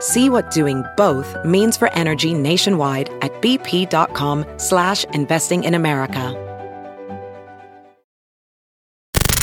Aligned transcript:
See 0.00 0.28
what 0.28 0.50
doing 0.50 0.84
both 0.96 1.36
means 1.44 1.76
for 1.76 1.92
energy 1.94 2.34
nationwide 2.34 3.08
at 3.22 3.32
bp.com 3.40 4.44
slash 4.58 5.04
investing 5.12 5.64
in 5.64 5.74
America. 5.74 6.34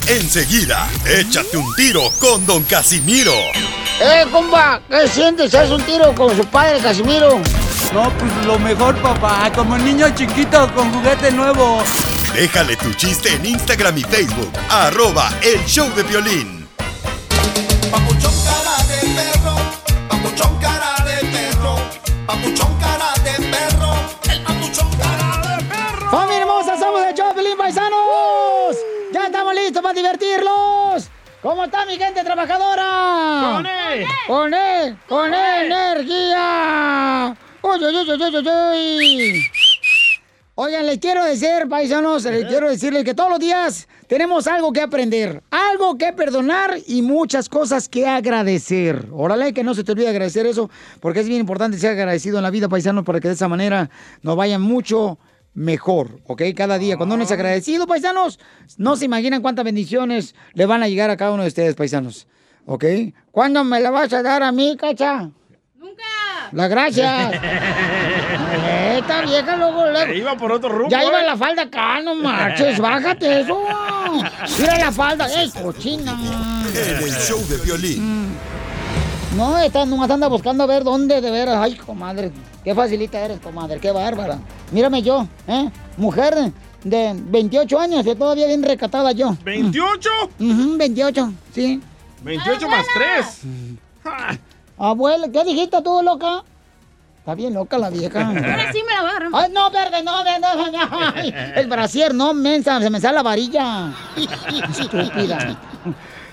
Enseguida, 0.07 0.85
échate 1.05 1.55
un 1.55 1.73
tiro 1.75 2.01
con 2.19 2.45
Don 2.45 2.63
Casimiro. 2.63 3.33
¡Eh, 4.01 4.25
comba! 4.31 4.81
¿Qué 4.89 5.07
sientes? 5.07 5.55
¿Haz 5.55 5.71
un 5.71 5.81
tiro 5.83 6.13
con 6.13 6.35
su 6.35 6.45
padre, 6.45 6.79
Casimiro? 6.79 7.39
No, 7.93 8.11
pues 8.19 8.45
lo 8.45 8.59
mejor, 8.59 8.95
papá. 9.01 9.49
Como 9.55 9.77
niño 9.77 10.13
chiquito 10.13 10.69
con 10.75 10.91
juguete 10.93 11.31
nuevo. 11.31 11.81
Déjale 12.33 12.75
tu 12.75 12.91
chiste 12.93 13.29
en 13.33 13.45
Instagram 13.45 13.97
y 13.97 14.01
Facebook. 14.01 14.51
Arroba 14.69 15.31
El 15.41 15.63
Show 15.65 15.89
de 15.95 16.03
Violín. 16.03 16.62
Papuchón 22.33 22.79
cara 22.79 23.13
de 23.23 23.33
perro, 23.53 23.93
el 24.31 24.41
papuchón 24.41 24.89
cara 24.97 25.47
de 25.47 25.63
perro. 25.65 26.09
¡Familia 26.09 26.41
hermosa! 26.41 26.77
¡Somos 26.77 27.05
de 27.05 27.13
Choplin, 27.13 27.57
paisanos! 27.57 28.77
¡Ya 29.11 29.25
estamos 29.25 29.53
listos 29.53 29.81
para 29.81 29.93
divertirlos! 29.93 31.09
¿Cómo 31.41 31.65
está 31.65 31.85
mi 31.85 31.97
gente 31.97 32.23
trabajadora? 32.23 33.51
¡Con 33.51 33.65
E! 33.65 34.07
¡Con 34.27 34.53
E! 34.53 34.97
¡Con 35.07 35.33
E 35.33 35.65
energía! 35.65 37.35
¡Uy, 37.61 37.83
uy, 37.83 37.95
uy, 37.97 38.11
uy, 38.11 38.35
uy, 38.35 38.47
uy! 38.47 39.49
Oigan, 40.55 40.85
les 40.85 40.99
quiero 40.99 41.25
decir, 41.25 41.67
paisanos, 41.67 42.25
les 42.25 42.45
quiero 42.45 42.69
decirles 42.69 43.03
que 43.03 43.15
todos 43.15 43.31
los 43.31 43.39
días 43.39 43.87
tenemos 44.05 44.45
algo 44.45 44.71
que 44.71 44.81
aprender, 44.81 45.41
algo 45.49 45.97
que 45.97 46.13
perdonar 46.13 46.77
y 46.85 47.01
muchas 47.01 47.49
cosas 47.49 47.89
que 47.89 48.05
agradecer. 48.05 49.07
Órale, 49.11 49.51
que 49.51 49.63
no 49.63 49.73
se 49.73 49.83
te 49.83 49.93
olvide 49.93 50.09
agradecer 50.09 50.45
eso, 50.45 50.69
porque 50.99 51.21
es 51.21 51.27
bien 51.27 51.39
importante 51.39 51.79
ser 51.79 51.93
agradecido 51.93 52.37
en 52.37 52.43
la 52.43 52.51
vida, 52.51 52.69
paisanos, 52.69 53.03
para 53.03 53.19
que 53.19 53.29
de 53.29 53.33
esa 53.33 53.47
manera 53.47 53.89
nos 54.21 54.35
vaya 54.35 54.59
mucho 54.59 55.17
mejor, 55.55 56.19
¿ok? 56.27 56.43
Cada 56.55 56.77
día. 56.77 56.97
Cuando 56.97 57.15
uno 57.15 57.23
es 57.23 57.31
agradecido, 57.31 57.87
paisanos, 57.87 58.39
no 58.77 58.95
se 58.95 59.05
imaginan 59.05 59.41
cuántas 59.41 59.65
bendiciones 59.65 60.35
le 60.53 60.67
van 60.67 60.83
a 60.83 60.87
llegar 60.87 61.09
a 61.09 61.17
cada 61.17 61.31
uno 61.31 61.41
de 61.41 61.47
ustedes, 61.49 61.73
paisanos, 61.73 62.27
¿ok? 62.67 62.85
¿Cuándo 63.31 63.63
me 63.63 63.79
la 63.79 63.89
vas 63.89 64.13
a 64.13 64.21
dar 64.21 64.43
a 64.43 64.51
mí, 64.51 64.77
cacha? 64.77 65.31
Las 66.53 66.69
gracias. 66.69 67.33
Esta 68.97 69.21
vieja 69.21 69.57
luego, 69.57 69.89
luego. 69.89 70.05
Se 70.11 70.17
iba 70.17 70.37
por 70.37 70.51
otro 70.51 70.69
rumbo, 70.69 70.89
Ya 70.89 71.03
iba 71.03 71.21
¿eh? 71.21 71.25
la 71.25 71.35
falda 71.35 71.63
acá, 71.63 71.99
no 72.01 72.15
marches, 72.15 72.79
bájate 72.79 73.41
eso. 73.41 73.57
Mira 74.59 74.77
la 74.77 74.91
falda, 74.91 75.27
¡ey, 75.27 75.49
cochina! 75.49 76.15
En 76.73 77.03
el 77.03 77.11
Show 77.15 77.39
de 77.47 77.57
Violín. 77.57 78.37
No, 79.35 79.57
esta 79.57 79.85
nomás 79.85 80.09
anda 80.11 80.27
buscando 80.27 80.63
a 80.63 80.67
ver 80.67 80.83
dónde 80.83 81.19
de 81.19 81.31
veras. 81.31 81.57
Ay, 81.59 81.75
comadre, 81.75 82.31
qué 82.63 82.75
facilita 82.75 83.19
eres, 83.19 83.39
comadre, 83.39 83.79
qué 83.79 83.91
bárbara. 83.91 84.37
Mírame 84.71 85.01
yo, 85.01 85.27
¿eh? 85.47 85.69
Mujer 85.97 86.51
de 86.83 87.13
28 87.15 87.79
años, 87.79 88.05
y 88.05 88.15
todavía 88.15 88.45
bien 88.45 88.61
recatada 88.61 89.11
yo. 89.11 89.35
¿28? 89.43 90.07
Ujú, 90.39 90.77
28, 90.77 91.33
sí. 91.53 91.81
28 92.21 92.69
más 92.69 92.85
3. 92.93 93.41
Abuela, 94.77 95.27
¿qué 95.31 95.43
dijiste 95.43 95.81
tú, 95.81 96.01
loca? 96.03 96.43
Está 97.19 97.35
bien 97.35 97.53
loca 97.53 97.77
la 97.77 97.89
vieja. 97.89 98.19
Ahora 98.27 98.71
sí 98.73 98.81
me 98.85 98.93
la 98.93 99.01
voy 99.01 99.11
a. 99.11 99.43
Ay, 99.43 99.51
no, 99.53 99.71
verde, 99.71 100.03
no, 100.03 100.23
verde, 100.23 100.39
no, 100.41 100.71
no. 100.71 101.13
El 101.55 101.67
brasier, 101.67 102.13
no, 102.13 102.33
mensa, 102.33 102.81
se 102.81 102.89
me 102.89 102.99
sale 102.99 103.15
la 103.15 103.23
varilla. 103.23 103.93
Estúpida. 104.17 105.57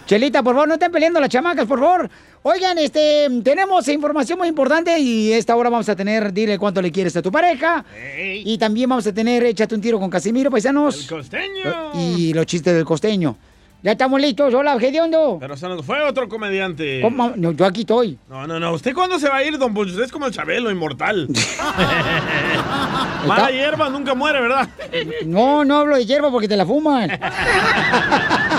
Chelita, 0.06 0.42
por 0.42 0.54
favor, 0.54 0.66
no 0.66 0.74
estén 0.74 0.90
peleando 0.90 1.20
las 1.20 1.28
chamacas, 1.28 1.66
por 1.66 1.78
favor. 1.78 2.10
Oigan, 2.42 2.78
este, 2.78 3.28
tenemos 3.44 3.86
información 3.86 4.38
muy 4.38 4.48
importante 4.48 4.98
y 4.98 5.32
esta 5.32 5.54
hora 5.54 5.70
vamos 5.70 5.88
a 5.88 5.94
tener, 5.94 6.32
dile 6.32 6.58
cuánto 6.58 6.82
le 6.82 6.90
quieres 6.90 7.14
a 7.16 7.22
tu 7.22 7.30
pareja. 7.30 7.84
Y 8.18 8.58
también 8.58 8.88
vamos 8.88 9.06
a 9.06 9.12
tener, 9.12 9.44
échate 9.44 9.76
un 9.76 9.80
tiro 9.80 10.00
con 10.00 10.10
Casimiro, 10.10 10.50
paisanos. 10.50 11.06
Costeño. 11.06 11.92
Y 11.94 12.32
los 12.32 12.46
chistes 12.46 12.74
del 12.74 12.84
costeño. 12.84 13.36
Ya 13.82 13.92
estamos 13.92 14.20
listos, 14.20 14.52
hola, 14.52 14.78
Gediondo. 14.78 15.38
Pero 15.40 15.56
se 15.56 15.66
nos 15.66 15.86
fue 15.86 16.02
otro 16.02 16.28
comediante. 16.28 17.00
¿Cómo? 17.00 17.32
No, 17.34 17.52
yo 17.52 17.64
aquí 17.64 17.80
estoy. 17.80 18.18
No, 18.28 18.46
no, 18.46 18.60
no. 18.60 18.74
¿Usted 18.74 18.92
cuándo 18.92 19.18
se 19.18 19.26
va 19.26 19.36
a 19.36 19.42
ir, 19.42 19.56
don 19.56 19.72
Poncho? 19.72 19.92
Usted 19.92 20.04
es 20.04 20.12
como 20.12 20.26
el 20.26 20.32
Chabelo, 20.34 20.70
inmortal. 20.70 21.28
Mala 23.26 23.50
hierba 23.50 23.88
nunca 23.88 24.14
muere, 24.14 24.42
¿verdad? 24.42 24.68
No, 25.24 25.64
no 25.64 25.78
hablo 25.78 25.96
de 25.96 26.04
hierba 26.04 26.30
porque 26.30 26.46
te 26.46 26.58
la 26.58 26.66
fuman. 26.66 27.10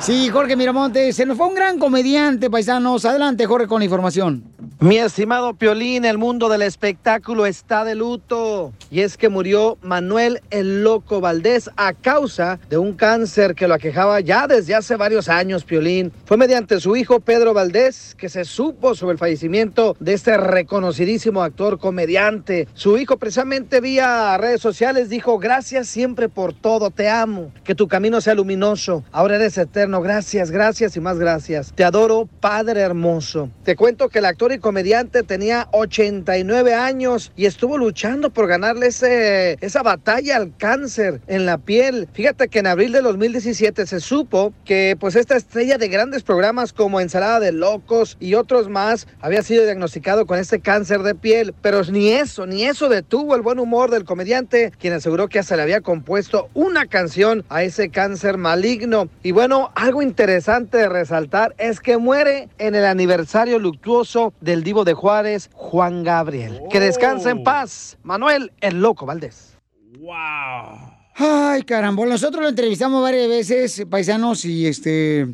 Sí, 0.00 0.30
Jorge 0.30 0.56
Miramontes, 0.56 1.14
se 1.14 1.26
nos 1.26 1.36
fue 1.36 1.46
un 1.46 1.54
gran 1.54 1.78
comediante, 1.78 2.48
paisanos. 2.48 3.04
Adelante, 3.04 3.44
Jorge, 3.44 3.66
con 3.66 3.80
la 3.80 3.84
información. 3.84 4.50
Mi 4.80 4.96
estimado 4.96 5.52
Piolín, 5.52 6.06
el 6.06 6.16
mundo 6.16 6.48
del 6.48 6.62
espectáculo 6.62 7.44
está 7.44 7.84
de 7.84 7.94
luto. 7.94 8.72
Y 8.90 9.00
es 9.00 9.18
que 9.18 9.28
murió 9.28 9.76
Manuel 9.82 10.40
el 10.48 10.82
Loco 10.82 11.20
Valdés 11.20 11.68
a 11.76 11.92
causa 11.92 12.58
de 12.70 12.78
un 12.78 12.94
cáncer 12.94 13.54
que 13.54 13.68
lo 13.68 13.74
aquejaba 13.74 14.20
ya 14.20 14.46
desde 14.46 14.74
hace 14.74 14.96
varios 14.96 15.28
años, 15.28 15.64
Piolín. 15.64 16.12
Fue 16.24 16.38
mediante 16.38 16.80
su 16.80 16.96
hijo 16.96 17.20
Pedro 17.20 17.52
Valdés 17.52 18.14
que 18.16 18.30
se 18.30 18.46
supo 18.46 18.94
sobre 18.94 19.12
el 19.12 19.18
fallecimiento 19.18 19.98
de 20.00 20.14
este 20.14 20.38
reconocidísimo 20.38 21.42
actor 21.42 21.78
comediante. 21.78 22.66
Su 22.72 22.96
hijo 22.96 23.18
precisamente 23.18 23.82
vía 23.82 24.38
redes 24.38 24.62
sociales 24.62 25.10
dijo, 25.10 25.38
gracias 25.38 25.88
siempre 25.88 26.30
por 26.30 26.54
todo, 26.54 26.90
te 26.90 27.10
amo, 27.10 27.52
que 27.64 27.74
tu 27.74 27.86
camino 27.86 28.22
sea 28.22 28.34
luminoso, 28.34 29.04
ahora 29.12 29.36
eres 29.36 29.58
eterno, 29.58 29.89
gracias, 29.98 30.52
gracias 30.52 30.96
y 30.96 31.00
más 31.00 31.18
gracias. 31.18 31.72
Te 31.74 31.82
adoro, 31.82 32.28
Padre 32.38 32.82
hermoso. 32.82 33.50
Te 33.64 33.74
cuento 33.74 34.08
que 34.08 34.20
el 34.20 34.26
actor 34.26 34.52
y 34.52 34.58
comediante 34.60 35.24
tenía 35.24 35.68
89 35.72 36.74
años 36.74 37.32
y 37.34 37.46
estuvo 37.46 37.76
luchando 37.76 38.30
por 38.30 38.46
ganarle 38.46 38.86
ese, 38.86 39.58
esa 39.60 39.82
batalla 39.82 40.36
al 40.36 40.56
cáncer 40.56 41.20
en 41.26 41.46
la 41.46 41.58
piel. 41.58 42.08
Fíjate 42.12 42.48
que 42.48 42.60
en 42.60 42.68
abril 42.68 42.92
de 42.92 43.00
2017 43.00 43.86
se 43.86 44.00
supo 44.00 44.52
que 44.64 44.96
pues 45.00 45.16
esta 45.16 45.36
estrella 45.36 45.78
de 45.78 45.88
grandes 45.88 46.22
programas 46.22 46.72
como 46.72 47.00
Ensalada 47.00 47.40
de 47.40 47.50
Locos 47.50 48.16
y 48.20 48.34
otros 48.34 48.68
más 48.68 49.08
había 49.20 49.42
sido 49.42 49.64
diagnosticado 49.64 50.26
con 50.26 50.38
este 50.38 50.60
cáncer 50.60 51.02
de 51.02 51.14
piel, 51.14 51.54
pero 51.62 51.82
ni 51.84 52.10
eso, 52.10 52.46
ni 52.46 52.64
eso 52.64 52.88
detuvo 52.88 53.34
el 53.34 53.42
buen 53.42 53.58
humor 53.58 53.90
del 53.90 54.04
comediante, 54.04 54.72
quien 54.78 54.92
aseguró 54.92 55.28
que 55.28 55.38
hasta 55.38 55.56
le 55.56 55.62
había 55.62 55.80
compuesto 55.80 56.50
una 56.54 56.86
canción 56.86 57.44
a 57.48 57.62
ese 57.62 57.88
cáncer 57.88 58.36
maligno. 58.36 59.08
Y 59.22 59.32
bueno, 59.32 59.72
algo 59.80 60.02
interesante 60.02 60.76
de 60.78 60.88
resaltar 60.88 61.54
es 61.58 61.80
que 61.80 61.96
muere 61.96 62.48
en 62.58 62.74
el 62.74 62.84
aniversario 62.84 63.58
luctuoso 63.58 64.34
del 64.40 64.62
divo 64.62 64.84
de 64.84 64.92
Juárez, 64.94 65.48
Juan 65.54 66.04
Gabriel. 66.04 66.60
Que 66.70 66.80
descanse 66.80 67.30
en 67.30 67.42
paz, 67.42 67.96
Manuel 68.02 68.52
el 68.60 68.80
Loco 68.80 69.06
Valdés. 69.06 69.56
¡Wow! 69.98 70.92
Ay, 71.16 71.62
caramba, 71.62 72.04
nosotros 72.06 72.42
lo 72.42 72.48
entrevistamos 72.48 73.02
varias 73.02 73.28
veces, 73.28 73.86
paisanos, 73.88 74.44
y 74.44 74.66
este 74.66 75.26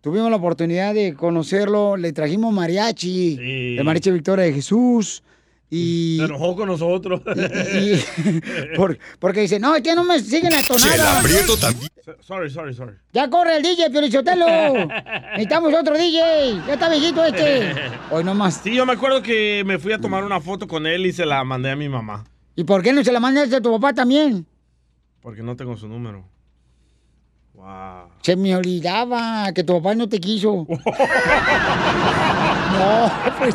tuvimos 0.00 0.28
la 0.30 0.36
oportunidad 0.36 0.92
de 0.92 1.14
conocerlo. 1.14 1.96
Le 1.96 2.12
trajimos 2.12 2.52
mariachi, 2.52 3.36
Sí. 3.36 3.76
el 3.78 3.84
mariachi 3.84 4.10
Victoria 4.10 4.44
de 4.44 4.52
Jesús. 4.52 5.22
Y, 5.70 6.18
Se 6.18 6.24
enojó 6.26 6.54
con 6.54 6.68
nosotros. 6.68 7.20
y- 7.74 8.76
por- 8.76 8.96
porque 9.18 9.40
dice, 9.40 9.58
no, 9.58 9.74
es 9.74 9.82
que 9.82 9.94
no 9.94 10.04
me 10.04 10.20
siguen 10.20 10.52
la 10.52 10.62
tonada. 10.62 11.20
También. 11.60 11.88
Sorry, 12.20 12.50
sorry, 12.50 12.74
sorry. 12.74 12.94
Ya 13.12 13.28
corre 13.30 13.56
el 13.56 13.62
DJ, 13.62 13.90
Piolichotelo. 13.90 14.46
Necesitamos 15.32 15.72
otro 15.74 15.96
DJ. 15.96 16.60
Ya 16.66 16.74
está 16.74 16.88
viejito 16.90 17.24
este. 17.24 17.74
Hoy 18.10 18.22
nomás. 18.24 18.60
Sí, 18.62 18.74
yo 18.74 18.84
me 18.86 18.92
acuerdo 18.92 19.22
que 19.22 19.62
me 19.66 19.78
fui 19.78 19.92
a 19.92 19.98
tomar 19.98 20.22
una 20.22 20.40
foto 20.40 20.68
con 20.68 20.86
él 20.86 21.06
y 21.06 21.12
se 21.12 21.24
la 21.26 21.42
mandé 21.44 21.70
a 21.70 21.76
mi 21.76 21.88
mamá. 21.88 22.24
¿Y 22.54 22.64
por 22.64 22.82
qué 22.82 22.92
no 22.92 23.02
se 23.02 23.10
la 23.10 23.18
mandaste 23.20 23.56
a 23.56 23.60
tu 23.60 23.72
papá 23.72 23.92
también? 23.94 24.46
Porque 25.20 25.42
no 25.42 25.56
tengo 25.56 25.76
su 25.76 25.88
número. 25.88 26.28
Wow. 27.54 28.10
Se 28.20 28.36
me 28.36 28.54
olvidaba 28.54 29.50
que 29.54 29.64
tu 29.64 29.72
papá 29.80 29.94
no 29.94 30.08
te 30.08 30.20
quiso. 30.20 30.66
no, 32.78 33.12
pues. 33.38 33.54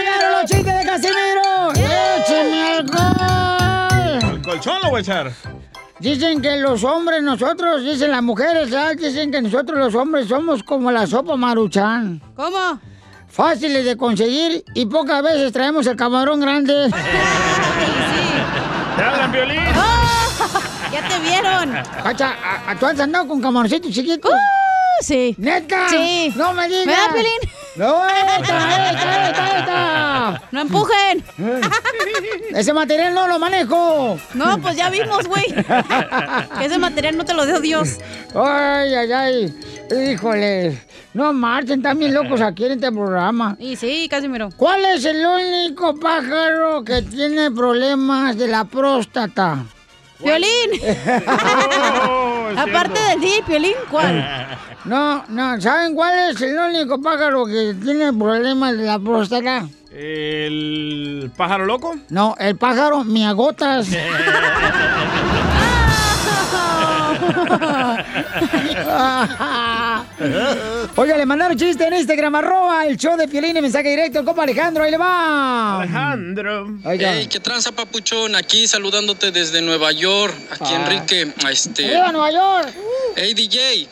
Casimiro! 0.91 1.71
¡Échame 1.71 2.79
alcohol! 2.79 4.19
¿El 4.33 4.41
colchón 4.41 4.77
lo 4.83 4.89
voy 4.89 4.97
a 4.97 5.01
echar? 5.01 5.31
Dicen 5.99 6.41
que 6.41 6.57
los 6.57 6.83
hombres, 6.83 7.23
nosotros, 7.23 7.81
dicen 7.83 8.11
las 8.11 8.21
mujeres, 8.21 8.71
¿sabes? 8.71 8.97
dicen 8.97 9.31
que 9.31 9.41
nosotros 9.41 9.79
los 9.79 9.95
hombres 9.95 10.27
somos 10.27 10.61
como 10.63 10.91
la 10.91 11.07
sopa 11.07 11.37
maruchan. 11.37 12.21
¿Cómo? 12.35 12.77
Fáciles 13.29 13.85
de 13.85 13.95
conseguir 13.95 14.65
y 14.75 14.85
pocas 14.85 15.23
veces 15.23 15.53
traemos 15.53 15.87
el 15.87 15.95
camarón 15.95 16.41
grande. 16.41 16.73
¡Te 18.97 19.01
hablan, 19.03 19.31
Violín! 19.31 19.63
¡Ya 20.91 21.07
te 21.07 21.19
vieron! 21.19 21.71
Cacha, 22.03 22.35
¿a- 22.43 22.71
a- 22.71 22.75
¿tú 22.77 22.85
has 22.85 22.99
andado 22.99 23.29
con 23.29 23.41
camaroncitos 23.41 23.91
chiquitos? 23.93 24.33
sí. 24.99 25.35
¿Neta? 25.37 25.87
Sí. 25.89 26.33
¡No 26.35 26.51
me 26.53 26.67
digas! 26.67 26.85
¿Me 26.85 26.91
da, 26.91 27.13
Piolín? 27.13 27.39
¡No, 27.75 28.05
esta, 28.05 28.45
esta, 28.45 29.29
esta, 29.29 29.59
esta! 29.59 30.41
¡No 30.51 30.61
empujen! 30.61 31.23
Ese 32.53 32.73
material 32.73 33.13
no 33.13 33.27
lo 33.27 33.39
manejo. 33.39 34.19
No, 34.33 34.57
pues 34.61 34.75
ya 34.75 34.89
vimos, 34.89 35.25
güey. 35.25 35.45
Ese 36.61 36.77
material 36.77 37.17
no 37.17 37.23
te 37.23 37.33
lo 37.33 37.45
dio 37.45 37.61
Dios. 37.61 37.99
Ay, 38.35 38.93
ay, 38.93 39.11
ay. 39.11 39.55
Híjole. 40.11 40.81
No 41.13 41.33
marchen, 41.33 41.81
también 41.81 42.13
locos 42.13 42.41
aquí 42.41 42.65
en 42.65 42.73
este 42.73 42.91
programa. 42.91 43.55
Y 43.59 43.75
sí, 43.75 44.07
Casimiro. 44.09 44.49
¿Cuál 44.55 44.85
es 44.85 45.03
el 45.05 45.25
único 45.25 45.95
pájaro 45.95 46.83
que 46.83 47.01
tiene 47.01 47.51
problemas 47.51 48.37
de 48.37 48.47
la 48.47 48.65
próstata? 48.65 49.65
¡Piolín! 50.23 50.71
Aparte 52.57 52.99
del 53.09 53.19
DJ, 53.19 53.43
Piolín, 53.45 53.73
¿cuál? 53.89 54.47
No, 54.83 55.23
no, 55.27 55.61
¿saben 55.61 55.93
cuál 55.93 56.31
es 56.31 56.41
el 56.41 56.57
único 56.57 56.99
pájaro 56.99 57.45
que 57.45 57.75
tiene 57.83 58.11
problemas 58.13 58.75
de 58.75 58.83
la 58.83 58.97
próstata? 58.97 59.67
¿El 59.91 61.31
pájaro 61.37 61.67
loco? 61.67 61.95
No, 62.09 62.35
el 62.39 62.57
pájaro 62.57 63.03
miagotas. 63.03 63.89
Oiga, 70.95 71.17
le 71.17 71.25
mandaron 71.25 71.57
chiste 71.57 71.85
en 71.85 71.93
Instagram, 71.95 72.35
arroba 72.35 72.85
el 72.85 72.97
show 72.97 73.17
de 73.17 73.27
Piolín 73.27 73.57
y 73.57 73.61
mensaje 73.61 73.89
directo, 73.89 74.23
compa 74.25 74.43
Alejandro, 74.43 74.83
ahí 74.83 74.91
le 74.91 74.97
va. 74.97 75.81
Alejandro. 75.81 76.67
Oiga. 76.83 77.13
Hey, 77.15 77.27
¿qué 77.29 77.39
tranza, 77.39 77.71
papuchón? 77.71 78.35
Aquí 78.35 78.67
saludándote 78.67 79.31
desde 79.31 79.61
Nueva 79.61 79.91
York. 79.91 80.35
Aquí 80.51 80.73
Ah. 80.73 80.81
Enrique, 80.85 81.33
este... 81.49 81.83
¡Viva 81.87 82.11
Nueva 82.11 82.31
York! 82.31 82.73
Hey, 83.15 83.33
DJ. 83.33 83.89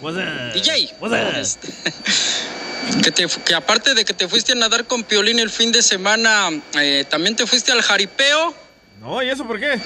DJ. 0.54 0.94
What's 1.00 1.14
up? 1.14 1.38
Este, 1.40 1.68
que, 3.04 3.12
te, 3.12 3.28
que 3.46 3.56
aparte 3.56 3.94
de 3.94 4.06
que 4.06 4.14
te 4.14 4.28
fuiste 4.28 4.52
a 4.54 4.56
nadar 4.56 4.86
con 4.86 5.04
Piolín 5.04 5.40
el 5.40 5.50
fin 5.50 5.72
de 5.72 5.81
semana, 5.81 6.50
eh, 6.80 7.06
también 7.10 7.36
te 7.36 7.46
fuiste 7.48 7.72
al 7.72 7.81
jaripeo. 7.81 8.54
No, 9.02 9.22
¿y 9.24 9.30
eso 9.30 9.46
por 9.46 9.60
qué? 9.60 9.80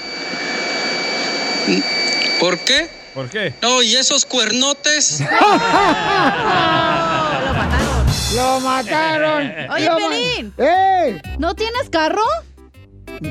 ¿Por 2.40 2.58
qué? 2.58 3.03
¿Por 3.14 3.28
qué? 3.30 3.54
No, 3.62 3.80
y 3.82 3.94
esos 3.94 4.24
cuernotes. 4.24 5.20
¡Lo 8.34 8.58
mataron! 8.60 9.52
Oye, 9.70 9.84
Lo 9.86 9.92
ma- 9.92 9.98
Piolín. 9.98 10.52
¡Ey! 10.58 11.20
¿No 11.38 11.54
tienes 11.54 11.88
carro? 11.90 12.24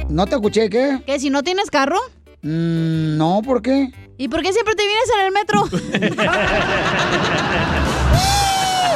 ¿No 0.08 0.26
te 0.28 0.36
escuché 0.36 0.70
qué? 0.70 1.02
¿Que 1.06 1.20
si 1.20 1.30
no 1.30 1.44
tienes 1.44 1.70
carro? 1.70 2.00
Mm, 2.42 3.18
no, 3.18 3.42
¿por 3.44 3.62
qué? 3.62 3.92
¿Y 4.18 4.30
por 4.30 4.42
qué 4.42 4.54
siempre 4.54 4.76
te 4.76 4.84
vienes 4.88 5.10
en 5.20 5.26
el 5.26 5.32
metro? 5.34 5.64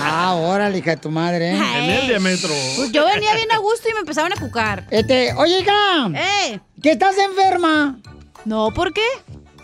Ah, 0.10 0.36
órale, 0.36 0.78
hija 0.80 0.92
de 0.92 0.98
tu 0.98 1.12
madre, 1.12 1.51
¿eh? 1.51 1.57
En 1.78 1.90
el 1.90 2.07
diámetro. 2.07 2.50
Pues 2.75 2.92
yo 2.92 3.06
venía 3.06 3.33
bien 3.36 3.51
a 3.51 3.57
gusto 3.57 3.88
y 3.90 3.94
me 3.94 4.00
empezaban 4.00 4.33
a 4.33 4.36
cucar. 4.36 4.86
Este, 4.90 5.33
oye, 5.33 5.60
hija, 5.60 6.10
¡Eh! 6.16 6.60
que 6.81 6.92
estás 6.92 7.16
enferma. 7.18 8.00
No, 8.45 8.72
¿por 8.74 8.94
qué? 8.94 9.06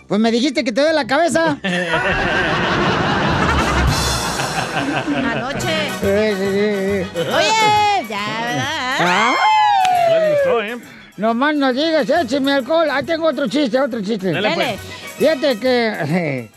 Pues 0.08 0.20
me 0.20 0.32
dijiste 0.32 0.64
que 0.64 0.72
te 0.72 0.82
duele 0.82 0.96
la 0.96 1.08
cabeza. 1.08 1.58
Anoche. 5.32 5.88
Eh, 6.04 6.36
eh, 6.38 7.08
eh. 7.16 7.20
Oye, 7.20 8.08
ya, 8.10 8.26
¿verdad? 8.42 9.00
Ah, 9.00 9.34
¿eh? 10.64 10.78
Nomás 11.18 11.56
no 11.56 11.72
digas, 11.74 12.10
écheme 12.10 12.54
alcohol. 12.54 12.90
Ahí 12.92 13.04
tengo 13.06 13.28
otro 13.28 13.48
chiste, 13.48 13.80
otro 13.80 14.02
chiste. 14.02 14.32
Dale, 14.32 14.52
pues. 14.56 14.80
Fíjate 15.18 15.60
que 15.60 16.50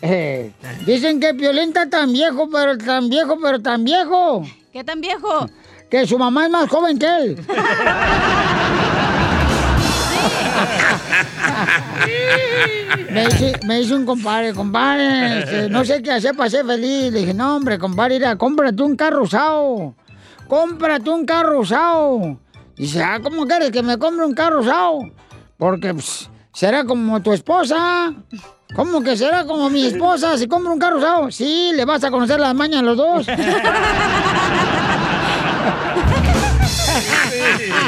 eh, 0.00 0.52
dicen 0.86 1.20
que 1.20 1.34
Piolín 1.34 1.68
está 1.68 1.88
tan 1.90 2.12
viejo, 2.12 2.48
pero 2.50 2.78
tan 2.78 3.08
viejo, 3.10 3.38
pero 3.40 3.60
tan 3.60 3.84
viejo, 3.84 4.44
¿Qué 4.72 4.82
tan 4.82 5.00
viejo? 5.02 5.48
que 5.90 6.06
su 6.06 6.18
mamá 6.18 6.46
es 6.46 6.50
más 6.50 6.68
joven 6.70 6.98
que 6.98 7.06
él. 7.06 7.36
me, 13.10 13.26
dice, 13.26 13.60
me 13.66 13.78
dice 13.78 13.94
un 13.94 14.04
compadre, 14.04 14.52
compadre, 14.54 15.40
este, 15.40 15.68
no 15.68 15.84
sé 15.84 16.02
qué 16.02 16.12
hacer 16.12 16.36
para 16.36 16.50
ser 16.50 16.64
feliz. 16.66 17.12
Le 17.12 17.20
dije, 17.20 17.34
no, 17.34 17.56
hombre, 17.56 17.78
compadre, 17.78 18.14
mira, 18.14 18.36
cómprate 18.36 18.82
un 18.82 18.96
carro 18.96 19.22
usado. 19.22 19.94
Cómprate 20.48 21.10
un 21.10 21.24
carro 21.24 21.60
usado. 21.60 22.38
Dice, 22.76 23.02
ah, 23.02 23.18
¿cómo 23.22 23.46
quieres 23.46 23.70
que 23.70 23.82
me 23.82 23.98
compre 23.98 24.24
un 24.24 24.34
carro 24.34 24.60
usado? 24.60 25.00
Porque 25.56 25.92
pues, 25.92 26.30
será 26.52 26.84
como 26.84 27.20
tu 27.20 27.32
esposa. 27.32 28.14
¿Cómo 28.74 29.02
que 29.02 29.16
será 29.16 29.44
como 29.46 29.70
mi 29.70 29.86
esposa 29.86 30.36
si 30.36 30.46
compro 30.46 30.72
un 30.72 30.78
carro 30.78 30.98
usado? 30.98 31.30
Sí, 31.30 31.72
le 31.74 31.84
vas 31.84 32.04
a 32.04 32.10
conocer 32.10 32.38
las 32.38 32.54
mañas 32.54 32.80
a 32.80 32.84
los 32.84 32.96
dos. 32.96 33.26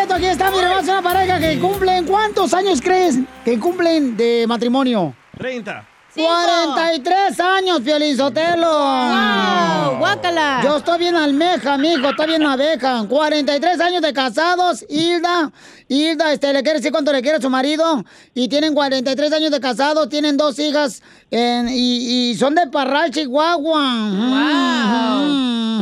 aquí 0.21 0.29
está 0.29 0.51
mi 0.51 0.59
hermano, 0.59 0.79
es 0.81 0.87
una 0.87 1.01
pareja 1.01 1.39
que 1.39 1.59
cumplen. 1.59 2.05
¿Cuántos 2.05 2.53
años 2.53 2.79
crees 2.79 3.17
que 3.43 3.59
cumplen 3.59 4.15
de 4.15 4.45
matrimonio? 4.47 5.15
30. 5.35 5.87
43 6.13 7.39
años, 7.39 7.81
Piolín 7.81 8.15
Sotelo. 8.15 8.67
¡Wow! 8.69 9.97
¡Guácala! 9.97 10.59
Yo 10.63 10.77
estoy 10.77 10.99
bien 10.99 11.15
almeja, 11.15 11.75
mijo, 11.77 12.09
estoy 12.09 12.27
bien 12.27 12.43
abeja. 12.45 13.03
43 13.07 13.79
años 13.79 14.01
de 14.03 14.13
casados, 14.13 14.85
Hilda. 14.89 15.51
Hilda, 15.87 16.33
este, 16.33 16.53
le 16.53 16.61
quiere 16.61 16.77
decir 16.77 16.91
cuánto 16.91 17.11
le 17.11 17.21
quiere 17.23 17.37
a 17.37 17.41
su 17.41 17.49
marido. 17.49 18.03
Y 18.35 18.47
tienen 18.47 18.75
43 18.75 19.33
años 19.33 19.49
de 19.51 19.59
casados, 19.59 20.07
tienen 20.09 20.37
dos 20.37 20.59
hijas. 20.59 21.01
en- 21.31 21.69
y, 21.69 22.29
y 22.31 22.35
son 22.35 22.53
de 22.53 22.67
Parral, 22.67 23.09
Chihuahua. 23.09 23.81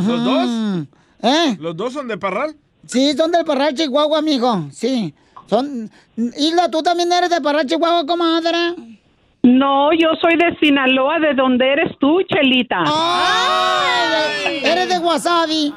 ¿Los 0.06 0.24
dos? 0.24 0.48
¿Eh? 1.22 1.56
¿Los 1.60 1.76
dos 1.76 1.92
son 1.92 2.08
de 2.08 2.16
Parral? 2.16 2.56
Sí, 2.90 3.12
son 3.16 3.30
del 3.30 3.44
Parral, 3.44 3.72
Chihuahua, 3.72 4.20
mijo. 4.20 4.64
Sí. 4.72 5.14
Son... 5.46 5.88
Hilda, 6.16 6.68
¿tú 6.68 6.82
también 6.82 7.12
eres 7.12 7.30
de 7.30 7.40
Parral, 7.40 7.64
Chihuahua, 7.64 8.04
comadre? 8.04 8.74
No, 9.44 9.92
yo 9.92 10.08
soy 10.20 10.36
de 10.36 10.56
Sinaloa, 10.58 11.20
de 11.20 11.34
donde 11.34 11.72
eres 11.72 11.96
tú, 12.00 12.20
Chelita. 12.22 12.82
Ay, 12.84 14.60
¿Eres 14.64 14.88
de 14.88 14.98
Wasabi? 14.98 15.72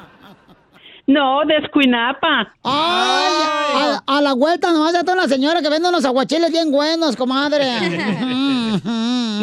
No, 1.06 1.44
de 1.46 1.56
Escuinapa. 1.58 2.52
Ay, 2.64 3.32
a, 3.76 4.02
a 4.04 4.20
la 4.20 4.32
vuelta 4.32 4.72
nomás 4.72 4.94
está 4.94 5.12
una 5.12 5.28
señora 5.28 5.62
que 5.62 5.68
vende 5.68 5.88
unos 5.88 6.04
aguachiles 6.04 6.50
bien 6.50 6.72
buenos, 6.72 7.14
comadre. 7.14 7.64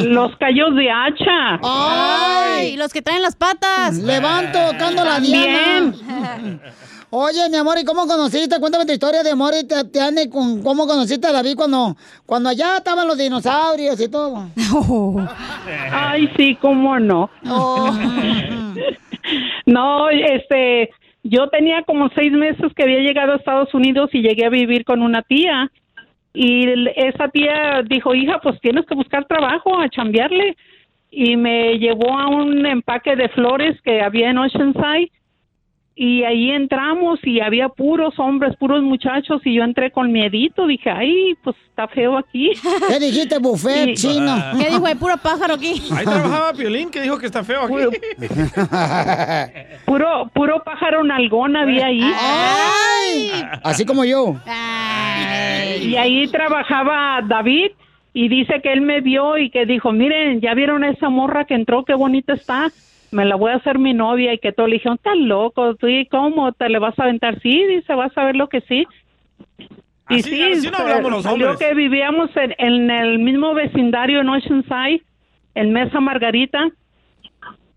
Los 0.03 0.35
callos 0.37 0.75
de 0.75 0.89
hacha. 0.89 1.59
Ay, 1.63 2.75
los 2.75 2.91
que 2.91 3.01
traen 3.01 3.21
las 3.21 3.35
patas. 3.35 3.97
Levanto, 3.97 4.59
tocando 4.71 5.03
la 5.05 5.19
diana. 5.19 5.93
Oye, 7.13 7.49
mi 7.49 7.57
amor, 7.57 7.77
¿y 7.77 7.83
cómo 7.83 8.07
conociste? 8.07 8.57
Cuéntame 8.61 8.85
tu 8.85 8.93
historia 8.93 9.21
de 9.21 9.31
amor 9.31 9.53
y 9.53 9.67
te, 9.67 9.83
te 9.83 9.99
ande 9.99 10.29
con 10.29 10.63
cómo 10.63 10.87
conociste 10.87 11.27
a 11.27 11.33
David 11.33 11.55
cuando, 11.57 11.97
cuando 12.25 12.47
allá 12.47 12.77
estaban 12.77 13.05
los 13.05 13.17
dinosaurios 13.17 13.99
y 13.99 14.09
todo. 14.09 14.47
Ay, 15.91 16.29
sí, 16.37 16.55
cómo 16.55 16.99
no. 16.99 17.29
Oh. 17.49 17.91
No, 19.65 20.09
este, 20.09 20.89
yo 21.23 21.47
tenía 21.49 21.83
como 21.83 22.09
seis 22.15 22.31
meses 22.31 22.73
que 22.75 22.83
había 22.83 22.99
llegado 22.99 23.33
a 23.33 23.35
Estados 23.35 23.73
Unidos 23.73 24.09
y 24.13 24.21
llegué 24.21 24.45
a 24.45 24.49
vivir 24.49 24.83
con 24.83 25.01
una 25.01 25.21
tía. 25.21 25.69
Y 26.33 26.65
esa 26.95 27.27
tía 27.27 27.83
dijo, 27.87 28.15
hija, 28.15 28.39
pues 28.41 28.59
tienes 28.61 28.85
que 28.85 28.95
buscar 28.95 29.25
trabajo, 29.25 29.79
a 29.79 29.89
chambearle. 29.89 30.57
Y 31.11 31.35
me 31.37 31.77
llevó 31.77 32.17
a 32.17 32.27
un 32.29 32.65
empaque 32.65 33.15
de 33.15 33.29
flores 33.29 33.79
que 33.83 34.01
había 34.01 34.31
en 34.31 34.39
Oceanside. 34.39 35.11
Y 36.03 36.23
ahí 36.23 36.49
entramos 36.49 37.19
y 37.21 37.41
había 37.41 37.69
puros 37.69 38.17
hombres, 38.17 38.55
puros 38.55 38.81
muchachos. 38.81 39.39
Y 39.45 39.53
yo 39.53 39.63
entré 39.63 39.91
con 39.91 40.11
miedito. 40.11 40.65
Dije, 40.65 40.89
ay, 40.89 41.35
pues 41.43 41.55
está 41.69 41.87
feo 41.87 42.17
aquí. 42.17 42.53
¿Qué 42.89 42.99
dijiste, 42.99 43.37
buffet 43.37 43.89
Y- 43.89 43.93
chino? 43.93 44.35
¿Qué 44.57 44.71
dijo? 44.71 44.83
Hay 44.83 44.95
puro 44.95 45.15
pájaro 45.17 45.53
aquí. 45.53 45.79
Ahí 45.95 46.03
trabajaba 46.03 46.53
Piolín 46.53 46.89
que 46.89 47.01
dijo 47.01 47.19
que 47.19 47.27
está 47.27 47.43
feo 47.43 47.61
aquí. 47.61 47.75
Puro, 49.85 50.27
puro 50.33 50.63
pájaro 50.63 51.03
nalgón 51.03 51.55
había 51.55 51.85
ahí. 51.85 52.01
¡Ay! 52.01 53.43
Así 53.63 53.85
como 53.85 54.03
yo. 54.03 54.37
Y 55.83 55.95
ahí 55.97 56.27
trabajaba 56.29 57.21
David 57.27 57.73
y 58.11 58.27
dice 58.27 58.59
que 58.63 58.73
él 58.73 58.81
me 58.81 59.01
vio 59.01 59.37
y 59.37 59.51
que 59.51 59.67
dijo, 59.67 59.91
miren, 59.91 60.41
ya 60.41 60.55
vieron 60.55 60.83
a 60.83 60.89
esa 60.89 61.09
morra 61.09 61.45
que 61.45 61.53
entró, 61.53 61.85
qué 61.85 61.93
bonita 61.93 62.33
está, 62.33 62.71
me 63.11 63.25
la 63.25 63.35
voy 63.35 63.51
a 63.51 63.55
hacer 63.55 63.77
mi 63.77 63.93
novia 63.93 64.33
y 64.33 64.39
que 64.39 64.51
todo 64.51 64.67
le 64.67 64.75
dijeron, 64.75 64.95
estás 64.95 65.17
loco, 65.17 65.75
tú 65.75 65.87
y 65.87 66.05
cómo 66.05 66.51
te 66.53 66.69
le 66.69 66.79
vas 66.79 66.97
a 66.97 67.03
aventar, 67.03 67.39
sí, 67.41 67.65
dice, 67.67 67.93
vas 67.93 68.17
a 68.17 68.25
ver 68.25 68.35
lo 68.35 68.47
que 68.49 68.61
sí. 68.61 68.87
Y 70.09 70.23
sí, 70.23 70.41
así 70.41 70.69
no 70.69 70.77
hablamos 70.77 71.11
los 71.11 71.23
salió 71.23 71.51
hombres. 71.51 71.67
que 71.69 71.75
vivíamos 71.75 72.29
en, 72.35 72.55
en 72.57 72.89
el 72.89 73.19
mismo 73.19 73.53
vecindario 73.53 74.21
en 74.21 74.29
Oceanside, 74.29 75.03
en 75.55 75.71
Mesa 75.71 75.99
Margarita, 75.99 76.69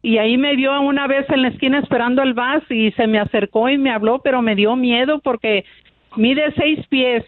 y 0.05 0.19
ahí 0.19 0.37
me 0.37 0.55
vio 0.55 0.79
una 0.83 1.07
vez 1.07 1.25
en 1.31 1.41
la 1.41 1.49
esquina 1.49 1.79
esperando 1.79 2.23
el 2.23 2.35
bus 2.35 2.71
y 2.71 2.93
se 2.93 3.07
me 3.07 3.19
acercó 3.19 3.71
y 3.71 3.79
me 3.79 3.91
habló, 3.91 4.21
pero 4.23 4.43
me 4.43 4.55
dio 4.55 4.77
miedo 4.77 5.21
porque 5.21 5.65
mide 6.17 6.53
seis 6.57 6.87
pies, 6.89 7.25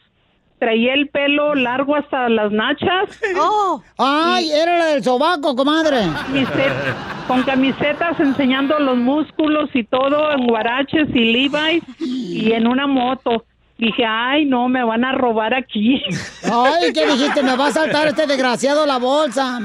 traía 0.58 0.94
el 0.94 1.08
pelo 1.08 1.54
largo 1.54 1.94
hasta 1.96 2.28
las 2.28 2.50
nachas. 2.52 3.08
Oh. 3.38 3.82
¡Ay, 3.98 4.50
era 4.50 4.78
la 4.78 4.86
del 4.86 5.04
sobaco, 5.04 5.54
comadre! 5.54 5.98
Camiseta- 6.26 7.24
con 7.26 7.42
camisetas 7.42 8.18
enseñando 8.20 8.78
los 8.78 8.96
músculos 8.96 9.68
y 9.74 9.82
todo 9.84 10.30
en 10.32 10.46
guaraches 10.46 11.08
y 11.14 11.24
Levi's 11.32 11.82
y 12.00 12.52
en 12.52 12.66
una 12.68 12.86
moto. 12.86 13.44
Dije, 13.78 14.04
ay, 14.06 14.46
no, 14.46 14.68
me 14.68 14.82
van 14.84 15.04
a 15.04 15.12
robar 15.12 15.52
aquí. 15.52 16.02
Ay, 16.44 16.92
¿qué 16.94 17.04
dijiste? 17.06 17.42
Me 17.42 17.56
va 17.56 17.66
a 17.66 17.72
saltar 17.72 18.06
este 18.08 18.26
desgraciado 18.26 18.86
la 18.86 18.96
bolsa. 18.98 19.60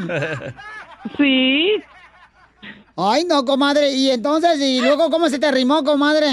Sí. 1.18 1.72
Ay, 2.98 3.24
no, 3.26 3.46
comadre. 3.46 3.94
Y 3.94 4.10
entonces, 4.12 4.60
¿y 4.60 4.82
luego 4.82 5.10
cómo 5.10 5.30
se 5.30 5.40
te 5.40 5.46
arrimó, 5.46 5.84
comadre? 5.84 6.28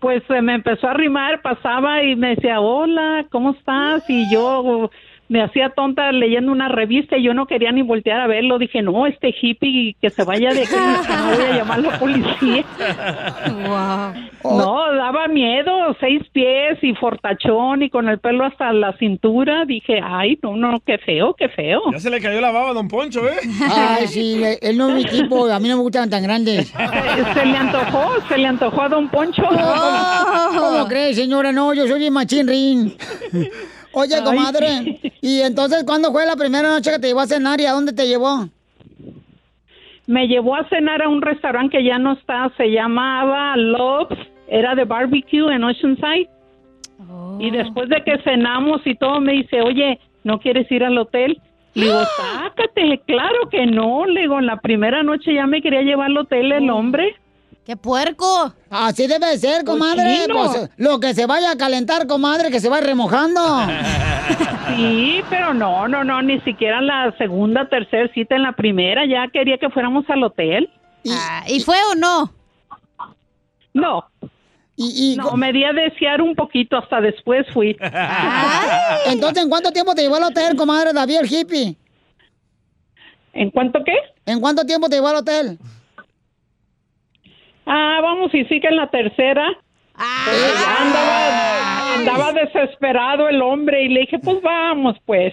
Pues 0.00 0.22
se 0.26 0.40
me 0.40 0.54
empezó 0.54 0.88
a 0.88 0.94
rimar, 0.94 1.42
pasaba 1.42 2.02
y 2.02 2.16
me 2.16 2.30
decía, 2.34 2.60
hola, 2.60 3.26
¿cómo 3.30 3.50
estás? 3.50 4.02
Y 4.08 4.32
yo 4.32 4.90
me 5.30 5.40
hacía 5.42 5.70
tonta 5.70 6.10
leyendo 6.10 6.50
una 6.50 6.68
revista 6.68 7.16
y 7.16 7.22
yo 7.22 7.34
no 7.34 7.46
quería 7.46 7.70
ni 7.70 7.82
voltear 7.82 8.20
a 8.20 8.26
verlo. 8.26 8.58
Dije, 8.58 8.82
no, 8.82 9.06
este 9.06 9.32
hippie 9.40 9.94
que 10.00 10.10
se 10.10 10.24
vaya 10.24 10.52
de 10.52 10.62
aquí, 10.62 10.74
que 10.74 11.16
no 11.16 11.36
voy 11.36 11.44
a 11.44 11.56
llamar 11.56 11.78
a 11.78 11.82
la 11.82 11.98
policía. 12.00 12.64
No, 14.42 14.92
daba 14.92 15.28
miedo, 15.28 15.96
seis 16.00 16.22
pies 16.32 16.82
y 16.82 16.94
fortachón 16.96 17.84
y 17.84 17.90
con 17.90 18.08
el 18.08 18.18
pelo 18.18 18.44
hasta 18.44 18.72
la 18.72 18.92
cintura. 18.94 19.66
Dije, 19.66 20.00
ay, 20.02 20.36
no, 20.42 20.56
no, 20.56 20.80
qué 20.84 20.98
feo, 20.98 21.34
qué 21.34 21.48
feo. 21.48 21.80
Ya 21.92 22.00
se 22.00 22.10
le 22.10 22.20
cayó 22.20 22.40
la 22.40 22.50
baba 22.50 22.70
a 22.70 22.74
Don 22.74 22.88
Poncho, 22.88 23.28
¿eh? 23.28 23.38
Ay, 23.70 24.08
sí, 24.08 24.42
él 24.60 24.76
no 24.76 24.88
es 24.88 24.94
mi 24.96 25.04
tipo. 25.04 25.46
A 25.46 25.60
mí 25.60 25.68
no 25.68 25.76
me 25.76 25.82
gustan 25.82 26.10
tan 26.10 26.24
grandes. 26.24 26.74
Se 27.34 27.46
le 27.46 27.56
antojó, 27.56 28.20
se 28.28 28.36
le 28.36 28.48
antojó 28.48 28.82
a 28.82 28.88
don 28.88 29.08
Poncho. 29.08 29.44
¿Cómo, 29.46 30.58
cómo 30.58 30.88
crees, 30.88 31.14
señora? 31.14 31.52
No, 31.52 31.72
yo 31.72 31.86
soy 31.86 32.00
bien 32.00 32.14
machín 32.14 32.48
rin. 32.48 32.96
Oye, 33.92 34.22
comadre, 34.22 35.00
¿y 35.20 35.40
entonces 35.40 35.84
cuándo 35.84 36.12
fue 36.12 36.26
la 36.26 36.36
primera 36.36 36.68
noche 36.68 36.90
que 36.92 36.98
te 36.98 37.08
llevó 37.08 37.20
a 37.20 37.26
cenar 37.26 37.60
y 37.60 37.66
a 37.66 37.72
dónde 37.72 37.92
te 37.92 38.06
llevó? 38.06 38.48
me 40.10 40.26
llevó 40.26 40.56
a 40.56 40.68
cenar 40.68 41.02
a 41.02 41.08
un 41.08 41.22
restaurante 41.22 41.78
que 41.78 41.84
ya 41.84 41.96
no 41.96 42.14
está, 42.14 42.50
se 42.56 42.72
llamaba 42.72 43.56
Love's, 43.56 44.18
era 44.48 44.74
de 44.74 44.84
barbecue 44.84 45.54
en 45.54 45.62
Oceanside. 45.62 46.28
Y 47.38 47.50
después 47.52 47.88
de 47.88 48.02
que 48.04 48.18
cenamos 48.24 48.84
y 48.84 48.96
todo, 48.96 49.20
me 49.20 49.34
dice, 49.34 49.62
oye, 49.62 50.00
¿no 50.24 50.40
quieres 50.40 50.70
ir 50.72 50.82
al 50.82 50.98
hotel? 50.98 51.40
Le 51.74 51.84
digo, 51.84 52.00
sácate, 52.16 53.00
claro 53.06 53.48
que 53.50 53.66
no. 53.66 54.04
Le 54.04 54.22
digo, 54.22 54.40
en 54.40 54.46
la 54.46 54.56
primera 54.56 55.04
noche 55.04 55.32
ya 55.32 55.46
me 55.46 55.62
quería 55.62 55.82
llevar 55.82 56.06
al 56.06 56.18
hotel 56.18 56.50
el 56.50 56.68
hombre. 56.70 57.14
¡Qué 57.64 57.76
puerco! 57.76 58.54
Así 58.70 59.06
debe 59.06 59.36
ser, 59.38 59.64
comadre. 59.64 60.26
Cochino. 60.26 60.52
Pues, 60.52 60.70
lo 60.76 60.98
que 60.98 61.14
se 61.14 61.26
vaya 61.26 61.52
a 61.52 61.56
calentar, 61.56 62.06
comadre, 62.06 62.50
que 62.50 62.60
se 62.60 62.68
vaya 62.68 62.86
remojando. 62.86 63.40
Sí, 64.76 65.20
pero 65.28 65.52
no, 65.52 65.88
no, 65.88 66.04
no, 66.04 66.22
ni 66.22 66.40
siquiera 66.40 66.80
la 66.80 67.12
segunda, 67.18 67.68
tercera 67.68 68.08
cita 68.14 68.36
en 68.36 68.44
la 68.44 68.52
primera, 68.52 69.04
ya 69.04 69.26
quería 69.32 69.58
que 69.58 69.68
fuéramos 69.68 70.08
al 70.08 70.22
hotel. 70.22 70.70
Ah, 71.10 71.44
¿Y 71.48 71.60
fue 71.60 71.76
o 71.90 71.96
no? 71.96 72.32
No. 73.74 74.04
Y, 74.76 75.16
no, 75.16 75.36
me 75.36 75.52
di 75.52 75.64
a 75.64 75.72
desear 75.72 76.22
un 76.22 76.34
poquito, 76.34 76.78
hasta 76.78 77.00
después 77.00 77.46
fui. 77.52 77.76
Entonces, 79.06 79.42
¿en 79.42 79.50
cuánto 79.50 79.72
tiempo 79.72 79.94
te 79.94 80.02
llevó 80.02 80.16
al 80.16 80.24
hotel, 80.24 80.56
comadre 80.56 80.92
David 80.94 81.18
el 81.20 81.32
hippie? 81.32 81.76
¿En 83.34 83.50
cuánto 83.50 83.80
qué? 83.84 83.94
¿En 84.24 84.40
cuánto 84.40 84.64
tiempo 84.64 84.88
te 84.88 84.96
llevó 84.96 85.08
al 85.08 85.16
hotel? 85.16 85.58
Ah, 87.72 88.00
vamos, 88.02 88.34
y 88.34 88.44
sí 88.46 88.60
que 88.60 88.66
en 88.66 88.76
la 88.76 88.90
tercera. 88.90 89.46
Pues 89.94 90.66
andaba, 90.80 91.94
andaba 91.94 92.32
desesperado 92.32 93.28
el 93.28 93.40
hombre 93.42 93.84
y 93.84 93.88
le 93.90 94.00
dije, 94.00 94.18
pues 94.18 94.40
vamos, 94.42 94.96
pues. 95.06 95.32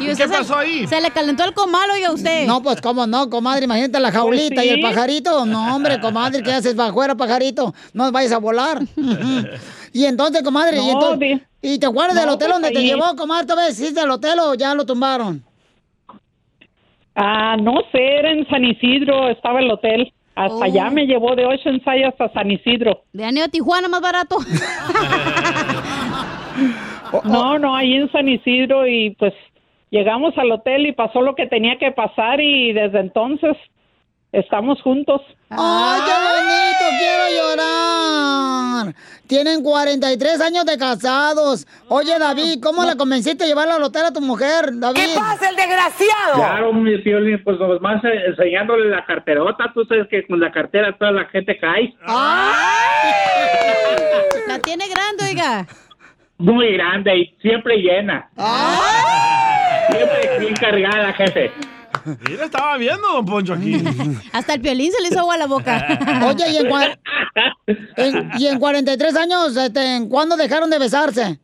¿Y 0.00 0.10
usted 0.10 0.26
se- 0.28 0.86
Se 0.86 1.00
le 1.00 1.10
calentó 1.10 1.44
el 1.44 1.52
comal, 1.54 1.90
oiga 1.90 2.10
usted. 2.12 2.46
No, 2.46 2.62
pues 2.62 2.80
cómo 2.80 3.06
no, 3.06 3.28
comadre, 3.30 3.64
imagínate 3.66 4.00
la 4.00 4.10
jaulita 4.10 4.54
Pues 4.56 4.66
y 4.66 4.70
el 4.70 4.80
pajarito. 4.80 5.46
No, 5.46 5.74
hombre, 5.76 6.00
comadre, 6.00 6.42
¿qué 6.42 6.52
haces 6.52 6.74
para 6.74 6.90
afuera, 6.90 7.14
pajarito? 7.14 7.72
No 7.92 8.10
vayas 8.10 8.32
a 8.32 8.38
volar. 8.38 8.78
y 9.92 10.04
entonces, 10.04 10.42
comadre, 10.42 10.78
y, 10.78 10.86
No, 10.86 10.92
entonces- 10.92 11.40
¿y 11.62 11.78
te 11.78 11.86
acuerdas 11.86 12.14
no, 12.14 12.20
del 12.22 12.30
hotel 12.30 12.48
pues 12.48 12.54
donde 12.62 12.70
te 12.72 12.78
ahí. 12.78 12.86
llevó, 12.86 13.14
comadre? 13.16 13.46
¿Todavía 13.46 13.70
existe 13.70 14.00
el 14.00 14.10
hotel 14.10 14.38
o 14.40 14.54
ya 14.54 14.74
lo 14.74 14.84
tumbaron? 14.84 15.42
Ah, 17.14 17.56
no 17.60 17.74
sé, 17.92 18.18
era 18.18 18.30
en 18.30 18.46
San 18.48 18.64
Isidro, 18.64 19.28
estaba 19.30 19.60
el 19.60 19.70
hotel. 19.70 20.12
Hasta 20.36 20.54
Oh. 20.54 20.62
allá 20.62 20.90
me 20.90 21.06
llevó 21.06 21.34
de 21.34 21.46
Oceanside 21.46 22.04
hasta 22.04 22.30
San 22.32 22.50
Isidro. 22.50 23.02
De 23.12 23.24
a 23.24 23.48
Tijuana 23.48 23.88
más 23.88 24.00
barato. 24.02 24.36
No, 27.24 27.58
no, 27.58 27.76
ahí 27.76 27.94
en 27.94 28.10
San 28.10 28.28
Isidro 28.28 28.86
y 28.86 29.10
pues 29.10 29.32
llegamos 29.90 30.36
al 30.38 30.50
hotel 30.50 30.86
y 30.86 30.92
pasó 30.92 31.20
lo 31.20 31.34
que 31.34 31.46
tenía 31.46 31.78
que 31.78 31.92
pasar 31.92 32.40
y 32.40 32.72
desde 32.72 32.98
entonces 33.00 33.56
estamos 34.32 34.80
juntos. 34.82 35.20
¡Ay, 35.50 36.00
qué 36.04 36.12
bonito! 36.12 36.65
¡Quiero 36.98 37.24
llorar! 37.36 38.94
Tienen 39.26 39.62
43 39.62 40.40
años 40.40 40.64
de 40.64 40.78
casados. 40.78 41.66
Oye, 41.88 42.16
David, 42.18 42.60
¿cómo 42.62 42.84
la 42.84 42.94
convenciste 42.96 43.44
de 43.44 43.50
llevarla 43.50 43.74
al 43.74 43.82
hotel 43.82 44.04
a 44.04 44.12
tu 44.12 44.20
mujer, 44.20 44.70
David? 44.74 45.00
¿Qué 45.00 45.18
pasa, 45.18 45.50
el 45.50 45.56
desgraciado? 45.56 46.34
Claro, 46.34 46.72
mi 46.72 46.96
Piolín, 46.98 47.42
pues 47.42 47.58
nomás 47.58 48.04
eh, 48.04 48.26
enseñándole 48.28 48.88
la 48.88 49.04
carterota. 49.04 49.72
Tú 49.74 49.84
sabes 49.84 50.06
que 50.08 50.24
con 50.26 50.38
la 50.38 50.52
cartera 50.52 50.96
toda 50.96 51.10
la 51.10 51.24
gente 51.26 51.58
cae. 51.58 51.94
La 54.46 54.60
tiene 54.60 54.88
grande, 54.88 55.24
oiga. 55.28 55.66
Muy 56.38 56.74
grande 56.74 57.16
y 57.16 57.36
siempre 57.42 57.78
llena. 57.78 58.30
Siempre 59.90 60.38
bien 60.38 60.54
cargada 60.54 61.02
la 61.02 61.12
gente. 61.14 61.50
Mira, 62.28 62.44
estaba 62.44 62.76
viendo, 62.78 63.06
Don 63.12 63.24
Poncho, 63.26 63.54
aquí. 63.54 63.74
Hasta 64.32 64.54
el 64.54 64.60
piolín 64.60 64.92
se 64.92 65.02
le 65.02 65.08
hizo 65.08 65.20
agua 65.20 65.34
a 65.34 65.38
la 65.38 65.46
boca. 65.46 65.86
Oye, 66.28 66.44
¿y 66.52 66.56
en, 66.58 66.66
cua- 66.66 66.98
en- 67.96 68.30
y 68.38 68.46
en 68.46 68.58
43 68.58 69.16
años, 69.16 69.56
este, 69.56 69.96
¿en 69.96 70.08
cuándo 70.08 70.36
dejaron 70.36 70.70
de 70.70 70.78
besarse? 70.78 71.38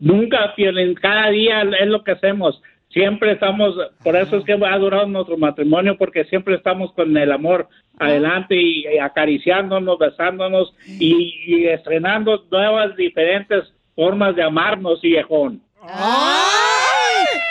Nunca, 0.00 0.54
Piolín, 0.56 0.94
cada 0.94 1.28
día 1.30 1.62
es 1.62 1.88
lo 1.88 2.04
que 2.04 2.12
hacemos. 2.12 2.60
Siempre 2.90 3.32
estamos, 3.32 3.74
por 4.02 4.16
eso 4.16 4.36
es 4.38 4.44
que 4.44 4.52
ha 4.54 4.78
durado 4.78 5.06
nuestro 5.06 5.36
matrimonio, 5.36 5.96
porque 5.98 6.24
siempre 6.24 6.54
estamos 6.54 6.92
con 6.94 7.16
el 7.16 7.30
amor 7.32 7.68
adelante 7.98 8.54
y, 8.56 8.84
y 8.86 8.98
acariciándonos, 8.98 9.98
besándonos 9.98 10.72
y, 10.86 11.34
y 11.46 11.66
estrenando 11.66 12.44
nuevas, 12.50 12.96
diferentes 12.96 13.64
formas 13.94 14.34
de 14.36 14.42
amarnos, 14.44 15.00
viejón. 15.02 15.60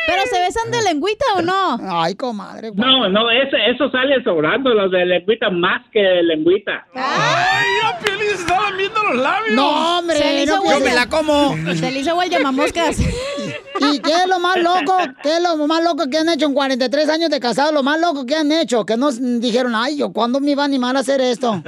Pero 0.07 0.21
se 0.23 0.39
ve 0.39 0.47
pasan 0.57 0.71
de 0.71 0.81
lengüita 0.81 1.25
o 1.35 1.41
no? 1.41 1.77
Ay, 2.01 2.15
comadre. 2.15 2.71
No, 2.73 3.09
no, 3.09 3.29
eso, 3.29 3.55
eso 3.57 3.89
sale 3.91 4.23
sobrando, 4.23 4.73
los 4.73 4.91
de 4.91 5.05
lengüita 5.05 5.49
más 5.49 5.85
que 5.91 5.99
de 5.99 6.23
lengüita. 6.23 6.85
¡Ay, 6.95 7.65
mira, 7.75 7.99
Piolín, 7.99 8.27
se 8.27 8.33
estaban 8.35 8.77
viendo 8.77 9.03
los 9.03 9.15
labios! 9.21 9.55
No, 9.55 9.99
hombre, 9.99 10.15
Se 10.17 10.45
no, 10.45 10.63
yo 10.63 10.79
me 10.79 10.93
la 10.93 11.07
como. 11.07 11.55
Se 11.75 11.91
le 11.91 11.99
hizo 11.99 12.17
llamamoscas. 12.23 12.99
¿Y 13.79 13.99
qué 13.99 14.11
es 14.11 14.27
lo 14.27 14.39
más 14.39 14.57
loco? 14.57 14.97
¿Qué 15.21 15.37
es 15.37 15.43
lo 15.43 15.55
más 15.67 15.83
loco 15.83 16.09
que 16.09 16.17
han 16.17 16.29
hecho 16.29 16.47
en 16.47 16.53
43 16.53 17.09
años 17.09 17.29
de 17.29 17.39
casado? 17.39 17.71
Lo 17.71 17.83
más 17.83 17.99
loco 18.01 18.25
que 18.25 18.35
han 18.35 18.51
hecho, 18.51 18.85
que 18.85 18.97
nos 18.97 19.19
dijeron, 19.39 19.73
ay, 19.75 19.97
yo, 19.97 20.11
¿cuándo 20.11 20.39
me 20.39 20.51
iba 20.51 20.63
a 20.63 20.65
animar 20.65 20.95
a 20.97 20.99
hacer 20.99 21.21
esto? 21.21 21.61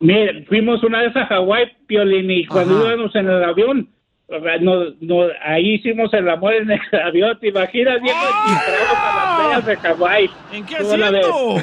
Mire, 0.00 0.44
fuimos 0.46 0.82
una 0.84 1.02
vez 1.02 1.16
a 1.16 1.26
Hawái, 1.26 1.66
Piolín, 1.86 2.30
y 2.30 2.46
cuando 2.46 2.78
Ajá. 2.78 2.94
íbamos 2.94 3.14
en 3.16 3.28
el 3.28 3.42
avión, 3.44 3.88
no, 4.60 4.84
no, 5.00 5.26
ahí 5.42 5.74
hicimos 5.74 6.12
el 6.12 6.28
amor 6.28 6.54
en 6.54 6.70
el 6.70 6.80
avión, 7.04 7.38
¿te 7.40 7.48
imaginas? 7.48 8.00
Viejo, 8.02 8.18
y 8.20 8.50
entramos 8.52 8.98
a 8.98 9.14
las 9.16 9.36
playas 9.38 9.66
de 9.66 9.76
Hawái. 9.76 10.30
¿En 10.52 10.66
qué 10.66 10.76
asiento? 10.76 11.56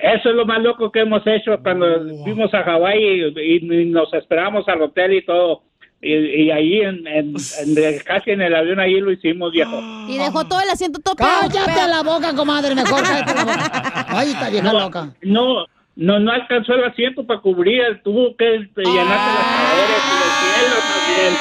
Eso 0.00 0.30
es 0.30 0.34
lo 0.36 0.46
más 0.46 0.60
loco 0.62 0.92
que 0.92 1.00
hemos 1.00 1.22
hecho 1.26 1.58
cuando 1.60 1.86
fuimos 2.22 2.54
a 2.54 2.62
Hawái 2.62 3.32
y, 3.36 3.54
y 3.56 3.84
nos 3.86 4.12
esperamos 4.14 4.68
al 4.68 4.82
hotel 4.82 5.14
y 5.14 5.24
todo. 5.24 5.62
Y, 6.00 6.14
y 6.14 6.50
ahí 6.52 6.80
en, 6.82 7.04
en- 7.08 7.34
en- 7.58 7.98
casi 8.04 8.30
en 8.30 8.40
el 8.42 8.54
avión 8.54 8.78
ahí 8.78 9.00
lo 9.00 9.10
hicimos, 9.10 9.50
viejo. 9.50 9.80
Y 10.08 10.16
dejó 10.16 10.44
todo 10.46 10.60
el 10.60 10.70
asiento 10.70 11.00
tope. 11.00 11.24
Cállate 11.24 11.88
la 11.90 12.04
boca, 12.04 12.32
comadre, 12.36 12.72
mejor 12.76 13.02
cállate 13.02 13.34
la 13.34 13.44
boca. 13.44 14.06
Ay, 14.08 14.28
está 14.30 14.48
vieja 14.50 14.72
No, 14.72 14.78
loca. 14.78 15.12
no, 15.22 15.66
no, 15.98 16.20
no 16.20 16.30
alcanzó 16.30 16.74
el 16.74 16.84
asiento 16.84 17.26
para 17.26 17.40
cubrir, 17.40 18.00
tuvo 18.04 18.36
que 18.36 18.54
este, 18.54 18.82
llenarse 18.84 19.34
las 19.34 19.46
caderas 19.58 20.00
y 20.06 20.14
el 20.22 20.30
cielo 20.38 20.76
también. 20.94 21.34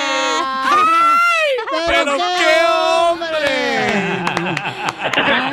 ¡Pero, 1.88 2.18
qué 2.18 2.48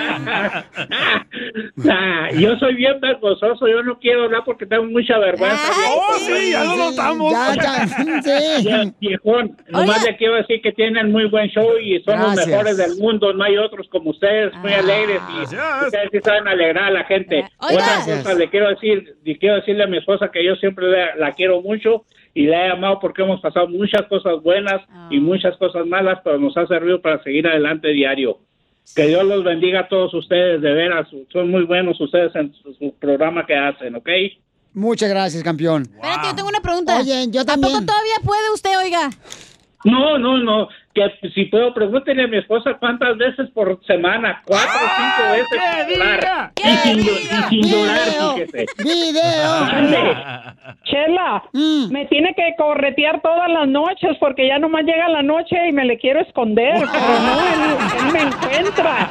Ah, 1.90 2.28
yo 2.32 2.56
soy 2.58 2.74
bien 2.74 3.00
vergonzoso, 3.00 3.66
yo 3.66 3.82
no 3.82 3.98
quiero 3.98 4.24
hablar 4.24 4.42
porque 4.44 4.66
tengo 4.66 4.84
mucha 4.84 5.18
vergüenza. 5.18 5.70
¡Oh, 5.88 6.14
sí, 6.18 6.52
ya 6.52 6.64
lo 6.64 6.76
notamos! 6.76 7.32
Ya, 7.32 7.54
ya, 7.54 7.86
sí. 7.86 8.64
Ya, 8.64 8.92
viejón, 9.00 9.56
nomás 9.68 9.98
Oiga. 9.98 10.10
le 10.10 10.16
quiero 10.16 10.34
decir 10.36 10.62
que 10.62 10.72
tienen 10.72 11.10
muy 11.12 11.26
buen 11.26 11.48
show 11.48 11.76
y 11.78 12.00
son 12.02 12.20
los 12.20 12.34
mejores 12.36 12.76
del 12.76 12.96
mundo, 12.96 13.32
no 13.32 13.44
hay 13.44 13.56
otros 13.58 13.88
como 13.88 14.10
ustedes, 14.10 14.54
muy 14.56 14.72
alegres 14.72 15.20
y 15.28 15.38
Gracias. 15.54 15.86
ustedes 15.86 16.08
sí 16.12 16.18
saben 16.22 16.48
alegrar 16.48 16.84
a 16.84 16.90
la 16.90 17.04
gente. 17.04 17.44
Oiga. 17.58 18.00
Otra 18.02 18.16
cosa, 18.16 18.34
le 18.34 18.48
quiero 18.48 18.68
decir, 18.70 19.16
le 19.24 19.38
quiero 19.38 19.56
decirle 19.56 19.84
a 19.84 19.88
mi 19.88 19.98
esposa 19.98 20.30
que 20.30 20.44
yo 20.44 20.54
siempre 20.56 20.86
la, 20.88 21.16
la 21.16 21.32
quiero 21.32 21.60
mucho 21.60 22.04
y 22.32 22.46
la 22.46 22.66
he 22.66 22.70
amado 22.70 22.98
porque 23.00 23.22
hemos 23.22 23.40
pasado 23.40 23.68
muchas 23.68 24.02
cosas 24.08 24.42
buenas 24.42 24.80
y 25.10 25.20
muchas 25.20 25.56
cosas 25.56 25.86
malas, 25.86 26.20
pero 26.24 26.38
nos 26.38 26.56
ha 26.56 26.66
servido 26.66 27.00
para 27.00 27.22
seguir 27.22 27.46
adelante 27.46 27.88
diario. 27.88 28.38
Que 28.94 29.06
Dios 29.08 29.24
los 29.24 29.42
bendiga 29.44 29.80
a 29.80 29.88
todos 29.88 30.14
ustedes, 30.14 30.60
de 30.60 30.72
veras, 30.72 31.08
son 31.32 31.50
muy 31.50 31.64
buenos 31.64 32.00
ustedes 32.00 32.34
en 32.36 32.54
su, 32.54 32.74
su 32.74 32.94
programa 33.00 33.44
que 33.46 33.54
hacen, 33.56 33.94
¿ok? 33.96 34.08
Muchas 34.72 35.08
gracias, 35.08 35.42
campeón. 35.42 35.82
Espérate, 35.82 36.28
yo 36.28 36.34
tengo 36.34 36.48
una 36.48 36.60
pregunta. 36.60 36.98
Oye, 37.00 37.26
yo 37.30 37.40
¿A 37.40 37.44
poco 37.44 37.60
también. 37.60 37.86
todavía 37.86 38.14
puede 38.24 38.50
usted, 38.52 38.78
oiga? 38.78 39.10
No, 39.84 40.18
no, 40.18 40.38
no. 40.38 40.68
Que 40.94 41.10
si 41.34 41.46
puedo, 41.46 41.74
pregúntenle 41.74 42.22
a 42.22 42.28
mi 42.28 42.36
esposa 42.38 42.74
cuántas 42.78 43.16
veces 43.18 43.50
por 43.50 43.84
semana, 43.84 44.40
cuatro 44.46 44.70
o 44.76 44.88
cinco 44.96 45.32
veces 45.32 45.48
¡Que 45.50 45.92
sin 45.92 45.98
llorar. 45.98 46.20
diga! 46.20 46.52
Y 46.56 46.76
sin, 46.76 46.98
llo- 46.98 47.18
y 47.50 47.62
sin 47.62 47.62
llorar, 47.72 47.98
Video, 48.08 48.34
fíjese. 48.34 48.66
video. 48.84 49.50
Chela, 50.84 51.42
Mm. 51.52 51.90
me 51.90 52.06
tiene 52.06 52.32
que 52.36 52.54
corretear 52.56 53.20
todas 53.22 53.50
las 53.50 53.66
noches 53.66 54.16
porque 54.20 54.46
ya 54.46 54.60
nomás 54.60 54.84
llega 54.84 55.08
la 55.08 55.22
noche 55.24 55.56
y 55.68 55.72
me 55.72 55.84
le 55.84 55.98
quiero 55.98 56.20
esconder, 56.20 56.74
pero 56.92 57.18
no, 57.26 57.40
él, 57.40 57.76
él 57.98 58.12
me 58.12 58.20
encuentra. 58.22 59.08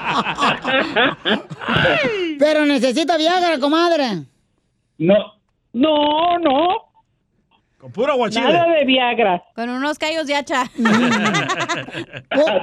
Pero 2.39 2.65
necesita 2.65 3.17
Viagra, 3.17 3.59
comadre. 3.59 4.23
No, 4.99 5.33
No, 5.73 6.37
no, 6.39 6.67
Con 7.83 7.91
puro 7.91 8.15
nada 8.15 8.65
de 8.69 8.85
Viagra. 8.85 9.43
Con 9.53 9.69
unos 9.69 9.99
callos 9.99 10.25
de 10.25 10.35
hacha. 10.35 10.71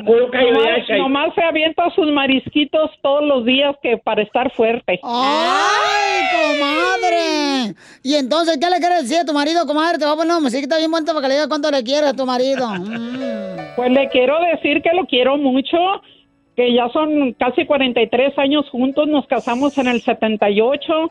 puro 0.07 0.31
callo 0.31 0.63
de 0.63 0.71
hacha. 0.71 0.97
y- 0.97 0.99
nomás 0.99 1.35
se 1.35 1.43
avienta 1.43 1.91
sus 1.95 2.11
marisquitos 2.11 2.91
todos 3.03 3.23
los 3.25 3.45
días 3.45 3.77
que 3.83 3.99
para 3.99 4.23
estar 4.23 4.51
fuerte. 4.53 4.99
¡Ay, 5.03 6.23
comadre! 6.57 7.75
Y 8.03 8.15
entonces, 8.15 8.57
¿qué 8.59 8.71
le 8.71 8.79
quieres 8.79 9.03
decir 9.03 9.19
a 9.19 9.27
tu 9.27 9.35
marido, 9.35 9.67
comadre? 9.67 9.99
Te 9.99 10.07
va 10.07 10.13
a 10.13 10.17
poner 10.17 10.33
una 10.33 10.41
musiquita 10.41 10.79
bien 10.79 10.91
bonita 10.91 11.13
para 11.13 11.21
que 11.21 11.29
le 11.29 11.35
digas 11.35 11.49
cuánto 11.49 11.71
le 11.71 11.85
quieres 11.85 12.09
a 12.09 12.17
tu 12.17 12.25
marido. 12.25 12.67
Mm. 12.67 13.77
Pues 13.77 13.91
le 13.93 14.09
quiero 14.09 14.41
decir 14.41 14.81
que 14.81 14.95
lo 14.95 15.05
quiero 15.05 15.37
mucho, 15.37 15.77
que 16.61 16.75
ya 16.75 16.91
son 16.91 17.33
casi 17.33 17.65
43 17.65 18.39
años 18.39 18.69
juntos, 18.69 19.09
nos 19.09 19.27
casamos 19.27 19.79
en 19.79 19.87
el 19.89 20.03
78, 20.03 21.11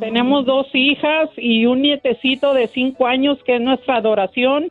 tenemos 0.00 0.44
dos 0.44 0.66
hijas 0.74 1.30
y 1.36 1.64
un 1.66 1.82
nietecito 1.82 2.54
de 2.54 2.66
5 2.66 3.06
años 3.06 3.38
que 3.44 3.54
es 3.54 3.60
nuestra 3.60 3.96
adoración. 3.98 4.68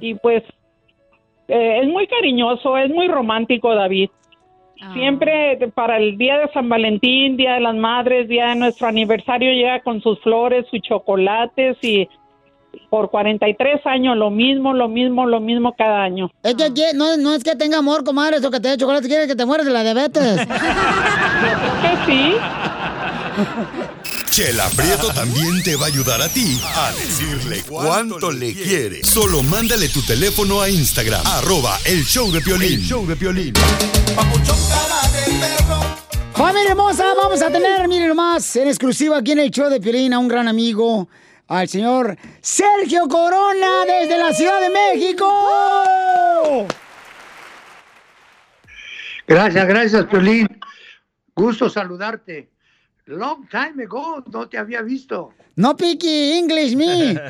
Y 0.00 0.12
pues 0.16 0.42
eh, 1.48 1.80
es 1.82 1.88
muy 1.88 2.06
cariñoso, 2.06 2.76
es 2.76 2.90
muy 2.90 3.08
romántico 3.08 3.74
David. 3.74 4.10
Siempre 4.92 5.56
de- 5.56 5.68
para 5.68 5.96
el 5.96 6.18
día 6.18 6.36
de 6.38 6.48
San 6.52 6.68
Valentín, 6.68 7.38
Día 7.38 7.54
de 7.54 7.60
las 7.60 7.74
Madres, 7.76 8.28
Día 8.28 8.48
de 8.48 8.56
nuestro 8.56 8.88
aniversario 8.88 9.50
llega 9.52 9.80
con 9.80 10.02
sus 10.02 10.20
flores, 10.20 10.66
sus 10.70 10.82
chocolates 10.82 11.78
y 11.82 12.06
por 12.90 13.10
43 13.10 13.86
años 13.86 14.16
lo 14.16 14.30
mismo, 14.30 14.72
lo 14.72 14.88
mismo, 14.88 15.26
lo 15.26 15.40
mismo 15.40 15.74
cada 15.76 16.02
año. 16.02 16.30
Es 16.42 16.54
que 16.54 16.70
no, 16.94 17.16
no 17.16 17.34
es 17.34 17.42
que 17.44 17.56
tenga 17.56 17.78
amor, 17.78 18.04
comadre, 18.04 18.38
eso 18.38 18.50
que 18.50 18.60
te 18.60 18.68
dé 18.68 18.76
chocolate, 18.76 19.08
quiere 19.08 19.26
que 19.26 19.36
te 19.36 19.46
mueras 19.46 19.66
de 19.66 19.72
la 19.72 19.82
diabetes. 19.82 20.46
que 20.46 22.06
sí. 22.06 22.34
Chela 24.30 24.68
Prieto 24.76 25.08
también 25.14 25.62
te 25.62 25.76
va 25.76 25.84
a 25.84 25.88
ayudar 25.88 26.20
a 26.20 26.28
ti 26.28 26.60
a 26.62 26.92
decirle 26.92 27.62
cuánto 27.66 28.30
le 28.30 28.52
quiere. 28.52 29.02
Solo 29.02 29.42
mándale 29.42 29.88
tu 29.88 30.02
teléfono 30.02 30.60
a 30.60 30.68
Instagram, 30.68 31.22
arroba 31.26 31.78
el 31.86 32.04
show 32.04 32.30
de 32.30 32.40
Piolín. 32.40 32.74
El 32.74 32.82
show 32.82 33.06
de 33.06 33.16
Piolín. 33.16 33.54
Familia 36.34 36.70
hermosa, 36.72 37.14
vamos 37.16 37.40
a 37.40 37.50
tener, 37.50 37.88
miren 37.88 38.08
nomás, 38.08 38.56
en 38.56 38.68
exclusiva 38.68 39.16
aquí 39.16 39.32
en 39.32 39.38
el 39.38 39.50
show 39.50 39.70
de 39.70 39.80
Piolín 39.80 40.12
a 40.12 40.18
un 40.18 40.28
gran 40.28 40.48
amigo, 40.48 41.08
al 41.48 41.68
señor 41.68 42.16
Sergio 42.40 43.08
Corona 43.08 43.84
desde 43.86 44.18
la 44.18 44.32
Ciudad 44.32 44.60
de 44.60 44.70
México. 44.70 46.66
Gracias, 49.26 49.66
gracias, 49.66 50.06
Piolín. 50.06 50.48
Gusto 51.34 51.68
saludarte. 51.68 52.50
Long 53.06 53.48
time 53.48 53.84
ago, 53.84 54.22
no 54.32 54.48
te 54.48 54.58
había 54.58 54.82
visto. 54.82 55.32
No 55.56 55.76
picky 55.76 56.32
English 56.38 56.76
me. 56.76 57.20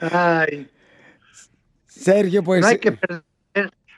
Ay, 0.00 0.70
Sergio, 1.86 2.42
pues. 2.42 2.60
no 2.62 2.68
hay 2.68 2.78
que 2.78 2.92
perder, 2.92 3.24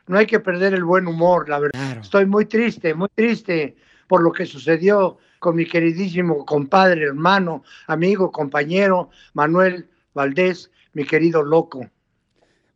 no 0.06 0.18
hay 0.18 0.26
que 0.26 0.40
perder 0.40 0.74
el 0.74 0.84
buen 0.84 1.06
humor, 1.06 1.48
la 1.48 1.60
verdad. 1.60 1.98
Estoy 2.00 2.26
muy 2.26 2.46
triste, 2.46 2.94
muy 2.94 3.08
triste 3.14 3.76
por 4.08 4.22
lo 4.22 4.32
que 4.32 4.46
sucedió 4.46 5.18
con 5.38 5.56
mi 5.56 5.66
queridísimo 5.66 6.44
compadre, 6.44 7.04
hermano, 7.04 7.62
amigo, 7.86 8.30
compañero, 8.32 9.10
Manuel 9.34 9.88
Valdés, 10.14 10.70
mi 10.92 11.04
querido 11.04 11.42
loco. 11.42 11.88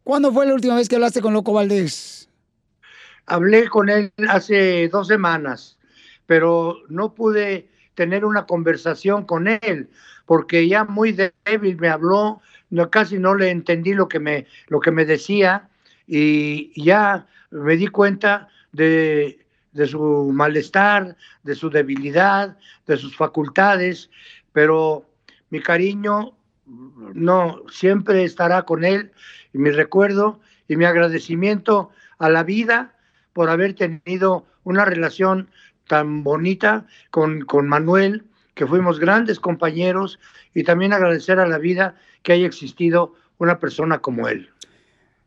¿Cuándo 0.04 0.32
fue 0.32 0.46
la 0.46 0.54
última 0.54 0.76
vez 0.76 0.88
que 0.88 0.96
hablaste 0.96 1.20
con 1.20 1.32
Loco 1.32 1.52
Valdés? 1.52 2.28
Hablé 3.26 3.68
con 3.68 3.88
él 3.88 4.12
hace 4.28 4.88
dos 4.88 5.06
semanas, 5.06 5.78
pero 6.26 6.78
no 6.88 7.14
pude 7.14 7.68
tener 7.94 8.24
una 8.24 8.46
conversación 8.46 9.24
con 9.24 9.46
él 9.46 9.88
porque 10.26 10.66
ya 10.66 10.84
muy 10.84 11.12
débil 11.12 11.76
me 11.78 11.88
habló, 11.88 12.40
no, 12.70 12.90
casi 12.90 13.18
no 13.18 13.34
le 13.34 13.50
entendí 13.50 13.94
lo 13.94 14.08
que 14.08 14.18
me, 14.18 14.46
lo 14.68 14.80
que 14.80 14.90
me 14.90 15.04
decía 15.04 15.68
y 16.06 16.72
ya 16.82 17.26
me 17.50 17.76
di 17.76 17.88
cuenta 17.88 18.48
de, 18.72 19.41
de 19.72 19.86
su 19.86 20.30
malestar, 20.32 21.16
de 21.42 21.54
su 21.54 21.70
debilidad, 21.70 22.56
de 22.86 22.96
sus 22.96 23.16
facultades, 23.16 24.10
pero 24.52 25.06
mi 25.50 25.60
cariño 25.60 26.36
no 27.14 27.62
siempre 27.70 28.24
estará 28.24 28.62
con 28.62 28.84
él 28.84 29.12
y 29.52 29.58
mi 29.58 29.70
recuerdo 29.70 30.40
y 30.68 30.76
mi 30.76 30.84
agradecimiento 30.84 31.90
a 32.18 32.28
la 32.28 32.42
vida 32.42 32.94
por 33.32 33.50
haber 33.50 33.74
tenido 33.74 34.46
una 34.64 34.84
relación 34.84 35.48
tan 35.88 36.22
bonita 36.22 36.86
con, 37.10 37.42
con 37.42 37.68
Manuel, 37.68 38.24
que 38.54 38.66
fuimos 38.66 39.00
grandes 39.00 39.40
compañeros, 39.40 40.18
y 40.54 40.64
también 40.64 40.92
agradecer 40.92 41.38
a 41.38 41.46
la 41.46 41.58
vida 41.58 41.96
que 42.22 42.32
haya 42.32 42.46
existido 42.46 43.14
una 43.38 43.58
persona 43.58 43.98
como 43.98 44.28
él. 44.28 44.50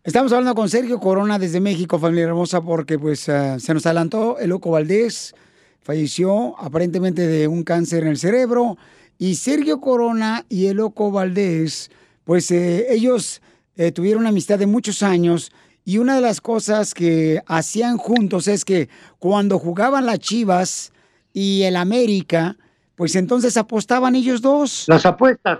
Estamos 0.06 0.32
hablando 0.34 0.54
con 0.54 0.70
Sergio 0.70 1.00
Corona 1.00 1.40
desde 1.40 1.60
México, 1.60 1.98
familia 1.98 2.26
hermosa, 2.26 2.62
porque 2.62 3.00
pues 3.00 3.28
eh, 3.28 3.56
se 3.60 3.74
nos 3.74 3.88
adelantó 3.88 4.38
el 4.38 4.52
Loco 4.52 4.70
Valdés, 4.70 5.34
falleció 5.82 6.56
aparentemente 6.60 7.26
de 7.26 7.48
un 7.48 7.64
cáncer 7.64 8.04
en 8.04 8.10
el 8.10 8.20
cerebro, 8.20 8.78
y 9.18 9.34
Sergio 9.34 9.82
Corona 9.82 10.46
y 10.48 10.68
el 10.68 10.78
Loco 10.78 11.10
Valdés, 11.10 11.90
pues 12.24 12.52
eh, 12.52 12.86
ellos 12.94 13.42
eh, 13.78 13.92
tuvieron 13.92 14.22
una 14.22 14.30
amistad 14.30 14.60
de 14.60 14.68
muchos 14.68 15.02
años, 15.02 15.52
Y 15.84 15.98
una 15.98 16.16
de 16.16 16.22
las 16.22 16.40
cosas 16.40 16.94
que 16.94 17.42
hacían 17.48 17.98
juntos 17.98 18.48
es 18.48 18.64
que 18.64 18.90
cuando 19.18 19.58
jugaban 19.58 20.06
las 20.06 20.20
Chivas 20.20 20.92
y 21.34 21.64
el 21.64 21.76
América, 21.76 22.58
pues 22.96 23.16
entonces 23.16 23.58
apostaban 23.58 24.16
ellos 24.16 24.42
dos. 24.42 24.86
Las 24.88 25.06
apuestas. 25.06 25.60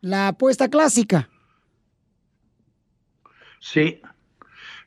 La 0.00 0.28
apuesta 0.28 0.68
clásica. 0.68 1.28
Sí. 3.64 4.02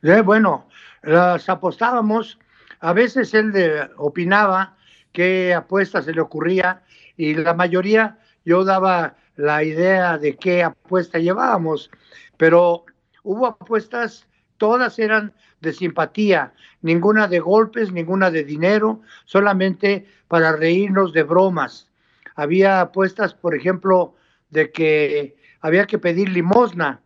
Eh, 0.03 0.21
bueno, 0.21 0.69
las 1.01 1.49
apostábamos. 1.49 2.37
A 2.79 2.93
veces 2.93 3.33
él 3.33 3.51
eh, 3.55 3.89
opinaba 3.97 4.77
qué 5.11 5.55
apuesta 5.55 6.03
se 6.03 6.13
le 6.13 6.21
ocurría 6.21 6.83
y 7.17 7.33
la 7.33 7.55
mayoría 7.55 8.19
yo 8.45 8.63
daba 8.63 9.15
la 9.35 9.63
idea 9.63 10.19
de 10.19 10.37
qué 10.37 10.63
apuesta 10.63 11.17
llevábamos, 11.17 11.89
pero 12.37 12.85
hubo 13.23 13.47
apuestas, 13.47 14.27
todas 14.57 14.99
eran 14.99 15.33
de 15.59 15.73
simpatía, 15.73 16.53
ninguna 16.83 17.27
de 17.27 17.39
golpes, 17.39 17.91
ninguna 17.91 18.29
de 18.29 18.43
dinero, 18.43 19.01
solamente 19.25 20.05
para 20.27 20.55
reírnos 20.55 21.13
de 21.13 21.23
bromas. 21.23 21.89
Había 22.35 22.81
apuestas, 22.81 23.33
por 23.33 23.55
ejemplo, 23.55 24.13
de 24.51 24.71
que 24.71 25.35
había 25.61 25.87
que 25.87 25.97
pedir 25.97 26.29
limosna 26.29 27.01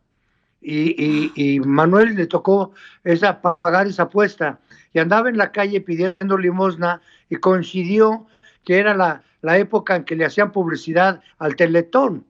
y, 0.62 1.32
y, 1.36 1.60
Manuel 1.60 2.16
le 2.16 2.28
tocó 2.28 2.74
esa, 3.04 3.42
pagar 3.42 3.88
esa 3.88 4.04
apuesta 4.04 4.60
y 4.94 5.00
andaba 5.00 5.30
en 5.30 5.38
la 5.38 5.52
calle 5.52 5.82
pidiendo 5.82 6.38
limosna 6.38 7.02
y 7.30 7.38
coincidió 7.38 8.28
que 8.64 8.78
era 8.78 8.94
la, 8.94 9.24
la 9.42 9.58
época 9.58 9.96
en 9.96 10.04
que 10.04 10.16
le 10.16 10.26
hacían 10.26 10.52
publicidad 10.52 11.22
al 11.40 11.56
Teletón. 11.56 12.26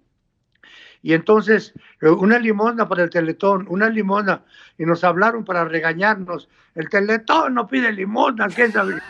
Y 1.03 1.13
entonces, 1.13 1.73
eh, 2.01 2.09
una 2.09 2.37
limosna 2.37 2.87
para 2.87 3.03
el 3.03 3.09
Teletón, 3.09 3.65
una 3.69 3.89
limosna, 3.89 4.43
y 4.77 4.85
nos 4.85 5.03
hablaron 5.03 5.43
para 5.43 5.65
regañarnos. 5.65 6.47
El 6.75 6.89
Teletón 6.89 7.55
no 7.55 7.67
pide 7.67 7.91
limosna, 7.91 8.47
¿qué 8.49 8.71
sabe? 8.71 9.01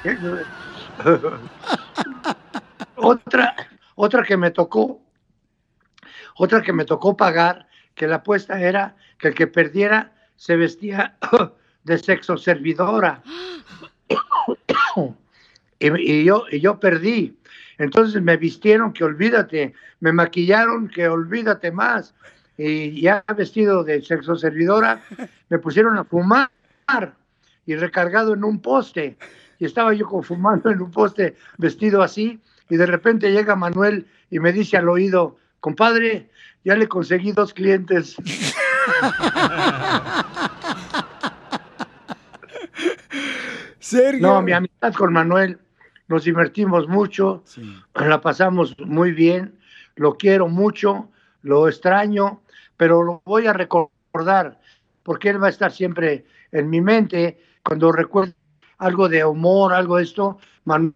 otra, 2.96 3.56
otra 3.96 4.24
que 4.24 4.38
me 4.38 4.52
tocó, 4.52 5.02
otra 6.38 6.62
que 6.62 6.74
me 6.74 6.86
tocó 6.86 7.18
pagar, 7.18 7.68
que 7.94 8.08
la 8.08 8.16
apuesta 8.18 8.60
era 8.60 8.96
que 9.22 9.30
el 9.30 9.36
que 9.36 9.48
perdiera 9.48 10.12
se 10.36 10.56
vestía 10.56 11.16
de 11.84 11.98
sexo 11.98 12.38
servidora. 12.38 13.22
y, 15.80 16.24
yo, 16.26 16.46
y 16.52 16.60
yo 16.60 16.80
perdí. 16.80 17.38
Entonces 17.78 18.22
me 18.22 18.38
vistieron 18.38 18.92
que 18.94 19.04
olvídate, 19.04 19.74
me 20.00 20.12
maquillaron 20.12 20.90
que 20.90 21.08
olvídate 21.08 21.72
más. 21.72 22.14
Y 22.58 23.02
ya 23.02 23.24
vestido 23.36 23.84
de 23.84 24.02
sexo 24.02 24.36
servidora, 24.36 25.02
me 25.50 25.58
pusieron 25.58 25.98
a 25.98 26.04
fumar 26.04 26.50
y 27.66 27.76
recargado 27.76 28.34
en 28.34 28.44
un 28.44 28.62
poste. 28.62 29.18
Y 29.58 29.66
estaba 29.66 29.94
yo 29.94 30.08
fumando 30.22 30.70
en 30.70 30.82
un 30.82 30.92
poste 30.92 31.36
vestido 31.58 32.02
así. 32.02 32.40
Y 32.70 32.78
de 32.78 32.86
repente 32.86 33.32
llega 33.32 33.56
Manuel 33.56 34.08
y 34.30 34.40
me 34.40 34.52
dice 34.52 34.78
al 34.78 34.90
oído, 34.90 35.38
compadre, 35.60 36.30
ya 36.64 36.76
le 36.76 36.88
conseguí 36.88 37.32
dos 37.32 37.54
clientes. 37.54 38.16
Sergio. 43.80 44.22
No, 44.22 44.42
mi 44.42 44.54
amistad 44.54 44.94
con 44.94 45.14
Manuel, 45.14 45.60
nos 46.08 46.24
divertimos 46.24 46.88
mucho, 46.88 47.44
la 47.96 48.22
pasamos 48.22 48.76
muy 48.80 49.12
bien, 49.12 49.60
lo 49.96 50.18
quiero 50.18 50.48
mucho, 50.48 51.12
lo 51.42 51.68
extraño, 51.68 52.42
pero 52.78 53.04
lo 53.04 53.22
voy 53.26 53.48
a 53.48 53.54
recordar 53.54 54.60
porque 55.04 55.30
él 55.30 55.42
va 55.42 55.48
a 55.48 55.52
estar 55.52 55.72
siempre 55.72 56.26
en 56.52 56.70
mi 56.70 56.82
mente. 56.82 57.40
Cuando 57.64 57.92
recuerdo 57.92 58.34
algo 58.78 59.10
de 59.10 59.24
humor, 59.24 59.74
algo 59.74 59.98
de 59.98 60.04
esto, 60.04 60.38
Manuel 60.66 60.94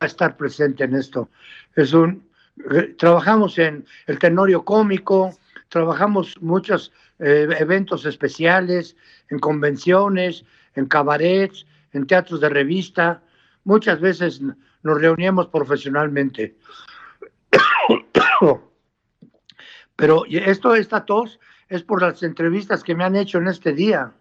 a 0.00 0.06
estar 0.06 0.36
presente 0.36 0.84
en 0.84 0.94
esto. 0.94 1.28
Es 1.74 1.92
un, 1.92 2.28
trabajamos 2.98 3.58
en 3.58 3.84
el 4.06 4.18
tenorio 4.18 4.64
cómico, 4.64 5.36
trabajamos 5.68 6.40
muchos 6.40 6.92
eh, 7.18 7.48
eventos 7.58 8.06
especiales, 8.06 8.96
en 9.28 9.38
convenciones, 9.38 10.44
en 10.74 10.86
cabarets, 10.86 11.66
en 11.92 12.06
teatros 12.06 12.40
de 12.40 12.48
revista. 12.48 13.22
Muchas 13.64 14.00
veces 14.00 14.40
nos 14.82 15.00
reuníamos 15.00 15.48
profesionalmente. 15.48 16.56
Pero 19.96 20.24
esto, 20.28 20.74
esta 20.76 21.04
tos, 21.04 21.40
es 21.68 21.82
por 21.82 22.00
las 22.00 22.22
entrevistas 22.22 22.82
que 22.84 22.94
me 22.94 23.04
han 23.04 23.16
hecho 23.16 23.38
en 23.38 23.48
este 23.48 23.72
día. 23.72 24.12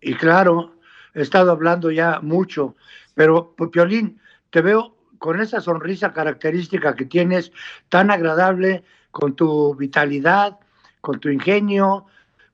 Y 0.00 0.14
claro, 0.14 0.76
he 1.14 1.22
estado 1.22 1.50
hablando 1.50 1.90
ya 1.90 2.20
mucho, 2.20 2.76
pero 3.14 3.54
pues, 3.56 3.70
Piolín, 3.70 4.20
te 4.50 4.60
veo 4.60 4.96
con 5.18 5.40
esa 5.40 5.60
sonrisa 5.60 6.12
característica 6.12 6.94
que 6.94 7.06
tienes, 7.06 7.50
tan 7.88 8.10
agradable, 8.10 8.84
con 9.16 9.34
tu 9.34 9.74
vitalidad, 9.74 10.58
con 11.00 11.18
tu 11.18 11.30
ingenio, 11.30 12.04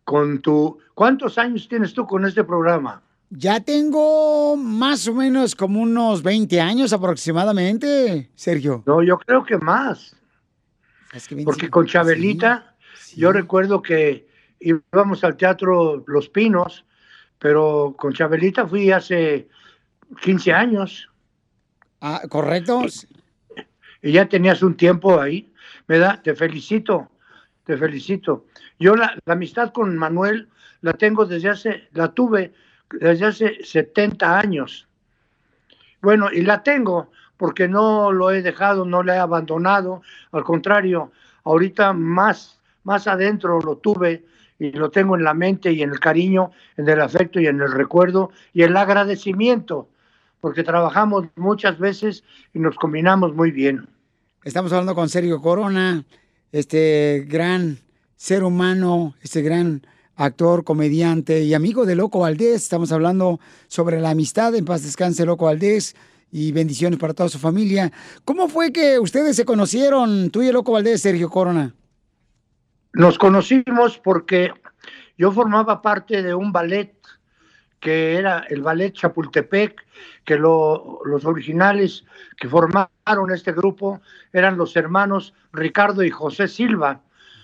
con 0.04 0.40
tu... 0.40 0.78
¿Cuántos 0.94 1.36
años 1.36 1.66
tienes 1.66 1.92
tú 1.92 2.06
con 2.06 2.24
este 2.24 2.44
programa? 2.44 3.02
Ya 3.30 3.58
tengo 3.58 4.56
más 4.56 5.08
o 5.08 5.14
menos 5.14 5.56
como 5.56 5.80
unos 5.80 6.22
20 6.22 6.60
años 6.60 6.92
aproximadamente, 6.92 8.30
Sergio. 8.36 8.84
No, 8.86 9.02
yo 9.02 9.18
creo 9.18 9.42
que 9.42 9.58
más. 9.58 10.14
Porque 11.44 11.68
con 11.68 11.86
Chabelita, 11.86 12.76
yo 13.16 13.32
recuerdo 13.32 13.82
que 13.82 14.28
íbamos 14.60 15.24
al 15.24 15.36
teatro 15.36 16.04
Los 16.06 16.28
Pinos, 16.28 16.84
pero 17.40 17.96
con 17.98 18.12
Chabelita 18.12 18.68
fui 18.68 18.92
hace 18.92 19.48
15 20.20 20.52
años. 20.52 21.10
Ah, 22.00 22.22
correcto. 22.28 22.82
Y 24.00 24.12
ya 24.12 24.28
tenías 24.28 24.62
un 24.62 24.76
tiempo 24.76 25.20
ahí. 25.20 25.51
Me 25.88 25.98
da, 25.98 26.20
te 26.22 26.34
felicito, 26.34 27.10
te 27.64 27.76
felicito. 27.76 28.46
Yo 28.78 28.96
la, 28.96 29.16
la 29.24 29.32
amistad 29.34 29.72
con 29.72 29.96
Manuel 29.96 30.48
la 30.80 30.92
tengo 30.94 31.24
desde 31.26 31.48
hace, 31.48 31.88
la 31.92 32.12
tuve 32.12 32.52
desde 32.90 33.26
hace 33.26 33.64
70 33.64 34.38
años. 34.38 34.86
Bueno, 36.00 36.30
y 36.32 36.42
la 36.42 36.62
tengo 36.62 37.10
porque 37.36 37.66
no 37.66 38.12
lo 38.12 38.30
he 38.30 38.42
dejado, 38.42 38.84
no 38.84 39.02
la 39.02 39.16
he 39.16 39.18
abandonado, 39.18 40.02
al 40.30 40.44
contrario, 40.44 41.10
ahorita 41.44 41.92
más, 41.92 42.60
más 42.84 43.08
adentro 43.08 43.60
lo 43.60 43.78
tuve 43.78 44.24
y 44.58 44.70
lo 44.70 44.90
tengo 44.90 45.16
en 45.16 45.24
la 45.24 45.34
mente 45.34 45.72
y 45.72 45.82
en 45.82 45.90
el 45.90 45.98
cariño, 45.98 46.52
en 46.76 46.88
el 46.88 47.00
afecto 47.00 47.40
y 47.40 47.46
en 47.46 47.60
el 47.60 47.72
recuerdo 47.72 48.30
y 48.52 48.62
el 48.62 48.76
agradecimiento, 48.76 49.88
porque 50.40 50.62
trabajamos 50.62 51.26
muchas 51.34 51.78
veces 51.78 52.22
y 52.54 52.60
nos 52.60 52.76
combinamos 52.76 53.34
muy 53.34 53.50
bien. 53.50 53.88
Estamos 54.44 54.72
hablando 54.72 54.96
con 54.96 55.08
Sergio 55.08 55.40
Corona, 55.40 56.04
este 56.50 57.24
gran 57.28 57.78
ser 58.16 58.42
humano, 58.42 59.14
este 59.22 59.40
gran 59.40 59.86
actor, 60.16 60.64
comediante 60.64 61.44
y 61.44 61.54
amigo 61.54 61.86
de 61.86 61.94
Loco 61.94 62.18
Valdés. 62.18 62.64
Estamos 62.64 62.90
hablando 62.90 63.38
sobre 63.68 64.00
la 64.00 64.10
amistad. 64.10 64.52
En 64.56 64.64
paz 64.64 64.82
descanse 64.82 65.24
Loco 65.24 65.44
Valdés 65.44 65.94
y 66.32 66.50
bendiciones 66.50 66.98
para 66.98 67.14
toda 67.14 67.28
su 67.28 67.38
familia. 67.38 67.92
¿Cómo 68.24 68.48
fue 68.48 68.72
que 68.72 68.98
ustedes 68.98 69.36
se 69.36 69.44
conocieron, 69.44 70.30
tú 70.30 70.42
y 70.42 70.48
el 70.48 70.54
Loco 70.54 70.72
Valdés, 70.72 71.02
Sergio 71.02 71.30
Corona? 71.30 71.72
Nos 72.94 73.18
conocimos 73.18 74.00
porque 74.02 74.50
yo 75.16 75.30
formaba 75.30 75.80
parte 75.80 76.20
de 76.20 76.34
un 76.34 76.50
ballet 76.50 76.96
que 77.82 78.14
era 78.14 78.46
el 78.48 78.62
ballet 78.62 78.92
Chapultepec, 78.92 79.84
que 80.24 80.38
lo, 80.38 81.00
los 81.04 81.24
originales 81.24 82.04
que 82.36 82.48
formaron 82.48 83.32
este 83.34 83.50
grupo 83.50 84.00
eran 84.32 84.56
los 84.56 84.76
hermanos 84.76 85.34
Ricardo 85.52 86.04
y 86.04 86.10
José 86.10 86.46
Silva 86.46 87.00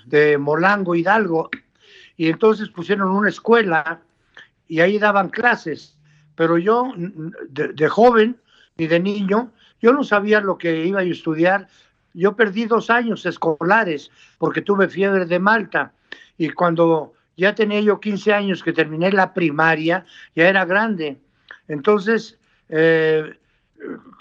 de 0.07 0.39
Molango 0.39 0.95
Hidalgo. 0.95 1.51
Y 2.17 2.29
entonces 2.29 2.69
pusieron 2.69 3.11
una 3.11 3.31
escuela 3.31 4.01
y 4.69 4.79
ahí 4.79 5.01
daban 5.01 5.29
clases, 5.29 5.99
pero 6.37 6.57
yo 6.57 6.93
de, 7.49 7.73
de, 7.73 7.89
joven 7.89 8.41
y 8.77 8.87
de 8.87 9.01
niño, 9.01 9.51
yo 9.83 9.93
no 9.93 10.05
sabía 10.05 10.41
lo 10.41 10.57
que 10.57 10.87
iba 10.87 11.01
a 11.01 11.03
estudiar. 11.03 11.67
Yo 12.15 12.37
perdí 12.37 12.67
dos 12.67 12.91
años 12.91 13.27
escolares 13.27 14.13
porque 14.39 14.63
tuve 14.63 14.89
fiebre 14.89 15.27
de 15.27 15.41
Malta. 15.41 15.95
Y 16.37 16.51
cuando 16.51 17.15
ya 17.39 17.55
tenía 17.55 17.81
yo 17.81 18.01
15 18.01 18.33
años 18.35 18.63
que 18.63 18.73
terminé 18.73 19.11
la 19.13 19.33
primaria, 19.33 20.05
ya 20.35 20.49
era 20.49 20.65
grande. 20.65 21.21
Entonces, 21.69 22.39
eh, 22.69 23.39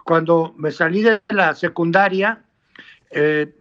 cuando 0.05 0.53
me 0.55 0.71
salí 0.71 1.01
de 1.01 1.19
la 1.29 1.55
secundaria, 1.55 2.43
eh, 3.11 3.53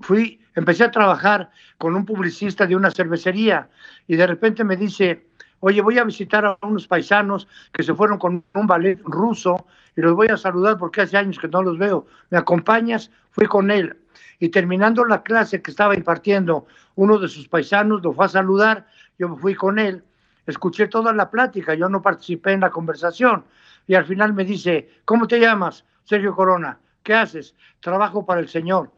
fui 0.00 0.40
empecé 0.56 0.84
a 0.84 0.90
trabajar 0.90 1.50
con 1.78 1.94
un 1.94 2.04
publicista 2.04 2.66
de 2.66 2.74
una 2.74 2.90
cervecería 2.90 3.68
y 4.08 4.16
de 4.16 4.26
repente 4.26 4.64
me 4.64 4.76
dice, 4.76 5.26
oye, 5.60 5.82
voy 5.82 5.98
a 5.98 6.04
visitar 6.04 6.44
a 6.44 6.58
unos 6.62 6.88
paisanos 6.88 7.46
que 7.72 7.82
se 7.82 7.94
fueron 7.94 8.18
con 8.18 8.42
un 8.54 8.66
ballet 8.66 8.98
ruso 9.04 9.66
y 9.96 10.00
los 10.00 10.14
voy 10.14 10.28
a 10.28 10.36
saludar 10.36 10.78
porque 10.78 11.02
hace 11.02 11.16
años 11.16 11.38
que 11.38 11.48
no 11.48 11.62
los 11.62 11.78
veo. 11.78 12.06
¿Me 12.30 12.38
acompañas? 12.38 13.10
Fui 13.30 13.46
con 13.46 13.70
él. 13.70 13.96
Y 14.38 14.48
terminando 14.48 15.04
la 15.04 15.22
clase 15.22 15.62
que 15.62 15.70
estaba 15.70 15.94
impartiendo 15.94 16.66
uno 16.96 17.18
de 17.18 17.28
sus 17.28 17.48
paisanos, 17.48 18.02
lo 18.02 18.12
fue 18.12 18.26
a 18.26 18.28
saludar, 18.28 18.86
yo 19.18 19.34
fui 19.36 19.54
con 19.54 19.78
él 19.78 20.02
escuché 20.46 20.86
toda 20.86 21.12
la 21.12 21.28
plática, 21.28 21.74
yo 21.74 21.88
no 21.88 22.00
participé 22.00 22.52
en 22.52 22.60
la 22.60 22.70
conversación. 22.70 23.44
Y 23.88 23.96
al 23.96 24.04
final 24.04 24.32
me 24.32 24.44
dice, 24.44 24.88
¿cómo 25.04 25.26
te 25.26 25.40
llamas? 25.40 25.84
Sergio 26.04 26.36
Corona. 26.36 26.78
¿Qué 27.02 27.14
haces? 27.14 27.56
Trabajo 27.80 28.24
para 28.24 28.40
el 28.40 28.48
Señor. 28.48 28.92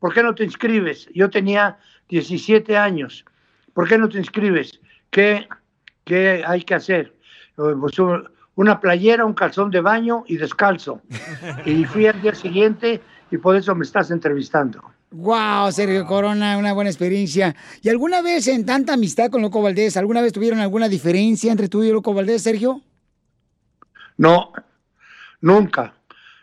¿Por 0.00 0.12
qué 0.12 0.24
no 0.24 0.34
te 0.34 0.42
inscribes? 0.42 1.08
Yo 1.14 1.30
tenía 1.30 1.78
17 2.08 2.76
años. 2.76 3.24
¿Por 3.74 3.86
qué 3.88 3.96
no 3.96 4.08
te 4.08 4.18
inscribes? 4.18 4.80
¿Qué, 5.10 5.48
qué 6.02 6.42
hay 6.44 6.62
que 6.64 6.74
hacer? 6.74 7.14
Eh, 7.58 7.74
pues, 7.78 7.96
un- 8.00 8.28
una 8.56 8.80
playera, 8.80 9.24
un 9.24 9.34
calzón 9.34 9.70
de 9.70 9.80
baño 9.80 10.24
y 10.26 10.36
descalzo. 10.36 11.00
Y 11.64 11.84
fui 11.84 12.08
al 12.08 12.20
día 12.20 12.34
siguiente 12.34 13.00
y 13.30 13.36
por 13.38 13.54
eso 13.54 13.72
me 13.76 13.84
estás 13.84 14.10
entrevistando. 14.10 14.82
Wow, 15.10 15.72
Sergio 15.72 16.04
Corona, 16.06 16.58
una 16.58 16.74
buena 16.74 16.90
experiencia. 16.90 17.56
¿Y 17.80 17.88
alguna 17.88 18.20
vez 18.20 18.46
en 18.46 18.66
tanta 18.66 18.92
amistad 18.92 19.30
con 19.30 19.40
Loco 19.40 19.62
Valdés, 19.62 19.96
alguna 19.96 20.20
vez 20.20 20.34
tuvieron 20.34 20.60
alguna 20.60 20.88
diferencia 20.88 21.50
entre 21.50 21.68
tú 21.68 21.82
y 21.82 21.90
Loco 21.90 22.12
Valdés, 22.12 22.42
Sergio? 22.42 22.82
No, 24.18 24.52
nunca. 25.40 25.94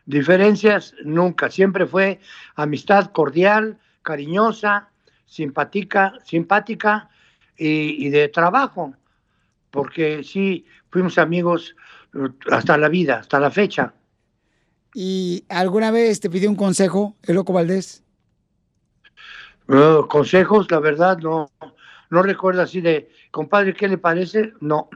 Diferencias, 0.05 0.95
nunca. 1.03 1.51
Siempre 1.51 1.85
fue 1.85 2.19
amistad 2.55 3.11
cordial, 3.11 3.77
cariñosa, 4.01 4.89
simpática, 5.27 6.13
simpática 6.23 7.09
y, 7.57 8.07
y 8.07 8.09
de 8.09 8.29
trabajo. 8.29 8.95
Porque 9.69 10.23
sí, 10.23 10.65
fuimos 10.89 11.19
amigos 11.19 11.75
eh, 12.15 12.29
hasta 12.49 12.77
la 12.77 12.89
vida, 12.89 13.19
hasta 13.19 13.39
la 13.39 13.51
fecha. 13.51 13.93
¿Y 14.95 15.43
alguna 15.49 15.91
vez 15.91 16.19
te 16.19 16.29
pidió 16.29 16.49
un 16.49 16.55
consejo 16.55 17.15
el 17.23 17.35
Loco 17.35 17.53
Valdés? 17.53 18.04
Consejos, 20.07 20.69
la 20.69 20.79
verdad, 20.79 21.17
no, 21.19 21.49
no 22.09 22.21
recuerdo 22.21 22.61
así 22.61 22.81
de, 22.81 23.09
compadre, 23.31 23.73
¿qué 23.73 23.87
le 23.87 23.97
parece? 23.97 24.53
No. 24.61 24.89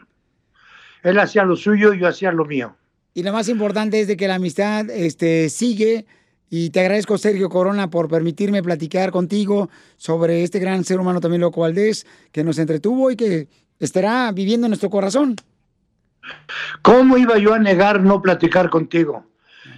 Él 1.03 1.19
hacía 1.19 1.43
lo 1.43 1.55
suyo, 1.55 1.93
yo 1.93 2.08
hacía 2.08 2.32
lo 2.32 2.45
mío. 2.45 2.75
Y 3.13 3.23
lo 3.23 3.34
más 3.34 3.49
importante 3.49 3.99
es 3.99 4.08
de 4.08 4.17
que 4.17 4.27
la 4.27 4.36
amistad 4.36 4.89
este, 4.89 5.49
sigue. 5.49 6.05
Y 6.49 6.69
te 6.71 6.82
agradezco, 6.82 7.17
Sergio 7.17 7.49
Corona, 7.49 7.89
por 7.89 8.08
permitirme 8.08 8.63
platicar 8.63 9.12
contigo 9.12 9.69
sobre 9.97 10.43
este 10.43 10.60
gran 10.60 10.84
ser 10.84 10.99
humano 10.99 11.19
también, 11.19 11.41
Loco 11.41 11.62
Valdés, 11.62 12.05
que 12.32 12.43
nos 12.43 12.58
entretuvo 12.58 13.12
y 13.12 13.15
que 13.15 13.47
estará 13.79 14.32
viviendo 14.32 14.65
en 14.65 14.71
nuestro 14.71 14.89
corazón. 14.89 15.36
¿Cómo 16.82 17.17
iba 17.17 17.38
yo 17.38 17.53
a 17.53 17.60
negar 17.60 18.01
no 18.01 18.21
platicar 18.21 18.69
contigo? 18.69 19.25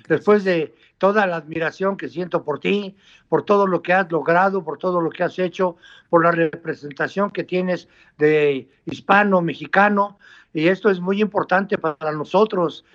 Después 0.07 0.43
de 0.43 0.73
toda 1.01 1.25
la 1.25 1.37
admiración 1.37 1.97
que 1.97 2.09
siento 2.09 2.43
por 2.43 2.59
ti, 2.59 2.95
por 3.27 3.41
todo 3.43 3.65
lo 3.65 3.81
que 3.81 3.91
has 3.91 4.11
logrado, 4.11 4.63
por 4.63 4.77
todo 4.77 5.01
lo 5.01 5.09
que 5.09 5.23
has 5.23 5.39
hecho, 5.39 5.75
por 6.11 6.23
la 6.23 6.29
representación 6.29 7.31
que 7.31 7.43
tienes 7.43 7.87
de 8.19 8.69
hispano, 8.85 9.41
mexicano, 9.41 10.19
y 10.53 10.67
esto 10.67 10.91
es 10.91 10.99
muy 10.99 11.19
importante 11.19 11.79
para 11.79 12.11
nosotros. 12.11 12.85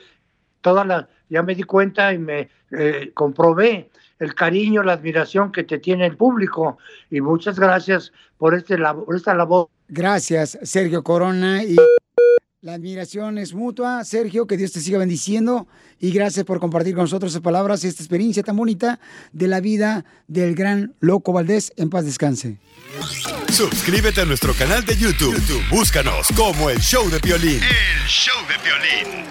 Toda 0.61 0.85
la, 0.85 1.09
ya 1.29 1.43
me 1.43 1.57
di 1.57 1.65
cuenta 1.65 2.13
y 2.13 2.19
me 2.19 2.49
eh, 2.71 3.11
comprobé 3.13 3.91
el 4.21 4.37
cariño, 4.37 4.85
la 4.85 4.93
admiración 4.93 5.51
que 5.51 5.65
te 5.65 5.81
tiene 5.81 6.07
el 6.07 6.17
público, 6.17 6.79
y 7.11 7.21
muchas 7.21 7.59
gracias 7.59 8.13
por, 8.39 8.55
este, 8.55 8.79
por 8.79 9.17
esta 9.17 9.35
labor. 9.35 9.69
Gracias, 9.89 10.57
Sergio 10.63 11.03
Corona. 11.03 11.65
Y 11.65 11.75
la 12.63 12.73
admiración 12.75 13.39
es 13.39 13.53
mutua. 13.55 14.05
Sergio, 14.05 14.47
que 14.47 14.57
Dios 14.57 14.73
te 14.73 14.81
siga 14.81 14.99
bendiciendo. 14.99 15.67
Y 16.01 16.11
gracias 16.11 16.45
por 16.45 16.59
compartir 16.59 16.95
con 16.95 17.05
nosotros 17.05 17.33
sus 17.33 17.43
palabras 17.43 17.85
y 17.85 17.89
esta 17.89 18.03
experiencia 18.03 18.43
tan 18.43 18.57
bonita 18.57 18.99
de 19.33 19.47
la 19.47 19.61
vida 19.61 20.05
del 20.27 20.55
gran 20.55 20.95
Loco 21.01 21.33
Valdés. 21.33 21.73
En 21.77 21.91
paz 21.91 22.05
descanse. 22.07 22.59
Suscríbete 23.53 24.23
a 24.23 24.25
nuestro 24.25 24.55
canal 24.55 24.85
de 24.85 24.97
YouTube. 24.97 25.35
YouTube, 25.35 25.63
Búscanos 25.71 26.29
como 26.35 26.71
el 26.71 26.79
show 26.81 27.09
de 27.11 27.19
violín. 27.19 27.61
El 27.63 28.09
show 28.09 28.37
de 28.49 28.57
violín. 28.65 29.27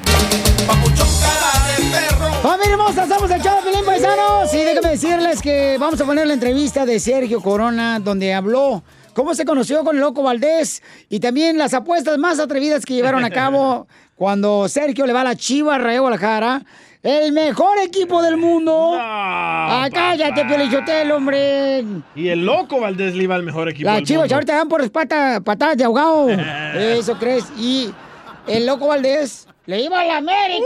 Familia 2.41 2.73
hermosa, 2.73 3.07
somos 3.07 3.29
el 3.31 3.41
show 3.41 3.55
de 3.57 3.71
Pelín 3.71 3.85
Paisanos. 3.85 4.53
Y 4.53 4.57
déjame 4.57 4.89
decirles 4.89 5.41
que 5.41 5.77
vamos 5.79 5.99
a 5.99 6.05
poner 6.05 6.27
la 6.27 6.33
entrevista 6.33 6.85
de 6.85 6.99
Sergio 6.99 7.41
Corona, 7.41 7.99
donde 7.99 8.33
habló 8.33 8.83
cómo 9.15 9.34
se 9.34 9.45
conoció 9.45 9.84
con 9.84 9.95
el 9.95 10.01
Loco 10.01 10.21
Valdés 10.21 10.84
y 11.10 11.19
también 11.19 11.58
las 11.58 11.73
apuestas 11.73 12.19
más 12.19 12.39
atrevidas 12.39 12.86
que 12.86 12.93
llevaron 12.93 13.23
a 13.25 13.32
cabo 13.32 13.88
cuando 14.15 14.67
Sergio 14.69 15.08
le 15.08 15.13
va 15.13 15.21
a 15.21 15.23
la 15.23 15.36
Chiva 15.36 15.80
Rayo 15.80 16.01
Guadalajara. 16.01 16.63
El 17.01 17.32
mejor 17.34 17.78
equipo 17.84 18.21
del 18.23 18.36
mundo. 18.36 18.95
ah, 18.99 19.88
cállate, 19.93 20.43
Piolichotel, 20.43 21.12
hombre. 21.12 21.84
Y 22.15 22.30
el 22.30 22.43
loco 22.43 22.80
Valdés 22.80 23.13
le 23.13 23.23
iba 23.23 23.36
al 23.36 23.43
mejor 23.43 23.69
equipo. 23.69 23.89
Las 23.91 24.01
chivas 24.01 24.32
ahorita 24.32 24.56
dan 24.56 24.67
por 24.67 24.91
pata, 24.91 25.39
patadas 25.39 25.78
de 25.78 25.84
ahogado. 25.84 26.30
Eso 26.75 27.15
crees. 27.19 27.45
Y 27.60 27.93
el 28.47 28.65
loco 28.65 28.88
Valdés 28.88 29.44
le 29.65 29.82
iba 29.82 29.99
a 29.99 30.06
la 30.06 30.17
América. 30.17 30.65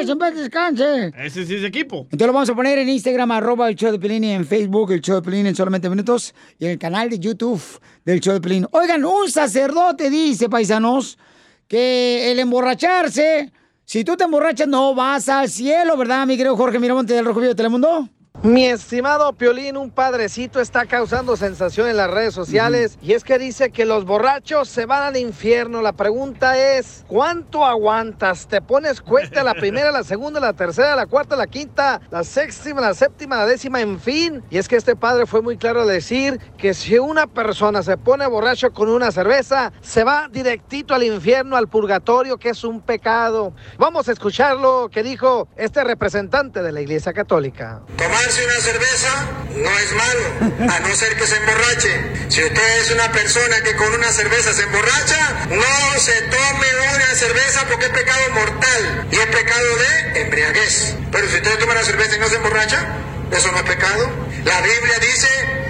En 0.00 0.18
paz 0.18 0.34
descanse. 0.34 1.12
Ese 1.16 1.44
sí 1.44 1.56
es 1.56 1.64
equipo. 1.64 2.06
Entonces 2.10 2.26
lo 2.26 2.32
vamos 2.32 2.50
a 2.50 2.54
poner 2.54 2.78
en 2.78 2.88
Instagram, 2.88 3.30
arroba 3.32 3.68
el 3.68 3.74
show 3.74 3.90
de 3.90 3.98
Pelín, 3.98 4.24
y 4.24 4.32
en 4.32 4.46
Facebook, 4.46 4.92
el 4.92 5.00
show 5.00 5.16
de 5.16 5.22
Pelín 5.22 5.46
en 5.46 5.54
solamente 5.54 5.88
minutos, 5.88 6.34
y 6.58 6.66
en 6.66 6.72
el 6.72 6.78
canal 6.78 7.10
de 7.10 7.18
YouTube 7.18 7.62
del 8.04 8.20
show 8.20 8.34
de 8.34 8.40
Pelín. 8.40 8.66
Oigan, 8.70 9.04
un 9.04 9.30
sacerdote 9.30 10.10
dice, 10.10 10.48
paisanos, 10.48 11.18
que 11.66 12.30
el 12.30 12.38
emborracharse, 12.38 13.52
si 13.84 14.04
tú 14.04 14.16
te 14.16 14.24
emborrachas, 14.24 14.68
no 14.68 14.94
vas 14.94 15.28
al 15.28 15.48
cielo, 15.48 15.96
¿verdad, 15.96 16.26
mi 16.26 16.36
querido 16.36 16.56
Jorge 16.56 16.78
Miramonte 16.78 17.14
del 17.14 17.24
Rojo 17.24 17.40
Vivo 17.40 17.50
de 17.50 17.56
Telemundo? 17.56 18.08
Mi 18.44 18.66
estimado 18.66 19.32
Piolín, 19.32 19.76
un 19.76 19.90
padrecito 19.90 20.60
está 20.60 20.86
causando 20.86 21.36
sensación 21.36 21.88
en 21.88 21.96
las 21.96 22.08
redes 22.08 22.32
sociales 22.34 22.96
y 23.02 23.14
es 23.14 23.24
que 23.24 23.36
dice 23.36 23.70
que 23.70 23.84
los 23.84 24.04
borrachos 24.04 24.68
se 24.68 24.86
van 24.86 25.02
al 25.02 25.16
infierno. 25.16 25.82
La 25.82 25.92
pregunta 25.92 26.56
es, 26.56 27.04
¿cuánto 27.08 27.64
aguantas? 27.64 28.46
¿Te 28.46 28.62
pones 28.62 29.00
cuesta 29.00 29.42
la 29.42 29.54
primera, 29.56 29.90
la 29.90 30.04
segunda, 30.04 30.38
la 30.38 30.52
tercera, 30.52 30.94
la 30.94 31.06
cuarta, 31.06 31.34
la 31.34 31.48
quinta, 31.48 32.00
la 32.12 32.22
séptima, 32.22 32.80
la 32.80 32.94
séptima, 32.94 33.38
la 33.38 33.46
décima, 33.46 33.80
en 33.80 33.98
fin? 33.98 34.44
Y 34.50 34.58
es 34.58 34.68
que 34.68 34.76
este 34.76 34.94
padre 34.94 35.26
fue 35.26 35.42
muy 35.42 35.56
claro 35.56 35.82
al 35.82 35.88
decir 35.88 36.38
que 36.56 36.74
si 36.74 36.96
una 36.96 37.26
persona 37.26 37.82
se 37.82 37.96
pone 37.96 38.24
borracho 38.28 38.70
con 38.72 38.88
una 38.88 39.10
cerveza, 39.10 39.72
se 39.80 40.04
va 40.04 40.28
directito 40.30 40.94
al 40.94 41.02
infierno, 41.02 41.56
al 41.56 41.66
purgatorio, 41.66 42.38
que 42.38 42.50
es 42.50 42.62
un 42.62 42.82
pecado. 42.82 43.52
Vamos 43.78 44.08
a 44.08 44.12
escuchar 44.12 44.58
lo 44.58 44.88
que 44.92 45.02
dijo 45.02 45.48
este 45.56 45.82
representante 45.82 46.62
de 46.62 46.70
la 46.70 46.80
Iglesia 46.80 47.12
Católica. 47.12 47.82
Tomarse 48.28 48.44
una 48.44 48.60
cerveza 48.60 49.26
no 49.54 49.78
es 49.78 49.92
malo, 49.92 50.70
a 50.70 50.80
no 50.80 50.94
ser 50.94 51.16
que 51.16 51.26
se 51.26 51.36
emborrache. 51.36 52.28
Si 52.28 52.44
usted 52.44 52.78
es 52.80 52.90
una 52.90 53.10
persona 53.10 53.62
que 53.62 53.74
con 53.74 53.90
una 53.94 54.12
cerveza 54.12 54.52
se 54.52 54.64
emborracha, 54.64 55.46
no 55.48 55.98
se 55.98 56.12
tome 56.22 56.66
una 56.94 57.14
cerveza 57.14 57.64
porque 57.70 57.86
es 57.86 57.90
pecado 57.92 58.20
mortal 58.34 59.08
y 59.10 59.16
es 59.16 59.26
pecado 59.28 59.76
de 59.76 60.20
embriaguez. 60.20 60.96
Pero 61.10 61.26
si 61.26 61.36
usted 61.36 61.58
toma 61.58 61.72
una 61.72 61.84
cerveza 61.84 62.16
y 62.16 62.18
no 62.18 62.28
se 62.28 62.36
emborracha, 62.36 62.86
eso 63.32 63.50
no 63.50 63.56
es 63.56 63.64
pecado. 63.64 64.10
La 64.44 64.60
Biblia 64.60 64.98
dice, 64.98 65.28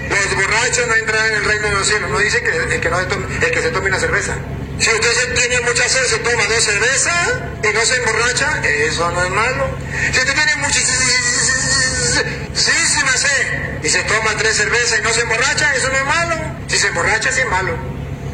los 0.09 0.35
borrachos 0.35 0.85
no 0.85 0.95
entrarán 0.95 1.27
en 1.27 1.35
el 1.35 1.45
reino 1.45 1.67
de 1.67 1.73
los 1.75 1.87
cielos. 1.87 2.09
No 2.09 2.19
dice 2.19 2.43
que 2.43 2.75
el 2.75 2.81
que, 2.81 2.89
no 2.89 2.99
se 2.99 3.05
tome, 3.05 3.25
el 3.35 3.51
que 3.51 3.61
se 3.61 3.69
tome 3.69 3.87
una 3.87 3.99
cerveza. 4.01 4.35
Si 4.79 4.89
usted 4.89 5.35
tiene 5.35 5.61
mucha 5.61 5.87
sed, 5.87 6.03
se 6.07 6.17
toma 6.19 6.43
dos 6.45 6.63
cervezas 6.63 7.29
y 7.63 7.73
no 7.73 7.85
se 7.85 7.95
emborracha, 7.95 8.61
eso 8.65 9.09
no 9.11 9.23
es 9.23 9.29
malo. 9.29 9.77
Si 10.11 10.19
usted 10.19 10.33
tiene 10.33 10.55
muchísima 12.15 13.11
sed 13.11 13.83
y 13.83 13.89
se 13.89 14.03
toma 14.03 14.31
tres 14.37 14.57
cervezas 14.57 14.99
y 14.99 15.03
no 15.03 15.09
se 15.09 15.21
emborracha, 15.21 15.73
eso 15.75 15.87
no 15.89 15.95
es 15.95 16.05
malo. 16.05 16.35
Si 16.67 16.77
se 16.77 16.87
emborracha, 16.87 17.31
sí 17.31 17.41
es 17.41 17.49
malo. 17.49 17.73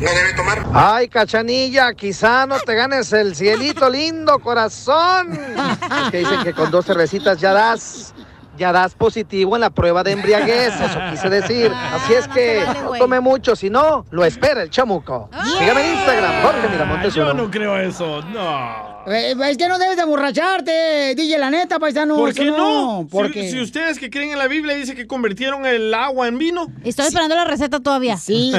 No 0.01 0.11
debe 0.13 0.33
tomar. 0.33 0.65
Ay, 0.73 1.07
cachanilla, 1.07 1.93
quizá 1.93 2.45
no 2.45 2.59
te 2.59 2.75
ganes 2.75 3.13
el 3.13 3.35
cielito 3.35 3.89
lindo, 3.89 4.39
corazón. 4.39 5.39
Es 6.05 6.11
que 6.11 6.17
dicen 6.19 6.43
que 6.43 6.53
con 6.53 6.69
dos 6.69 6.85
cervecitas 6.85 7.39
ya 7.39 7.53
das, 7.53 8.13
ya 8.57 8.71
das 8.71 8.93
positivo 8.93 9.55
en 9.55 9.61
la 9.61 9.69
prueba 9.69 10.03
de 10.03 10.11
embriaguez, 10.11 10.73
eso 10.79 10.99
quise 11.11 11.29
decir. 11.29 11.71
Así 11.93 12.13
es 12.13 12.27
que 12.27 12.63
no 12.83 12.93
tome 12.97 13.19
mucho, 13.19 13.55
si 13.55 13.69
no, 13.69 14.05
lo 14.11 14.25
espera 14.25 14.63
el 14.63 14.69
chamuco. 14.69 15.29
Sígame 15.59 15.85
en 15.85 15.93
Instagram, 15.95 16.41
Jorge 16.43 16.69
Miramontes 16.69 17.13
Yo 17.13 17.33
no 17.33 17.49
creo 17.49 17.77
eso, 17.79 18.21
no. 18.21 18.95
Eh, 19.07 19.35
es 19.49 19.57
que 19.57 19.67
no 19.67 19.77
debes 19.77 19.97
de 19.97 20.03
emborracharte, 20.03 21.13
DJ, 21.15 21.37
la 21.37 21.51
neta, 21.51 21.77
paisano. 21.77 22.15
¿Por 22.15 22.33
qué 22.33 22.45
no? 22.45 23.07
Porque... 23.09 23.51
Si, 23.51 23.59
ustedes 23.59 23.99
que 23.99 24.09
creen 24.09 24.31
en 24.31 24.39
la 24.39 24.47
Biblia 24.47 24.75
dice 24.75 24.95
que 24.95 25.05
convirtieron 25.05 25.65
el 25.65 25.93
agua 25.93 26.27
en 26.27 26.37
vino. 26.37 26.67
Estoy 26.83 27.05
esperando 27.05 27.35
la 27.35 27.45
receta 27.45 27.79
todavía. 27.79 28.17
Sí, 28.17 28.51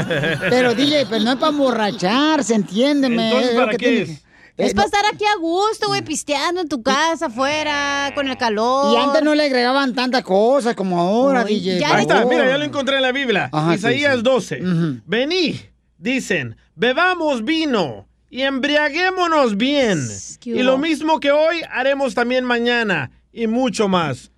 pero 0.51 0.75
DJ, 0.75 1.07
pero 1.11 1.25
no 1.25 1.33
es 1.33 1.37
para 1.37 1.51
emborracharse, 1.51 2.55
entiéndeme. 2.55 3.29
Entonces, 3.29 3.57
¿para 3.57 3.71
qué 3.73 3.79
tiene 3.79 4.01
es? 4.03 4.26
Es 4.57 4.73
Eh, 4.73 4.75
para 4.75 4.87
no- 4.89 4.97
estar 4.97 5.15
aquí 5.15 5.25
a 5.25 5.37
gusto, 5.39 5.89
güey, 5.89 6.03
pisteando 6.03 6.63
en 6.63 6.69
tu 6.69 6.83
casa, 6.83 7.27
afuera, 7.27 8.11
con 8.15 8.27
el 8.29 8.39
calor. 8.39 8.95
Y 8.95 8.97
antes 9.03 9.23
no 9.23 9.35
le 9.35 9.45
agregaban 9.45 9.95
tantas 9.95 10.23
cosas 10.23 10.75
como 10.75 10.99
ahora, 10.99 11.45
Uy, 11.45 11.61
DJ. 11.61 11.85
Ahí 11.85 12.03
está, 12.03 12.25
mira, 12.25 12.47
ya 12.47 12.57
lo 12.57 12.65
encontré 12.65 12.97
en 12.97 13.03
la 13.03 13.13
Biblia. 13.13 13.51
Ajá, 13.53 13.75
Isaías 13.75 14.17
sí. 14.17 14.23
12. 14.23 14.63
Ujú. 14.63 15.01
Vení, 15.05 15.61
dicen, 15.99 16.57
bebamos 16.75 17.45
vino 17.45 18.09
y 18.31 18.43
embriaguémonos 18.43 19.57
bien. 19.59 19.99
¿Qué 20.41 20.51
Y 20.51 20.63
lo 20.63 20.79
mismo 20.79 21.21
que 21.21 21.33
hoy 21.33 21.61
haremos 21.71 22.15
también 22.15 22.45
mañana 22.45 23.11
y 23.33 23.47
mucho 23.49 23.89
más. 23.89 24.31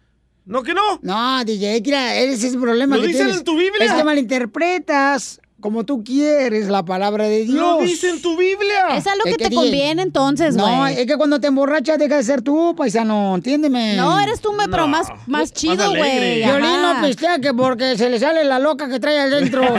¿No 0.44 0.62
que 0.62 0.72
no? 0.74 0.98
No, 1.02 1.44
DJ, 1.44 1.80
mira, 1.84 2.16
ese 2.16 2.46
es 2.48 2.54
el 2.54 2.60
problema 2.60 2.96
¿Lo 2.96 3.02
que 3.02 3.08
dicen 3.08 3.26
tienes. 3.26 3.38
en 3.38 3.44
tu 3.44 3.56
Biblia? 3.56 3.84
Es 3.84 3.92
que 3.92 4.02
malinterpretas 4.02 5.40
como 5.60 5.84
tú 5.84 6.04
quieres 6.04 6.68
la 6.68 6.84
palabra 6.84 7.24
de 7.24 7.44
Dios. 7.44 7.54
Lo 7.56 7.78
dice 7.78 8.10
en 8.10 8.22
tu 8.22 8.36
Biblia. 8.36 8.96
Es 8.96 9.06
a 9.06 9.16
lo 9.16 9.24
que 9.24 9.34
te 9.36 9.48
dije- 9.48 9.54
conviene 9.56 10.02
entonces, 10.02 10.56
güey. 10.56 10.66
No, 10.74 10.86
es 10.86 11.06
que 11.06 11.16
cuando 11.16 11.40
te 11.40 11.48
emborrachas 11.48 11.98
deja 11.98 12.16
de 12.16 12.22
ser 12.22 12.42
tú, 12.42 12.74
paisano, 12.76 13.34
entiéndeme. 13.34 13.96
No, 13.96 14.18
eres 14.20 14.40
tú, 14.40 14.52
me- 14.52 14.68
pero 14.68 14.86
más, 14.86 15.08
más 15.26 15.52
chido, 15.52 15.90
güey. 15.90 16.42
Violín 16.44 16.80
no 16.82 17.00
pistea 17.02 17.38
que 17.40 17.52
porque 17.54 17.96
se 17.98 18.08
le 18.08 18.18
sale 18.20 18.44
la 18.44 18.58
loca 18.58 18.88
que 18.88 19.00
trae 19.00 19.18
adentro. 19.18 19.62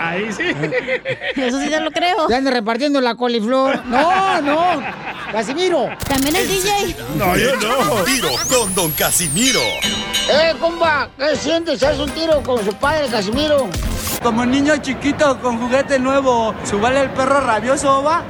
Ahí 0.00 0.30
sí. 0.32 0.44
Eso 1.36 1.60
sí 1.60 1.68
te 1.68 1.80
lo 1.80 1.90
creo. 1.90 2.28
Ya 2.28 2.36
anda 2.36 2.50
repartiendo 2.50 3.00
la 3.00 3.14
coliflor. 3.14 3.84
No, 3.86 4.40
no. 4.42 4.82
Casimiro. 5.32 5.88
También 6.08 6.36
el 6.36 6.46
DJ. 6.48 6.94
No, 7.16 7.36
yo 7.36 7.56
no. 7.56 8.04
Tiro 8.04 8.28
con 8.48 8.74
Don 8.74 8.90
Casimiro. 8.92 9.60
Eh, 10.30 10.54
compa, 10.60 11.08
¿qué 11.18 11.34
sientes? 11.36 11.82
¿Haz 11.82 11.98
un 11.98 12.10
tiro 12.10 12.42
con 12.42 12.64
su 12.64 12.72
padre, 12.74 13.08
Casimiro? 13.08 13.31
Como 14.22 14.44
niño 14.44 14.76
chiquito 14.76 15.40
con 15.40 15.58
juguete 15.58 15.98
nuevo, 15.98 16.54
¿subale 16.64 17.00
el 17.00 17.10
perro 17.10 17.40
rabioso, 17.40 18.02
va? 18.02 18.22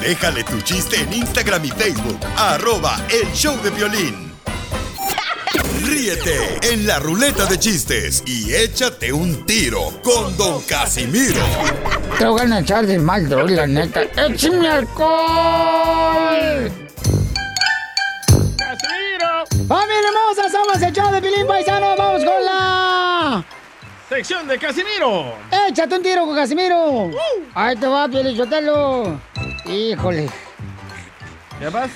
Déjale 0.00 0.44
tu 0.44 0.60
chiste 0.60 1.00
en 1.00 1.12
Instagram 1.12 1.64
y 1.64 1.70
Facebook. 1.70 2.18
Arroba 2.36 3.00
el 3.10 3.32
show 3.32 3.56
de 3.62 3.70
violín. 3.70 4.32
Ríete 5.84 6.58
en 6.62 6.86
la 6.86 6.98
ruleta 7.00 7.46
de 7.46 7.58
chistes 7.58 8.22
y 8.26 8.54
échate 8.54 9.12
un 9.12 9.44
tiro 9.44 10.00
con 10.02 10.36
Don 10.36 10.62
Casimiro. 10.62 11.42
Te 12.18 12.26
voy 12.26 12.52
a 12.52 12.60
echar 12.60 12.86
de 12.86 12.98
mal, 12.98 13.28
droga, 13.28 13.50
la 13.50 13.66
neta. 13.66 14.02
¡Échame 14.02 14.68
alcohol! 14.68 16.70
¡Casimiro! 18.56 19.44
¡Familia 19.66 20.08
hermosa! 20.08 20.50
Somos 20.50 20.80
el 20.82 20.92
show 20.92 21.12
de 21.12 21.20
Pilín 21.20 21.46
Paisano. 21.46 21.96
¡Vamos 21.96 22.24
con 22.24 22.44
la... 22.44 23.01
Sección 24.12 24.46
de 24.46 24.58
Casimiro. 24.58 25.34
¡Échate 25.68 25.96
un 25.96 26.02
tiro 26.02 26.26
con 26.26 26.36
Casimiro! 26.36 27.10
Ahí 27.54 27.74
te 27.76 27.86
va, 27.86 28.06
Pielichotelo. 28.08 29.18
Híjole. 29.64 30.28
¿Qué 31.58 31.68
vas? 31.70 31.90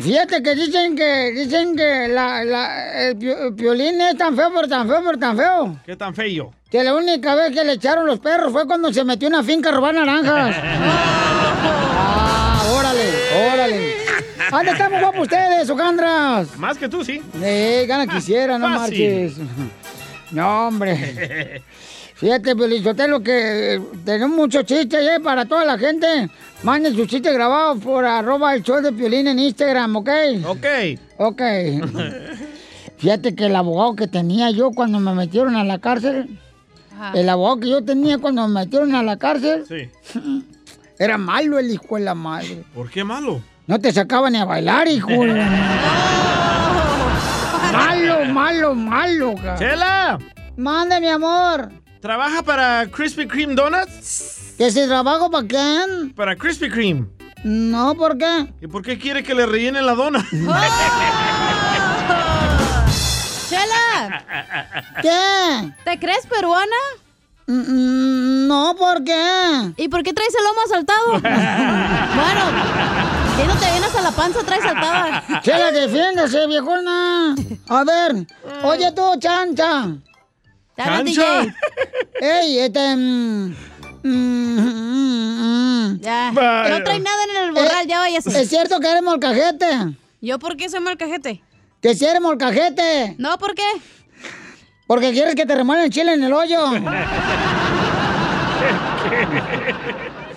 Fíjate 0.00 0.40
que 0.42 0.54
dicen 0.54 0.94
que 0.94 1.32
dicen 1.32 1.74
que 1.74 2.06
la, 2.08 2.44
la, 2.44 3.08
el, 3.08 3.16
pio- 3.18 3.46
el 3.48 3.52
violín 3.54 4.00
es 4.02 4.16
tan 4.16 4.36
feo, 4.36 4.50
pero 4.54 4.68
tan 4.68 4.86
feo, 4.86 5.02
pero 5.04 5.18
tan 5.18 5.36
feo. 5.36 5.76
¿Qué 5.84 5.96
tan 5.96 6.14
feo? 6.14 6.52
Que 6.70 6.84
la 6.84 6.94
única 6.94 7.34
vez 7.34 7.50
que 7.52 7.64
le 7.64 7.72
echaron 7.72 8.06
los 8.06 8.20
perros 8.20 8.52
fue 8.52 8.64
cuando 8.66 8.92
se 8.92 9.02
metió 9.02 9.26
en 9.26 9.34
una 9.34 9.42
finca 9.42 9.70
a 9.70 9.72
robar 9.72 9.94
naranjas. 9.94 10.54
ah, 10.62 12.62
órale, 12.78 13.12
órale. 13.52 13.96
¿Dónde 14.50 14.70
estamos 14.72 15.00
guapos 15.00 15.22
ustedes, 15.22 15.68
Ojandras? 15.70 16.56
Más 16.56 16.78
que 16.78 16.88
tú, 16.88 17.04
sí. 17.04 17.20
Eh, 17.42 17.84
gana 17.88 18.06
quisiera, 18.06 18.58
no 18.58 18.78
Fácil. 18.78 19.32
marches. 19.36 19.78
No, 20.30 20.68
hombre. 20.68 21.62
Fíjate, 22.14 22.56
Pelizotelo, 22.56 23.20
que 23.22 23.74
eh, 23.74 23.80
tenemos 24.04 24.36
muchos 24.36 24.64
chistes 24.64 25.00
eh, 25.00 25.20
para 25.22 25.44
toda 25.44 25.64
la 25.64 25.78
gente. 25.78 26.28
Manden 26.64 26.94
sus 26.96 27.06
chistes 27.06 27.32
grabados 27.32 27.78
por 27.82 28.04
arroba 28.04 28.54
el 28.56 28.62
show 28.64 28.80
de 28.82 28.90
Piolín 28.92 29.28
en 29.28 29.38
Instagram, 29.38 29.94
¿ok? 29.96 30.10
Ok. 30.46 30.66
Ok. 31.18 31.42
Fíjate 32.98 33.36
que 33.36 33.46
el 33.46 33.54
abogado 33.54 33.94
que 33.94 34.08
tenía 34.08 34.50
yo 34.50 34.72
cuando 34.72 34.98
me 34.98 35.14
metieron 35.14 35.54
a 35.54 35.62
la 35.62 35.78
cárcel, 35.78 36.36
el 37.14 37.28
abogado 37.28 37.60
que 37.60 37.68
yo 37.70 37.84
tenía 37.84 38.18
cuando 38.18 38.48
me 38.48 38.60
metieron 38.62 38.92
a 38.96 39.04
la 39.04 39.16
cárcel, 39.16 39.64
Sí. 39.68 39.88
era 40.98 41.16
malo 41.18 41.60
el 41.60 41.70
hijo 41.70 41.94
de 41.96 42.00
la 42.02 42.14
madre. 42.16 42.64
¿Por 42.74 42.90
qué 42.90 43.04
malo? 43.04 43.40
No 43.68 43.78
te 43.78 43.92
sacaba 43.92 44.28
ni 44.28 44.38
a 44.38 44.44
bailar, 44.44 44.88
hijo 44.88 45.08
de 45.08 45.26
la 45.28 45.34
madre. 45.44 46.17
Malo, 48.38 48.72
malo, 48.74 49.34
cabrón. 49.34 49.58
¡Chela! 49.58 50.18
Mande, 50.56 51.00
mi 51.00 51.08
amor. 51.08 51.70
¿Trabaja 52.00 52.40
para 52.42 52.86
Krispy 52.86 53.26
Kreme 53.26 53.54
Donuts? 53.56 54.54
¿Que 54.56 54.70
si 54.70 54.86
trabajo 54.86 55.28
para 55.28 55.44
quién? 55.46 56.12
Para 56.14 56.36
Krispy 56.36 56.70
Kreme. 56.70 57.06
No, 57.42 57.96
¿por 57.96 58.16
qué? 58.16 58.46
¿Y 58.60 58.68
por 58.68 58.82
qué 58.82 58.96
quiere 58.96 59.24
que 59.24 59.34
le 59.34 59.44
rellenen 59.46 59.84
la 59.84 59.94
dona? 59.96 60.24
¡Chela! 63.48 64.22
¿Qué? 65.02 65.72
¿Te 65.84 65.98
crees 65.98 66.24
peruana? 66.26 66.76
Mm, 67.48 68.46
No, 68.46 68.76
¿por 68.78 69.02
qué? 69.02 69.72
¿Y 69.78 69.88
por 69.88 70.02
qué 70.04 70.12
traes 70.12 70.32
el 70.34 70.44
lomo 70.44 70.60
asaltado? 70.64 71.10
bueno, 72.14 72.42
que 73.38 73.46
no 73.46 73.54
te 73.56 73.70
vienes 73.70 73.94
a 73.94 74.02
la 74.02 74.10
panza, 74.10 74.42
traes 74.42 74.64
saltada. 74.64 75.22
Chela, 75.42 75.70
defiéndase, 75.70 76.46
viejona. 76.48 77.36
A 77.68 77.84
ver, 77.84 78.26
oye 78.64 78.90
tú, 78.92 79.16
chancha. 79.20 79.96
¿Chancha? 80.76 81.02
DJ. 81.04 81.54
Ey, 82.20 82.58
este... 82.58 82.96
mm, 82.96 83.54
mm, 84.02 84.58
mm, 84.58 85.92
mm. 85.92 86.00
Ya. 86.00 86.32
No 86.32 86.82
trae 86.82 86.98
nada 86.98 87.24
en 87.24 87.36
el 87.44 87.52
borral, 87.52 87.86
ya 87.86 88.00
váyase. 88.00 88.40
¿Es 88.40 88.48
cierto 88.48 88.80
que 88.80 88.90
eres 88.90 89.02
molcajete? 89.02 89.66
¿Yo 90.20 90.40
por 90.40 90.56
qué 90.56 90.68
soy 90.68 90.80
molcajete? 90.80 91.40
Que 91.80 91.94
si 91.94 92.04
eres 92.06 92.20
molcajete. 92.20 93.14
No, 93.18 93.38
¿por 93.38 93.54
qué? 93.54 93.68
Porque 94.88 95.12
quieres 95.12 95.36
que 95.36 95.46
te 95.46 95.54
remuevan 95.54 95.84
el 95.84 95.90
chile 95.90 96.14
en 96.14 96.24
el 96.24 96.32
hoyo. 96.32 96.70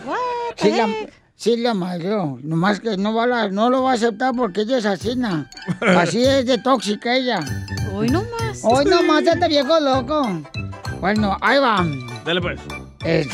What 0.05 0.17
the 0.55 0.63
Sí, 0.69 0.71
la, 0.77 0.83
heck? 0.85 1.20
Sí 1.41 1.57
la 1.57 1.73
madrió. 1.73 2.37
Nomás 2.43 2.79
que 2.79 2.97
no, 2.97 3.15
va 3.15 3.23
a 3.23 3.27
la- 3.27 3.49
no 3.49 3.71
lo 3.71 3.81
va 3.81 3.91
a 3.91 3.93
aceptar 3.95 4.31
porque 4.35 4.61
ella 4.61 4.77
es 4.77 4.85
asesina. 4.85 5.49
Así 5.97 6.23
es 6.23 6.45
de 6.45 6.59
tóxica 6.59 7.15
ella. 7.15 7.39
Hoy 7.91 8.09
no 8.09 8.23
más. 8.39 8.61
Hoy 8.63 8.85
nomás 8.85 9.23
este 9.25 9.47
viejo 9.47 9.79
loco. 9.79 10.43
Bueno, 10.99 11.35
ahí 11.41 11.57
va. 11.57 11.83
Dale 12.23 12.41
pues. 12.41 12.59
Eh, 13.03 13.27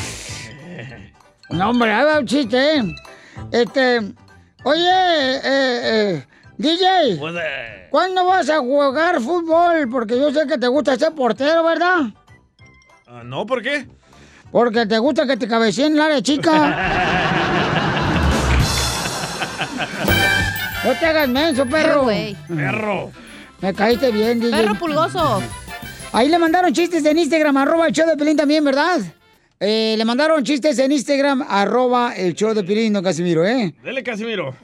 no, 1.49 1.69
hombre, 1.71 1.91
ahí 1.91 2.05
va 2.05 2.19
un 2.19 2.25
chiste, 2.25 2.77
¿eh? 2.77 2.95
Este... 3.51 4.13
Oye, 4.63 4.89
eh, 4.89 5.41
eh, 5.43 6.25
DJ, 6.57 7.19
¿cuándo 7.89 8.25
vas 8.25 8.49
a 8.49 8.59
jugar 8.59 9.21
fútbol? 9.21 9.87
Porque 9.89 10.17
yo 10.17 10.31
sé 10.33 10.47
que 10.47 10.57
te 10.57 10.67
gusta 10.67 10.97
ser 10.97 11.13
portero, 11.13 11.63
¿verdad? 11.63 12.07
ah, 13.07 13.21
no, 13.23 13.45
¿por 13.45 13.61
qué? 13.61 13.87
Porque 14.51 14.85
te 14.85 14.97
gusta 14.97 15.25
que 15.27 15.37
te 15.37 15.47
cabeceen 15.47 15.91
en 15.93 15.97
la 15.97 16.05
área 16.05 16.21
chica. 16.21 17.83
No 20.85 20.93
te 20.99 21.05
hagas 21.05 21.27
menso, 21.29 21.65
perro. 21.65 22.07
Perro. 22.47 23.11
Me 23.61 23.73
caíste 23.73 24.11
bien, 24.11 24.39
DJ. 24.39 24.51
Perro 24.51 24.75
pulgoso. 24.75 25.41
Ahí 26.13 26.29
le 26.29 26.37
mandaron 26.39 26.71
chistes 26.73 27.03
en 27.05 27.17
Instagram, 27.17 27.57
arroba 27.57 27.87
el 27.87 27.93
show 27.93 28.07
de 28.07 28.15
Pelín 28.15 28.37
también, 28.37 28.63
¿verdad? 28.63 28.99
Eh, 29.59 29.95
le 29.97 30.05
mandaron 30.05 30.43
chistes 30.43 30.77
en 30.79 30.91
Instagram, 30.91 31.43
arroba 31.47 32.13
el 32.15 32.33
show 32.35 32.53
de 32.53 32.63
Pelín, 32.63 32.93
don 32.93 33.03
Casimiro, 33.03 33.45
¿eh? 33.45 33.73
Dele, 33.83 34.03
Casimiro. 34.03 34.55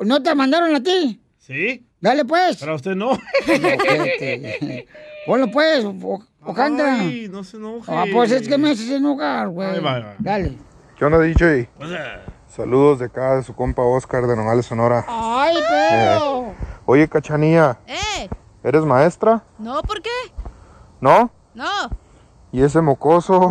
¿No 0.00 0.22
te 0.22 0.34
mandaron 0.34 0.74
a 0.74 0.82
ti? 0.82 1.20
¿Sí? 1.38 1.86
Dale, 2.00 2.24
pues. 2.24 2.56
Para 2.56 2.74
usted 2.74 2.94
no. 2.94 3.18
Ponlo, 5.26 5.50
pues, 5.50 5.84
o- 5.84 6.22
Ojandra. 6.46 7.00
Ay, 7.00 7.28
no 7.30 7.42
se 7.44 7.56
enoje. 7.56 7.90
Ah, 7.94 8.04
pues 8.12 8.30
es 8.32 8.46
que 8.48 8.58
me 8.58 8.70
haces 8.70 8.90
enojar, 8.90 9.48
güey. 9.48 9.68
Ahí 9.70 9.80
va, 9.80 9.94
ahí 9.96 10.02
va. 10.02 10.14
Dale. 10.18 10.52
¿Qué 10.98 11.04
onda, 11.04 11.18
DJ? 11.20 11.68
Pues, 11.76 11.90
eh, 11.90 11.96
Saludos 12.54 13.00
de 13.00 13.06
acá 13.06 13.34
de 13.34 13.42
su 13.42 13.52
compa 13.52 13.82
Oscar 13.82 14.28
de 14.28 14.36
Nogales, 14.36 14.64
Sonora. 14.66 15.04
¡Ay, 15.08 15.56
perro! 15.68 16.54
Oye, 16.86 17.08
Cachanía, 17.08 17.78
¡Eh! 17.84 18.28
¿eres 18.62 18.84
maestra? 18.84 19.42
No, 19.58 19.82
¿por 19.82 20.00
qué? 20.00 20.10
¿No? 21.00 21.32
No. 21.52 21.64
¿Y 22.52 22.62
ese 22.62 22.80
mocoso? 22.80 23.48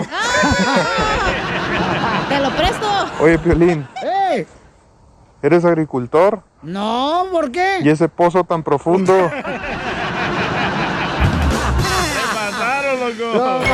Te 2.30 2.40
lo 2.40 2.50
presto. 2.52 2.88
Oye, 3.20 3.38
Piolín, 3.40 3.86
¡Eh! 4.06 4.48
¿eres 5.42 5.66
agricultor? 5.66 6.42
No, 6.62 7.26
¿por 7.30 7.52
qué? 7.52 7.80
¿Y 7.82 7.90
ese 7.90 8.08
pozo 8.08 8.46
tan 8.46 8.64
profundo? 8.64 9.14
mataron, 12.34 13.00
Lo 13.02 13.10
loco. 13.10 13.60
mataron 13.60 13.73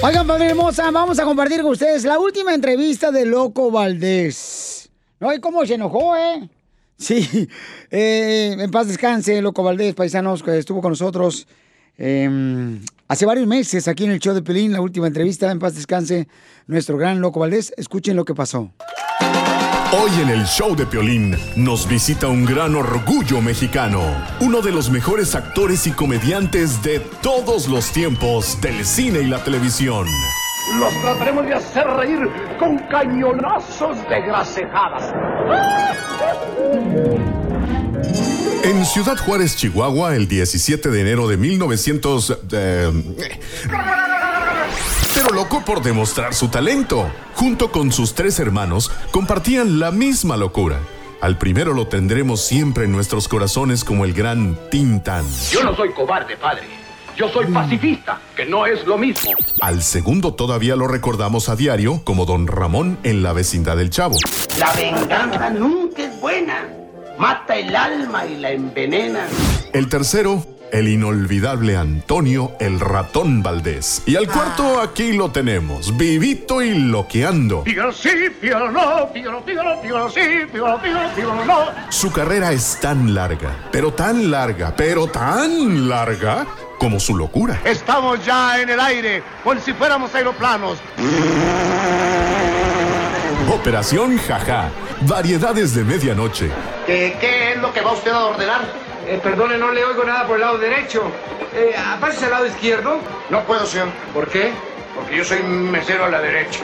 Oigan, 0.00 0.28
familia 0.28 0.50
hermosa, 0.50 0.90
vamos 0.92 1.18
a 1.18 1.24
compartir 1.24 1.60
con 1.60 1.72
ustedes 1.72 2.04
la 2.04 2.20
última 2.20 2.54
entrevista 2.54 3.10
de 3.10 3.26
Loco 3.26 3.72
Valdés. 3.72 4.88
¿No? 5.18 5.34
¿Y 5.34 5.40
cómo 5.40 5.66
se 5.66 5.74
enojó, 5.74 6.16
eh? 6.16 6.48
Sí, 6.96 7.48
eh, 7.90 8.56
en 8.56 8.70
paz 8.70 8.86
descanse, 8.86 9.42
Loco 9.42 9.64
Valdés, 9.64 9.96
paisanos, 9.96 10.44
que 10.44 10.56
estuvo 10.56 10.80
con 10.80 10.92
nosotros 10.92 11.48
eh, 11.96 12.78
hace 13.08 13.26
varios 13.26 13.48
meses 13.48 13.88
aquí 13.88 14.04
en 14.04 14.12
el 14.12 14.20
show 14.20 14.34
de 14.34 14.42
Pelín, 14.42 14.72
la 14.72 14.80
última 14.80 15.08
entrevista, 15.08 15.50
en 15.50 15.58
paz 15.58 15.74
descanse, 15.74 16.28
nuestro 16.68 16.96
gran 16.96 17.20
Loco 17.20 17.40
Valdés. 17.40 17.74
Escuchen 17.76 18.14
lo 18.14 18.24
que 18.24 18.36
pasó. 18.36 18.70
Hoy 19.90 20.10
en 20.20 20.28
el 20.28 20.44
show 20.44 20.76
de 20.76 20.84
Piolín 20.84 21.34
nos 21.56 21.88
visita 21.88 22.28
un 22.28 22.44
gran 22.44 22.74
orgullo 22.74 23.40
mexicano, 23.40 24.02
uno 24.38 24.60
de 24.60 24.70
los 24.70 24.90
mejores 24.90 25.34
actores 25.34 25.86
y 25.86 25.92
comediantes 25.92 26.82
de 26.82 27.00
todos 27.00 27.68
los 27.68 27.90
tiempos 27.90 28.60
del 28.60 28.84
cine 28.84 29.20
y 29.20 29.28
la 29.28 29.42
televisión. 29.42 30.06
Los 30.78 30.92
trataremos 31.00 31.46
de 31.46 31.54
hacer 31.54 31.86
reír 31.86 32.18
con 32.58 32.76
cañonazos 32.90 33.96
de 34.10 34.20
grasejadas. 34.26 35.14
En 38.64 38.84
Ciudad 38.84 39.16
Juárez, 39.16 39.56
Chihuahua, 39.56 40.16
el 40.16 40.28
17 40.28 40.90
de 40.90 41.00
enero 41.00 41.28
de 41.28 41.38
1900... 41.38 42.38
eh, 42.52 42.92
pero 45.20 45.34
loco 45.34 45.64
por 45.64 45.82
demostrar 45.82 46.32
su 46.32 46.46
talento. 46.46 47.10
Junto 47.34 47.72
con 47.72 47.90
sus 47.90 48.14
tres 48.14 48.38
hermanos, 48.38 48.92
compartían 49.10 49.80
la 49.80 49.90
misma 49.90 50.36
locura. 50.36 50.78
Al 51.20 51.38
primero 51.38 51.74
lo 51.74 51.88
tendremos 51.88 52.40
siempre 52.40 52.84
en 52.84 52.92
nuestros 52.92 53.26
corazones 53.26 53.82
como 53.82 54.04
el 54.04 54.12
gran 54.12 54.56
Tintán. 54.70 55.24
Yo 55.50 55.64
no 55.64 55.74
soy 55.74 55.90
cobarde, 55.90 56.36
padre. 56.36 56.68
Yo 57.16 57.28
soy 57.30 57.46
pacifista, 57.46 58.20
que 58.36 58.46
no 58.46 58.64
es 58.64 58.86
lo 58.86 58.96
mismo. 58.96 59.32
Al 59.60 59.82
segundo 59.82 60.34
todavía 60.34 60.76
lo 60.76 60.86
recordamos 60.86 61.48
a 61.48 61.56
diario 61.56 62.00
como 62.04 62.24
Don 62.24 62.46
Ramón 62.46 62.96
en 63.02 63.24
la 63.24 63.32
vecindad 63.32 63.76
del 63.76 63.90
Chavo. 63.90 64.18
La 64.56 64.72
venganza 64.74 65.50
nunca 65.50 66.04
es 66.04 66.20
buena. 66.20 66.68
Mata 67.18 67.56
el 67.56 67.74
alma 67.74 68.24
y 68.24 68.36
la 68.36 68.52
envenena. 68.52 69.26
El 69.72 69.88
tercero, 69.88 70.44
el 70.72 70.88
inolvidable 70.88 71.76
Antonio 71.76 72.52
el 72.60 72.80
ratón 72.80 73.42
Valdés. 73.42 74.02
Y 74.06 74.16
al 74.16 74.26
cuarto 74.28 74.80
aquí 74.80 75.12
lo 75.12 75.30
tenemos, 75.30 75.96
vivito 75.96 76.62
y 76.62 76.74
loqueando. 76.74 77.64
Pígalo 77.64 77.92
sí, 77.92 78.10
pígalo 78.40 78.70
no, 78.70 79.12
pígalo, 79.12 79.44
pígalo, 79.44 79.80
pígalo 79.80 80.10
sí, 80.10 80.20
pígalo, 80.52 80.80
pígalo, 80.80 81.14
pígalo 81.14 81.44
no. 81.44 81.58
Su 81.90 82.12
carrera 82.12 82.52
es 82.52 82.78
tan 82.80 83.14
larga, 83.14 83.68
pero 83.70 83.92
tan 83.92 84.30
larga, 84.30 84.74
pero 84.76 85.06
tan 85.06 85.88
larga 85.88 86.46
como 86.78 87.00
su 87.00 87.16
locura. 87.16 87.60
Estamos 87.64 88.24
ya 88.24 88.60
en 88.60 88.70
el 88.70 88.80
aire, 88.80 89.22
como 89.44 89.60
si 89.60 89.72
fuéramos 89.72 90.14
aeroplanos. 90.14 90.78
Operación 93.52 94.18
Jaja. 94.18 94.70
Variedades 95.02 95.74
de 95.74 95.84
medianoche. 95.84 96.50
¿Qué, 96.86 97.16
qué 97.20 97.52
es 97.52 97.58
lo 97.58 97.72
que 97.72 97.80
va 97.80 97.92
usted 97.92 98.10
a 98.10 98.26
ordenar? 98.26 98.87
Eh, 99.08 99.18
perdone, 99.22 99.56
no 99.56 99.72
le 99.72 99.82
oigo 99.82 100.04
nada 100.04 100.26
por 100.26 100.36
el 100.36 100.42
lado 100.42 100.58
derecho. 100.58 101.02
Eh, 101.54 101.74
¿Pásese 101.98 102.26
al 102.26 102.30
lado 102.30 102.46
izquierdo? 102.46 103.00
No 103.30 103.42
puedo, 103.44 103.64
señor. 103.64 103.88
¿Por 104.12 104.28
qué? 104.28 104.52
Porque 104.94 105.16
yo 105.16 105.24
soy 105.24 105.42
mesero 105.42 106.04
a 106.04 106.10
la 106.10 106.20
derecha. 106.20 106.60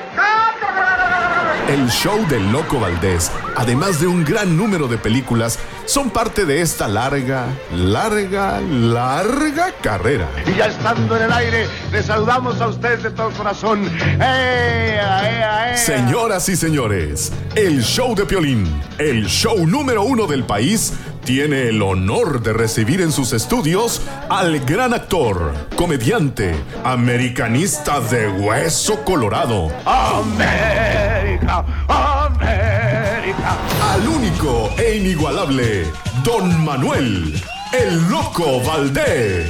El 1.68 1.88
show 1.88 2.26
del 2.28 2.52
Loco 2.52 2.78
Valdés, 2.78 3.32
además 3.56 3.98
de 3.98 4.06
un 4.06 4.22
gran 4.22 4.54
número 4.54 4.86
de 4.88 4.98
películas, 4.98 5.58
son 5.86 6.10
parte 6.10 6.44
de 6.44 6.60
esta 6.60 6.86
larga, 6.86 7.46
larga, 7.74 8.60
larga 8.60 9.72
carrera. 9.80 10.28
Y 10.46 10.58
ya 10.58 10.66
estando 10.66 11.16
en 11.16 11.22
el 11.22 11.32
aire, 11.32 11.66
le 11.90 12.02
saludamos 12.02 12.60
a 12.60 12.68
ustedes 12.68 13.04
de 13.04 13.10
todo 13.10 13.30
corazón. 13.30 13.90
¡Ea, 14.20 15.30
ea, 15.30 15.70
ea! 15.70 15.76
Señoras 15.78 16.48
y 16.50 16.56
señores, 16.56 17.32
el 17.54 17.82
show 17.82 18.14
de 18.14 18.26
Piolín, 18.26 18.82
el 18.98 19.26
show 19.26 19.66
número 19.66 20.02
uno 20.02 20.26
del 20.26 20.44
país, 20.44 20.92
tiene 21.24 21.68
el 21.68 21.80
honor 21.82 22.42
de 22.42 22.52
recibir 22.52 23.00
en 23.00 23.10
sus 23.10 23.32
estudios 23.32 24.02
al 24.28 24.60
gran 24.60 24.92
actor, 24.92 25.54
comediante, 25.76 26.54
americanista 26.84 28.00
de 28.00 28.28
hueso 28.28 29.02
colorado, 29.04 29.72
América, 29.86 31.64
América. 31.88 33.56
al 33.92 34.06
único 34.06 34.70
e 34.76 34.96
inigualable 34.96 35.86
Don 36.22 36.64
Manuel, 36.64 37.42
el 37.72 38.10
Loco 38.10 38.60
Valdés. 38.60 39.48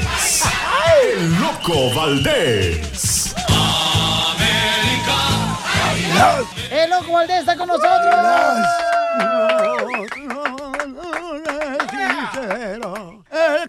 El 1.03 1.41
Loco 1.41 1.95
Valdés. 1.95 3.35
¡El 6.71 6.91
loco 6.91 7.13
Valdés 7.13 7.41
está 7.41 7.57
con 7.57 7.67
nosotros! 7.67 8.15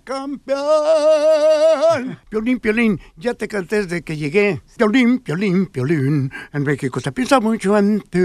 Campeón. 0.06 0.58
Piolín, 2.30 2.60
Piolín, 2.60 3.01
ya 3.18 3.34
te 3.34 3.49
canté 3.49 3.84
desde 3.84 4.03
que 4.03 4.16
llegué. 4.16 4.62
Piolín, 4.78 5.20
Piolín, 5.20 5.66
Piolín. 5.66 6.32
En 6.53 6.64
México 6.64 7.01
se 7.01 7.12
piensa 7.12 7.41
mucho 7.41 7.76
ti. 8.10 8.20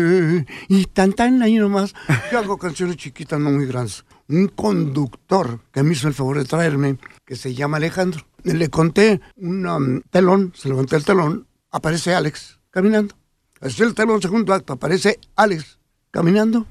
Y 0.69 0.85
tan, 0.85 1.15
tan 1.15 1.43
ahí 1.43 1.57
nomás. 1.57 1.95
Yo 2.31 2.39
hago 2.39 2.57
canciones 2.59 2.97
chiquitas, 2.97 3.41
no 3.41 3.51
muy 3.51 3.67
grandes. 3.67 4.05
Un 4.29 4.47
conductor 4.49 5.61
que 5.73 5.83
me 5.83 5.95
hizo 5.95 6.07
el 6.07 6.15
favor 6.15 6.39
de 6.39 6.45
traerme, 6.45 6.99
que 7.25 7.35
se 7.35 7.53
llama 7.55 7.79
Alejandro. 7.79 8.25
Le 8.45 8.71
conté 8.71 9.21
un 9.37 9.67
um, 9.67 10.01
telón, 10.11 10.53
se 10.55 10.69
levanté 10.69 10.95
el 10.97 11.05
telón, 11.05 11.49
aparece 11.71 12.15
Alex 12.15 12.61
caminando. 12.71 13.17
Así 13.61 13.83
el 13.83 13.95
telón, 13.95 14.23
segundo 14.23 14.55
acto, 14.55 14.75
aparece 14.75 15.19
Alex 15.35 15.79
caminando. 16.11 16.67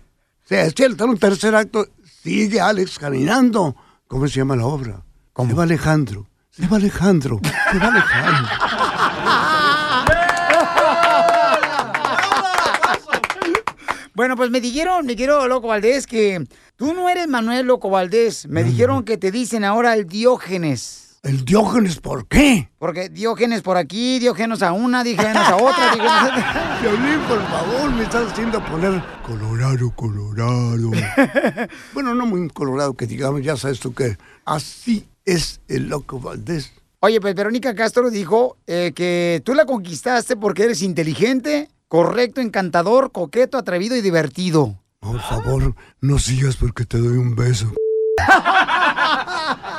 Se 0.45 0.61
hacía 0.61 0.87
el 0.87 0.95
telón, 0.95 1.17
tercer 1.17 1.53
acto, 1.53 1.87
sigue 2.23 2.61
Alex 2.61 2.97
caminando. 2.97 3.75
¿Cómo 4.09 4.27
se 4.27 4.37
llama 4.39 4.55
la 4.55 4.65
obra? 4.65 5.05
Se 5.37 5.53
va 5.53 5.61
Alejandro. 5.61 6.27
Se 6.49 6.65
va 6.65 6.77
Alejandro. 6.77 7.39
Se 7.71 7.77
va 7.77 7.87
Alejandro. 7.89 8.49
Bueno, 14.15 14.35
pues 14.35 14.49
me 14.49 14.61
dijeron, 14.61 15.05
mi 15.05 15.15
querido 15.15 15.47
Loco 15.47 15.67
Valdés, 15.67 16.07
que 16.07 16.43
tú 16.75 16.95
no 16.95 17.07
eres 17.07 17.27
Manuel 17.27 17.67
Loco 17.67 17.91
Valdés. 17.91 18.47
Me 18.47 18.63
dijeron 18.63 19.03
que 19.03 19.19
te 19.19 19.29
dicen 19.29 19.63
ahora 19.63 19.93
el 19.93 20.07
Diógenes. 20.07 21.08
¿El 21.21 21.43
Diógenes 21.43 21.99
por 21.99 22.27
qué? 22.27 22.69
Porque 22.79 23.09
Diógenes 23.09 23.61
por 23.61 23.75
aquí, 23.75 24.19
Diógenes 24.19 24.61
a 24.61 24.71
una, 24.71 25.03
Diógenes 25.03 25.35
a 25.35 25.57
otra, 25.57 25.91
Diógenes 25.93 26.45
a... 26.45 26.79
Violín, 26.81 27.19
por 27.27 27.41
favor, 27.45 27.91
me 27.91 28.03
estás 28.03 28.31
haciendo 28.31 28.63
poner 28.63 29.03
Colorado, 29.25 29.91
Colorado. 29.95 30.91
bueno, 31.93 32.15
no 32.15 32.25
muy 32.25 32.47
colorado 32.49 32.93
que 32.93 33.05
digamos, 33.05 33.41
ya 33.41 33.57
sabes 33.57 33.81
tú 33.81 33.93
que 33.93 34.17
así 34.45 35.09
es 35.25 35.59
el 35.67 35.89
Loco 35.89 36.21
Valdés. 36.21 36.71
Oye, 37.01 37.19
pues 37.19 37.35
Verónica 37.35 37.75
Castro 37.75 38.09
dijo 38.09 38.57
eh, 38.65 38.93
que 38.95 39.41
tú 39.43 39.53
la 39.55 39.65
conquistaste 39.65 40.37
porque 40.37 40.63
eres 40.63 40.81
inteligente, 40.81 41.69
correcto, 41.89 42.39
encantador, 42.39 43.11
coqueto, 43.11 43.57
atrevido 43.57 43.97
y 43.97 44.01
divertido. 44.01 44.79
Por 45.01 45.19
favor, 45.19 45.75
no 45.99 46.17
sigas 46.17 46.55
porque 46.55 46.85
te 46.85 46.97
doy 46.97 47.17
un 47.17 47.35
beso. 47.35 47.73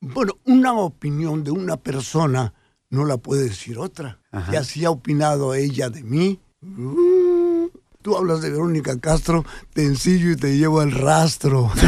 Bueno, 0.00 0.34
una 0.46 0.72
opinión 0.72 1.44
de 1.44 1.50
una 1.50 1.76
persona 1.76 2.54
no 2.88 3.04
la 3.04 3.18
puede 3.18 3.44
decir 3.44 3.78
otra. 3.78 4.18
Y 4.52 4.56
así 4.56 4.84
ha 4.84 4.90
opinado 4.90 5.54
ella 5.54 5.90
de 5.90 6.02
mí. 6.02 6.40
Uh, 6.62 7.68
tú 8.02 8.16
hablas 8.16 8.40
de 8.42 8.50
Verónica 8.50 8.98
Castro, 8.98 9.44
te 9.74 9.84
ensillo 9.84 10.30
y 10.30 10.36
te 10.36 10.56
llevo 10.56 10.80
al 10.80 10.92
rastro. 10.92 11.70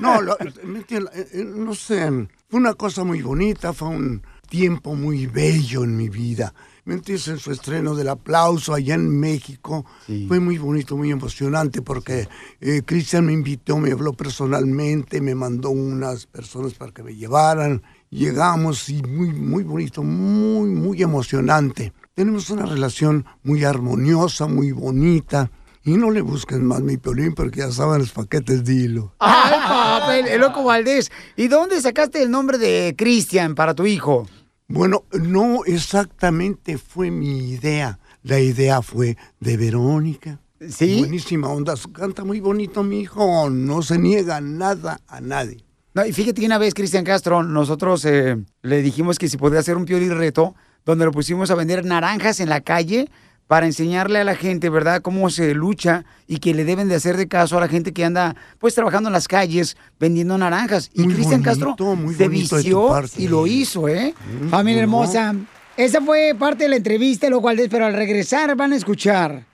No, 0.00 0.20
lo- 0.22 0.36
eh, 0.40 1.44
no 1.44 1.74
sé, 1.74 2.08
fue 2.48 2.60
una 2.60 2.74
cosa 2.74 3.04
muy 3.04 3.22
bonita, 3.22 3.72
fue 3.72 3.88
un 3.88 4.22
tiempo 4.48 4.94
muy 4.94 5.26
bello 5.26 5.84
en 5.84 5.96
mi 5.96 6.08
vida. 6.08 6.52
¿Me 6.88 6.94
entiendes? 6.94 7.28
En 7.28 7.38
su 7.38 7.52
estreno 7.52 7.94
del 7.94 8.08
aplauso 8.08 8.72
allá 8.72 8.94
en 8.94 9.20
México 9.20 9.84
fue 10.26 10.40
muy 10.40 10.56
bonito, 10.56 10.96
muy 10.96 11.10
emocionante 11.10 11.82
porque 11.82 12.26
eh, 12.62 12.80
Cristian 12.82 13.26
me 13.26 13.34
invitó, 13.34 13.76
me 13.76 13.92
habló 13.92 14.14
personalmente, 14.14 15.20
me 15.20 15.34
mandó 15.34 15.68
unas 15.68 16.24
personas 16.24 16.72
para 16.72 16.90
que 16.92 17.02
me 17.02 17.14
llevaran. 17.14 17.82
Llegamos 18.08 18.88
y 18.88 19.02
muy, 19.02 19.34
muy 19.34 19.64
bonito, 19.64 20.02
muy, 20.02 20.70
muy 20.70 21.02
emocionante. 21.02 21.92
Tenemos 22.14 22.48
una 22.48 22.64
relación 22.64 23.26
muy 23.42 23.64
armoniosa, 23.64 24.46
muy 24.46 24.72
bonita. 24.72 25.50
Y 25.84 25.90
no 25.98 26.10
le 26.10 26.22
busquen 26.22 26.64
más 26.64 26.80
mi 26.80 26.96
piolín 26.96 27.34
porque 27.34 27.60
ya 27.60 27.70
saben 27.70 27.98
los 27.98 28.12
paquetes 28.12 28.64
de 28.64 28.72
hilo. 28.72 29.14
Ay, 29.18 29.58
papá, 29.60 30.16
el, 30.16 30.26
el 30.26 30.40
Loco 30.40 30.64
Valdés. 30.64 31.12
¿Y 31.36 31.48
dónde 31.48 31.82
sacaste 31.82 32.22
el 32.22 32.30
nombre 32.30 32.56
de 32.56 32.94
Cristian 32.96 33.54
para 33.54 33.74
tu 33.74 33.84
hijo? 33.84 34.26
Bueno, 34.68 35.04
no 35.12 35.64
exactamente 35.64 36.76
fue 36.76 37.10
mi 37.10 37.52
idea. 37.52 37.98
La 38.22 38.38
idea 38.38 38.82
fue 38.82 39.16
de 39.40 39.56
Verónica. 39.56 40.40
Sí. 40.68 40.98
Buenísima 40.98 41.48
onda. 41.48 41.74
Canta 41.92 42.22
muy 42.22 42.40
bonito 42.40 42.82
mi 42.82 43.00
hijo. 43.00 43.48
No 43.48 43.80
se 43.80 43.98
niega 43.98 44.42
nada 44.42 45.00
a 45.08 45.22
nadie. 45.22 45.64
No, 45.94 46.04
y 46.04 46.12
fíjate 46.12 46.40
que 46.40 46.46
una 46.46 46.58
vez, 46.58 46.74
Cristian 46.74 47.02
Castro, 47.02 47.42
nosotros 47.42 48.04
eh, 48.04 48.36
le 48.60 48.82
dijimos 48.82 49.18
que 49.18 49.28
si 49.28 49.38
podía 49.38 49.60
hacer 49.60 49.78
un 49.78 49.86
piolín 49.86 50.14
reto, 50.16 50.54
donde 50.84 51.06
lo 51.06 51.12
pusimos 51.12 51.50
a 51.50 51.54
vender 51.54 51.86
naranjas 51.86 52.38
en 52.40 52.50
la 52.50 52.60
calle 52.60 53.08
para 53.48 53.66
enseñarle 53.66 54.20
a 54.20 54.24
la 54.24 54.36
gente, 54.36 54.68
¿verdad?, 54.68 55.00
cómo 55.02 55.30
se 55.30 55.54
lucha 55.54 56.04
y 56.28 56.38
que 56.38 56.54
le 56.54 56.64
deben 56.64 56.88
de 56.88 56.94
hacer 56.94 57.16
de 57.16 57.26
caso 57.28 57.56
a 57.56 57.60
la 57.60 57.68
gente 57.68 57.92
que 57.92 58.04
anda, 58.04 58.36
pues, 58.58 58.74
trabajando 58.74 59.08
en 59.08 59.14
las 59.14 59.26
calles 59.26 59.76
vendiendo 59.98 60.36
naranjas. 60.38 60.90
Y 60.92 61.04
Cristian 61.08 61.42
Castro 61.42 61.74
muy 61.96 62.14
se 62.14 62.28
vició 62.28 62.88
parte. 62.88 63.20
y 63.20 63.26
lo 63.26 63.46
hizo, 63.46 63.88
¿eh? 63.88 64.14
Mm, 64.42 64.48
Familia 64.50 64.82
hermosa. 64.82 65.34
Esa 65.76 66.00
fue 66.02 66.36
parte 66.38 66.64
de 66.64 66.70
la 66.70 66.76
entrevista, 66.76 67.30
lo 67.30 67.40
cual, 67.40 67.58
pero 67.70 67.86
al 67.86 67.94
regresar 67.94 68.54
van 68.54 68.72
a 68.72 68.76
escuchar 68.76 69.46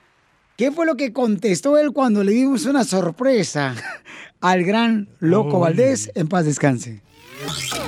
qué 0.57 0.73
fue 0.73 0.87
lo 0.87 0.97
que 0.97 1.13
contestó 1.13 1.79
él 1.79 1.93
cuando 1.93 2.25
le 2.25 2.33
dimos 2.33 2.65
una 2.67 2.83
sorpresa 2.83 3.75
al 4.41 4.65
gran 4.65 5.09
Loco 5.21 5.61
Valdés. 5.61 6.11
En 6.17 6.27
paz 6.27 6.47
descanse. 6.47 7.01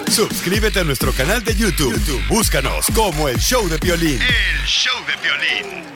Suscríbete 0.09 0.81
a 0.81 0.85
nuestro 0.85 1.13
canal 1.13 1.43
de 1.43 1.55
YouTube. 1.55 1.93
YouTube, 1.95 2.23
Búscanos 2.29 2.87
como 2.95 3.29
el 3.29 3.39
show 3.39 3.67
de 3.69 3.79
violín. 3.79 4.21
El 4.21 4.67
show 4.67 4.95
de 5.07 5.15
violín. 5.23 5.96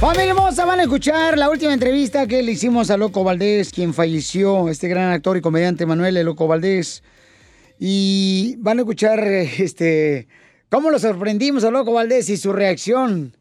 Familia 0.00 0.32
hermosa, 0.32 0.66
van 0.66 0.78
a 0.78 0.82
escuchar 0.82 1.38
la 1.38 1.48
última 1.48 1.72
entrevista 1.72 2.26
que 2.26 2.42
le 2.42 2.52
hicimos 2.52 2.90
a 2.90 2.98
Loco 2.98 3.24
Valdés, 3.24 3.70
quien 3.70 3.94
falleció, 3.94 4.68
este 4.68 4.88
gran 4.88 5.10
actor 5.10 5.38
y 5.38 5.40
comediante 5.40 5.86
Manuel 5.86 6.18
El 6.18 6.26
Loco 6.26 6.46
Valdés. 6.46 7.02
Y 7.78 8.56
van 8.58 8.76
a 8.78 8.82
escuchar 8.82 9.24
este 9.24 10.28
cómo 10.68 10.90
lo 10.90 10.98
sorprendimos 10.98 11.64
a 11.64 11.70
Loco 11.70 11.94
Valdés 11.94 12.28
y 12.28 12.36
su 12.36 12.52
reacción. 12.52 13.34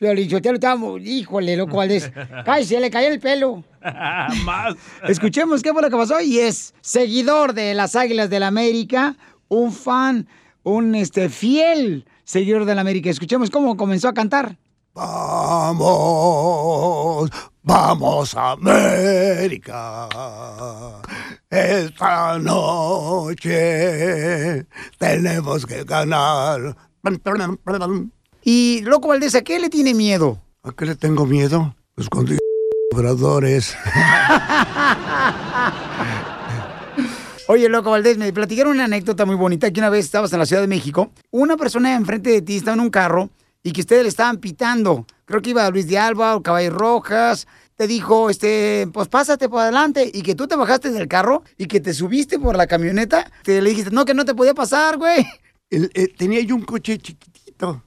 Pero 0.00 0.14
Lichotelo 0.14 0.56
estaba, 0.56 0.80
híjole, 0.98 1.56
Loco 1.56 1.76
Valdés, 1.76 2.10
cállese, 2.44 2.80
le 2.80 2.90
cayó 2.90 3.06
el 3.06 3.20
pelo. 3.20 3.62
Más. 4.44 4.74
Escuchemos 5.06 5.62
qué 5.62 5.72
fue 5.72 5.80
lo 5.80 5.90
que 5.90 5.96
pasó 5.96 6.20
y 6.20 6.40
es 6.40 6.74
seguidor 6.80 7.54
de 7.54 7.72
las 7.74 7.94
Águilas 7.94 8.28
del 8.30 8.42
América, 8.42 9.14
un 9.46 9.72
fan, 9.72 10.26
un 10.64 10.96
este 10.96 11.28
fiel 11.28 12.04
seguidor 12.24 12.64
del 12.64 12.80
América. 12.80 13.10
Escuchemos 13.10 13.48
cómo 13.48 13.76
comenzó 13.76 14.08
a 14.08 14.12
cantar. 14.12 14.56
Vamos, 14.92 15.90
vamos 17.62 18.34
América. 18.34 20.08
Esta 21.48 22.38
noche 22.38 23.46
tenemos 24.98 25.64
que 25.64 25.84
ganar. 25.84 26.76
Y 28.42 28.80
Loco 28.82 29.08
Valdés, 29.08 29.34
¿a 29.36 29.42
qué 29.42 29.60
le 29.60 29.70
tiene 29.70 29.94
miedo? 29.94 30.40
¿A 30.64 30.72
qué 30.72 30.86
le 30.86 30.96
tengo 30.96 31.24
miedo? 31.24 31.76
Pues 31.94 32.08
cuando 32.08 32.34
obradores. 32.92 33.76
Oye, 37.46 37.68
Loco 37.68 37.90
Valdés, 37.90 38.18
me 38.18 38.32
platicaron 38.32 38.72
una 38.72 38.86
anécdota 38.86 39.24
muy 39.24 39.36
bonita 39.36 39.70
que 39.70 39.80
una 39.80 39.90
vez 39.90 40.04
estabas 40.04 40.32
en 40.32 40.40
la 40.40 40.46
Ciudad 40.46 40.62
de 40.62 40.68
México. 40.68 41.10
Una 41.30 41.56
persona 41.56 41.94
enfrente 41.94 42.30
de 42.30 42.42
ti 42.42 42.56
estaba 42.56 42.74
en 42.74 42.80
un 42.80 42.90
carro 42.90 43.30
y 43.62 43.72
que 43.72 43.80
ustedes 43.82 44.02
le 44.02 44.08
estaban 44.08 44.38
pitando. 44.38 45.06
Creo 45.24 45.42
que 45.42 45.50
iba 45.50 45.68
Luis 45.70 45.86
de 45.86 45.98
Alba 45.98 46.36
o 46.36 46.42
Caballos 46.42 46.72
Rojas. 46.74 47.46
Te 47.76 47.86
dijo, 47.86 48.28
este, 48.30 48.88
pues 48.92 49.08
pásate 49.08 49.48
por 49.48 49.60
adelante. 49.60 50.10
Y 50.12 50.22
que 50.22 50.34
tú 50.34 50.46
te 50.46 50.56
bajaste 50.56 50.90
del 50.90 51.08
carro 51.08 51.42
y 51.56 51.66
que 51.66 51.80
te 51.80 51.94
subiste 51.94 52.38
por 52.38 52.56
la 52.56 52.66
camioneta. 52.66 53.30
Te 53.42 53.60
le 53.62 53.70
dijiste, 53.70 53.90
no, 53.90 54.04
que 54.04 54.12
no 54.14 54.24
te 54.24 54.34
podía 54.34 54.54
pasar, 54.54 54.98
güey. 54.98 55.26
El- 55.70 55.90
eh, 55.94 56.08
tenía 56.16 56.40
yo 56.40 56.56
un 56.56 56.62
coche 56.62 56.98
chiquitito, 56.98 57.82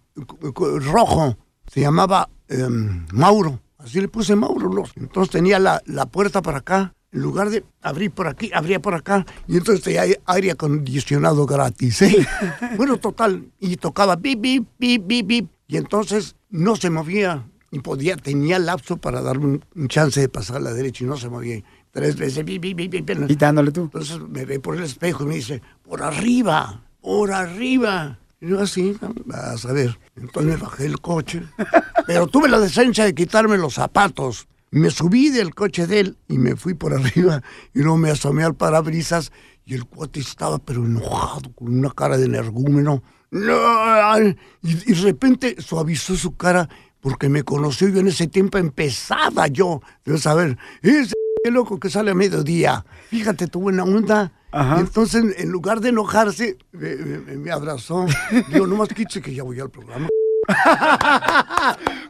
rojo. 0.55 1.37
Se 1.67 1.81
llamaba 1.81 2.29
em, 2.47 3.05
Mauro. 3.11 3.59
Así 3.77 3.99
le 3.99 4.07
puse 4.07 4.35
Mauro. 4.35 4.83
Entonces 4.95 5.31
tenía 5.31 5.59
la, 5.59 5.81
la 5.85 6.05
puerta 6.05 6.41
para 6.41 6.59
acá. 6.59 6.93
En 7.11 7.21
lugar 7.21 7.49
de 7.51 7.63
abrir 7.83 8.09
por 8.09 8.27
aquí, 8.27 8.49
abría 8.53 8.81
por 8.81 8.95
acá. 8.95 9.23
Y 9.47 9.57
entonces 9.57 9.83
tenía 9.83 10.03
aire 10.25 10.51
acondicionado 10.51 11.45
gratis. 11.45 12.01
¿eh? 12.01 12.25
bueno, 12.77 12.97
total. 12.97 13.45
Y 13.59 13.75
tocaba 13.77 14.15
bip, 14.15 14.39
bip, 14.41 14.67
bip, 14.79 15.03
bip, 15.05 15.27
bip. 15.27 15.49
Y 15.73 15.77
entonces 15.77 16.35
no 16.51 16.75
se 16.75 16.91
movía. 16.91 17.49
Y 17.71 17.79
podía, 17.79 18.15
tenía 18.15 18.59
lapso 18.59 18.97
para 18.97 19.23
darme 19.23 19.59
un, 19.73 19.87
chance 19.87 20.21
de 20.21 20.29
pasar 20.29 20.57
a 20.57 20.59
la 20.59 20.71
derecha 20.71 21.03
y 21.03 21.07
no 21.07 21.17
se 21.17 21.29
movía. 21.29 21.63
Tres 21.89 22.15
veces, 22.15 22.45
bip, 22.45 22.61
bip, 22.61 22.77
bip, 22.77 22.91
bip. 22.91 23.25
Quitándole 23.25 23.71
tú. 23.71 23.81
Entonces 23.81 24.19
me 24.19 24.45
ve 24.45 24.59
por 24.59 24.75
el 24.75 24.83
espejo 24.83 25.23
y 25.23 25.25
me 25.25 25.35
dice, 25.37 25.63
por 25.81 26.03
arriba, 26.03 26.83
por 27.01 27.31
arriba. 27.31 28.19
Y 28.39 28.49
yo 28.49 28.61
así, 28.61 28.95
vas 29.25 29.65
a 29.65 29.73
ver. 29.73 29.97
Entonces 30.15 30.51
me 30.51 30.57
bajé 30.57 30.85
el 30.85 31.01
coche. 31.01 31.41
Pero 32.05 32.27
tuve 32.27 32.49
la 32.49 32.59
decencia 32.59 33.05
de 33.05 33.15
quitarme 33.15 33.57
los 33.57 33.73
zapatos. 33.73 34.47
Me 34.69 34.91
subí 34.91 35.29
del 35.29 35.55
coche 35.55 35.87
de 35.87 36.01
él 36.01 36.17
y 36.27 36.37
me 36.37 36.55
fui 36.55 36.75
por 36.75 36.93
arriba. 36.93 37.41
Y 37.73 37.79
luego 37.79 37.97
me 37.97 38.11
asomé 38.11 38.43
al 38.43 38.53
parabrisas 38.53 39.31
y 39.65 39.73
el 39.73 39.85
cuate 39.85 40.19
estaba 40.19 40.59
pero 40.59 40.85
enojado, 40.85 41.51
con 41.55 41.75
una 41.75 41.89
cara 41.89 42.19
de 42.19 42.25
energúmeno. 42.25 43.01
No, 43.33 44.19
y, 44.19 44.37
y 44.61 44.93
de 44.93 45.01
repente 45.01 45.55
suavizó 45.59 46.15
su 46.15 46.35
cara 46.37 46.69
porque 47.01 47.27
me 47.29 47.43
conoció. 47.43 47.89
Yo 47.89 47.99
en 47.99 48.07
ese 48.07 48.27
tiempo 48.27 48.57
empezaba 48.57 49.47
yo. 49.47 49.81
Debes 50.05 50.21
saber, 50.21 50.57
ese 50.81 51.13
qué 51.43 51.51
loco 51.51 51.79
que 51.79 51.89
sale 51.89 52.11
a 52.11 52.15
mediodía. 52.15 52.85
Fíjate 53.09 53.47
tu 53.47 53.59
buena 53.61 53.83
onda. 53.83 54.31
Entonces, 54.77 55.35
en 55.39 55.49
lugar 55.51 55.79
de 55.81 55.89
enojarse, 55.89 56.57
me, 56.73 56.95
me- 56.95 57.35
me 57.37 57.51
abrazó. 57.51 58.05
Digo, 58.49 58.67
nomás 58.67 58.89
quítese 58.89 59.19
que 59.21 59.33
ya 59.33 59.41
voy 59.43 59.59
al 59.59 59.71
programa. 59.71 60.07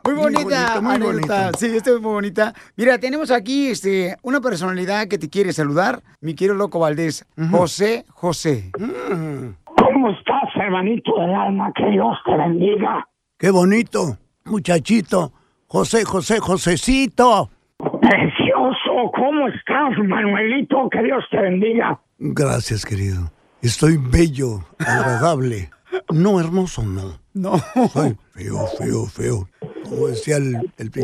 Muy 0.04 0.14
bonita, 0.16 0.82
muy 0.82 0.98
bonito. 1.00 1.34
Sí, 1.58 1.68
esta 1.68 1.92
es 1.92 2.02
muy 2.02 2.12
bonita. 2.12 2.54
Mira, 2.76 2.98
tenemos 2.98 3.32
aquí 3.32 3.68
este, 3.68 4.18
una 4.24 4.42
personalidad 4.42 5.08
que 5.08 5.18
te 5.18 5.30
quiere 5.30 5.54
saludar, 5.54 6.04
mi 6.20 6.34
querido 6.36 6.56
Loco 6.56 6.80
Valdés, 6.80 7.26
José 7.52 8.06
José. 8.10 8.72
¿Cómo 8.76 10.10
estás, 10.10 10.43
hermanito 10.64 11.20
del 11.20 11.34
alma? 11.34 11.72
Que 11.76 11.86
Dios 11.90 12.18
te 12.26 12.36
bendiga. 12.36 13.08
Qué 13.38 13.52
bonito, 13.52 14.18
muchachito. 14.46 15.32
José, 15.68 16.06
José, 16.06 16.40
Josecito. 16.40 17.50
Precioso, 17.78 19.12
¿cómo 19.14 19.48
estás, 19.48 19.98
Manuelito? 19.98 20.90
Que 20.90 21.04
Dios 21.04 21.24
te 21.30 21.42
bendiga. 21.42 22.00
Gracias, 22.18 22.86
querido. 22.86 23.32
Estoy 23.62 23.98
bello, 23.98 24.60
agradable. 24.80 25.70
No 26.14 26.40
hermoso, 26.40 26.84
no. 26.84 27.20
No. 27.34 27.58
Soy 27.90 28.16
feo, 28.34 28.68
feo, 28.78 29.06
feo. 29.06 29.48
Como 29.90 30.08
decía 30.08 30.38
el, 30.38 30.72
el 30.78 30.92
p... 30.92 31.04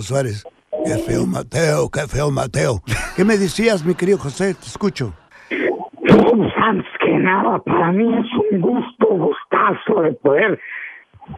Suárez. 0.00 0.44
Qué 0.84 0.98
feo 0.98 1.26
Mateo, 1.26 1.88
qué 1.90 2.06
feo 2.06 2.30
Mateo. 2.30 2.82
¿Qué 3.16 3.24
me 3.24 3.36
decías, 3.36 3.84
mi 3.84 3.94
querido 3.94 4.18
José? 4.18 4.54
Te 4.54 4.66
escucho. 4.66 5.14
Que 7.04 7.18
nada, 7.18 7.58
para 7.58 7.92
mí 7.92 8.14
es 8.14 8.26
un 8.50 8.60
gusto, 8.60 9.06
gustazo 9.06 10.02
de 10.02 10.12
poder, 10.12 10.58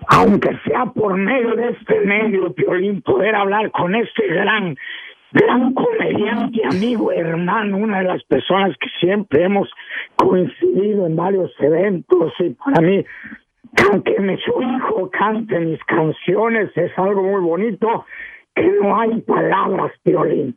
aunque 0.09 0.57
sea 0.65 0.87
por 0.87 1.17
medio 1.17 1.57
de 1.57 1.71
este 1.71 2.01
medio, 2.01 2.53
Piolín, 2.53 3.03
poder 3.03 3.35
hablar 3.35 3.71
con 3.73 3.95
este 3.95 4.27
gran, 4.29 4.77
gran 5.33 5.75
comediante, 5.75 6.63
amigo, 6.71 7.11
hermano, 7.11 7.79
una 7.79 7.99
de 7.99 8.05
las 8.05 8.23
personas 8.25 8.77
que 8.79 8.89
siempre 9.01 9.45
hemos 9.45 9.69
coincidido 10.15 11.07
en 11.07 11.17
varios 11.17 11.51
eventos 11.59 12.33
y 12.39 12.51
para 12.51 12.81
mí, 12.81 13.05
que 14.05 14.21
me 14.21 14.39
su 14.39 14.63
hijo 14.63 15.11
cante 15.11 15.59
mis 15.59 15.83
canciones 15.85 16.71
es 16.77 16.97
algo 16.97 17.23
muy 17.23 17.41
bonito, 17.41 18.07
que 18.55 18.71
no 18.81 19.01
hay 19.01 19.21
palabras, 19.23 19.93
Piolín. 20.05 20.57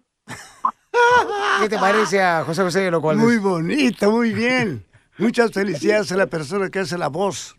¿Qué 1.62 1.70
te 1.70 1.78
parece 1.78 2.22
a 2.22 2.43
José 2.43 2.62
José 2.62 2.91
Loco 2.91 3.07
Valdés? 3.07 3.26
Muy 3.26 3.38
bonito, 3.38 4.12
muy 4.12 4.34
bien. 4.34 4.89
Muchas 5.20 5.51
felicidades 5.51 6.11
a 6.11 6.15
la 6.15 6.28
persona 6.28 6.70
que 6.70 6.80
hace 6.80 6.97
la 6.97 7.07
voz. 7.09 7.55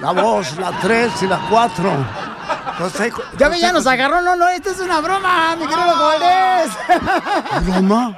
La 0.00 0.12
voz, 0.12 0.56
la 0.58 0.70
tres 0.80 1.10
y 1.22 1.26
la 1.26 1.40
cuatro. 1.48 1.90
José, 2.78 3.12
Ya 3.38 3.48
ve, 3.48 3.54
José 3.54 3.60
ya 3.60 3.72
nos 3.72 3.84
José- 3.84 3.90
agarró. 3.94 4.22
No, 4.22 4.36
no, 4.36 4.48
esto 4.48 4.70
es 4.70 4.80
una 4.80 5.00
broma, 5.00 5.56
mi 5.56 5.66
querido 5.66 5.86
Loco 5.86 6.04
Valdés. 6.04 6.72
¿Broma? 7.66 8.16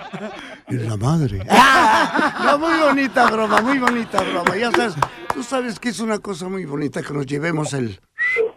Y 0.68 0.74
la 0.76 0.97
madre. 0.97 1.47
No, 2.45 2.59
muy 2.59 2.78
bonita 2.78 3.26
broma, 3.30 3.61
muy 3.62 3.78
bonita 3.78 4.22
broma. 4.22 4.57
Ya 4.57 4.70
sabes, 4.70 4.95
tú 5.32 5.43
sabes 5.43 5.78
que 5.80 5.89
es 5.89 6.01
una 6.01 6.18
cosa 6.18 6.49
muy 6.49 6.64
bonita 6.66 7.03
que 7.03 7.12
nos 7.12 7.26
llevemos 7.26 7.72
el... 7.72 8.01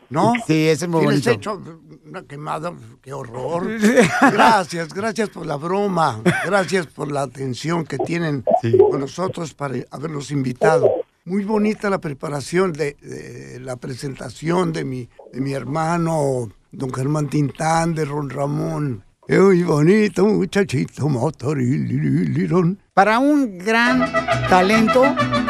¿No? 0.09 0.33
Sí, 0.45 0.67
ese 0.67 0.85
es 0.85 0.89
muy 0.91 1.03
Y 1.03 1.07
les 1.07 1.25
bonito. 1.25 1.29
he 1.29 1.33
hecho 1.33 1.61
una 2.05 2.23
quemada, 2.23 2.73
qué 3.01 3.11
horror. 3.13 3.67
Gracias, 4.31 4.93
gracias 4.93 5.29
por 5.29 5.45
la 5.45 5.57
broma. 5.57 6.21
Gracias 6.45 6.87
por 6.87 7.11
la 7.11 7.23
atención 7.23 7.83
que 7.85 7.97
tienen 7.97 8.43
con 8.89 9.01
nosotros 9.01 9.53
para 9.53 9.75
habernos 9.91 10.31
invitado. 10.31 10.89
Muy 11.25 11.43
bonita 11.43 11.89
la 11.89 11.99
preparación 11.99 12.71
de, 12.71 12.95
de 13.01 13.59
la 13.59 13.75
presentación 13.75 14.71
de 14.71 14.85
mi, 14.85 15.09
de 15.33 15.41
mi 15.41 15.51
hermano, 15.51 16.47
don 16.71 16.93
Germán 16.93 17.27
Tintán, 17.27 17.93
de 17.93 18.05
Ron 18.05 18.29
Ramón. 18.29 19.03
Muy 19.27 19.63
bonito, 19.63 20.25
muchachito, 20.25 21.09
motorilirón. 21.09 22.79
Para 22.93 23.19
un 23.19 23.57
gran 23.57 24.09
talento 24.49 25.03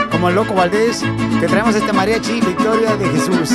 como 0.10 0.30
el 0.30 0.36
Loco 0.36 0.55
Valdés, 0.55 1.03
te 1.39 1.45
traemos 1.45 1.76
este 1.76 1.93
mariachi 1.93 2.41
Victoria 2.41 2.97
de 2.97 3.05
Jesús. 3.10 3.51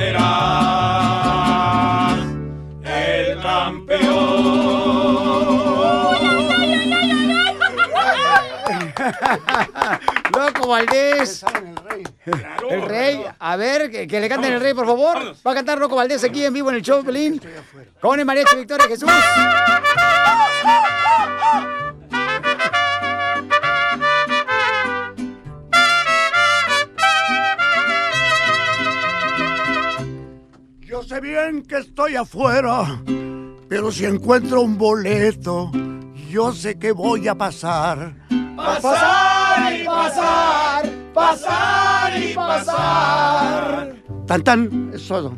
Serás 0.00 0.24
el 2.82 3.42
campeón. 3.42 4.30
Loco 10.34 10.68
Valdés. 10.68 11.44
El 12.70 12.82
rey. 12.82 13.24
A 13.38 13.56
ver, 13.56 13.90
que, 13.90 14.06
que 14.06 14.20
le 14.20 14.28
canten 14.28 14.54
el 14.54 14.60
rey, 14.60 14.74
por 14.74 14.86
favor. 14.86 15.34
Va 15.46 15.52
a 15.52 15.54
cantar 15.54 15.78
Loco 15.78 15.96
Valdés 15.96 16.24
aquí 16.24 16.44
en 16.44 16.54
vivo 16.54 16.70
en 16.70 16.76
el 16.76 16.82
show, 16.82 17.04
Pelín. 17.04 17.40
Con 18.00 18.18
el 18.18 18.24
mariachi 18.24 18.56
Victoria 18.56 18.86
Jesús. 18.86 19.10
Yo 31.00 31.06
sé 31.08 31.20
bien 31.22 31.62
que 31.62 31.78
estoy 31.78 32.14
afuera, 32.16 33.02
pero 33.70 33.90
si 33.90 34.04
encuentro 34.04 34.60
un 34.60 34.76
boleto, 34.76 35.70
yo 36.28 36.52
sé 36.52 36.78
que 36.78 36.92
voy 36.92 37.26
a 37.26 37.34
pasar. 37.34 38.14
Pasar 38.54 39.80
y 39.80 39.84
pasar, 39.86 40.90
pasar 41.14 42.22
y 42.22 42.34
pasar. 42.34 43.96
Tan 44.26 44.44
tan, 44.44 44.90
es 44.92 45.08
todo. 45.08 45.34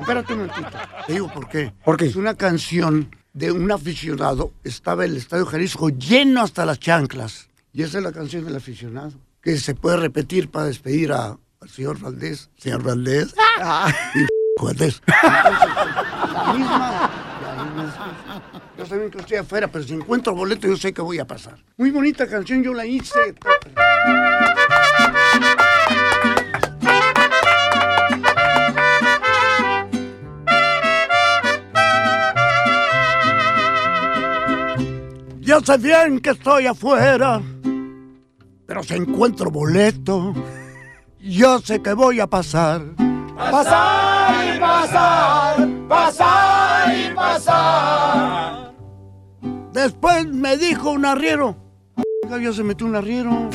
Espérate 0.00 0.32
un 0.32 0.38
momentito. 0.40 0.70
Te 1.06 1.12
digo 1.12 1.32
por 1.32 1.48
qué. 1.48 1.72
Porque 1.84 2.06
Es 2.06 2.16
una 2.16 2.34
canción 2.34 3.14
de 3.32 3.52
un 3.52 3.70
aficionado. 3.70 4.54
Estaba 4.64 5.04
el 5.04 5.16
Estadio 5.16 5.46
Jalisco 5.46 5.90
lleno 5.90 6.42
hasta 6.42 6.66
las 6.66 6.80
chanclas. 6.80 7.48
Y 7.72 7.84
esa 7.84 7.98
es 7.98 8.04
la 8.04 8.10
canción 8.10 8.44
del 8.44 8.56
aficionado. 8.56 9.12
Que 9.40 9.56
se 9.56 9.76
puede 9.76 9.98
repetir 9.98 10.50
para 10.50 10.66
despedir 10.66 11.12
a- 11.12 11.38
al 11.60 11.68
señor 11.68 12.00
Valdés. 12.00 12.50
Señor 12.58 12.82
Valdés. 12.82 13.34
Valdés. 13.60 14.28
Entonces, 14.56 15.02
la 15.06 16.52
misma. 16.56 17.10
la 17.56 17.64
misma- 17.64 18.42
Yo 18.78 18.86
sé 18.86 18.98
bien 18.98 19.10
que 19.10 19.18
estoy 19.18 19.36
afuera, 19.38 19.66
pero 19.68 19.84
si 19.84 19.94
encuentro 19.94 20.34
boleto, 20.34 20.68
yo 20.68 20.76
sé 20.76 20.92
que 20.92 21.02
voy 21.02 21.18
a 21.18 21.26
pasar. 21.26 21.56
Muy 21.76 21.90
bonita 21.90 22.26
canción, 22.28 22.62
yo 22.62 22.72
la 22.72 22.86
hice. 22.86 23.34
Yo 35.40 35.60
sé 35.60 35.76
bien 35.78 36.20
que 36.20 36.30
estoy 36.30 36.66
afuera, 36.66 37.40
pero 38.66 38.82
si 38.82 38.94
encuentro 38.94 39.50
boleto, 39.50 40.32
yo 41.20 41.58
sé 41.60 41.82
que 41.82 41.92
voy 41.92 42.18
a 42.20 42.26
pasar. 42.26 42.82
Pasar 43.36 44.13
y 44.44 44.58
pasar, 44.58 45.68
pasar 45.88 46.94
y 46.96 47.14
pasar. 47.14 48.72
Después 49.72 50.26
me 50.28 50.56
dijo 50.56 50.90
un 50.90 51.04
arriero. 51.06 51.56
"Ah, 52.30 52.38
Ya 52.40 52.52
se 52.52 52.62
metió 52.62 52.86
un 52.86 52.96
arriero. 52.96 53.30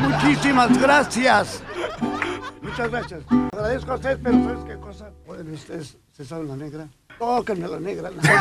Muchísimas 0.00 0.78
gracias. 0.80 1.62
Muchas 2.62 2.90
gracias. 2.90 3.20
Agradezco 3.52 3.92
a 3.92 3.94
ustedes, 3.96 4.18
pero 4.22 4.44
¿sabes 4.44 4.64
qué 4.64 4.76
cosa? 4.78 5.10
Pueden 5.26 5.52
ustedes, 5.54 5.96
se 6.12 6.24
saben 6.24 6.48
la 6.48 6.56
negra. 6.56 6.86
Tóquenme 7.18 7.68
la 7.68 7.78
negra. 7.80 8.10
¡Arriba 8.22 8.40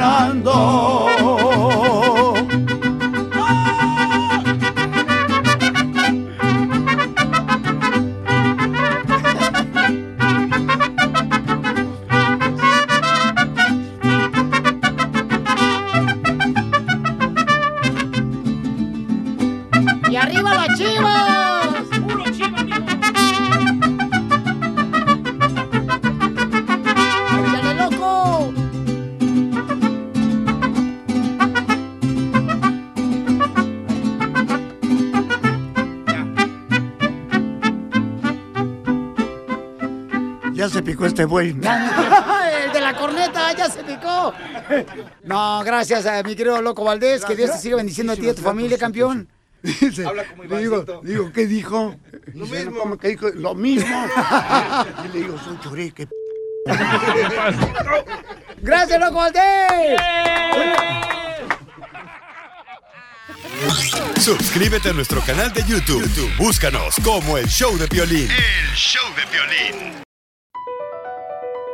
eso 0.00 0.95
gracias 45.88 46.06
a 46.06 46.22
mi 46.22 46.34
querido 46.34 46.60
Loco 46.62 46.84
Valdés. 46.84 47.24
que 47.24 47.36
Dios 47.36 47.52
te 47.52 47.58
siga 47.58 47.76
bendiciendo 47.76 48.12
a 48.12 48.16
ti 48.16 48.26
y 48.26 48.28
a 48.28 48.34
tu 48.34 48.42
familia, 48.42 48.78
campeón. 48.78 49.28
Dice, 49.62 50.04
le 50.48 50.58
digo, 50.58 50.84
digo, 51.02 51.32
¿qué 51.32 51.46
dijo? 51.46 51.96
Lo 52.34 52.46
mismo. 52.46 52.78
¿Cómo 52.78 52.98
que 52.98 53.08
dijo? 53.08 53.28
Lo 53.30 53.54
mismo. 53.54 54.06
y 55.04 55.08
le 55.08 55.18
digo, 55.20 55.38
soy 55.44 55.58
chorique. 55.60 56.08
¡Gracias, 58.62 59.00
loco 59.00 59.16
Valdés! 59.16 60.00
Suscríbete 64.20 64.90
a 64.90 64.92
nuestro 64.92 65.20
canal 65.20 65.52
de 65.52 65.62
YouTube. 65.64 66.02
YouTube, 66.02 66.36
Búscanos 66.36 66.96
como 67.04 67.38
El 67.38 67.46
Show 67.46 67.76
de 67.78 67.86
Violín. 67.86 68.28
El 68.30 68.74
Show 68.74 69.04
de 69.14 69.24
Violín. 69.30 70.05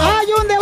Hay 0.00 0.26
un 0.40 0.48
debate 0.48 0.61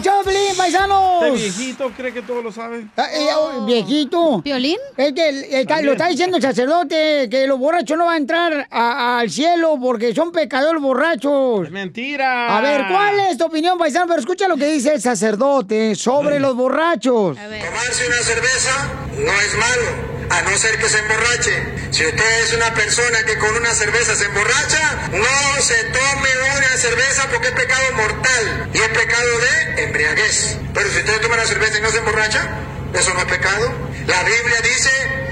el 0.00 0.04
show, 0.04 0.22
Piolín, 0.24 0.56
paisanos. 0.56 1.22
Este 1.24 1.30
viejito 1.36 1.92
cree 1.96 2.12
que 2.12 2.22
todo 2.22 2.42
lo 2.42 2.50
sabe. 2.52 2.86
Ah, 2.96 3.08
eh, 3.12 3.28
oh, 3.36 3.66
viejito. 3.66 4.40
¿Violín? 4.42 4.78
Es 4.96 5.12
que 5.12 5.28
el- 5.28 5.44
el- 5.44 5.84
lo 5.84 5.92
está 5.92 6.08
diciendo 6.08 6.36
el 6.38 6.42
sacerdote, 6.42 7.28
que 7.30 7.46
los 7.46 7.58
borrachos 7.58 7.96
no 7.98 8.06
van 8.06 8.14
a 8.14 8.16
entrar 8.18 8.66
a- 8.70 9.18
al 9.20 9.30
cielo 9.30 9.78
porque 9.80 10.14
son 10.14 10.32
pecadores 10.32 10.80
borrachos. 10.80 11.70
Mentira. 11.70 12.56
A 12.56 12.60
ver, 12.60 12.86
¿cuál 12.90 13.20
es 13.30 13.36
tu 13.38 13.44
opinión, 13.44 13.78
paisano? 13.78 14.06
Pero 14.06 14.20
escucha 14.20 14.48
lo 14.48 14.56
que 14.56 14.66
dice 14.66 14.94
el 14.94 15.02
sacerdote 15.02 15.94
sobre 15.94 16.40
los 16.40 16.54
borrachos. 16.56 17.36
Tomarse 17.36 18.06
una 18.06 18.22
cerveza 18.22 18.88
no 19.18 19.32
es 19.32 19.54
malo, 19.54 20.10
a 20.30 20.42
no 20.42 20.56
ser 20.56 20.78
que 20.78 20.88
se 20.88 20.98
emborrache. 20.98 21.80
Si 21.90 22.06
usted 22.06 22.40
es 22.44 22.54
una 22.54 22.72
persona 22.74 23.18
que 23.26 23.36
con 23.38 23.54
una 23.56 23.74
cerveza 23.74 24.14
se 24.14 24.26
emborracha, 24.26 25.08
no 25.12 25.62
se 25.62 25.74
tome 25.84 26.28
una 26.56 26.76
cerveza 26.76 27.26
porque 27.30 27.48
es 27.48 27.54
pecado 27.54 27.82
mortal 27.96 28.70
y 28.72 28.78
es 28.78 28.88
pecado 28.88 29.28
de 29.38 29.82
embriaguez. 29.90 30.58
Pero 30.72 30.88
si 30.90 30.98
usted 30.98 31.20
toma 31.20 31.34
una 31.34 31.44
cerveza 31.44 31.78
y 31.78 31.82
no 31.82 31.90
se 31.90 31.98
emborracha, 31.98 32.48
eso 32.94 33.12
no 33.14 33.20
es 33.20 33.26
pecado. 33.26 33.72
La 34.06 34.22
Biblia 34.22 34.60
dice, 34.62 34.90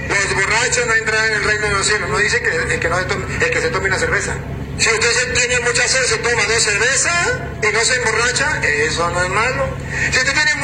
los 0.09 0.34
borrachos 0.34 0.86
no 0.86 0.94
entrarán 0.94 1.26
en 1.26 1.34
el 1.34 1.44
reino 1.44 1.66
de 1.68 1.72
los 1.72 1.86
cielos. 1.86 2.11
No 2.11 2.18
dice 2.18 2.42
que 2.42 2.74
el 2.74 2.80
que, 2.80 2.88
no 2.88 2.98
se 2.98 3.04
tome, 3.04 3.24
el 3.34 3.50
que 3.50 3.61
se 3.61 3.70
tome 3.70 3.86
una 3.86 3.98
cerveza. 3.98 4.34
Si 4.78 4.88
usted 4.90 5.34
tiene 5.34 5.61
mucha 5.61 5.88
sed, 5.88 6.04
se 6.04 6.18
toma 6.18 6.44
dos 6.44 6.62
cervezas 6.62 7.28
y 7.62 7.72
no 7.72 7.80
se 7.80 7.94
emborracha, 7.96 8.61
eso 8.62 9.11
no 9.11 9.22
es 9.22 9.30
malo. 9.30 9.76
Si 10.12 10.18
usted 10.18 10.34
tiene 10.34 10.54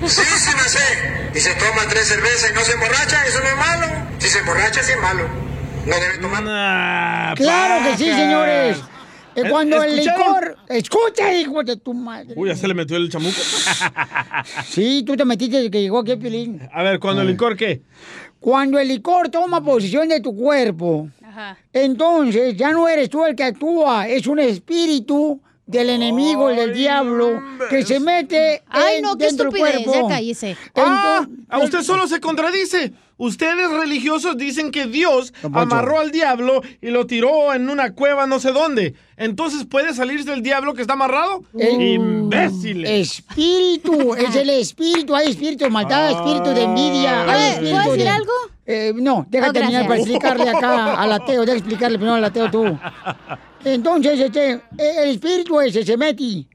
muchísima 0.00 0.68
sed 0.68 1.34
y 1.34 1.40
se 1.40 1.54
toma 1.54 1.82
tres 1.88 2.06
cervezas 2.08 2.50
y 2.50 2.54
no 2.54 2.64
se 2.64 2.72
emborracha, 2.72 3.26
eso 3.26 3.40
no 3.40 3.48
es 3.48 3.56
malo. 3.56 3.86
Si 4.18 4.28
se 4.28 4.38
emborracha, 4.38 4.82
sí 4.82 4.92
es 4.92 5.00
malo. 5.00 5.28
No 5.86 5.98
debe 5.98 6.18
tomar. 6.18 7.34
Claro 7.36 7.84
que 7.84 7.96
sí, 7.96 8.04
señores. 8.04 8.76
Eh, 9.36 9.42
Eh, 9.44 9.50
Cuando 9.50 9.82
el 9.82 9.96
licor... 9.96 10.56
Escucha, 10.68 11.32
hijo 11.34 11.62
de 11.62 11.76
tu 11.76 11.94
madre. 11.94 12.34
Uy, 12.36 12.48
ya 12.48 12.56
se 12.56 12.66
le 12.68 12.74
metió 12.74 12.96
el 12.96 13.08
chamuco. 13.10 13.34
Sí, 14.66 15.02
tú 15.06 15.16
te 15.16 15.24
metiste 15.24 15.56
desde 15.56 15.70
que 15.70 15.80
llegó 15.82 16.00
aquí 16.00 16.12
el 16.12 16.18
Piolín. 16.18 16.60
A 16.72 16.82
ver, 16.82 16.98
¿cuando 16.98 17.22
el 17.22 17.28
licor 17.28 17.56
qué? 17.56 17.82
Cuando 18.38 18.78
el 18.78 18.88
licor 18.88 19.28
toma 19.28 19.62
posición 19.62 20.08
de 20.08 20.20
tu 20.20 20.34
cuerpo, 20.34 21.08
entonces 21.72 22.56
ya 22.56 22.70
no 22.72 22.88
eres 22.88 23.10
tú 23.10 23.24
el 23.24 23.34
que 23.36 23.44
actúa, 23.44 24.08
es 24.08 24.26
un 24.26 24.38
espíritu 24.38 25.40
del 25.70 25.90
enemigo, 25.90 26.50
el 26.50 26.56
del 26.56 26.74
diablo, 26.74 27.40
que 27.68 27.84
se 27.84 28.00
mete 28.00 28.62
Ay, 28.68 28.96
en- 28.96 29.02
no, 29.02 29.16
qué 29.16 29.26
dentro 29.26 29.50
del 29.50 29.56
estupidez, 29.62 29.84
cuerpo. 29.86 30.08
ya 30.08 30.14
cállese. 30.14 30.56
Ah, 30.76 31.26
a 31.48 31.58
usted 31.58 31.82
solo 31.82 32.06
se 32.08 32.20
contradice. 32.20 32.92
Ustedes 33.16 33.70
religiosos 33.70 34.38
dicen 34.38 34.70
que 34.70 34.86
Dios 34.86 35.34
amarró 35.52 36.00
al 36.00 36.10
diablo 36.10 36.62
y 36.80 36.88
lo 36.88 37.06
tiró 37.06 37.52
en 37.52 37.68
una 37.68 37.92
cueva 37.94 38.26
no 38.26 38.40
sé 38.40 38.50
dónde. 38.50 38.94
Entonces, 39.18 39.66
¿puede 39.66 39.92
salirse 39.92 40.32
el 40.32 40.42
diablo 40.42 40.72
que 40.72 40.80
está 40.80 40.94
amarrado? 40.94 41.44
El- 41.58 41.82
¡Imbéciles! 41.82 42.88
Espíritu, 42.90 44.14
es 44.18 44.34
el 44.34 44.48
espíritu, 44.48 45.14
hay 45.14 45.28
espíritu 45.28 45.64
de 45.64 45.70
maldad, 45.70 46.10
espíritu 46.12 46.48
de 46.54 46.62
envidia. 46.62 47.24
¿Puedo- 47.26 47.30
hay 47.38 47.52
puedo 47.52 47.66
espíritu 47.66 47.90
decir 47.90 48.04
de- 48.04 48.08
algo? 48.08 48.32
Eh, 48.64 48.92
no, 48.94 49.26
deja 49.28 49.48
Oh, 49.48 49.52
terminar 49.52 49.82
para 49.86 49.96
explicarle 49.96 50.48
acá 50.48 50.94
al 50.94 51.12
ateo, 51.12 51.42
deja 51.44 51.58
explicarle 51.58 51.98
primero 51.98 52.14
al 52.16 52.24
ateo 52.24 52.50
tú. 52.50 52.64
Entonces, 53.64 54.18
este, 54.20 54.60
el 54.78 55.10
espíritu 55.10 55.60
ese 55.60 55.84
se 55.84 55.96
mete. 55.96 56.46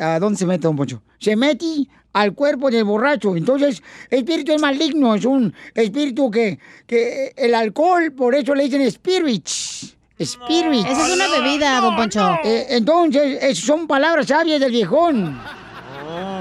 ¿A 0.00 0.18
dónde 0.18 0.38
se 0.38 0.46
mete, 0.46 0.62
don 0.62 0.76
Poncho? 0.76 1.02
Se 1.18 1.36
mete 1.36 1.86
al 2.12 2.34
cuerpo 2.34 2.70
del 2.70 2.84
borracho. 2.84 3.36
Entonces, 3.36 3.82
el 4.10 4.20
espíritu 4.20 4.52
es 4.52 4.60
maligno, 4.60 5.14
es 5.14 5.24
un 5.24 5.52
espíritu 5.74 6.30
que, 6.30 6.58
que 6.86 7.32
el 7.36 7.54
alcohol, 7.54 8.12
por 8.12 8.34
eso 8.34 8.54
le 8.54 8.64
dicen 8.64 8.90
spirits. 8.90 9.94
Spirit. 10.18 10.86
Esa 10.86 11.06
es 11.08 11.14
una 11.14 11.28
bebida, 11.28 11.78
don 11.82 11.94
Poncho. 11.94 12.38
Eh, 12.42 12.66
entonces, 12.70 13.38
es- 13.42 13.58
son 13.58 13.86
palabras 13.86 14.26
sabias 14.26 14.60
del 14.60 14.70
viejón. 14.70 15.38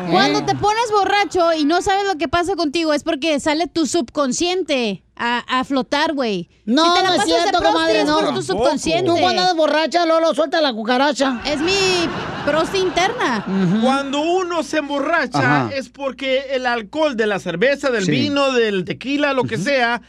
Cuando 0.09 0.39
¿Eh? 0.39 0.43
te 0.43 0.55
pones 0.55 0.91
borracho 0.91 1.51
y 1.53 1.65
no 1.65 1.81
sabes 1.81 2.05
lo 2.07 2.17
que 2.17 2.27
pasa 2.29 2.55
contigo 2.55 2.93
es 2.93 3.03
porque 3.03 3.39
sale 3.41 3.67
tu 3.67 3.85
subconsciente 3.85 5.03
a, 5.15 5.59
a 5.59 5.63
flotar, 5.63 6.13
güey. 6.13 6.49
No, 6.65 6.83
si 6.85 6.97
te 6.97 7.03
la 7.03 7.09
no 7.09 7.15
es 7.15 7.23
cierto, 7.25 7.61
comadre, 7.61 8.03
no. 8.03 8.19
por 8.19 8.33
tu 8.35 8.41
subconsciente. 8.41 9.05
Tú 9.09 9.17
cuando 9.17 9.41
andas 9.41 9.55
borracha, 9.55 10.05
Lolo, 10.05 10.33
suelta 10.33 10.59
la 10.61 10.73
cucaracha. 10.73 11.41
Es 11.45 11.59
mi 11.61 12.07
prosti 12.45 12.79
interna. 12.79 13.45
Cuando 13.81 14.19
uno 14.21 14.61
se 14.63 14.77
emborracha 14.79 15.39
Ajá. 15.65 15.69
es 15.73 15.89
porque 15.89 16.47
el 16.55 16.65
alcohol 16.65 17.15
de 17.15 17.27
la 17.27 17.39
cerveza, 17.39 17.89
del 17.91 18.05
Sí. 18.05 18.11
vino, 18.11 18.51
del 18.51 18.83
tequila, 18.85 19.33
lo 19.33 19.43
que 19.45 19.57
sea, 19.57 20.01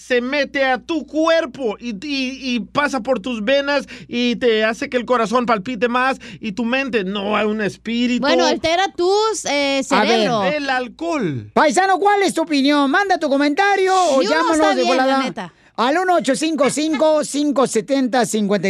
se 0.00 0.20
mete 0.20 0.64
a 0.64 0.78
tu 0.78 1.06
cuerpo 1.06 1.76
y, 1.78 1.90
y- 2.06 2.54
y 2.54 2.60
pasa 2.60 3.00
por 3.00 3.20
tus 3.20 3.44
venas 3.44 3.86
y 4.08 4.36
te 4.36 4.64
hace 4.64 4.88
que 4.88 4.96
el 4.96 5.04
corazón 5.04 5.46
palpite 5.46 5.88
más 5.88 6.18
y 6.40 6.52
tu 6.52 6.64
mente 6.64 7.04
no 7.04 7.36
hay 7.36 7.46
un 7.46 7.60
espíritu. 7.60 8.22
Bueno, 8.22 8.46
altera 8.46 8.92
tus 8.96 9.44
eh, 9.44 9.82
cerebro. 9.84 10.44
El 10.44 10.68
alcohol. 10.70 11.50
Paisano, 11.52 11.98
¿cuál 11.98 12.22
es 12.22 12.34
tu 12.34 12.42
opinión? 12.42 12.90
Manda 12.90 13.18
tu 13.18 13.28
comentario 13.28 13.92
o 13.94 14.22
llámanos 14.22 14.74
de 14.76 14.82
volada. 14.84 15.52
Al 15.76 15.96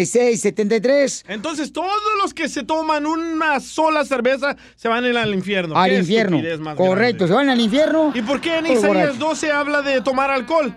1-855-570-5673. 0.07 1.25
Entonces 1.29 1.73
todos 1.73 1.91
los 2.23 2.35
que 2.35 2.49
se 2.49 2.63
toman 2.63 3.07
una 3.07 3.59
sola 3.61 4.05
cerveza 4.05 4.57
se 4.77 4.89
van 4.89 5.05
a 5.05 5.09
ir 5.09 5.17
al 5.19 5.35
infierno. 5.35 5.77
Al 5.77 5.93
infierno. 5.93 6.41
Correcto, 6.77 7.27
se 7.27 7.33
van 7.33 7.49
al 7.51 7.61
infierno. 7.61 8.13
¿Y 8.15 8.23
por 8.23 8.41
qué 8.41 8.59
en 8.59 8.67
Isaías 8.67 8.87
borrachos. 8.87 9.19
12 9.19 9.51
habla 9.53 9.83
de 9.83 10.01
tomar 10.03 10.31
alcohol? 10.31 10.77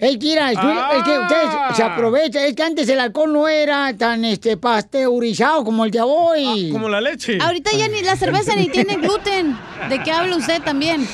Ey, 0.00 0.16
mira, 0.16 0.52
es, 0.52 0.58
es 0.58 1.02
que 1.04 1.18
ustedes 1.18 1.76
se 1.76 1.82
aprovechan. 1.82 2.44
Es 2.44 2.54
que 2.54 2.62
antes 2.62 2.88
el 2.88 3.00
alcohol 3.00 3.32
no 3.32 3.48
era 3.48 3.92
tan 3.96 4.24
este 4.24 4.56
pasteurizado 4.56 5.64
como 5.64 5.84
el 5.84 5.90
de 5.90 6.00
hoy. 6.00 6.70
como 6.70 6.88
la 6.88 7.00
leche. 7.00 7.38
Ahorita 7.40 7.72
ya 7.76 7.88
ni 7.88 8.02
la 8.02 8.16
cerveza 8.16 8.54
ni 8.54 8.68
tiene 8.68 8.96
gluten. 8.96 9.56
¿De 9.88 10.00
qué 10.02 10.12
habla 10.12 10.36
usted 10.36 10.62
también? 10.62 11.06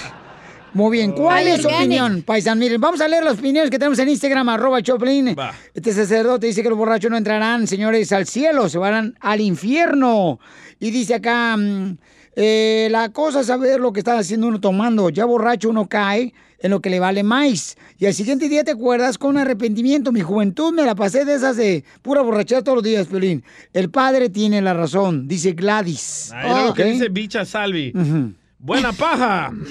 Muy 0.75 0.99
bien, 0.99 1.13
¿cuál 1.13 1.47
Ay, 1.47 1.53
es 1.53 1.63
su 1.63 1.69
opinión, 1.69 2.23
paisan? 2.23 2.59
Miren, 2.59 2.81
vamos 2.81 3.01
a 3.01 3.07
leer 3.07 3.23
las 3.23 3.39
opiniones 3.39 3.71
que 3.71 3.79
tenemos 3.79 3.97
en 4.01 4.09
Instagram, 4.09 4.49
arroba 4.49 4.83
Choplin. 4.83 5.37
Este 5.73 5.93
sacerdote 5.93 6.49
dice 6.49 6.65
que 6.65 6.69
los 6.69 6.77
borrachos 6.77 7.11
no 7.13 7.17
entrarán, 7.17 7.69
señores, 7.69 8.11
al 8.11 8.27
cielo, 8.27 8.69
se 8.69 8.79
van 8.79 9.17
al 9.21 9.41
infierno. 9.41 10.41
Y 10.81 10.91
dice 10.91 11.15
acá, 11.15 11.57
mm, 11.57 11.97
eh, 12.37 12.89
la 12.91 13.11
cosa 13.11 13.41
es 13.41 13.47
saber 13.47 13.81
lo 13.81 13.93
que 13.93 14.01
está 14.01 14.19
haciendo 14.19 14.49
uno 14.49 14.61
tomando. 14.61 15.11
Ya 15.11 15.25
borracho 15.25 15.71
uno 15.71 15.89
cae 15.89 16.33
en 16.59 16.71
lo 16.71 16.81
que 16.81 16.91
le 16.91 16.99
vale 16.99 17.23
más. 17.23 17.77
Y 17.99 18.07
al 18.07 18.15
siguiente 18.15 18.49
día 18.49 18.65
te 18.65 18.71
acuerdas 18.73 19.19
con 19.19 19.37
arrepentimiento. 19.37 20.13
Mi 20.13 20.21
juventud 20.21 20.73
me 20.73 20.83
la 20.83 20.95
pasé 20.95 21.25
de 21.25 21.35
esas 21.35 21.57
de 21.57 21.85
pura 22.03 22.23
borrachera 22.23 22.63
todos 22.63 22.77
los 22.77 22.85
días, 22.85 23.07
Piolín. 23.07 23.45
El 23.73 23.91
padre 23.91 24.31
tiene 24.31 24.61
la 24.63 24.75
razón, 24.75 25.29
dice 25.29 25.53
Gladys. 25.53 26.31
Ah, 26.33 26.47
era 26.47 26.65
lo 26.67 26.75
que 26.75 26.85
dice 26.85 27.09
Bicha 27.09 27.45
Salvi. 27.45 27.93
Buena 28.59 28.93
paja. 28.93 29.53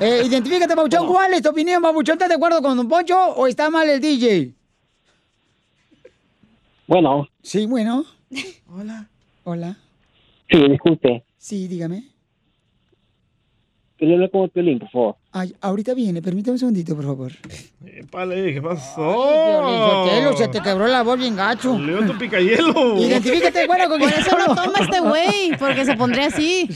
Eh, 0.00 0.22
identifícate, 0.26 0.74
Pabuchón. 0.74 1.06
¿Cuál 1.06 1.34
es 1.34 1.42
tu 1.42 1.50
opinión, 1.50 1.82
Pabuchón? 1.82 2.14
¿Estás 2.14 2.28
de 2.28 2.34
acuerdo 2.34 2.62
con 2.62 2.76
Don 2.76 2.88
Poncho 2.88 3.16
o 3.34 3.46
está 3.46 3.70
mal 3.70 3.88
el 3.88 4.00
DJ? 4.00 4.52
Bueno, 6.86 7.28
Sí, 7.42 7.66
bueno. 7.66 8.04
Hola. 8.70 9.08
Hola. 9.44 9.76
sí, 10.50 10.58
disculpe. 10.68 11.24
Sí, 11.38 11.66
dígame. 11.68 12.04
Quería 14.02 14.16
hablar 14.16 14.30
con 14.32 14.42
el 14.42 14.50
Piolín, 14.50 14.80
por 14.80 14.90
favor. 14.90 15.16
Ay, 15.30 15.54
ahorita 15.60 15.94
viene, 15.94 16.20
permítame 16.20 16.54
un 16.54 16.58
segundito, 16.58 16.96
por 16.96 17.04
favor. 17.04 17.30
Épale, 17.86 18.52
¿qué 18.52 18.60
pasó? 18.60 18.96
Piolizotelo, 18.96 20.36
se 20.36 20.48
te 20.48 20.60
quebró 20.60 20.88
la 20.88 21.04
voz 21.04 21.16
bien 21.20 21.36
gacho. 21.36 21.78
Leo 21.78 22.04
tu 22.04 22.18
picayelo. 22.18 22.96
Identifícate, 22.98 23.64
bueno, 23.68 23.88
con 23.88 24.00
Por 24.00 24.08
quién 24.12 24.20
eso 24.20 24.36
no 24.36 24.46
toma 24.56 24.78
este 24.80 24.98
güey, 24.98 25.56
porque 25.56 25.84
se 25.84 25.94
pondría 25.96 26.26
así. 26.26 26.66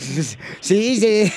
Sí, 0.60 1.00
sí. 1.00 1.32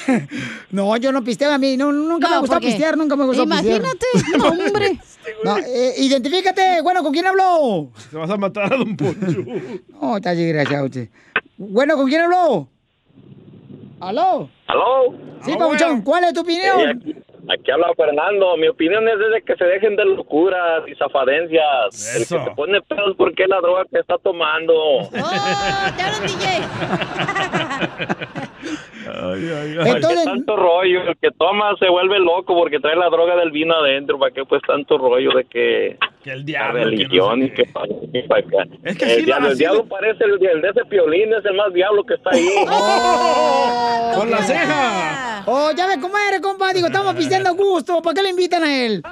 No, 0.69 0.95
yo 0.97 1.11
no 1.11 1.23
pisteo 1.23 1.51
a 1.51 1.57
mí. 1.57 1.75
No, 1.75 1.91
nunca 1.91 2.29
me 2.29 2.37
gustó 2.37 2.53
porque- 2.57 2.67
pistear, 2.67 2.95
nunca 2.95 3.15
me 3.15 3.25
gustó 3.25 3.41
Imagínate, 3.45 4.05
pistear. 4.13 4.41
hombre. 4.45 4.99
No, 5.43 5.57
eh, 5.57 5.95
identifícate, 5.97 6.83
bueno, 6.83 7.01
¿con 7.01 7.11
quién 7.11 7.25
habló? 7.25 7.89
Te 8.11 8.15
vas 8.17 8.29
a 8.29 8.37
matar 8.37 8.71
a 8.71 8.77
Don 8.77 8.95
Poncho. 8.95 9.43
No, 9.99 10.17
está 10.17 10.35
desgraciado 10.35 10.85
usted. 10.85 11.09
Bueno, 11.57 11.95
¿con 11.95 12.07
quién 12.07 12.21
habló? 12.21 12.67
¿Aló? 13.99 14.49
¿Aló? 14.67 15.13
Sí, 15.41 15.55
Pabuchón, 15.57 16.01
¿cuál 16.01 16.23
es 16.25 16.33
tu 16.33 16.41
opinión? 16.41 17.01
Sí, 17.03 17.15
aquí, 17.49 17.71
habla 17.71 17.91
Fernando. 17.95 18.55
Mi 18.57 18.67
opinión 18.67 19.07
es 19.07 19.17
de 19.19 19.41
que 19.41 19.55
se 19.55 19.65
dejen 19.65 19.95
de 19.95 20.05
locuras 20.05 20.87
y 20.87 20.95
zafadencias. 20.95 22.15
El 22.15 22.19
que 22.21 22.25
se 22.25 22.51
pone 22.55 22.81
pedos 22.81 23.15
porque 23.17 23.43
es 23.43 23.49
la 23.49 23.59
droga 23.61 23.85
que 23.91 23.99
está 23.99 24.17
tomando. 24.17 24.73
Ay, 29.11 29.49
ay, 29.51 29.75
¿Para 29.77 29.99
qué 29.99 30.15
tanto 30.23 30.55
rollo? 30.55 31.01
El 31.03 31.17
que 31.17 31.31
toma 31.31 31.75
se 31.79 31.89
vuelve 31.89 32.19
loco 32.19 32.53
porque 32.53 32.79
trae 32.79 32.95
la 32.95 33.09
droga 33.09 33.35
del 33.37 33.51
vino 33.51 33.73
adentro. 33.75 34.19
¿Para 34.19 34.31
qué 34.31 34.45
pues 34.45 34.61
tanto 34.67 34.97
rollo 34.97 35.31
de 35.31 35.45
que, 35.45 35.97
que 36.23 36.31
el 36.31 36.39
la 36.39 36.45
diablo, 36.45 36.83
religión 36.83 37.43
y 37.43 37.49
que 37.51 37.65
para 37.65 38.41
acá? 38.41 38.67
Es 38.83 38.97
que 38.97 39.05
el, 39.05 39.19
sí, 39.19 39.25
diablo, 39.25 39.49
el 39.49 39.57
diablo 39.57 39.85
parece 39.85 40.23
el, 40.25 40.33
el 40.45 40.61
de 40.61 40.69
ese 40.69 40.85
piolín, 40.85 41.33
es 41.33 41.45
el 41.45 41.55
más 41.55 41.73
diablo 41.73 42.03
que 42.03 42.15
está 42.15 42.31
ahí. 42.31 42.49
¡Con 44.15 44.29
la 44.29 44.37
ceja! 44.39 45.43
Oh, 45.45 45.71
ya 45.75 45.87
ve 45.87 45.99
cómo 45.99 46.15
eres, 46.17 46.41
compa. 46.41 46.73
Digo, 46.73 46.87
estamos 46.87 47.15
pisteando 47.15 47.38
a 47.47 47.51
gusto. 47.51 48.01
¿Para 48.01 48.13
qué 48.15 48.23
le 48.23 48.29
invitan 48.29 48.63
a 48.63 48.85
él? 48.85 49.03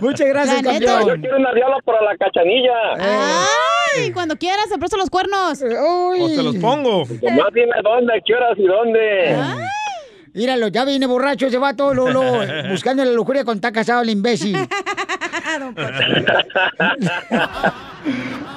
Muchas 0.00 0.26
gracias, 0.28 0.62
La 0.62 0.72
neta. 0.72 0.84
Yo 0.84 0.96
campeón. 0.98 1.20
quiero 1.20 1.36
una 1.38 1.52
diabla 1.52 1.76
para 1.84 2.02
la 2.02 2.16
cachanilla. 2.16 2.72
Ay, 3.96 4.12
cuando 4.12 4.36
quieras, 4.36 4.68
te 4.68 4.78
presto 4.78 4.96
los 4.96 5.10
cuernos. 5.10 5.62
O 5.62 6.14
te 6.14 6.42
los 6.42 6.56
pongo. 6.56 7.04
Nomás 7.22 7.52
dime 7.52 7.72
dónde, 7.82 8.22
qué 8.24 8.34
horas 8.34 8.58
y 8.58 8.66
dónde. 8.66 9.36
Míralo, 10.34 10.68
ya 10.68 10.84
viene 10.84 11.06
borracho 11.06 11.46
ese 11.46 11.58
vato, 11.58 11.94
lo, 11.94 12.10
lo, 12.10 12.22
buscando 12.70 13.04
la 13.04 13.12
lujuria 13.12 13.44
con 13.44 13.56
está 13.56 13.72
casado 13.72 14.02
el 14.02 14.10
imbécil. 14.10 14.56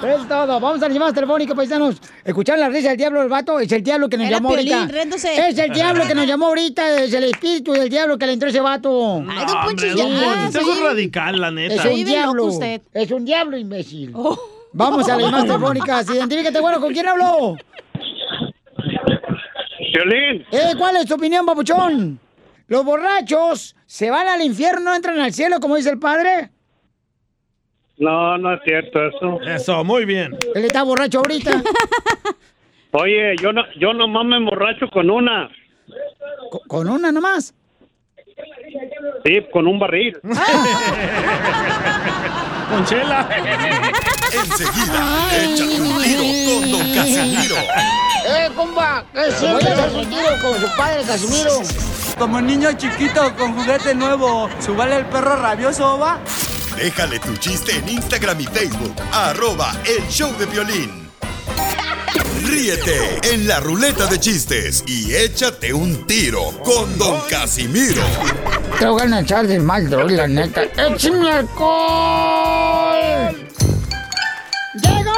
es 0.02 0.28
todo. 0.28 0.60
Vamos 0.60 0.82
a 0.82 0.86
las 0.86 0.92
llamadas 0.92 1.14
telefónicas, 1.14 1.56
paisanos. 1.56 1.96
Escuchar 2.24 2.58
la 2.58 2.68
risa 2.68 2.88
del 2.88 2.98
diablo 2.98 3.20
del 3.20 3.28
vato. 3.28 3.60
Es 3.60 3.70
el 3.72 3.82
diablo 3.82 4.08
que 4.08 4.16
nos 4.16 4.26
Era 4.26 4.38
llamó 4.38 4.50
Piolín, 4.50 4.74
ahorita. 4.74 5.48
Es 5.48 5.58
el 5.58 5.72
diablo 5.72 6.06
que 6.06 6.14
nos 6.14 6.26
llamó 6.26 6.46
ahorita. 6.46 7.02
Es 7.02 7.14
el 7.14 7.24
espíritu 7.24 7.72
del 7.72 7.88
diablo 7.88 8.18
que 8.18 8.26
le 8.26 8.32
entró 8.32 8.48
ese 8.48 8.60
vato. 8.60 9.22
Ay, 9.28 9.46
don 9.46 9.64
Poncho, 9.64 9.86
ya. 9.86 10.46
Usted 10.46 10.60
es 10.60 10.80
radical, 10.80 11.40
la 11.40 11.50
neta. 11.50 11.74
Es 11.74 11.84
un 11.84 12.04
diablo. 12.04 12.50
Es 12.92 13.10
un 13.10 13.24
diablo, 13.24 13.58
imbécil. 13.58 14.14
Vamos 14.72 15.08
a 15.08 15.16
las 15.16 15.22
llamadas 15.22 15.46
telefónicas. 15.46 16.10
Identifícate, 16.10 16.60
bueno, 16.60 16.80
¿con 16.80 16.92
quién 16.92 17.08
habló? 17.08 17.56
Eh, 20.50 20.74
¿cuál 20.76 20.96
es 20.96 21.06
tu 21.06 21.14
opinión, 21.14 21.44
papuchón? 21.46 22.18
¿Los 22.66 22.84
borrachos 22.84 23.74
se 23.86 24.10
van 24.10 24.28
al 24.28 24.42
infierno, 24.42 24.90
no 24.90 24.94
entran 24.94 25.18
al 25.20 25.32
cielo, 25.32 25.58
como 25.60 25.76
dice 25.76 25.90
el 25.90 25.98
padre? 25.98 26.50
No, 27.98 28.38
no 28.38 28.54
es 28.54 28.60
cierto 28.64 29.06
eso. 29.06 29.40
Eso, 29.42 29.84
muy 29.84 30.04
bien. 30.04 30.36
Él 30.54 30.64
está 30.64 30.82
borracho 30.82 31.18
ahorita. 31.18 31.62
Oye, 32.92 33.36
yo 33.42 33.52
no, 33.52 33.62
yo 33.78 33.92
nomás 33.92 34.24
me 34.24 34.36
emborracho 34.36 34.88
con 34.88 35.10
una. 35.10 35.50
¿Con 36.68 36.88
una 36.88 37.10
nomás? 37.10 37.54
Sí, 39.24 39.46
con 39.52 39.66
un 39.66 39.78
barril. 39.78 40.18
Con 42.68 42.84
chela. 42.84 43.26
Enseguida, 44.30 45.28
échate 45.42 45.80
un 45.80 46.02
tiro 46.02 46.22
con 46.44 46.70
Don 46.70 46.94
Casimiro. 46.94 47.56
¡Eh, 48.26 48.50
compa! 48.54 49.04
¿Qué 49.14 49.32
sientes? 49.32 49.78
¿Haz 49.78 49.94
un 49.94 50.10
tiro 50.10 50.28
con 50.42 50.60
su 50.60 50.76
padre, 50.76 51.02
Casimiro? 51.06 51.62
Como 52.18 52.40
niño 52.42 52.72
chiquito 52.72 53.34
con 53.36 53.54
juguete 53.54 53.94
nuevo, 53.94 54.50
¿subale 54.60 54.96
el 54.96 55.06
perro 55.06 55.36
rabioso, 55.36 55.98
va? 55.98 56.18
Déjale 56.76 57.18
tu 57.20 57.34
chiste 57.36 57.74
en 57.74 57.88
Instagram 57.88 58.38
y 58.40 58.44
Facebook. 58.44 58.94
Arroba 59.12 59.72
El 59.86 60.06
Show 60.08 60.36
de 60.36 60.44
Violín. 60.46 61.07
Ríete 62.48 63.20
en 63.34 63.46
la 63.46 63.60
ruleta 63.60 64.06
de 64.06 64.18
chistes 64.18 64.82
y 64.86 65.14
échate 65.14 65.74
un 65.74 66.06
tiro 66.06 66.50
con 66.64 66.96
Don 66.96 67.20
Casimiro. 67.28 68.02
Te 68.78 68.86
voy 68.86 69.02
a 69.02 69.20
echar 69.20 69.46
de 69.46 69.60
mal, 69.60 69.90
droga, 69.90 70.16
la 70.16 70.26
neta. 70.26 70.62
¡Échame 70.62 71.30
alcohol! 71.30 71.76
¡Llegó! 74.82 75.12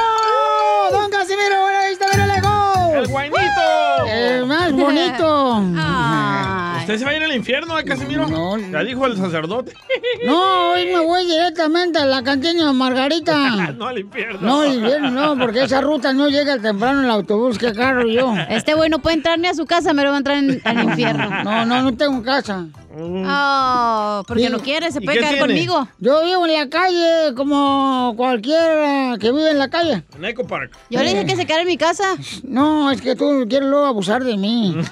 ¡Don 0.91 1.09
Casimiro! 1.09 1.61
¡Bueno, 1.61 1.79
ahí 1.79 1.93
está, 1.93 2.07
mira, 2.11 2.35
llegó! 2.35 2.95
¡El 2.95 3.07
guainito! 3.07 4.05
¡El 4.07 4.45
más 4.45 4.71
bonito! 4.73 6.57
¿Usted 6.81 6.97
se 6.97 7.05
va 7.05 7.11
a 7.11 7.15
ir 7.15 7.23
al 7.23 7.35
infierno, 7.35 7.77
eh, 7.79 7.83
Casimiro? 7.85 8.27
No. 8.27 8.57
Ya 8.57 8.83
dijo 8.83 9.05
el 9.05 9.17
sacerdote. 9.17 9.73
No, 10.25 10.71
hoy 10.73 10.85
me 10.85 10.99
voy 10.99 11.25
directamente 11.25 11.97
a 11.97 12.05
la 12.05 12.21
cantina 12.21 12.67
de 12.67 12.73
Margarita. 12.73 13.71
no 13.77 13.87
al 13.87 13.97
infierno. 13.99 14.39
No, 14.41 14.63
el 14.63 14.79
viernes 14.81 15.11
no, 15.13 15.35
porque 15.37 15.63
esa 15.63 15.81
ruta 15.81 16.13
no 16.13 16.27
llega 16.29 16.59
temprano 16.59 17.01
el 17.01 17.09
autobús 17.09 17.57
que 17.57 17.67
agarro 17.67 18.07
yo. 18.07 18.33
Este 18.49 18.73
güey 18.75 18.89
no 18.89 18.99
puede 18.99 19.15
entrar 19.15 19.39
ni 19.39 19.47
a 19.47 19.53
su 19.55 19.65
casa, 19.65 19.93
me 19.93 20.03
lo 20.03 20.09
va 20.09 20.15
a 20.15 20.17
entrar 20.19 20.37
en- 20.37 20.61
al 20.63 20.83
infierno. 20.83 21.43
No, 21.43 21.65
no, 21.65 21.81
no 21.81 21.95
tengo 21.97 22.21
casa. 22.21 22.65
Oh, 22.93 24.23
porque 24.27 24.49
no 24.49 24.59
quiere, 24.59 24.91
se 24.91 24.99
¿Y 25.01 25.05
puede 25.05 25.19
quedar 25.19 25.31
tiene? 25.33 25.47
conmigo. 25.47 25.87
Yo 25.99 26.23
vivo 26.25 26.45
en 26.45 26.53
la 26.53 26.69
calle 26.69 27.33
como 27.35 28.13
cualquiera 28.17 29.17
que 29.19 29.31
vive 29.31 29.51
en 29.51 29.59
la 29.59 29.69
calle. 29.69 30.03
En 30.15 30.25
Eco 30.25 30.45
Park. 30.45 30.71
Yo 30.89 31.01
le 31.01 31.09
dije 31.13 31.25
que 31.25 31.35
se 31.35 31.45
quedara 31.45 31.61
en 31.61 31.67
mi 31.67 31.77
casa. 31.77 32.03
No, 32.43 32.91
es 32.91 33.01
que 33.01 33.15
tú 33.15 33.45
quieres 33.49 33.69
luego 33.69 33.85
abusar 33.85 34.23
de 34.23 34.37
mí. 34.37 34.75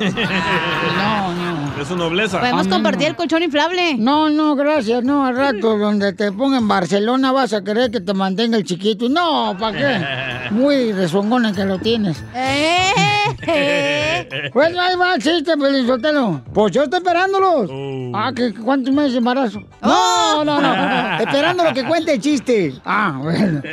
No, 0.98 1.34
no. 1.34 1.82
Es 1.82 1.88
su 1.88 1.96
nobleza. 1.96 2.40
Podemos 2.40 2.68
Ah, 2.68 2.70
compartir 2.70 3.04
no. 3.04 3.08
el 3.10 3.16
colchón 3.16 3.44
inflable. 3.44 3.96
No, 3.98 4.30
no, 4.30 4.56
gracias. 4.56 5.04
No, 5.04 5.26
al 5.26 5.36
rato 5.36 5.78
donde 5.78 6.14
te 6.14 6.32
ponga 6.32 6.58
en 6.58 6.68
Barcelona 6.68 7.32
vas 7.32 7.54
a 7.54 7.64
querer 7.64 7.90
que 7.92 8.02
te 8.02 8.14
mantenga 8.14 8.58
el 8.58 8.64
chiquito. 8.66 9.08
No, 9.08 9.56
¿para 9.60 9.78
qué? 9.78 10.50
Muy 10.52 10.92
rezongona 10.92 11.54
que 11.54 11.64
lo 11.66 11.78
tienes. 11.80 12.22
Eh, 12.36 12.92
Pues 14.54 14.78
ahí 14.78 14.96
va 14.96 15.16
el 15.16 15.22
chiste, 15.24 15.56
Pelizotelo. 15.58 16.42
Pues 16.54 16.72
yo 16.72 16.84
estoy 16.84 16.98
esperándolos. 17.00 17.70
Ah, 18.14 18.32
¿qué, 18.36 18.54
¿cuántos 18.54 18.94
meses 18.94 19.14
de 19.14 19.18
embarazo? 19.20 19.60
No, 19.82 20.44
no, 20.46 20.62
no. 20.62 21.20
Esperando 21.20 21.64
lo 21.64 21.74
que 21.74 21.84
cuente 21.86 22.14
el 22.14 22.22
chiste. 22.22 22.74
Ah, 22.86 23.20
bueno. 23.22 23.62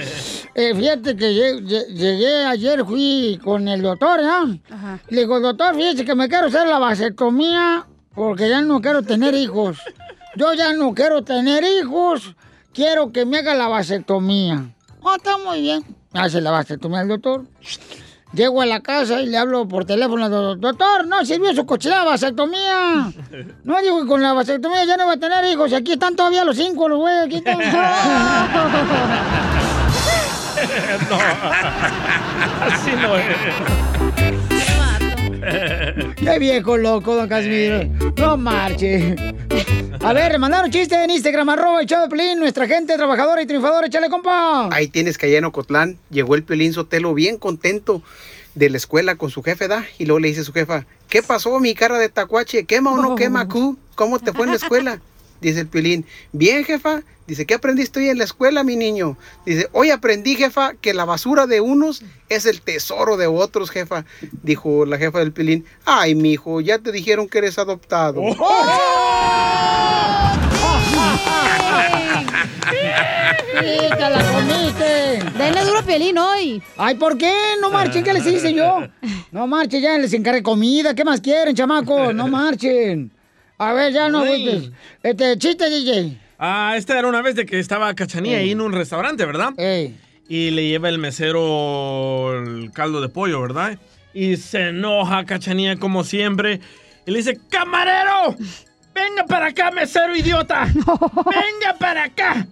Eh, 0.59 0.75
fíjate 0.75 1.15
que 1.17 1.27
lle- 1.33 1.61
lle- 1.67 1.87
llegué 1.89 2.45
ayer, 2.47 2.83
fui 2.87 3.39
con 3.45 3.69
el 3.69 3.83
doctor, 3.83 4.21
¿ah? 4.23 4.47
Le 5.11 5.21
digo, 5.21 5.39
doctor, 5.39 5.75
fíjese 5.75 6.03
que 6.07 6.15
me 6.15 6.31
quiero 6.31 6.47
hacer 6.47 6.67
la 6.67 6.79
vasectomía 6.79 7.85
porque 8.15 8.49
ya 8.49 8.63
no 8.63 8.81
quiero 8.81 9.03
tener 9.03 9.35
hijos. 9.35 9.77
Yo 10.35 10.55
ya 10.55 10.73
no 10.73 10.95
quiero 10.95 11.23
tener 11.23 11.63
hijos. 11.63 12.35
Quiero 12.73 13.13
que 13.13 13.27
me 13.27 13.41
haga 13.41 13.55
la 13.55 13.69
vasectomía. 13.69 14.65
Ah, 15.05 15.17
está 15.19 15.37
muy 15.37 15.61
bien. 15.61 15.85
Hace 16.15 16.41
la 16.41 16.53
vasectomía 16.53 17.03
el 17.03 17.09
doctor. 17.09 17.45
Llego 18.37 18.61
a 18.61 18.67
la 18.67 18.81
casa 18.81 19.21
y 19.23 19.27
le 19.27 19.39
hablo 19.39 19.67
por 19.67 19.87
teléfono, 19.87 20.29
do- 20.29 20.57
doctor, 20.57 21.07
no 21.07 21.25
sirvió 21.25 21.55
su 21.55 21.65
cochinada 21.65 22.05
vasectomía. 22.05 23.11
No 23.65 23.81
digo 23.83 24.01
que 24.03 24.07
con 24.07 24.23
la 24.23 24.33
vasectomía 24.35 24.85
ya 24.85 24.97
no 24.97 25.07
va 25.07 25.15
a 25.15 25.17
tener 25.17 25.45
hijos. 25.47 25.73
Aquí 25.73 25.93
están 25.93 26.15
todavía 26.15 26.45
los 26.45 26.57
cinco, 26.57 26.89
los 26.89 26.99
güeyes, 26.99 27.25
aquí 27.27 27.37
están. 27.37 27.59
no. 31.11 31.19
Así 32.67 32.91
no 33.01 33.17
es. 33.17 33.27
Qué 36.17 36.39
viejo 36.39 36.77
loco, 36.77 37.15
don 37.15 37.29
Casimiro. 37.29 37.85
No 38.17 38.37
marche. 38.37 39.15
A 40.01 40.13
ver, 40.13 40.39
mandaron 40.39 40.71
chiste 40.71 41.03
en 41.03 41.11
Instagram, 41.11 41.49
arroba 41.49 41.81
el 41.81 41.87
de 41.87 41.97
Pelín, 42.09 42.39
nuestra 42.39 42.67
gente 42.67 42.97
trabajadora 42.97 43.43
y 43.43 43.47
triunfadora, 43.47 43.87
échale 43.87 44.09
compa. 44.09 44.69
Ahí 44.73 44.89
tienes 44.89 45.19
que 45.19 45.27
allá 45.27 45.39
en 45.39 45.45
Ocotlán 45.45 45.99
llegó 46.11 46.35
el 46.35 46.43
Piolín 46.45 46.73
Sotelo 46.73 47.13
bien 47.15 47.39
contento 47.39 48.03
de 48.55 48.71
la 48.71 48.77
escuela 48.77 49.17
con 49.17 49.31
su 49.31 49.43
jefe, 49.43 49.69
¿da? 49.69 49.85
Y 49.99 50.07
luego 50.07 50.21
le 50.21 50.29
dice 50.29 50.41
a 50.41 50.45
su 50.45 50.53
jefa, 50.53 50.87
¿qué 51.09 51.23
pasó 51.23 51.59
mi 51.61 51.75
cara 51.75 51.99
de 51.99 52.09
tacuache? 52.09 52.65
¿Quema 52.65 52.93
o 52.93 53.03
no 53.03 53.15
quema, 53.15 53.49
cu? 53.49 53.77
¿Cómo 53.95 54.19
te 54.19 54.33
fue 54.33 54.45
en 54.47 54.51
la 54.51 54.57
escuela? 54.57 55.01
Dice 55.41 55.61
el 55.61 55.67
Piolín, 55.67 56.05
bien 56.33 56.65
jefa. 56.65 57.03
Dice, 57.27 57.45
¿qué 57.45 57.55
aprendiste 57.55 57.99
hoy 57.99 58.09
en 58.09 58.19
la 58.19 58.25
escuela, 58.25 58.63
mi 58.63 58.77
niño? 58.77 59.17
Dice, 59.45 59.69
hoy 59.73 59.91
aprendí, 59.91 60.37
jefa, 60.37 60.75
que 60.75 60.95
la 60.95 61.05
basura 61.05 61.49
de 61.49 61.61
unos 61.61 62.05
es 62.29 62.47
el 62.47 62.61
tesoro 62.61 63.17
de 63.17 63.27
otros, 63.27 63.71
jefa. 63.71 64.05
Dijo 64.43 64.87
la 64.87 64.97
jefa 64.97 65.19
del 65.19 65.33
Piolín, 65.33 65.65
ay, 65.85 66.15
mijo, 66.15 66.61
ya 66.61 66.79
te 66.79 66.93
dijeron 66.93 67.29
que 67.29 67.39
eres 67.39 67.59
adoptado. 67.59 68.23
¡Sí, 73.59 73.79
te 73.97 74.11
la 74.11 74.33
comiste! 74.33 75.19
Denle 75.37 75.65
duro 75.65 75.83
Piolín 75.85 76.19
hoy. 76.19 76.63
Ay, 76.77 76.95
¿por 76.95 77.19
qué? 77.19 77.33
No 77.61 77.71
marchen, 77.71 78.05
¿qué 78.05 78.13
les 78.13 78.25
hice 78.27 78.55
yo? 78.55 78.87
No 79.33 79.49
marchen, 79.49 79.83
ya 79.83 79.99
les 79.99 80.13
encargué 80.13 80.45
comida. 80.45 80.95
¿Qué 80.95 81.05
más 81.05 81.21
quieren, 81.21 81.57
chamacos? 81.57 82.15
No 82.15 82.29
marchen. 82.29 83.11
A 83.59 83.73
ver, 83.73 83.93
ya 83.93 84.09
no. 84.09 84.21
Pues, 84.21 84.71
Este, 85.03 85.39
chiste, 85.39 85.71
DJ. 85.71 86.19
Ah, 86.39 86.75
esta 86.77 86.99
era 86.99 87.09
una 87.09 87.23
vez 87.23 87.35
de 87.35 87.47
que 87.47 87.59
estaba 87.59 87.95
Cachanía 87.95 88.39
ahí 88.39 88.51
en 88.51 88.61
un 88.61 88.73
restaurante, 88.73 89.25
¿verdad? 89.25 89.55
Y 90.29 90.51
le 90.51 90.69
lleva 90.69 90.89
el 90.89 90.99
mesero 90.99 92.39
el 92.43 92.71
caldo 92.73 93.01
de 93.01 93.09
pollo, 93.09 93.41
¿verdad? 93.41 93.79
Y 94.13 94.37
se 94.37 94.69
enoja 94.69 95.25
Cachanía 95.25 95.77
como 95.77 96.05
siempre. 96.05 96.61
Y 97.07 97.11
le 97.11 97.19
dice, 97.19 97.39
¡camarero! 97.49 98.37
¡Venga 98.95 99.25
para 99.27 99.47
acá, 99.47 99.71
mesero 99.71 100.17
idiota! 100.17 100.65
¡Venga 100.75 101.77
para 101.79 102.05
acá! 102.05 102.47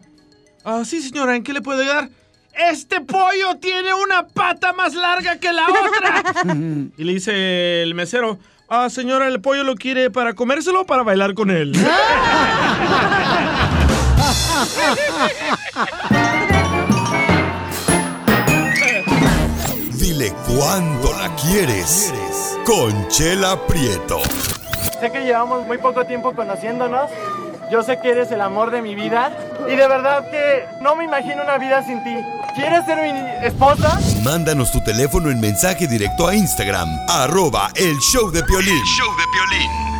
Ah, 0.64 0.82
sí, 0.84 1.02
señora, 1.02 1.36
¿en 1.36 1.42
qué 1.42 1.52
le 1.52 1.60
puedo 1.60 1.80
ayudar? 1.82 2.08
¡Este 2.70 3.00
pollo 3.00 3.56
tiene 3.60 3.92
una 3.94 4.26
pata 4.28 4.72
más 4.72 4.94
larga 4.94 5.38
que 5.38 5.52
la 5.52 5.66
otra! 5.66 6.44
y 6.96 7.04
le 7.04 7.14
dice 7.14 7.82
el 7.82 7.94
mesero, 7.94 8.38
ah, 8.68 8.88
señora, 8.90 9.28
¿el 9.28 9.40
pollo 9.40 9.64
lo 9.64 9.74
quiere 9.74 10.10
para 10.10 10.34
comérselo 10.34 10.82
o 10.82 10.86
para 10.86 11.02
bailar 11.02 11.34
con 11.34 11.50
él? 11.50 11.72
Dile 19.98 20.32
cuándo 20.46 21.12
la 21.18 21.34
quieres. 21.36 22.12
Conchela 22.64 23.58
Prieto. 23.66 24.20
Sé 25.00 25.10
que 25.10 25.24
llevamos 25.24 25.66
muy 25.66 25.78
poco 25.78 26.04
tiempo 26.04 26.34
conociéndonos. 26.34 27.10
Yo 27.74 27.82
sé 27.82 27.98
que 27.98 28.10
eres 28.10 28.30
el 28.30 28.40
amor 28.40 28.70
de 28.70 28.82
mi 28.82 28.94
vida. 28.94 29.36
Y 29.66 29.74
de 29.74 29.88
verdad 29.88 30.30
que 30.30 30.64
no 30.80 30.94
me 30.94 31.02
imagino 31.02 31.42
una 31.42 31.58
vida 31.58 31.84
sin 31.84 32.04
ti. 32.04 32.14
¿Quieres 32.54 32.84
ser 32.84 32.98
mi 33.02 33.18
esposa? 33.44 33.98
Mándanos 34.22 34.70
tu 34.70 34.80
teléfono 34.84 35.28
en 35.28 35.40
mensaje 35.40 35.88
directo 35.88 36.28
a 36.28 36.36
Instagram, 36.36 36.88
arroba 37.08 37.72
el 37.74 37.98
show 37.98 38.30
de 38.30 38.44
Piolín. 38.44 38.80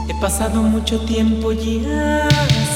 He 0.09 0.20
pasado 0.20 0.62
mucho 0.62 1.05
tiempo 1.05 1.51
ya 1.51 2.29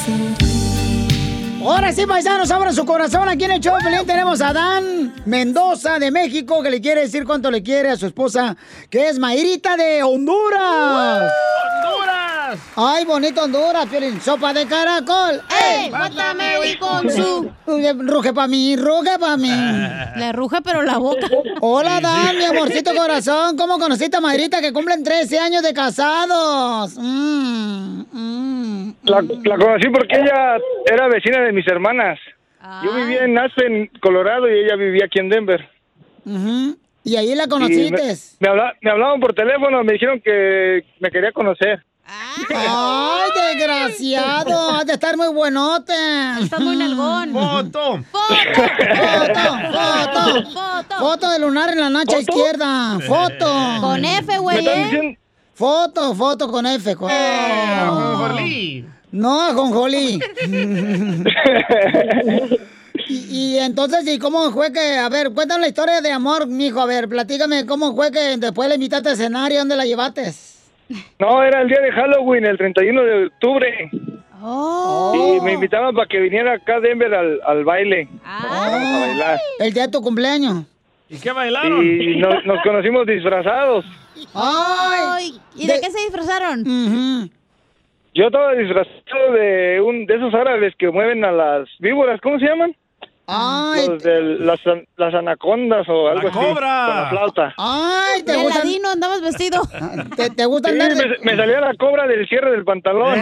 sin 0.04 0.34
ti. 0.34 1.58
Ahora 1.64 1.92
sí, 1.92 2.04
paisanos, 2.04 2.50
abran 2.50 2.74
su 2.74 2.84
corazón. 2.84 3.28
Aquí 3.28 3.44
en 3.44 3.52
el 3.52 3.60
show 3.60 3.76
de 3.76 3.84
Pelín 3.84 4.04
tenemos 4.04 4.40
a 4.40 4.52
Dan 4.52 5.14
Mendoza 5.26 6.00
de 6.00 6.10
México 6.10 6.60
que 6.60 6.70
le 6.70 6.80
quiere 6.80 7.02
decir 7.02 7.24
cuánto 7.24 7.52
le 7.52 7.62
quiere 7.62 7.90
a 7.90 7.96
su 7.96 8.06
esposa, 8.06 8.56
que 8.90 9.08
es 9.08 9.20
Mayrita 9.20 9.76
de 9.76 10.02
Honduras. 10.02 11.30
¡Honduras! 12.48 12.72
Ay, 12.76 13.04
bonito 13.04 13.42
Honduras, 13.44 13.86
Piolín. 13.86 14.20
Sopa 14.20 14.52
de 14.52 14.66
caracol. 14.66 15.40
¡Ey! 15.50 15.90
Mátame 15.90 16.56
hoy 16.58 16.76
con 16.78 17.10
su- 17.10 17.50
Ruge 17.66 18.32
pa' 18.32 18.46
mí, 18.48 18.76
ruge 18.76 19.18
pa' 19.18 19.36
mí. 19.36 19.50
Le 20.16 20.32
ruge, 20.32 20.58
pero 20.62 20.82
la 20.82 20.98
boca. 20.98 21.26
Hola, 21.60 22.00
Dan, 22.00 22.38
mi 22.38 22.44
amorcito 22.44 22.94
corazón. 22.94 23.56
¿Cómo 23.56 23.78
conociste 23.78 24.16
a 24.16 24.20
Mayrita 24.20 24.60
que 24.60 24.72
cumplen 24.72 25.02
13 25.04 25.38
años 25.38 25.62
de 25.62 25.72
casados? 25.74 26.96
Mm, 26.98 28.02
mm. 28.12 28.94
La, 29.04 29.22
la 29.44 29.56
conocí 29.56 29.88
porque 29.90 30.16
ella 30.18 30.56
era 30.86 31.08
vecina 31.08 31.40
de 31.42 31.52
mis 31.52 31.66
hermanas. 31.66 32.18
Yo 32.84 32.92
vivía 32.94 33.24
en 33.24 33.38
Aspen, 33.38 33.90
Colorado, 34.00 34.46
y 34.48 34.60
ella 34.64 34.76
vivía 34.76 35.06
aquí 35.06 35.20
en 35.20 35.28
Denver. 35.30 35.68
Y 37.04 37.16
ahí 37.16 37.34
la 37.34 37.46
conociste. 37.46 38.02
Me, 38.02 38.14
me 38.40 38.48
habla- 38.48 38.74
me 38.82 38.90
hablaban 38.90 39.20
por 39.20 39.32
teléfono, 39.32 39.82
me 39.84 39.94
dijeron 39.94 40.20
que 40.20 40.84
me 41.00 41.10
quería 41.10 41.32
conocer. 41.32 41.82
¡Ay, 42.10 43.30
desgraciado! 43.36 44.70
Has 44.70 44.86
de 44.86 44.94
estar 44.94 45.14
muy 45.16 45.28
buenote. 45.28 45.92
Estás 46.40 46.60
muy 46.60 46.76
nalgón. 46.76 47.32
¡Foto! 47.32 48.02
¡Foto! 48.10 48.62
¡Foto! 49.74 50.50
¡Foto! 50.52 50.98
¡Foto 50.98 51.30
de 51.30 51.38
lunar 51.38 51.70
en 51.70 51.80
la 51.80 51.90
nacha 51.90 52.18
izquierda! 52.18 52.98
¡Foto! 53.06 53.46
Con 53.80 54.02
F, 54.04 54.38
güey, 54.38 54.56
¿Me 54.56 54.62
están 54.62 54.78
¿eh? 54.78 54.84
diciendo? 54.84 55.18
Foto, 55.52 56.14
foto 56.14 56.50
con 56.50 56.64
F. 56.64 56.96
Con... 56.96 57.10
ajonjolí. 57.10 58.86
No, 59.10 59.42
ajonjolí. 59.42 60.18
y, 63.08 63.14
y 63.14 63.58
entonces, 63.58 64.06
¿y 64.06 64.18
cómo 64.18 64.50
fue 64.52 64.72
que, 64.72 64.96
a 64.96 65.10
ver, 65.10 65.30
cuéntame 65.32 65.62
la 65.62 65.68
historia 65.68 66.00
de 66.00 66.10
amor, 66.12 66.46
mijo, 66.46 66.80
a 66.80 66.86
ver, 66.86 67.06
platícame 67.08 67.66
cómo 67.66 67.94
fue 67.94 68.10
que 68.10 68.38
después 68.38 68.68
la 68.68 68.76
invitaste 68.76 69.10
a 69.10 69.16
cenar 69.16 69.52
y 69.52 69.56
dónde 69.56 69.76
la 69.76 69.84
llevaste. 69.84 70.32
No, 71.18 71.42
era 71.42 71.62
el 71.62 71.68
día 71.68 71.80
de 71.80 71.92
Halloween, 71.92 72.46
el 72.46 72.56
31 72.56 73.02
de 73.02 73.26
octubre. 73.26 73.90
Oh. 74.40 75.36
Y 75.36 75.44
me 75.44 75.54
invitaban 75.54 75.94
para 75.94 76.06
que 76.06 76.20
viniera 76.20 76.54
acá 76.54 76.76
a 76.76 76.80
Denver 76.80 77.12
al, 77.12 77.40
al 77.44 77.64
baile. 77.64 78.08
Vamos 78.24 78.88
a 78.88 79.00
bailar. 79.00 79.38
El 79.58 79.72
día 79.72 79.82
de 79.86 79.92
tu 79.92 80.00
cumpleaños. 80.00 80.64
¿Y 81.08 81.18
qué 81.18 81.32
bailaron? 81.32 81.84
Y 81.84 82.16
nos, 82.16 82.44
nos 82.44 82.62
conocimos 82.62 83.06
disfrazados. 83.06 83.84
Ay, 84.34 85.40
¿y 85.56 85.66
de, 85.66 85.80
qué 85.80 85.90
se 85.90 86.00
disfrazaron? 86.04 86.64
Yo 88.14 88.26
estaba 88.26 88.52
disfrazado 88.54 89.32
de 89.32 89.80
un 89.80 90.06
de 90.06 90.16
esos 90.16 90.34
árabes 90.34 90.74
que 90.76 90.90
mueven 90.90 91.24
a 91.24 91.32
las 91.32 91.68
víboras, 91.78 92.20
¿cómo 92.20 92.38
se 92.38 92.46
llaman? 92.46 92.74
Los 93.28 94.02
de 94.02 94.22
las, 94.40 94.58
las 94.96 95.14
anacondas 95.14 95.86
o 95.88 96.08
algo 96.08 96.28
así. 96.28 96.38
cobra! 96.38 96.86
Con 96.86 96.96
la 96.96 97.08
flauta. 97.10 97.54
Ay, 97.58 98.22
te 98.22 98.34
gusta. 98.36 98.58
ladino 98.60 98.88
andabas 98.90 99.20
vestido. 99.20 99.60
¿Te, 100.16 100.30
te 100.30 100.46
gusta 100.46 100.70
Sí, 100.70 100.74
andar 100.80 100.94
de- 100.96 101.06
me, 101.06 101.16
me 101.32 101.36
salía 101.36 101.60
la 101.60 101.74
cobra 101.74 102.06
del 102.06 102.26
cierre 102.26 102.52
del 102.52 102.64
pantalón. 102.64 103.18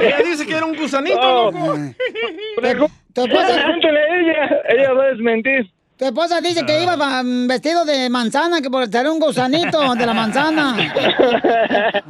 Ella 0.00 0.18
dice 0.24 0.46
que 0.46 0.54
era 0.56 0.64
un 0.66 0.76
gusanito, 0.76 1.50
No. 1.50 1.50
loco. 1.50 2.90
Tu 3.14 3.24
esposa, 3.24 3.46
Pregúntale 3.62 3.98
a 4.00 4.20
ella, 4.20 4.60
ella 4.70 4.92
va 4.94 5.02
a 5.04 5.06
desmentir. 5.08 5.70
tu 5.98 6.04
esposa 6.06 6.40
dice 6.40 6.64
que 6.64 6.82
iba 6.82 6.96
va- 6.96 7.22
vestido 7.46 7.84
de 7.84 8.08
manzana, 8.10 8.60
que 8.62 8.70
por 8.70 8.86
ser 8.88 9.06
un 9.08 9.18
gusanito 9.18 9.94
de 9.94 10.06
la 10.06 10.14
manzana. 10.14 10.76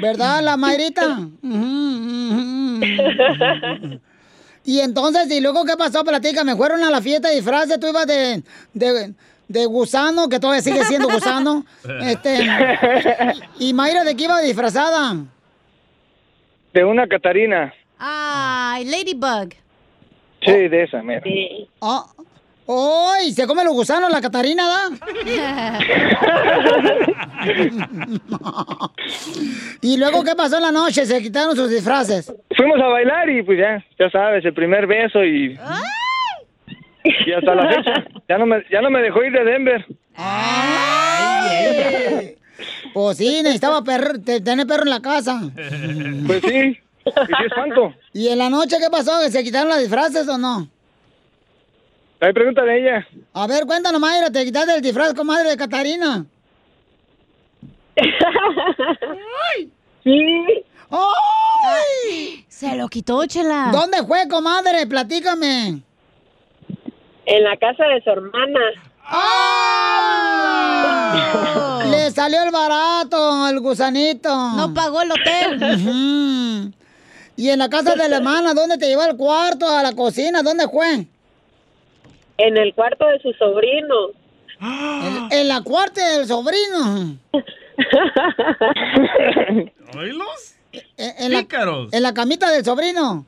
¿Verdad, 0.00 0.42
la 0.42 0.56
Mayrita? 0.56 1.18
Ujú. 1.42 1.89
Y 4.64 4.80
entonces, 4.80 5.30
¿y 5.30 5.40
luego 5.40 5.64
qué 5.64 5.76
pasó? 5.76 6.04
Platícame, 6.04 6.54
fueron 6.54 6.82
a 6.84 6.90
la 6.90 7.00
fiesta 7.00 7.28
de 7.28 7.36
disfraces, 7.36 7.80
tú 7.80 7.88
ibas 7.88 8.06
de, 8.06 8.42
de, 8.74 9.14
de 9.48 9.66
gusano, 9.66 10.28
que 10.28 10.38
todavía 10.38 10.60
sigue 10.62 10.84
siendo 10.84 11.08
gusano. 11.08 11.64
Este, 12.02 12.46
¿Y 13.58 13.72
Mayra 13.72 14.04
de 14.04 14.14
qué 14.14 14.24
iba 14.24 14.40
disfrazada? 14.40 15.16
De 16.74 16.84
una 16.84 17.06
Catarina. 17.08 17.72
Ay, 17.98 18.84
Ladybug. 18.84 19.54
Sí, 20.44 20.52
de 20.68 20.82
esa, 20.84 21.02
mira. 21.02 21.22
Ah, 21.80 22.06
¡Ay! 22.72 23.32
¿Se 23.32 23.46
come 23.46 23.64
los 23.64 23.72
gusanos 23.72 24.10
la 24.12 24.20
Catarina, 24.20 24.68
da? 24.68 24.90
¿Y 29.80 29.96
luego 29.96 30.22
qué 30.24 30.34
pasó 30.36 30.56
en 30.56 30.62
la 30.62 30.72
noche? 30.72 31.06
¿Se 31.06 31.22
quitaron 31.22 31.56
sus 31.56 31.70
disfraces? 31.70 32.32
Fuimos 32.56 32.78
a 32.80 32.86
bailar 32.88 33.28
y 33.30 33.42
pues 33.42 33.58
ya, 33.58 33.84
ya 33.98 34.10
sabes, 34.10 34.44
el 34.44 34.52
primer 34.54 34.86
beso 34.86 35.24
y... 35.24 35.58
Y 37.26 37.32
hasta 37.32 37.54
la 37.54 37.66
fecha, 37.68 38.04
ya 38.28 38.36
no 38.38 38.44
me, 38.46 38.62
ya 38.70 38.82
no 38.82 38.90
me 38.90 39.00
dejó 39.00 39.24
ir 39.24 39.32
de 39.32 39.42
Denver. 39.44 39.86
Pues 42.92 43.16
sí, 43.16 43.40
necesitaba 43.42 43.82
perro, 43.82 44.20
te- 44.20 44.40
tener 44.42 44.66
perro 44.66 44.82
en 44.82 44.90
la 44.90 45.00
casa. 45.00 45.40
Pues 46.26 46.42
sí, 46.42 46.58
y 46.58 46.74
sí 47.06 47.44
espanto. 47.46 47.94
¿Y 48.12 48.28
en 48.28 48.36
la 48.38 48.50
noche 48.50 48.76
qué 48.78 48.90
pasó? 48.90 49.18
¿Se 49.30 49.42
quitaron 49.42 49.70
los 49.70 49.80
disfraces 49.80 50.28
o 50.28 50.36
no? 50.36 50.68
Ahí 52.20 52.32
pregúntale 52.34 52.72
a 52.72 52.76
ella. 52.76 53.06
A 53.32 53.46
ver, 53.46 53.64
cuéntanos, 53.66 53.98
Mayra, 54.00 54.30
¿te 54.30 54.44
quitaste 54.44 54.74
el 54.74 54.82
disfraz, 54.82 55.14
comadre 55.14 55.48
de 55.50 55.56
Catarina? 55.56 56.26
Sí. 60.02 60.64
¡Ay! 60.90 62.46
Se 62.48 62.74
lo 62.74 62.88
quitó, 62.88 63.26
chela. 63.26 63.68
¿Dónde 63.70 64.02
fue, 64.06 64.26
comadre? 64.28 64.86
Platícame. 64.86 65.82
En 67.26 67.44
la 67.44 67.54
casa 67.58 67.84
de 67.84 68.00
su 68.02 68.08
hermana. 68.08 68.60
¡Ah! 69.04 70.22
Le 71.90 72.10
salió 72.12 72.42
el 72.42 72.50
barato, 72.50 73.46
el 73.48 73.60
gusanito. 73.60 74.34
No 74.56 74.72
pagó 74.72 75.02
el 75.02 75.12
hotel. 75.12 76.72
Y 77.36 77.50
en 77.50 77.58
la 77.58 77.68
casa 77.68 77.94
de 77.94 78.08
la 78.08 78.16
hermana, 78.16 78.54
¿dónde 78.54 78.78
te 78.78 78.86
llevó 78.86 79.02
al 79.02 79.18
cuarto, 79.18 79.68
a 79.68 79.82
la 79.82 79.92
cocina? 79.94 80.40
¿Dónde 80.42 80.66
fue? 80.66 81.06
En 82.42 82.56
el 82.56 82.74
cuarto 82.74 83.06
de 83.06 83.20
su 83.20 83.32
sobrino. 83.34 83.94
En, 84.60 85.32
en 85.38 85.48
la 85.48 85.62
cuarta 85.62 86.16
del 86.18 86.26
sobrino. 86.26 87.16
¿Oílos? 89.98 90.54
En, 90.72 91.24
en 91.24 91.32
la, 91.32 91.38
Pícaros. 91.40 91.92
en 91.92 92.02
la 92.02 92.14
camita 92.14 92.50
del 92.50 92.64
sobrino. 92.64 93.26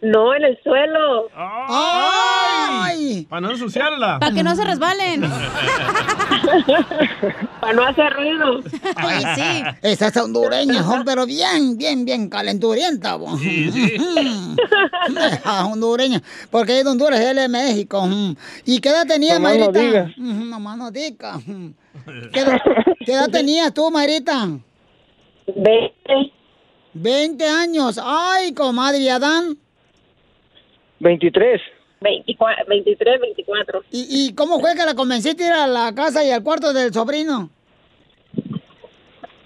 No, 0.00 0.32
en 0.32 0.44
el 0.44 0.56
suelo. 0.62 1.28
¡Ay! 1.34 3.26
Para 3.28 3.40
no 3.40 3.50
ensuciarla. 3.50 4.20
Para 4.20 4.32
que 4.32 4.44
no 4.44 4.54
se 4.54 4.64
resbalen. 4.64 5.22
Para 7.60 7.72
no 7.72 7.82
hacer 7.84 8.12
ruido. 8.12 8.58
Oye, 8.58 9.34
sí. 9.34 9.62
Esa 9.82 10.06
es 10.06 10.16
hondureña, 10.16 10.84
pero 11.04 11.26
bien, 11.26 11.76
bien, 11.76 12.04
bien 12.04 12.28
calenturienta. 12.28 13.16
bo. 13.16 13.36
Sí, 13.38 13.70
sí. 13.72 13.96
Ah, 15.44 15.66
hondureña. 15.66 16.22
Porque 16.50 16.78
es 16.78 16.84
de 16.84 16.90
Honduras, 16.90 17.18
él 17.20 17.38
es 17.38 17.44
de 17.44 17.48
México. 17.48 18.06
mm. 18.06 18.36
¿Y 18.66 18.80
qué 18.80 18.90
edad 18.90 19.06
tenía, 19.06 19.34
Nomás 19.34 19.54
no 19.56 19.70
Mayrita? 19.72 19.80
digas. 19.80 20.10
Nomás 20.18 20.76
no 20.78 20.90
digas. 20.90 21.46
mm. 21.46 21.68
¿Qué 22.32 22.40
edad, 22.40 22.58
qué 23.04 23.12
edad 23.12 23.28
tenías 23.30 23.72
tú, 23.74 23.90
Mayrita? 23.90 24.48
Veinte. 25.56 26.32
20 26.94 27.48
años. 27.48 27.98
Ay, 28.02 28.52
comadre, 28.54 28.98
¿y 28.98 29.08
Adán? 29.08 29.56
23. 31.00 31.60
24, 32.00 32.64
23, 32.68 33.20
24. 33.20 33.82
¿Y, 33.90 34.06
¿Y 34.28 34.34
cómo 34.34 34.60
fue 34.60 34.74
que 34.76 34.84
la 34.84 34.94
convenciste 34.94 35.44
a 35.44 35.46
ir 35.48 35.52
a 35.52 35.66
la 35.66 35.94
casa 35.94 36.24
y 36.24 36.30
al 36.30 36.42
cuarto 36.44 36.72
del 36.72 36.92
sobrino? 36.92 37.50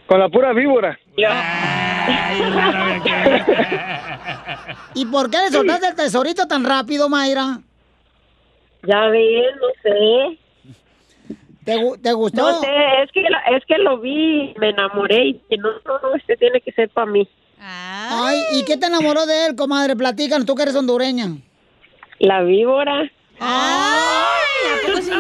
Con 0.06 0.18
la 0.20 0.28
pura 0.28 0.52
víbora. 0.52 0.98
¿Y 4.94 5.06
por 5.06 5.30
qué 5.30 5.38
le 5.38 5.48
soltaste 5.50 5.88
el 5.88 5.94
tesorito 5.96 6.46
tan 6.46 6.64
rápido, 6.64 7.08
Mayra? 7.08 7.58
Ya 8.82 9.06
ves, 9.06 9.54
no 9.60 9.68
sé. 9.82 10.38
¿Te, 11.64 11.78
te 12.02 12.12
gustó? 12.12 12.42
No 12.42 12.60
sé, 12.60 12.68
es 13.04 13.12
que, 13.12 13.22
la- 13.22 13.56
es 13.56 13.64
que 13.66 13.78
lo 13.78 13.98
vi, 13.98 14.52
me 14.58 14.70
enamoré 14.70 15.28
y 15.48 15.56
no, 15.58 15.70
no, 15.86 15.98
no, 16.02 16.14
este 16.16 16.36
tiene 16.36 16.60
que 16.60 16.72
ser 16.72 16.88
para 16.90 17.06
mí. 17.10 17.28
Ay, 17.64 18.38
¿y 18.54 18.64
qué 18.64 18.76
te 18.76 18.86
enamoró 18.86 19.24
de 19.26 19.46
él, 19.46 19.56
comadre? 19.56 19.94
Platícanos, 19.96 20.46
tú 20.46 20.54
que 20.54 20.62
eres 20.64 20.74
hondureña. 20.74 21.36
La 22.18 22.42
víbora. 22.42 23.10
Ay, 23.38 24.68
¿a 24.72 24.86
poco 24.86 25.00
sí, 25.02 25.10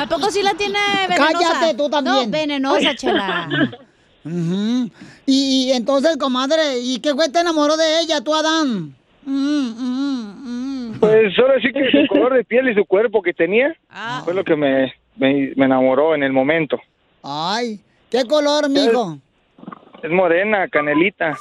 ¿a 0.00 0.06
poco 0.06 0.30
sí 0.30 0.42
la 0.42 0.54
tiene 0.54 0.78
venenosa? 1.08 1.32
Cállate, 1.58 1.74
tú 1.76 1.88
también. 1.90 2.26
No, 2.26 2.30
venenosa, 2.30 2.94
chela. 2.94 3.48
Ujú. 4.24 4.90
y, 5.26 5.66
y 5.68 5.72
entonces, 5.72 6.16
comadre, 6.16 6.78
¿y 6.80 6.98
qué 7.00 7.14
fue 7.14 7.28
te 7.28 7.40
enamoró 7.40 7.76
de 7.76 8.00
ella, 8.00 8.20
tú, 8.22 8.34
Adán? 8.34 8.94
Mm, 9.22 9.68
mm, 9.68 10.92
mm. 10.92 10.98
Pues 11.00 11.38
ahora 11.38 11.54
sí 11.60 11.68
que 11.72 11.90
su 11.90 12.06
color 12.08 12.34
de 12.34 12.44
piel 12.44 12.70
y 12.70 12.74
su 12.74 12.84
cuerpo 12.86 13.20
que 13.22 13.32
tenía 13.34 13.74
Ah. 13.90 14.22
fue 14.24 14.32
lo 14.34 14.44
que 14.44 14.56
me, 14.56 14.92
me, 15.16 15.52
me 15.56 15.64
enamoró 15.66 16.14
en 16.14 16.22
el 16.22 16.32
momento. 16.32 16.78
Ay, 17.22 17.80
¿qué 18.10 18.24
color, 18.24 18.68
mijo? 18.70 19.18
Es 20.04 20.10
morena, 20.10 20.68
canelita. 20.68 21.34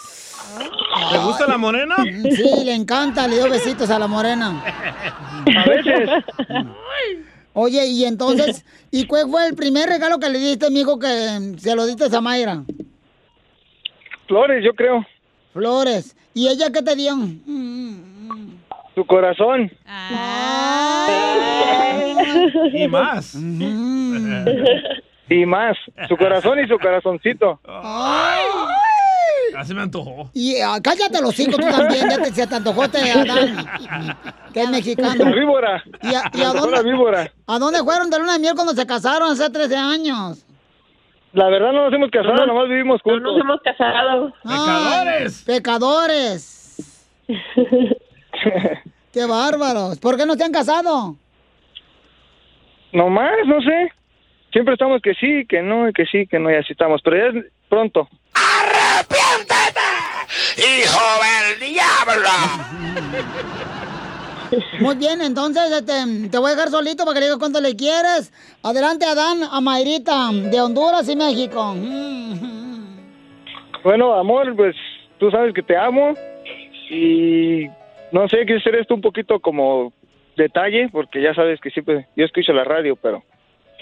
¿Te 1.11 1.17
gusta 1.17 1.45
la 1.47 1.57
morena? 1.57 1.97
Sí, 1.97 2.63
le 2.63 2.73
encanta, 2.73 3.27
le 3.27 3.35
dio 3.35 3.49
besitos 3.49 3.89
a 3.89 3.99
la 3.99 4.07
morena. 4.07 4.63
A 5.53 5.69
veces. 5.69 6.09
Oye, 7.51 7.85
y 7.87 8.05
entonces, 8.05 8.63
¿y 8.89 9.05
cuál 9.05 9.29
fue 9.29 9.47
el 9.47 9.55
primer 9.55 9.89
regalo 9.89 10.17
que 10.17 10.29
le 10.29 10.39
diste, 10.39 10.67
amigo, 10.67 10.97
que 10.97 11.07
se 11.57 11.75
lo 11.75 11.85
diste 11.85 12.05
a 12.15 12.21
Mayra? 12.21 12.63
Flores, 14.29 14.63
yo 14.63 14.73
creo. 14.73 15.05
Flores. 15.51 16.15
¿Y 16.33 16.47
ella 16.47 16.71
qué 16.71 16.81
te 16.81 16.95
dio? 16.95 17.15
Su 18.95 19.05
corazón. 19.05 19.69
Y 22.73 22.87
más. 22.87 23.35
Y 25.29 25.45
más. 25.45 25.75
Su 26.07 26.17
corazón 26.17 26.59
y 26.59 26.67
su 26.67 26.77
corazoncito. 26.77 27.59
Así 29.57 29.73
me 29.73 29.81
antojó. 29.83 30.29
Y 30.33 30.59
ah, 30.61 30.79
cállate 30.83 31.21
los 31.21 31.35
cinco 31.35 31.57
tú 31.57 31.67
también, 31.69 32.09
ya 32.09 32.17
te, 32.17 32.31
se 32.33 32.47
te 32.47 32.55
antojó 32.55 32.89
te 32.89 32.97
Adán, 33.11 33.65
que 34.53 34.61
es 34.61 34.69
mexicano. 34.69 35.25
La 35.25 35.31
víbora. 35.31 35.83
¿Y 36.01 36.07
a, 36.15 36.23
y 36.33 36.41
dónde, 36.41 36.71
la 36.75 36.81
víbora. 36.81 37.31
a 37.47 37.59
dónde 37.59 37.79
fueron 37.83 38.09
de 38.09 38.19
luna 38.19 38.33
de 38.33 38.39
miel 38.39 38.55
cuando 38.55 38.73
se 38.73 38.85
casaron 38.87 39.31
hace 39.31 39.49
13 39.49 39.75
años? 39.75 40.45
La 41.33 41.47
verdad 41.49 41.71
no 41.71 41.85
nos 41.85 41.93
hemos 41.93 42.09
casado, 42.11 42.45
nomás 42.45 42.67
vivimos 42.69 42.99
No 43.05 43.11
juntos. 43.13 43.33
nos 43.33 43.41
hemos 43.41 43.61
casado. 43.61 44.33
¡Pecadores! 44.43 45.43
¡Pecadores! 45.45 47.23
¡Qué 49.13 49.25
bárbaros! 49.25 49.99
¿Por 49.99 50.17
qué 50.17 50.25
no 50.25 50.33
se 50.35 50.43
han 50.43 50.51
casado? 50.51 51.15
Nomás, 52.91 53.31
no 53.47 53.61
sé. 53.61 53.91
Siempre 54.53 54.75
estamos 54.75 55.01
que 55.01 55.15
sí, 55.15 55.45
que 55.49 55.61
no, 55.63 55.89
y 55.89 55.93
que 55.93 56.05
sí, 56.05 56.27
que 56.27 56.37
no, 56.39 56.51
y 56.51 56.55
así 56.55 56.73
estamos. 56.73 57.01
Pero 57.03 57.17
ya 57.17 57.39
es 57.39 57.45
pronto. 57.67 58.07
¡Hijo 60.57 61.01
del 61.23 61.59
diablo! 61.71 62.29
Muy 64.79 64.95
bien, 64.97 65.21
entonces 65.21 65.63
este, 65.71 66.29
te 66.29 66.37
voy 66.37 66.51
a 66.51 66.55
dejar 66.55 66.69
solito 66.69 67.03
para 67.03 67.15
que 67.15 67.21
le 67.21 67.25
digas 67.25 67.39
cuánto 67.39 67.59
le 67.59 67.75
quieres. 67.75 68.31
Adelante, 68.61 69.05
Adán, 69.05 69.39
a 69.51 69.59
Mayrita, 69.59 70.29
de 70.31 70.61
Honduras 70.61 71.09
y 71.09 71.15
México. 71.15 71.75
Bueno, 73.83 74.13
amor, 74.13 74.55
pues 74.55 74.75
tú 75.17 75.31
sabes 75.31 75.55
que 75.55 75.63
te 75.63 75.75
amo. 75.75 76.13
Y 76.91 77.67
no 78.11 78.29
sé, 78.29 78.45
quise 78.45 78.59
hacer 78.59 78.75
esto 78.75 78.93
un 78.93 79.01
poquito 79.01 79.39
como 79.39 79.91
detalle, 80.37 80.89
porque 80.91 81.23
ya 81.23 81.33
sabes 81.33 81.59
que 81.59 81.71
siempre 81.71 82.07
yo 82.15 82.25
escucho 82.25 82.53
la 82.53 82.63
radio, 82.63 82.95
pero 82.95 83.23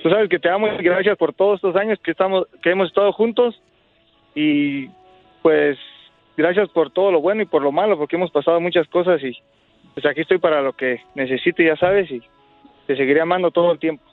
tú 0.02 0.10
sabes 0.10 0.30
que 0.30 0.40
te 0.40 0.50
amo 0.50 0.68
y 0.68 0.84
gracias 0.84 1.18
por 1.18 1.34
todos 1.34 1.56
estos 1.56 1.76
años 1.76 2.00
que 2.04 2.12
estamos, 2.12 2.48
que 2.62 2.72
hemos 2.72 2.88
estado 2.88 3.12
juntos. 3.14 3.62
Y 4.36 4.90
pues 5.42 5.78
gracias 6.38 6.70
por 6.70 6.92
todo 6.92 7.12
lo 7.12 7.22
bueno 7.22 7.42
y 7.42 7.46
por 7.46 7.62
lo 7.62 7.72
malo, 7.72 7.98
porque 7.98 8.16
hemos 8.16 8.32
pasado 8.32 8.60
muchas 8.60 8.88
cosas 8.88 9.22
y 9.24 9.38
pues 9.94 10.06
aquí 10.06 10.22
estoy 10.22 10.38
para 10.38 10.62
lo 10.62 10.74
que 10.74 11.02
necesite, 11.16 11.66
ya 11.66 11.76
sabes, 11.76 12.10
y 12.10 12.22
te 12.88 12.96
seguiré 12.96 13.22
amando 13.22 13.52
todo 13.52 13.72
el 13.72 13.80
tiempo. 13.80 14.04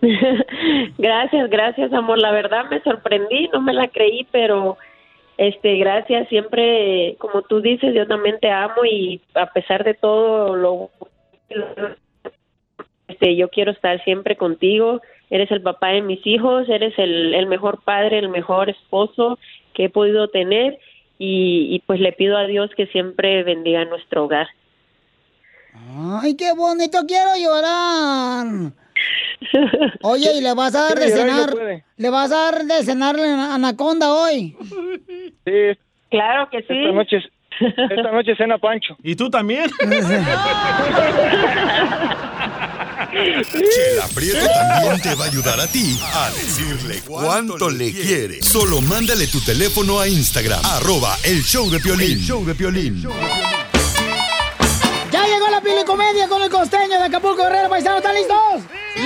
gracias, 0.98 1.50
gracias, 1.50 1.92
amor. 1.92 2.18
La 2.18 2.30
verdad 2.30 2.66
me 2.70 2.80
sorprendí, 2.82 3.48
no 3.52 3.60
me 3.60 3.72
la 3.72 3.88
creí, 3.88 4.26
pero 4.30 4.76
este, 5.38 5.76
gracias. 5.76 6.28
Siempre, 6.28 7.16
como 7.18 7.42
tú 7.42 7.60
dices, 7.60 7.94
yo 7.94 8.06
también 8.06 8.38
te 8.40 8.50
amo 8.50 8.84
y 8.84 9.20
a 9.34 9.46
pesar 9.46 9.82
de 9.84 9.94
todo 9.94 10.54
lo, 10.54 10.90
este, 13.18 13.36
yo 13.36 13.48
quiero 13.48 13.72
estar 13.72 14.02
siempre 14.04 14.36
contigo. 14.36 15.00
Eres 15.30 15.50
el 15.50 15.60
papá 15.62 15.88
de 15.88 16.02
mis 16.02 16.24
hijos, 16.26 16.68
eres 16.68 16.94
el, 16.98 17.34
el 17.34 17.46
mejor 17.46 17.82
padre, 17.82 18.18
el 18.18 18.28
mejor 18.28 18.70
esposo 18.70 19.38
que 19.74 19.84
he 19.86 19.90
podido 19.90 20.28
tener 20.28 20.78
y, 21.18 21.68
y 21.74 21.80
pues 21.80 22.00
le 22.00 22.12
pido 22.12 22.36
a 22.38 22.46
Dios 22.46 22.70
que 22.76 22.86
siempre 22.86 23.42
bendiga 23.42 23.84
nuestro 23.84 24.24
hogar. 24.24 24.46
Ay, 26.22 26.36
qué 26.36 26.52
bonito, 26.54 26.98
quiero 27.06 27.30
llorar. 27.36 28.72
Oye, 30.02 30.30
¿y 30.38 30.40
le 30.40 30.54
vas 30.54 30.74
a 30.74 30.82
dar 30.88 30.98
de 30.98 31.10
no 31.10 31.16
cenar? 31.16 31.82
¿Le 31.96 32.10
vas 32.10 32.32
a 32.32 32.50
dar 32.52 32.64
de 32.64 32.82
cenar 32.84 33.16
a 33.18 33.54
Anaconda 33.54 34.12
hoy? 34.12 34.56
Sí, 35.44 35.78
Claro 36.10 36.48
que 36.48 36.62
sí. 36.62 36.66
esta 36.70 36.92
noche, 36.92 37.18
esta 37.60 38.12
noche 38.12 38.34
cena 38.36 38.58
Pancho. 38.58 38.96
¿Y 39.02 39.14
tú 39.16 39.30
también? 39.30 39.70
Chela 43.10 44.06
Prieto 44.14 44.46
también 44.46 45.00
te 45.00 45.14
va 45.14 45.24
a 45.24 45.28
ayudar 45.28 45.60
a 45.60 45.66
ti 45.66 45.98
a 46.14 46.30
decirle 46.30 47.00
cuánto 47.06 47.70
le 47.70 47.92
quiere. 47.92 48.42
Solo 48.42 48.80
mándale 48.80 49.26
tu 49.26 49.40
teléfono 49.40 49.98
a 50.00 50.08
Instagram, 50.08 50.60
arroba 50.64 51.16
el 51.24 51.42
show 51.42 51.70
de 51.70 51.80
Piolín. 51.80 52.18
El 52.18 52.20
show 52.20 52.44
de 52.44 52.54
Piolín. 52.54 53.02
¡Ya 55.10 55.24
llegó 55.24 55.48
la 55.48 55.60
pilicomedia 55.60 56.28
con 56.28 56.42
el 56.42 56.50
costeño 56.50 56.98
de 56.98 57.04
Acapulco 57.04 57.42
Guerrero 57.42 57.68
Paisano! 57.70 57.96
¿Están 57.98 58.14
listos? 58.14 58.62
¡Sí! 58.94 59.02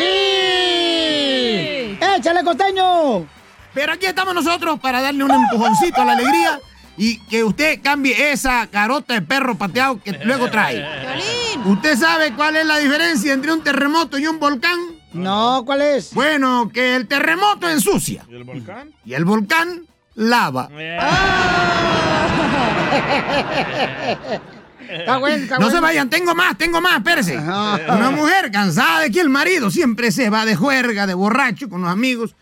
¡Échale, 2.17 2.43
costeño! 2.45 3.27
Pero 3.73 3.93
aquí 3.93 4.07
estamos 4.07 4.35
nosotros 4.35 4.81
para 4.81 5.01
darle 5.01 5.25
un 5.25 5.31
empujoncito 5.31 6.03
a 6.03 6.05
la 6.05 6.13
alegría 6.13 6.59
y 6.97 7.19
que 7.21 7.43
usted 7.45 7.81
cambie 7.83 8.33
esa 8.33 8.67
carota 8.69 9.15
de 9.15 9.23
perro 9.23 9.57
pateado 9.57 10.01
que 10.03 10.13
luego 10.25 10.51
trae. 10.51 10.85
¿Usted 11.65 11.97
sabe 11.97 12.33
cuál 12.35 12.57
es 12.57 12.67
la 12.67 12.79
diferencia 12.79 13.33
entre 13.33 13.53
un 13.53 13.63
terremoto 13.63 14.19
y 14.19 14.27
un 14.27 14.39
volcán? 14.39 14.79
No, 15.13 15.63
¿cuál 15.65 15.83
es? 15.83 16.13
Bueno, 16.15 16.71
que 16.73 16.97
el 16.97 17.07
terremoto 17.07 17.69
ensucia 17.69 18.25
¿Y 18.31 18.35
el 18.35 18.45
volcán? 18.45 18.93
y 19.05 19.15
el 19.15 19.25
volcán 19.25 19.87
lava. 20.15 20.69
Está 24.89 25.17
bueno, 25.19 25.43
está 25.45 25.59
No 25.59 25.71
se 25.71 25.81
vayan, 25.81 26.11
tengo 26.11 26.35
más, 26.35 26.59
tengo 26.59 26.81
más, 26.81 26.97
espérese. 26.99 27.39
Una 27.39 28.11
mujer 28.11 28.51
cansada 28.51 29.01
de 29.01 29.11
que 29.11 29.21
el 29.21 29.31
marido 29.31 29.71
siempre 29.71 30.13
se 30.13 30.29
va 30.29 30.45
de 30.45 30.55
juerga, 30.57 31.07
de 31.07 31.15
borracho 31.15 31.69
con 31.69 31.83
los 31.83 31.91
amigos, 31.91 32.35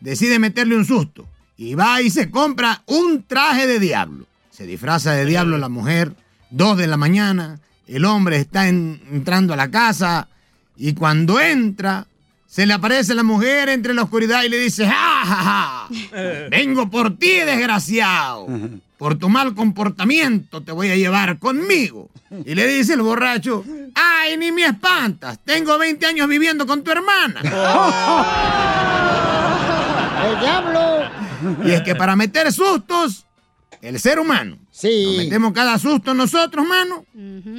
decide 0.00 0.38
meterle 0.38 0.76
un 0.76 0.84
susto. 0.86 1.28
Y 1.58 1.74
va 1.74 2.00
y 2.00 2.08
se 2.10 2.30
compra 2.30 2.82
un 2.86 3.24
traje 3.24 3.66
de 3.66 3.78
diablo. 3.80 4.26
Se 4.50 4.64
disfraza 4.64 5.12
de 5.12 5.24
diablo 5.26 5.58
la 5.58 5.68
mujer, 5.68 6.12
dos 6.50 6.78
de 6.78 6.86
la 6.86 6.96
mañana, 6.96 7.58
el 7.86 8.04
hombre 8.04 8.38
está 8.38 8.68
en- 8.68 9.00
entrando 9.12 9.52
a 9.52 9.56
la 9.56 9.70
casa 9.70 10.28
y 10.76 10.94
cuando 10.94 11.40
entra, 11.40 12.06
se 12.46 12.64
le 12.64 12.72
aparece 12.74 13.14
la 13.14 13.22
mujer 13.24 13.68
entre 13.68 13.92
la 13.92 14.04
oscuridad 14.04 14.42
y 14.44 14.48
le 14.48 14.58
dice, 14.58 14.86
¡Ja, 14.86 15.24
ja, 15.24 15.36
ja! 15.36 15.88
Vengo 16.50 16.88
por 16.88 17.16
ti, 17.18 17.40
desgraciado. 17.40 18.46
Por 18.96 19.16
tu 19.16 19.28
mal 19.28 19.54
comportamiento 19.54 20.62
te 20.62 20.72
voy 20.72 20.90
a 20.90 20.96
llevar 20.96 21.38
conmigo. 21.38 22.08
Y 22.44 22.54
le 22.54 22.66
dice 22.66 22.94
el 22.94 23.02
borracho, 23.02 23.64
¡ay, 23.94 24.36
ni 24.38 24.50
me 24.52 24.64
espantas! 24.64 25.38
Tengo 25.44 25.76
20 25.78 26.04
años 26.06 26.26
viviendo 26.28 26.66
con 26.66 26.82
tu 26.82 26.90
hermana. 26.90 27.40
¡El 30.28 30.40
diablo! 30.40 30.87
Y 31.64 31.70
es 31.72 31.82
que 31.82 31.94
para 31.94 32.16
meter 32.16 32.52
sustos, 32.52 33.24
el 33.82 33.98
ser 34.00 34.18
humano. 34.18 34.58
Sí. 34.70 35.04
Nos 35.06 35.16
metemos 35.16 35.52
cada 35.52 35.78
susto 35.78 36.14
nosotros, 36.14 36.66
mano. 36.66 37.04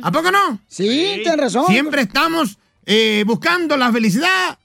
¿A 0.03 0.11
poco 0.11 0.31
no? 0.31 0.60
Sí, 0.68 1.19
tienes 1.23 1.38
razón. 1.38 1.65
Siempre 1.68 2.01
estamos 2.01 2.57
eh, 2.85 3.23
buscando 3.27 3.76
la 3.77 3.91
felicidad, 3.91 4.57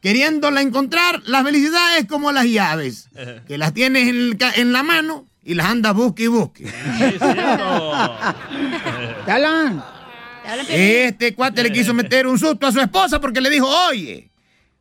queriéndola 0.00 0.60
encontrar. 0.62 1.22
La 1.26 1.42
felicidad 1.44 1.98
es 1.98 2.06
como 2.06 2.32
las 2.32 2.46
llaves, 2.46 3.08
que 3.46 3.58
las 3.58 3.72
tienes 3.74 4.08
en, 4.08 4.16
el 4.16 4.36
ca- 4.38 4.52
en 4.54 4.72
la 4.72 4.82
mano 4.82 5.26
y 5.44 5.54
las 5.54 5.66
andas 5.66 5.94
busque 5.94 6.24
y 6.24 6.26
busque. 6.28 6.64
Talan. 9.26 9.82
Este 10.70 11.34
cuate 11.34 11.62
le 11.62 11.70
quiso 11.72 11.92
meter 11.92 12.26
un 12.26 12.38
susto 12.38 12.66
a 12.66 12.72
su 12.72 12.80
esposa 12.80 13.20
porque 13.20 13.40
le 13.40 13.50
dijo, 13.50 13.68
oye, 13.88 14.30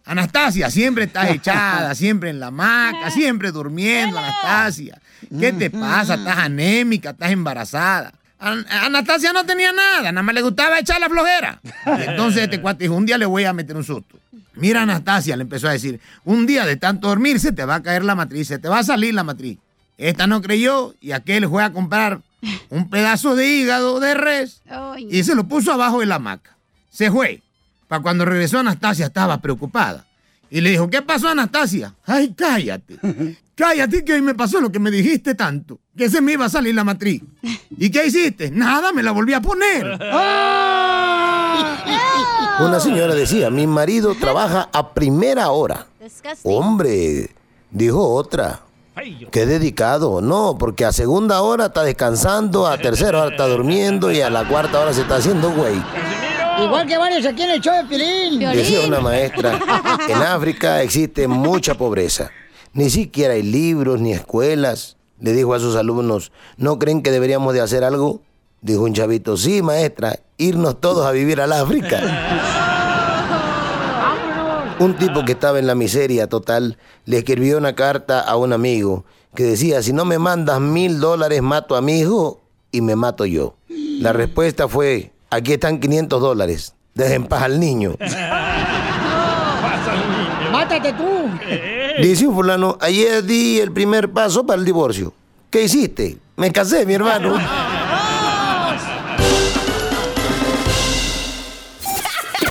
Anastasia, 0.07 0.69
siempre 0.71 1.03
estás 1.05 1.29
echada, 1.29 1.93
siempre 1.95 2.29
en 2.29 2.39
la 2.39 2.47
hamaca, 2.47 3.11
siempre 3.11 3.51
durmiendo, 3.51 4.17
Anastasia. 4.17 4.99
¿Qué 5.39 5.51
te 5.51 5.69
pasa? 5.69 6.15
Estás 6.15 6.37
anémica, 6.37 7.11
estás 7.11 7.31
embarazada. 7.31 8.13
An- 8.39 8.65
Anastasia 8.69 9.33
no 9.33 9.45
tenía 9.45 9.71
nada, 9.71 10.11
nada 10.11 10.23
más 10.23 10.33
le 10.35 10.41
gustaba 10.41 10.79
echar 10.79 10.99
la 11.01 11.09
flojera. 11.09 11.59
Y 11.97 12.09
entonces 12.09 12.43
este 12.43 12.61
cuate 12.61 12.83
dijo, 12.85 12.95
un 12.95 13.05
día 13.05 13.17
le 13.17 13.25
voy 13.25 13.43
a 13.45 13.53
meter 13.53 13.75
un 13.75 13.83
susto. 13.83 14.17
Mira, 14.55 14.83
Anastasia, 14.83 15.35
le 15.35 15.43
empezó 15.43 15.67
a 15.67 15.71
decir, 15.71 15.99
un 16.23 16.45
día 16.47 16.65
de 16.65 16.77
tanto 16.77 17.07
dormir 17.09 17.39
se 17.39 17.51
te 17.51 17.65
va 17.65 17.75
a 17.75 17.83
caer 17.83 18.03
la 18.05 18.15
matriz, 18.15 18.47
se 18.47 18.59
te 18.59 18.67
va 18.69 18.79
a 18.79 18.83
salir 18.83 19.13
la 19.13 19.23
matriz. 19.23 19.57
Esta 19.97 20.27
no 20.27 20.41
creyó 20.41 20.93
y 21.01 21.11
aquel 21.11 21.47
fue 21.49 21.63
a 21.63 21.71
comprar 21.73 22.21
un 22.69 22.89
pedazo 22.89 23.35
de 23.35 23.47
hígado 23.47 23.99
de 23.99 24.13
res 24.13 24.61
y 25.09 25.23
se 25.23 25.33
lo 25.35 25.47
puso 25.47 25.73
abajo 25.73 25.99
de 25.99 26.05
la 26.05 26.15
hamaca. 26.15 26.55
Se 26.91 27.09
fue. 27.11 27.41
Para 27.87 28.01
cuando 28.01 28.25
regresó 28.25 28.59
Anastasia 28.59 29.07
estaba 29.07 29.39
preocupada. 29.41 30.05
Y 30.49 30.61
le 30.61 30.71
dijo, 30.71 30.89
¿qué 30.89 31.01
pasó 31.01 31.29
Anastasia? 31.29 31.93
Ay, 32.05 32.33
cállate. 32.35 32.97
Cállate 33.57 34.05
que 34.05 34.13
hoy 34.13 34.21
me 34.21 34.35
pasó 34.35 34.61
lo 34.61 34.71
que 34.71 34.77
me 34.77 34.91
dijiste 34.91 35.33
tanto. 35.33 35.79
Que 35.97 36.11
se 36.11 36.21
me 36.21 36.33
iba 36.33 36.45
a 36.45 36.49
salir 36.49 36.75
la 36.75 36.83
matriz. 36.83 37.23
¿Y 37.75 37.89
qué 37.89 38.05
hiciste? 38.05 38.51
Nada, 38.51 38.93
me 38.93 39.01
la 39.01 39.11
volví 39.11 39.33
a 39.33 39.41
poner. 39.41 39.83
Una 42.59 42.79
señora 42.79 43.15
decía, 43.15 43.49
mi 43.49 43.65
marido 43.65 44.13
trabaja 44.13 44.69
a 44.71 44.93
primera 44.93 45.49
hora. 45.49 45.87
Hombre, 46.43 47.31
dijo 47.71 48.07
otra. 48.07 48.61
Qué 49.31 49.47
dedicado. 49.47 50.21
No, 50.21 50.55
porque 50.59 50.85
a 50.85 50.91
segunda 50.91 51.41
hora 51.41 51.65
está 51.67 51.81
descansando, 51.83 52.67
a 52.67 52.77
tercera 52.77 53.23
hora 53.23 53.31
está 53.31 53.47
durmiendo 53.47 54.11
y 54.11 54.21
a 54.21 54.29
la 54.29 54.47
cuarta 54.47 54.79
hora 54.79 54.93
se 54.93 55.01
está 55.01 55.15
haciendo 55.15 55.49
güey. 55.51 55.81
Igual 56.63 56.87
que 56.87 56.97
varios 56.97 57.25
aquí 57.25 57.43
en 57.43 57.51
el 57.51 57.61
show 57.61 57.75
de 57.75 57.83
Pilín. 57.85 58.39
Decía 58.39 58.81
una 58.87 58.99
maestra, 58.99 59.59
en 60.07 60.17
África 60.17 60.81
existe 60.81 61.27
mucha 61.27 61.75
pobreza. 61.75 62.31
Ni 62.73 62.89
siquiera 62.89 63.33
hay 63.33 63.43
libros 63.43 63.99
ni 63.99 64.13
escuelas. 64.13 64.97
Le 65.19 65.33
dijo 65.33 65.53
a 65.53 65.59
sus 65.59 65.75
alumnos, 65.75 66.31
¿no 66.57 66.77
creen 66.77 67.01
que 67.01 67.11
deberíamos 67.11 67.53
de 67.53 67.61
hacer 67.61 67.83
algo? 67.83 68.21
Dijo 68.61 68.83
un 68.83 68.93
chavito, 68.93 69.37
sí, 69.37 69.61
maestra, 69.61 70.19
irnos 70.37 70.79
todos 70.79 71.05
a 71.05 71.11
vivir 71.11 71.41
al 71.41 71.53
África. 71.53 71.99
Un 74.79 74.95
tipo 74.95 75.25
que 75.25 75.31
estaba 75.31 75.57
en 75.57 75.65
la 75.65 75.73
miseria 75.73 76.27
total 76.27 76.77
le 77.05 77.17
escribió 77.17 77.57
una 77.57 77.73
carta 77.73 78.19
a 78.19 78.35
un 78.35 78.53
amigo 78.53 79.05
que 79.33 79.43
decía, 79.43 79.81
si 79.81 79.91
no 79.91 80.05
me 80.05 80.19
mandas 80.19 80.59
mil 80.59 80.99
dólares, 80.99 81.41
mato 81.41 81.75
a 81.75 81.81
mi 81.81 81.99
hijo 81.99 82.41
y 82.71 82.81
me 82.81 82.95
mato 82.95 83.25
yo. 83.25 83.55
La 83.69 84.13
respuesta 84.13 84.67
fue, 84.67 85.13
aquí 85.29 85.53
están 85.53 85.79
500 85.79 86.21
dólares, 86.21 86.73
dejen 86.93 87.25
paz 87.27 87.43
al 87.43 87.59
niño. 87.59 87.95
Mátate 90.51 90.93
tú. 90.93 91.29
Dice 92.01 92.27
un 92.27 92.35
fulano, 92.35 92.77
ayer 92.79 93.23
di 93.23 93.59
el 93.59 93.71
primer 93.71 94.11
paso 94.11 94.45
para 94.45 94.59
el 94.59 94.65
divorcio. 94.65 95.13
¿Qué 95.49 95.63
hiciste? 95.63 96.17
Me 96.35 96.51
casé, 96.51 96.85
mi 96.85 96.93
hermano. 96.93 97.37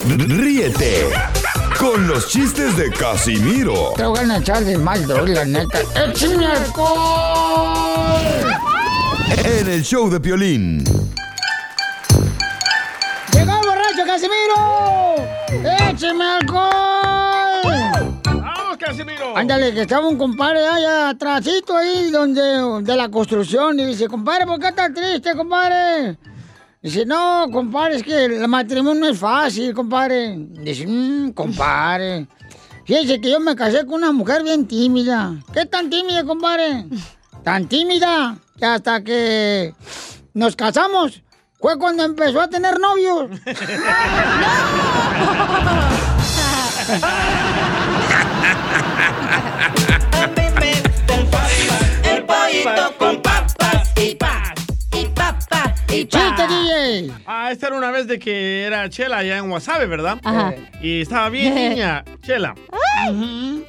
Ríete 0.09 1.09
con 1.79 2.07
los 2.07 2.29
chistes 2.29 2.77
de 2.77 2.91
Casimiro 2.91 3.93
Te 3.97 4.05
voy 4.07 4.19
a 4.19 4.39
echar 4.39 4.65
de 4.65 4.79
mal, 4.79 5.07
la 5.07 5.45
neta. 5.45 5.81
¡Échame 5.95 6.47
alcohol! 6.47 7.77
en 9.45 9.69
el 9.69 9.83
show 9.83 10.09
de 10.11 10.21
Piolín. 10.21 10.85
¡Llegó 14.17 14.33
el 14.33 14.49
borracho 14.49 15.27
Casimiro! 15.47 15.91
¡Écheme 15.91 16.25
alcohol! 16.25 18.21
¡Vamos, 18.25 18.77
Casimiro! 18.79 19.37
Ándale, 19.37 19.75
que 19.75 19.83
estaba 19.83 20.09
un 20.09 20.17
compadre 20.17 20.67
allá 20.67 21.11
atrásito 21.11 21.77
ahí 21.77 22.11
donde, 22.11 22.41
de 22.83 22.97
la 22.97 23.11
construcción 23.11 23.79
y 23.79 23.87
dice, 23.87 24.09
compadre, 24.09 24.47
¿por 24.47 24.59
qué 24.59 24.69
estás 24.69 24.95
triste, 24.95 25.35
compadre? 25.35 26.17
Dice, 26.81 27.05
no, 27.05 27.47
compadre, 27.53 27.97
es 27.97 28.03
que 28.03 28.25
el 28.25 28.49
matrimonio 28.49 29.03
no 29.03 29.09
es 29.09 29.19
fácil, 29.19 29.75
compadre. 29.75 30.35
Dice, 30.39 30.87
mmm, 30.87 31.33
compadre. 31.33 32.27
Fíjese 32.87 33.21
que 33.21 33.31
yo 33.31 33.41
me 33.41 33.55
casé 33.55 33.85
con 33.85 33.97
una 33.97 34.13
mujer 34.13 34.43
bien 34.43 34.67
tímida. 34.67 35.35
¿Qué 35.53 35.67
tan 35.67 35.91
tímida, 35.91 36.25
compadre? 36.25 36.87
Tan 37.45 37.69
tímida 37.69 38.39
que 38.57 38.65
hasta 38.65 39.05
que 39.05 39.75
nos 40.33 40.57
casamos 40.57 41.23
fue 41.59 41.79
cuando 41.79 42.05
empezó 42.05 42.41
a 42.41 42.49
tener 42.49 42.79
novios. 42.79 43.31
El 52.05 52.25
pollito 52.25 52.97
con 52.99 53.23
¡Chiste, 56.07 56.47
DJ! 56.49 57.13
Ah, 57.27 57.51
esta 57.53 57.67
era 57.69 57.77
una 57.77 57.91
vez 57.91 58.07
de 58.07 58.19
que 58.19 58.63
era 58.65 58.89
Chela 58.89 59.19
allá 59.19 59.39
en 59.39 59.51
Wasabe, 59.51 59.87
¿verdad? 59.87 60.19
Ajá. 60.25 60.55
Y 60.81 61.03
estaba 61.03 61.29
bien 61.29 61.55
niña, 61.71 62.05
Chela. 62.23 62.55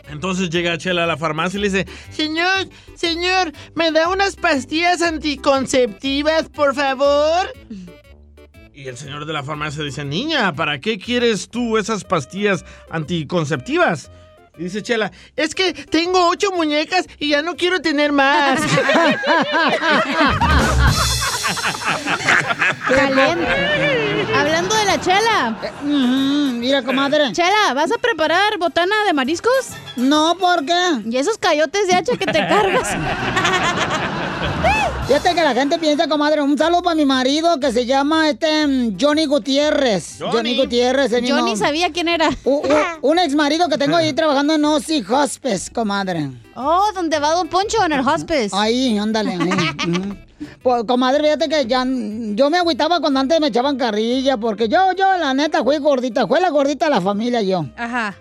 Entonces 0.10 0.50
llega 0.50 0.78
Chela 0.78 1.04
a 1.04 1.08
la 1.08 1.18
farmacia 1.18 1.58
y 1.58 1.62
le 1.62 1.70
dice, 1.70 1.88
Señor, 2.12 2.70
señor, 2.96 3.52
¿me 3.76 3.92
da 3.92 4.10
unas 4.10 4.36
pastillas 4.36 5.02
anticonceptivas, 5.02 6.50
por 6.50 6.76
favor? 6.76 7.52
y 8.74 8.88
el 8.88 8.96
señor 8.96 9.26
de 9.26 9.34
la 9.34 9.42
farmacia 9.42 9.84
dice, 9.84 10.06
niña, 10.06 10.54
¿para 10.54 10.80
qué 10.80 11.00
quieres 11.00 11.50
tú 11.50 11.80
esas 11.80 12.04
pastillas 12.04 12.64
anticonceptivas? 12.92 14.12
Y 14.56 14.66
dice 14.66 14.84
Chela, 14.84 15.12
Es 15.36 15.56
que 15.56 15.74
tengo 15.74 16.30
ocho 16.30 16.52
muñecas 16.52 17.08
y 17.18 17.30
ya 17.30 17.42
no 17.42 17.56
quiero 17.56 17.82
tener 17.82 18.12
más. 18.12 18.60
Caliente. 22.88 24.28
Hablando 24.36 24.76
de 24.76 24.86
la 24.86 25.00
chela. 25.00 25.56
mira, 25.84 26.82
comadre. 26.84 27.32
Chela, 27.34 27.74
¿vas 27.74 27.92
a 27.92 27.98
preparar 27.98 28.58
botana 28.58 28.96
de 29.06 29.14
mariscos? 29.14 29.70
No, 29.96 30.36
¿por 30.38 30.66
qué? 30.66 31.02
¿Y 31.10 31.18
esos 31.18 31.38
cayotes 31.38 31.88
de 31.88 31.96
hacha 31.96 32.18
que 32.18 32.26
te 32.26 32.40
cargas? 32.48 32.90
Fíjate 35.08 35.34
que 35.36 35.42
la 35.42 35.54
gente 35.54 35.80
piensa, 35.80 36.06
comadre, 36.10 36.42
un 36.42 36.58
saludo 36.58 36.82
para 36.84 36.96
mi 36.96 37.06
marido 37.06 37.58
que 37.62 37.72
se 37.72 37.86
llama 37.86 38.30
este 38.30 38.68
mm, 38.68 38.98
Johnny 39.00 39.26
Gutiérrez. 39.26 40.18
Johnny, 40.20 40.58
Gutiérrez. 40.58 41.14
el 41.14 41.22
mismo- 41.22 41.42
ni 41.46 41.56
sabía 41.56 41.94
quién 41.94 42.10
era. 42.10 42.30
U- 42.44 42.58
u- 42.58 43.10
un 43.10 43.18
ex 43.18 43.34
marido 43.34 43.70
que 43.70 43.78
tengo 43.78 43.96
ahí 43.96 44.12
trabajando 44.14 44.56
en 44.56 44.66
Osi 44.66 45.02
Hospice, 45.10 45.72
comadre. 45.72 46.30
Oh, 46.56 46.84
¿dónde 46.94 47.20
va 47.20 47.32
Don 47.36 47.48
Poncho 47.48 47.78
en 47.86 47.94
el 47.94 48.06
hospice? 48.06 48.50
Ahí, 48.52 48.98
ándale. 48.98 49.32
ahí. 49.32 50.24
Pues, 50.62 50.84
comadre, 50.84 51.24
fíjate 51.24 51.50
que 51.50 51.66
ya 51.66 51.84
yo 51.88 52.50
me 52.52 52.58
agüitaba 52.60 53.00
cuando 53.00 53.20
antes 53.22 53.40
me 53.40 53.48
echaban 53.48 53.76
carrilla, 53.78 54.38
porque 54.38 54.68
yo, 54.68 54.92
yo, 54.96 55.18
la 55.18 55.34
neta, 55.34 55.64
fui 55.64 55.78
gordita, 55.80 56.28
fui 56.28 56.40
la 56.40 56.50
gordita 56.50 56.86
de 56.86 56.92
la 56.92 57.02
familia 57.02 57.42
yo. 57.42 57.66
Ajá. 57.76 58.14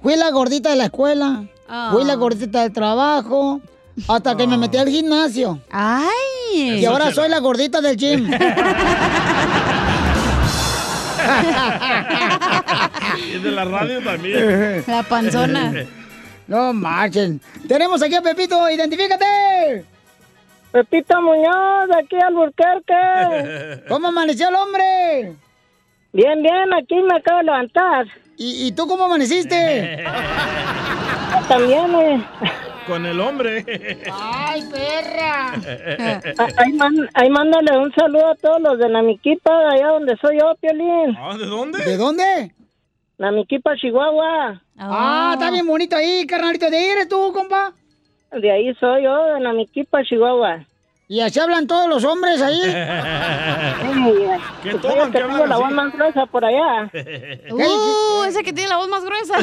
Fui 0.00 0.16
la 0.16 0.30
gordita 0.30 0.70
de 0.70 0.76
la 0.76 0.84
escuela, 0.84 1.44
Ah. 1.68 1.90
fui 1.92 2.04
la 2.04 2.14
gordita 2.14 2.62
del 2.62 2.72
trabajo, 2.72 3.60
Hasta 4.08 4.36
que 4.36 4.46
me 4.46 4.56
metí 4.56 4.76
al 4.76 4.88
gimnasio. 4.88 5.60
¡Ay! 5.70 6.80
Y 6.80 6.84
ahora 6.84 7.12
soy 7.12 7.28
la 7.28 7.38
gordita 7.38 7.80
del 7.80 7.96
gym. 7.96 8.30
Y 13.18 13.38
de 13.38 13.50
la 13.50 13.64
radio 13.64 14.02
también. 14.02 14.84
La 14.86 15.02
panzona. 15.02 15.72
No 16.46 16.72
marchen. 16.72 17.40
Tenemos 17.68 18.02
aquí 18.02 18.14
a 18.14 18.22
Pepito, 18.22 18.68
identifícate. 18.70 19.84
Pepito 20.72 21.20
Muñoz, 21.20 21.88
de 21.88 21.98
aquí 22.02 22.16
al 22.16 22.34
Burquerque. 22.34 23.82
¿Cómo 23.88 24.08
amaneció 24.08 24.48
el 24.48 24.54
hombre? 24.54 25.34
Bien, 26.12 26.42
bien, 26.42 26.72
aquí 26.74 26.96
me 26.96 27.16
acabo 27.16 27.38
de 27.38 27.44
levantar. 27.44 28.06
¿Y, 28.36 28.66
y 28.66 28.72
tú 28.72 28.86
cómo 28.86 29.04
amaneciste? 29.04 30.04
También, 31.48 31.94
eh. 31.94 32.24
Con 32.90 33.06
el 33.06 33.20
hombre. 33.20 33.64
¡Ay, 34.12 34.62
perra! 34.68 35.52
Ah, 36.38 36.48
Ahí, 36.56 36.72
man- 36.72 37.08
ahí 37.14 37.30
mándale 37.30 37.78
un 37.78 37.92
saludo 37.94 38.30
a 38.30 38.34
todos 38.34 38.60
los 38.60 38.78
de 38.80 38.88
Namiquipa, 38.88 39.56
de 39.60 39.66
allá 39.76 39.86
donde 39.92 40.16
soy 40.16 40.38
yo, 40.40 40.52
Piolín. 40.60 41.16
Ah, 41.16 41.36
¿De 41.38 41.46
dónde? 41.46 41.84
¿De 41.84 41.96
dónde? 41.96 42.52
Namiquipa, 43.16 43.76
Chihuahua. 43.76 44.60
Ah, 44.76 45.30
está 45.34 45.52
bien 45.52 45.66
bonito 45.68 45.94
ahí, 45.94 46.26
carnalito. 46.26 46.68
¿De 46.68 46.78
ahí 46.78 46.86
eres 46.86 47.08
tú, 47.08 47.32
compa? 47.32 47.72
De 48.32 48.50
ahí 48.50 48.74
soy 48.80 49.04
yo, 49.04 49.24
de 49.34 49.40
Namiquipa, 49.40 50.02
Chihuahua. 50.02 50.64
¿Y 51.10 51.20
así 51.22 51.40
hablan 51.40 51.66
todos 51.66 51.88
los 51.88 52.04
hombres 52.04 52.40
ahí? 52.40 52.60
¿Qué 54.62 54.70
toman? 54.70 54.70
¿Qué 54.70 54.70
que 54.70 54.78
tengo 54.78 55.24
hablan 55.24 55.48
la 55.48 55.56
voz 55.56 55.72
más 55.72 55.92
gruesa 55.92 56.26
por 56.26 56.44
allá. 56.44 56.88
Uh, 57.50 58.22
ese 58.28 58.44
que 58.44 58.52
tiene 58.52 58.68
la 58.68 58.76
voz 58.76 58.88
más 58.88 59.04
gruesa. 59.04 59.34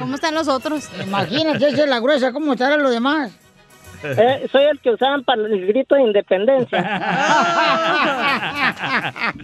¿Cómo 0.00 0.16
están 0.16 0.34
los 0.34 0.48
otros? 0.48 0.90
Imagínate, 1.00 1.68
esa 1.68 1.84
es 1.84 1.88
la 1.88 2.00
gruesa. 2.00 2.32
¿Cómo 2.32 2.54
estarán 2.54 2.82
los 2.82 2.90
demás? 2.90 3.30
Eh, 4.02 4.48
soy 4.50 4.64
el 4.64 4.80
que 4.80 4.90
usaban 4.90 5.22
para 5.22 5.42
el 5.42 5.68
grito 5.68 5.94
de 5.94 6.02
independencia. 6.02 6.80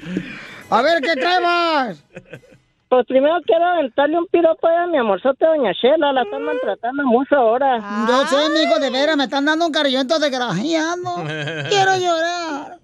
A 0.70 0.82
ver, 0.82 1.00
¿qué 1.02 1.14
traebas? 1.14 2.02
Pues 2.94 3.06
primero 3.06 3.34
quiero 3.44 3.64
aventarle 3.66 4.16
un 4.16 4.26
piropo 4.28 4.68
a 4.68 4.86
mi 4.86 4.98
amorzote 4.98 5.44
doña 5.44 5.72
Shela, 5.72 6.12
la 6.12 6.22
están 6.22 6.44
maltratando 6.44 7.02
mucho 7.02 7.34
ahora. 7.34 8.06
Yo 8.06 8.24
sé, 8.28 8.36
mijo, 8.50 8.78
de 8.78 8.88
veras, 8.88 9.16
me 9.16 9.24
están 9.24 9.44
dando 9.44 9.66
un 9.66 9.72
cariñito 9.72 10.16
desgraciado. 10.20 11.16
Quiero 11.68 11.96
llorar. 11.98 12.78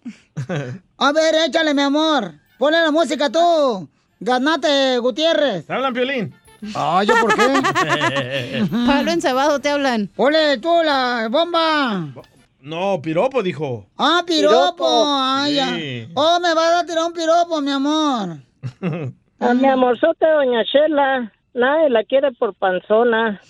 A 0.99 1.13
ver, 1.13 1.37
échale, 1.47 1.75
mi 1.75 1.83
amor. 1.83 2.33
Ponle 2.59 2.83
la 2.83 2.91
música 2.91 3.31
tú. 3.31 3.89
Ganate, 4.19 4.99
Gutiérrez. 4.99 5.69
¿Te 5.69 5.75
hablan, 5.75 5.95
Piolín? 5.95 6.35
Ah, 6.75 7.05
¿yo 7.07 7.15
por 7.21 7.33
qué? 7.33 8.65
Pablo 8.89 9.13
encebado 9.13 9.61
te 9.61 9.69
hablan. 9.69 10.09
Ponle 10.09 10.59
tú 10.59 10.75
la 10.85 11.29
bomba. 11.31 12.09
No, 12.59 13.01
piropo, 13.01 13.45
dijo. 13.45 13.87
Ah, 13.97 14.25
piropo. 14.27 15.05
Ay, 15.07 15.55
ya. 15.55 15.69
Sí. 15.69 16.09
Oh, 16.17 16.41
me 16.41 16.53
vas 16.53 16.83
a 16.83 16.85
tirar 16.85 17.05
un 17.05 17.13
piropo, 17.13 17.61
mi 17.61 17.71
amor. 17.71 18.39
A 19.41 19.55
mi 19.55 19.67
amorzote 19.67 20.27
doña 20.27 20.63
Shela, 20.65 21.33
nadie 21.55 21.89
la 21.89 22.05
quiere 22.05 22.31
por 22.33 22.55
panzona, 22.55 23.41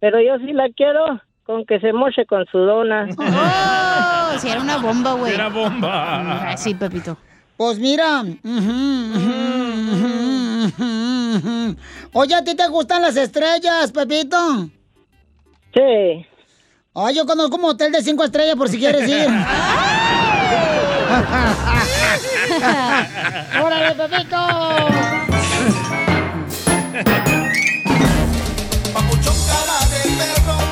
pero 0.00 0.20
yo 0.20 0.36
sí 0.38 0.52
la 0.52 0.68
quiero 0.76 1.20
con 1.44 1.64
que 1.64 1.78
se 1.78 1.92
moche 1.92 2.26
con 2.26 2.44
su 2.46 2.58
dona. 2.58 3.08
Oh, 4.30 4.38
si 4.38 4.46
era 4.50 4.60
una 4.60 4.76
bomba, 4.76 5.14
güey. 5.14 5.32
Era 5.32 5.48
bomba. 5.48 6.50
Ah, 6.50 6.56
sí, 6.56 6.74
Pepito. 6.74 7.16
Pues 7.56 7.78
mira. 7.78 8.22
Oye, 12.12 12.34
¿a 12.34 12.44
ti 12.44 12.54
te 12.54 12.68
gustan 12.68 13.00
las 13.00 13.16
estrellas, 13.16 13.90
Pepito? 13.90 14.68
Sí. 15.72 16.26
Ay, 16.94 17.14
yo 17.16 17.24
conozco 17.24 17.56
un 17.56 17.64
hotel 17.64 17.90
de 17.90 18.02
cinco 18.02 18.22
estrellas 18.22 18.56
por 18.56 18.68
si 18.68 18.78
quieres 18.78 19.08
ir. 19.08 19.28
¡Órale, 23.62 23.94
Pepito! 23.94 24.36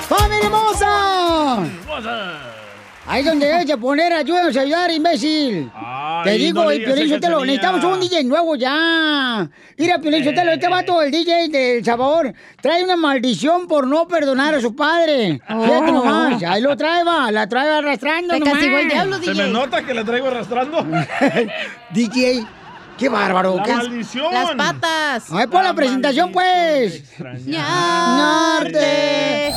¡Familia 0.09 0.45
hermosa! 0.45 1.63
Ahí 3.09 3.23
donde 3.23 3.47
debes 3.47 3.67
de 3.67 3.77
poner 3.77 4.13
ayúdanos 4.13 4.57
a 4.57 4.61
ayudar, 4.63 4.91
imbécil. 4.91 5.71
Te 6.25 6.31
Ay, 6.31 6.39
digo, 6.39 6.65
no 6.65 6.71
el 6.73 6.83
Piolín 6.83 7.09
Sotelo, 7.09 7.41
necesitamos 7.45 7.85
un 7.85 8.01
DJ 8.01 8.25
nuevo 8.25 8.57
ya. 8.57 9.49
Mira, 9.79 9.99
Piolín 10.01 10.25
Sotelo, 10.25 10.51
este 10.51 10.69
vato, 10.69 11.01
el 11.03 11.13
DJ 11.13 11.49
del 11.49 11.85
Salvador, 11.85 12.35
trae 12.61 12.83
una 12.83 12.97
maldición 12.97 13.69
por 13.69 13.87
no 13.87 14.09
perdonar 14.09 14.57
a 14.57 14.61
su 14.61 14.75
padre. 14.75 15.41
Fíjate 15.47 15.93
nomás, 15.93 16.43
ahí 16.43 16.61
lo 16.61 16.77
trae, 16.77 17.05
va, 17.05 17.31
la 17.31 17.49
trae 17.49 17.71
arrastrando 17.79 18.35
Te 18.35 18.41
nomás. 18.41 18.55
castigó 18.55 18.79
el 18.79 18.89
diablo, 18.89 19.19
¿Se 19.23 19.35
me 19.35 19.49
nota 19.49 19.83
que 19.83 19.95
la 19.95 20.05
traigo 20.05 20.27
arrastrando? 20.27 20.85
DJ, 21.91 22.45
qué 22.99 23.09
bárbaro. 23.09 23.57
La 23.57 23.63
qué- 23.63 23.75
maldición. 23.75 24.33
Las 24.33 24.55
patas. 24.55 25.25
Ay, 25.31 25.47
pon 25.47 25.65
la, 25.65 25.75
presentación, 25.75 26.33
pues. 26.33 27.03
Ñarte. 27.47 29.53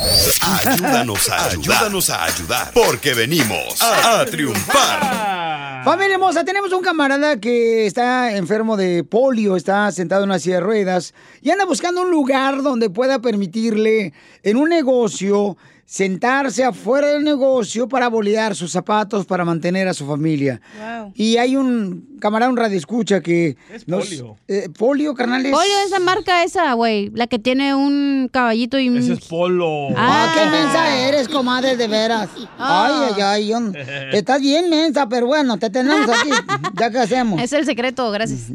Ayúdanos 0.66 1.28
a 1.30 1.44
ayudar. 1.46 1.76
Ayúdanos 1.76 2.10
a 2.10 2.24
ayudar. 2.24 2.70
Porque 2.74 3.14
venimos 3.14 3.80
a, 3.82 4.20
a 4.20 4.26
triunfar. 4.26 5.82
Familia 5.84 6.14
hermosa, 6.14 6.44
tenemos 6.44 6.72
un 6.72 6.82
camarada 6.82 7.38
que 7.40 7.86
está 7.86 8.36
enfermo 8.36 8.76
de 8.76 9.02
polio, 9.02 9.56
está 9.56 9.90
sentado 9.92 10.24
en 10.24 10.30
una 10.30 10.38
silla 10.38 10.56
de 10.56 10.60
ruedas 10.60 11.14
y 11.40 11.50
anda 11.50 11.64
buscando 11.64 12.02
un 12.02 12.10
lugar 12.10 12.62
donde 12.62 12.90
pueda 12.90 13.18
permitirle 13.20 14.12
en 14.42 14.56
un 14.58 14.68
negocio 14.68 15.56
sentarse 15.86 16.64
afuera 16.64 17.08
del 17.08 17.24
negocio 17.24 17.88
para 17.88 18.08
bolear 18.08 18.54
sus 18.54 18.70
zapatos 18.70 19.24
para 19.24 19.44
mantener 19.44 19.88
a 19.88 19.94
su 19.94 20.06
familia. 20.06 20.60
Wow. 20.78 21.12
Y 21.16 21.38
hay 21.38 21.56
un 21.56 22.06
camarada, 22.20 22.50
un 22.50 22.56
radio 22.56 22.76
escucha 22.78 23.20
que... 23.20 23.56
Es 23.72 23.88
nos- 23.88 24.06
polio. 24.08 24.36
eh, 24.46 24.68
polio, 24.78 25.14
carnales. 25.14 25.50
Polio 25.52 25.72
es 25.84 25.90
la 25.90 25.98
marca 25.98 26.44
esa, 26.44 26.72
güey. 26.74 27.10
La 27.14 27.26
que 27.26 27.38
tiene 27.38 27.74
un 27.74 28.28
caballito 28.32 28.78
y 28.78 28.88
un... 28.88 28.98
Ese 28.98 29.14
es 29.14 29.26
polo. 29.26 29.88
Ah, 29.96 30.30
qué 30.34 30.40
Ah. 30.40 30.50
mensa 30.50 30.98
eres, 31.08 31.28
comadre, 31.28 31.76
de 31.76 31.88
veras. 31.88 32.28
Ah. 32.58 33.08
Ay, 33.08 33.14
ay, 33.16 33.22
ay. 33.22 33.48
yo- 33.48 33.72
Estás 34.12 34.40
bien 34.40 34.70
mensa, 34.70 35.08
pero 35.08 35.26
bueno, 35.26 35.58
te 35.58 35.70
tenemos 35.70 36.08
aquí. 36.08 36.30
¿Ya 36.78 36.90
qué 36.90 36.98
hacemos? 36.98 37.40
Es 37.42 37.52
el 37.52 37.64
secreto, 37.64 38.10
gracias. 38.10 38.48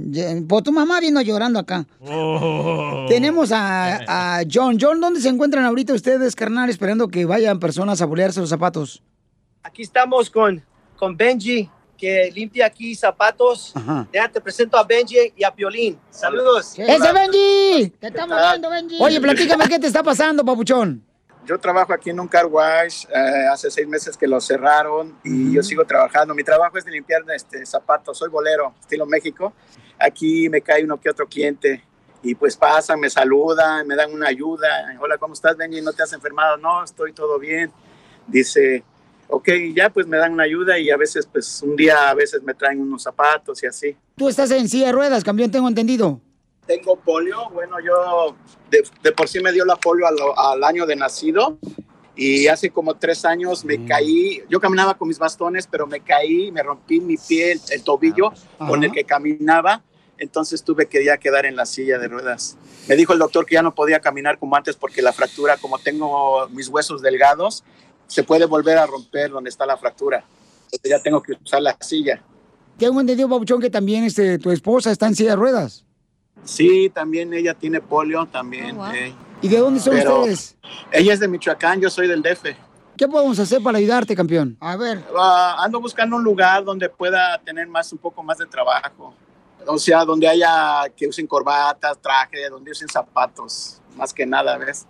Pues 0.47 0.63
tu 0.63 0.71
mamá 0.71 0.99
vino 0.99 1.19
llorando 1.21 1.59
acá. 1.59 1.85
Oh. 1.99 3.05
Tenemos 3.09 3.51
a, 3.51 4.37
a 4.39 4.43
John. 4.51 4.77
John, 4.79 4.99
¿dónde 5.01 5.19
se 5.21 5.29
encuentran 5.29 5.65
ahorita 5.65 5.93
ustedes, 5.93 6.35
carnal, 6.35 6.69
esperando 6.69 7.07
que 7.07 7.25
vayan 7.25 7.59
personas 7.59 8.01
a 8.01 8.05
bolearse 8.05 8.39
los 8.39 8.49
zapatos? 8.49 9.01
Aquí 9.63 9.81
estamos 9.81 10.29
con, 10.29 10.63
con 10.95 11.17
Benji, 11.17 11.69
que 11.97 12.31
limpia 12.34 12.65
aquí 12.65 12.95
zapatos. 12.95 13.73
Ajá. 13.76 14.07
Ya 14.13 14.30
te 14.30 14.41
presento 14.41 14.77
a 14.77 14.84
Benji 14.84 15.34
y 15.35 15.43
a 15.43 15.51
Piolín. 15.51 15.99
Saludos. 16.09 16.77
¡Ese 16.77 17.13
Benji! 17.13 17.89
¡Te 17.99 18.07
estamos 18.07 18.38
viendo, 18.51 18.69
Benji! 18.69 18.97
Oye, 19.01 19.19
platícame 19.19 19.67
qué 19.67 19.80
te 19.80 19.88
está 19.88 20.03
pasando, 20.03 20.43
papuchón. 20.43 21.03
Yo 21.45 21.59
trabajo 21.59 21.93
aquí 21.93 22.09
en 22.09 22.19
un 22.19 22.27
car 22.27 22.47
wash, 22.47 23.05
eh, 23.05 23.47
hace 23.51 23.69
seis 23.69 23.88
meses 23.88 24.17
que 24.17 24.27
lo 24.27 24.41
cerraron 24.41 25.15
y 25.23 25.53
yo 25.53 25.61
sigo 25.61 25.85
trabajando. 25.85 26.34
Mi 26.34 26.43
trabajo 26.43 26.77
es 26.77 26.85
de 26.85 26.91
limpiar 26.91 27.22
este, 27.35 27.63
zapatos, 27.67 28.17
soy 28.17 28.30
bolero, 28.30 28.73
estilo 28.80 29.05
México. 29.05 29.53
Aquí 29.99 30.49
me 30.49 30.61
cae 30.61 30.84
uno 30.84 30.99
que 30.99 31.07
otro 31.07 31.27
cliente 31.27 31.84
y 32.23 32.34
pues 32.34 32.57
pasan, 32.57 32.99
me 32.99 33.11
saludan, 33.11 33.85
me 33.85 33.95
dan 33.95 34.11
una 34.11 34.27
ayuda. 34.27 34.97
Hola, 34.99 35.19
¿cómo 35.19 35.35
estás, 35.35 35.55
Benji? 35.55 35.81
¿No 35.81 35.93
te 35.93 36.01
has 36.01 36.13
enfermado? 36.13 36.57
No, 36.57 36.84
estoy 36.84 37.13
todo 37.13 37.38
bien. 37.38 37.72
Dice, 38.26 38.84
ok, 39.27 39.49
ya 39.76 39.89
pues 39.89 40.07
me 40.07 40.18
dan 40.18 40.34
una 40.34 40.43
ayuda 40.43 40.77
y 40.80 40.89
a 40.89 40.97
veces 40.97 41.27
pues 41.31 41.61
un 41.61 41.76
día 41.76 42.10
a 42.10 42.14
veces 42.14 42.43
me 42.43 42.53
traen 42.53 42.81
unos 42.81 43.03
zapatos 43.03 43.61
y 43.64 43.68
así. 43.68 43.95
Tú 44.15 44.30
estás 44.30 44.52
en 44.52 44.68
silla 44.69 44.88
de 44.88 44.91
ruedas, 44.91 45.23
campeón, 45.23 45.52
tengo 45.52 45.68
entendido. 45.68 46.22
Tengo 46.65 46.95
polio, 46.95 47.49
bueno, 47.52 47.77
yo 47.80 48.35
de, 48.72 48.84
de 49.03 49.11
por 49.11 49.27
sí 49.27 49.39
me 49.39 49.52
dio 49.52 49.65
la 49.65 49.76
polio 49.76 50.07
al, 50.07 50.15
al 50.35 50.64
año 50.64 50.85
de 50.85 50.95
nacido 50.95 51.60
y 52.15 52.47
hace 52.47 52.72
como 52.72 52.95
tres 52.95 53.26
años 53.26 53.65
me 53.65 53.85
caí, 53.85 54.41
yo 54.49 54.60
caminaba 54.60 54.97
con 54.97 55.07
mis 55.07 55.19
bastones, 55.19 55.68
pero 55.68 55.85
me 55.85 55.99
caí, 55.99 56.52
me 56.52 56.64
rompí 56.64 56.99
mi 57.02 57.18
pie, 57.18 57.52
el, 57.52 57.61
el 57.69 57.84
tobillo 57.84 58.31
con 58.57 58.84
el 58.84 58.91
que 58.91 59.03
caminaba, 59.03 59.84
entonces 60.18 60.64
tuve 60.64 60.88
que 60.88 61.03
ya 61.03 61.18
quedar 61.18 61.45
en 61.45 61.56
la 61.56 61.65
silla 61.65 61.99
de 61.99 62.07
ruedas. 62.07 62.57
Me 62.88 62.95
dijo 62.95 63.14
el 63.14 63.19
doctor 63.19 63.45
que 63.45 63.56
ya 63.56 63.61
no 63.61 63.76
podía 63.76 63.99
caminar 63.99 64.39
como 64.39 64.56
antes 64.56 64.76
porque 64.76 65.02
la 65.02 65.11
fractura, 65.11 65.57
como 65.57 65.77
tengo 65.77 66.47
mis 66.49 66.69
huesos 66.69 67.02
delgados, 67.02 67.64
se 68.07 68.23
puede 68.23 68.45
volver 68.45 68.77
a 68.77 68.86
romper 68.86 69.32
donde 69.32 69.49
está 69.49 69.65
la 69.65 69.77
fractura. 69.77 70.23
Entonces 70.65 70.90
ya 70.90 70.99
tengo 70.99 71.22
que 71.22 71.34
usar 71.44 71.61
la 71.61 71.76
silla. 71.80 72.22
Tengo 72.77 72.99
entendido, 72.99 73.30
papuchón, 73.30 73.61
que 73.61 73.69
también 73.69 74.03
este, 74.03 74.38
tu 74.38 74.52
esposa 74.52 74.91
está 74.91 75.07
en 75.07 75.15
silla 75.15 75.32
de 75.32 75.36
ruedas. 75.38 75.86
Sí, 76.44 76.91
también 76.94 77.34
ella 77.34 77.53
tiene 77.53 77.82
polio, 77.82 78.26
también. 78.26 78.77
eh. 78.94 79.14
¿Y 79.41 79.48
de 79.48 79.57
dónde 79.57 79.80
son 79.80 79.94
Pero 79.95 80.19
ustedes? 80.19 80.57
Ella 80.91 81.14
es 81.14 81.19
de 81.19 81.27
Michoacán, 81.27 81.80
yo 81.82 81.90
soy 81.90 82.07
del 82.07 82.22
DF. 82.22 82.45
¿Qué 82.98 83.07
podemos 83.07 83.38
hacer 83.40 83.61
para 83.61 83.77
ayudarte, 83.77 84.15
campeón? 84.15 84.57
A 84.60 84.77
ver. 84.77 85.03
Ah, 85.18 85.57
ando 85.60 85.82
buscando 85.82 86.15
un 86.15 86.23
lugar 86.23 86.64
donde 86.64 86.90
pueda 86.90 87.38
tener 87.40 87.68
más, 87.68 87.91
un 87.91 87.98
poco 87.99 88.23
más 88.23 88.38
de 88.38 88.45
trabajo. 88.45 89.14
O 89.68 89.77
sea, 89.77 90.06
donde 90.06 90.27
haya 90.27 90.84
que 90.95 91.07
usen 91.07 91.27
corbatas, 91.27 91.98
traje, 91.99 92.49
donde 92.49 92.72
usen 92.72 92.88
zapatos, 92.88 93.82
más 93.98 94.14
que 94.14 94.26
nada, 94.26 94.57
¿ves? 94.57 94.86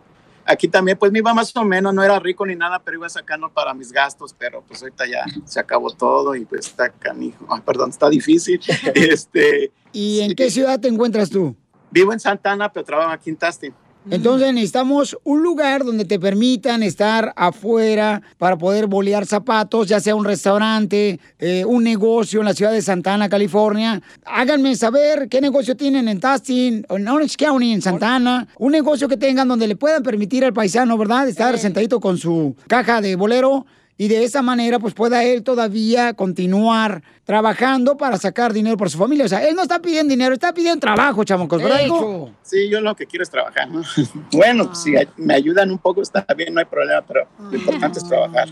Aquí 0.46 0.68
también, 0.68 0.98
pues 0.98 1.12
me 1.12 1.20
iba 1.20 1.34
más 1.34 1.56
o 1.56 1.64
menos, 1.64 1.94
no 1.94 2.04
era 2.04 2.20
rico 2.20 2.46
ni 2.46 2.56
nada, 2.56 2.80
pero 2.80 2.98
iba 2.98 3.10
sacando 3.10 3.50
para 3.50 3.74
mis 3.74 3.92
gastos, 3.92 4.34
pero 4.38 4.62
pues 4.62 4.82
ahorita 4.82 5.06
ya 5.08 5.26
se 5.46 5.60
acabó 5.60 5.92
todo 5.92 6.36
y 6.36 6.46
pues 6.46 6.68
está 6.68 6.90
canijo, 6.90 7.46
ah, 7.50 7.62
perdón, 7.66 7.90
está 7.90 8.10
difícil. 8.10 8.60
este, 8.96 9.72
¿Y 9.92 10.22
en 10.22 10.36
qué 10.36 10.50
ciudad 10.50 10.80
te 10.80 10.88
encuentras 10.88 11.30
tú? 11.30 11.56
vivo 11.96 12.12
en 12.12 12.20
Santana, 12.20 12.72
pero 12.72 12.86
trabajo 12.86 13.12
aquí 13.12 13.30
en 13.30 13.38
Tustin. 13.38 13.74
Entonces 14.10 14.54
necesitamos 14.54 15.18
un 15.24 15.42
lugar 15.42 15.84
donde 15.84 16.06
te 16.06 16.20
permitan 16.20 16.84
estar 16.84 17.34
afuera 17.36 18.22
para 18.38 18.58
poder 18.58 18.88
bolear 18.88 19.26
zapatos, 19.26 19.88
ya 19.88 20.00
sea 20.00 20.16
un 20.16 20.26
restaurante, 20.26 21.20
eh, 21.40 21.66
un 21.66 21.84
negocio 21.84 22.40
en 22.40 22.46
la 22.46 22.54
ciudad 22.54 22.72
de 22.72 22.82
Santana, 22.82 23.30
California. 23.30 24.02
Háganme 24.26 24.76
saber 24.76 25.28
qué 25.28 25.42
negocio 25.42 25.76
tienen 25.76 26.08
en 26.08 26.20
Tustin, 26.20 26.86
en 26.88 27.08
Orange 27.08 27.36
County, 27.38 27.74
en 27.74 27.82
Santana. 27.82 28.48
Un 28.60 28.72
negocio 28.72 29.08
que 29.08 29.18
tengan 29.18 29.48
donde 29.48 29.68
le 29.68 29.76
puedan 29.76 30.04
permitir 30.04 30.46
al 30.46 30.54
paisano, 30.54 30.98
¿verdad? 30.98 31.28
Estar 31.28 31.58
sentadito 31.58 32.00
con 32.00 32.18
su 32.18 32.56
caja 32.68 33.02
de 33.02 33.16
bolero 33.16 33.66
y 33.98 34.10
de 34.10 34.24
esa 34.24 34.42
manera 34.42 34.80
pues 34.80 34.94
pueda 34.94 35.24
él 35.24 35.44
todavía 35.44 36.14
continuar 36.14 37.04
trabajando 37.24 37.98
para 37.98 38.18
sacar 38.18 38.54
dinero 38.54 38.78
por 38.78 38.90
su 38.90 38.98
familia. 38.98 39.26
O 39.26 39.30
sea, 39.30 39.48
él 39.48 39.56
no 39.56 39.62
está 39.62 39.82
pidiendo 39.82 40.12
dinero, 40.12 40.34
está 40.34 40.54
pidiendo 40.54 40.82
trabajo, 40.82 41.24
chamocos, 41.24 41.64
¿verdad? 41.64 41.86
hijo? 41.86 42.32
Sí, 42.44 42.70
yo 42.70 42.82
lo 42.82 42.96
que 42.96 43.06
quiero 43.06 43.24
es 43.24 43.30
trabajar. 43.30 43.70
¿no? 43.70 43.84
bueno, 44.34 44.66
pues, 44.68 44.80
si 44.80 44.94
me 45.18 45.34
ayudan 45.34 45.72
un 45.72 45.80
poco 45.80 46.02
está 46.02 46.26
bien, 46.36 46.54
no 46.54 46.60
hay 46.60 46.66
problema, 46.66 47.02
pero 47.02 47.28
lo 47.40 47.56
importante 47.56 48.00
es 48.00 48.08
trabajar. 48.08 48.50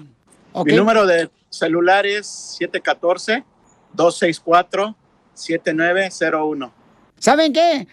Ok. 0.54 0.68
Mi 0.68 0.76
número 0.76 1.06
de 1.06 1.30
celular 1.50 2.06
es 2.06 2.58
714-264-7901. 3.96 6.72
¿Saben 7.20 7.54
qué? 7.54 7.88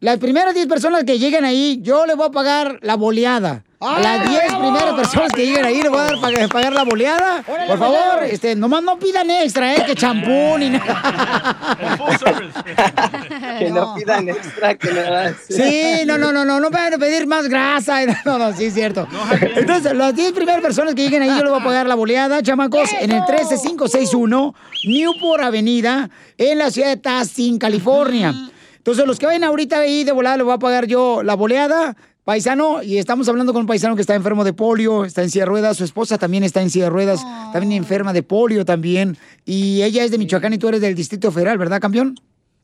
Las 0.00 0.18
primeras 0.18 0.54
10 0.54 0.66
personas 0.66 1.04
que 1.04 1.18
lleguen 1.18 1.44
ahí, 1.44 1.78
yo 1.82 2.06
les 2.06 2.16
voy 2.16 2.26
a 2.26 2.30
pagar 2.30 2.78
la 2.82 2.96
boleada. 2.96 3.64
A 3.84 4.00
las 4.00 4.28
10 4.28 4.54
primeras 4.54 4.94
personas 4.94 5.32
que 5.32 5.44
lleguen 5.44 5.64
ahí, 5.64 5.82
les 5.82 5.90
voy 5.90 6.00
a 6.00 6.04
dar 6.04 6.20
pagar, 6.20 6.48
pagar 6.48 6.72
la 6.72 6.84
boleada. 6.84 7.42
Por 7.42 7.78
favor, 7.78 8.22
este, 8.22 8.54
nomás 8.54 8.82
no 8.82 8.98
pidan 8.98 9.28
extra, 9.30 9.74
¿eh? 9.74 9.82
Que 9.84 9.94
champú 9.94 10.56
ni 10.58 10.70
nada. 10.70 11.56
Que 13.58 13.70
no 13.70 13.94
pidan 13.94 14.28
extra, 14.28 14.74
que 14.76 14.92
nada. 14.92 15.34
Sí, 15.48 16.02
no, 16.06 16.16
no, 16.16 16.32
no, 16.32 16.44
no, 16.44 16.60
no 16.60 16.70
van 16.70 16.94
a 16.94 16.98
pedir 16.98 17.26
más 17.26 17.48
grasa. 17.48 18.00
No, 18.24 18.38
no, 18.38 18.52
sí 18.52 18.66
es 18.66 18.74
cierto. 18.74 19.08
Entonces, 19.56 19.94
las 19.94 20.14
10 20.14 20.32
primeras 20.32 20.60
personas 20.60 20.94
que 20.94 21.02
lleguen 21.02 21.22
ahí, 21.22 21.30
yo 21.30 21.42
les 21.42 21.50
voy 21.50 21.60
a 21.60 21.64
pagar 21.64 21.86
la 21.86 21.94
boleada, 21.94 22.42
chamacos, 22.42 22.90
en 23.00 23.10
el 23.10 23.24
13561 23.24 24.54
Newport 24.84 25.42
Avenida, 25.42 26.08
en 26.38 26.58
la 26.58 26.70
ciudad 26.70 26.88
de 26.88 26.96
Tustin, 26.98 27.58
California. 27.58 28.32
Entonces, 28.76 29.06
los 29.06 29.18
que 29.18 29.26
vayan 29.26 29.44
ahorita 29.44 29.80
ahí 29.80 30.04
de 30.04 30.12
volada, 30.12 30.36
les 30.36 30.44
voy 30.44 30.54
a 30.54 30.58
pagar 30.58 30.86
yo 30.86 31.22
la 31.22 31.34
boleada. 31.34 31.96
Paisano, 32.24 32.84
y 32.84 32.98
estamos 32.98 33.28
hablando 33.28 33.52
con 33.52 33.62
un 33.62 33.66
paisano 33.66 33.96
que 33.96 34.00
está 34.00 34.14
enfermo 34.14 34.44
de 34.44 34.52
polio, 34.52 35.04
está 35.04 35.22
en 35.22 35.30
silla 35.30 35.42
de 35.42 35.46
ruedas, 35.46 35.76
su 35.76 35.82
esposa 35.82 36.18
también 36.18 36.44
está 36.44 36.62
en 36.62 36.70
silla 36.70 36.84
de 36.84 36.90
ruedas, 36.90 37.20
también 37.52 37.72
enferma 37.72 38.12
de 38.12 38.22
polio 38.22 38.64
también, 38.64 39.16
y 39.44 39.82
ella 39.82 40.04
es 40.04 40.12
de 40.12 40.18
Michoacán 40.18 40.52
y 40.52 40.58
tú 40.58 40.68
eres 40.68 40.80
del 40.80 40.94
Distrito 40.94 41.32
Federal, 41.32 41.58
¿verdad, 41.58 41.80
campeón? 41.80 42.14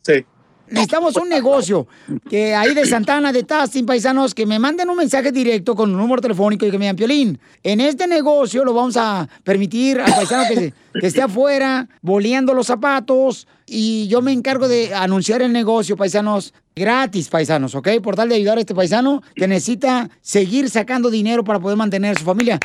Sí. 0.02 0.24
Necesitamos 0.70 1.16
un 1.16 1.28
negocio 1.28 1.86
que 2.28 2.54
ahí 2.54 2.74
de 2.74 2.84
Santana, 2.86 3.32
de 3.32 3.42
Tastin, 3.42 3.86
paisanos, 3.86 4.34
que 4.34 4.46
me 4.46 4.58
manden 4.58 4.90
un 4.90 4.96
mensaje 4.96 5.32
directo 5.32 5.74
con 5.74 5.90
un 5.90 5.96
número 5.96 6.20
telefónico 6.20 6.66
y 6.66 6.70
que 6.70 6.78
me 6.78 6.84
digan, 6.84 6.96
Piolín, 6.96 7.38
en 7.62 7.80
este 7.80 8.06
negocio 8.06 8.64
lo 8.64 8.74
vamos 8.74 8.96
a 8.96 9.28
permitir 9.44 10.00
al 10.00 10.12
paisano 10.14 10.44
que, 10.48 10.54
se- 10.54 10.74
que 11.00 11.06
esté 11.06 11.22
afuera, 11.22 11.88
boleando 12.02 12.54
los 12.54 12.66
zapatos, 12.66 13.46
y 13.66 14.08
yo 14.08 14.22
me 14.22 14.32
encargo 14.32 14.68
de 14.68 14.94
anunciar 14.94 15.42
el 15.42 15.52
negocio, 15.52 15.96
paisanos, 15.96 16.54
gratis, 16.74 17.28
paisanos, 17.28 17.74
¿ok? 17.74 17.88
Por 18.02 18.16
tal 18.16 18.28
de 18.28 18.36
ayudar 18.36 18.58
a 18.58 18.60
este 18.60 18.74
paisano 18.74 19.22
que 19.34 19.46
necesita 19.48 20.08
seguir 20.22 20.70
sacando 20.70 21.10
dinero 21.10 21.44
para 21.44 21.60
poder 21.60 21.76
mantener 21.76 22.16
a 22.16 22.18
su 22.18 22.24
familia. 22.24 22.58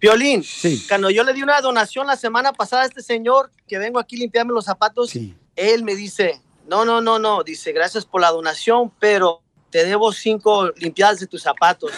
Violín, 0.00 0.44
cuando 0.88 1.08
yo 1.10 1.24
le 1.24 1.32
di 1.32 1.42
una 1.42 1.60
donación 1.60 2.06
la 2.06 2.16
semana 2.16 2.52
pasada 2.52 2.82
a 2.82 2.86
este 2.86 3.00
señor 3.02 3.50
que 3.66 3.78
vengo 3.78 3.98
aquí 3.98 4.16
a 4.16 4.18
limpiarme 4.18 4.52
los 4.52 4.66
zapatos, 4.66 5.10
él 5.56 5.82
me 5.82 5.94
dice, 5.94 6.40
no, 6.68 6.84
no, 6.84 7.00
no, 7.00 7.18
no, 7.18 7.42
dice, 7.42 7.72
gracias 7.72 8.04
por 8.04 8.20
la 8.20 8.30
donación, 8.30 8.92
pero 8.98 9.42
te 9.70 9.84
debo 9.84 10.12
cinco 10.12 10.70
limpiadas 10.76 11.20
de 11.20 11.26
tus 11.26 11.42
zapatos. 11.42 11.90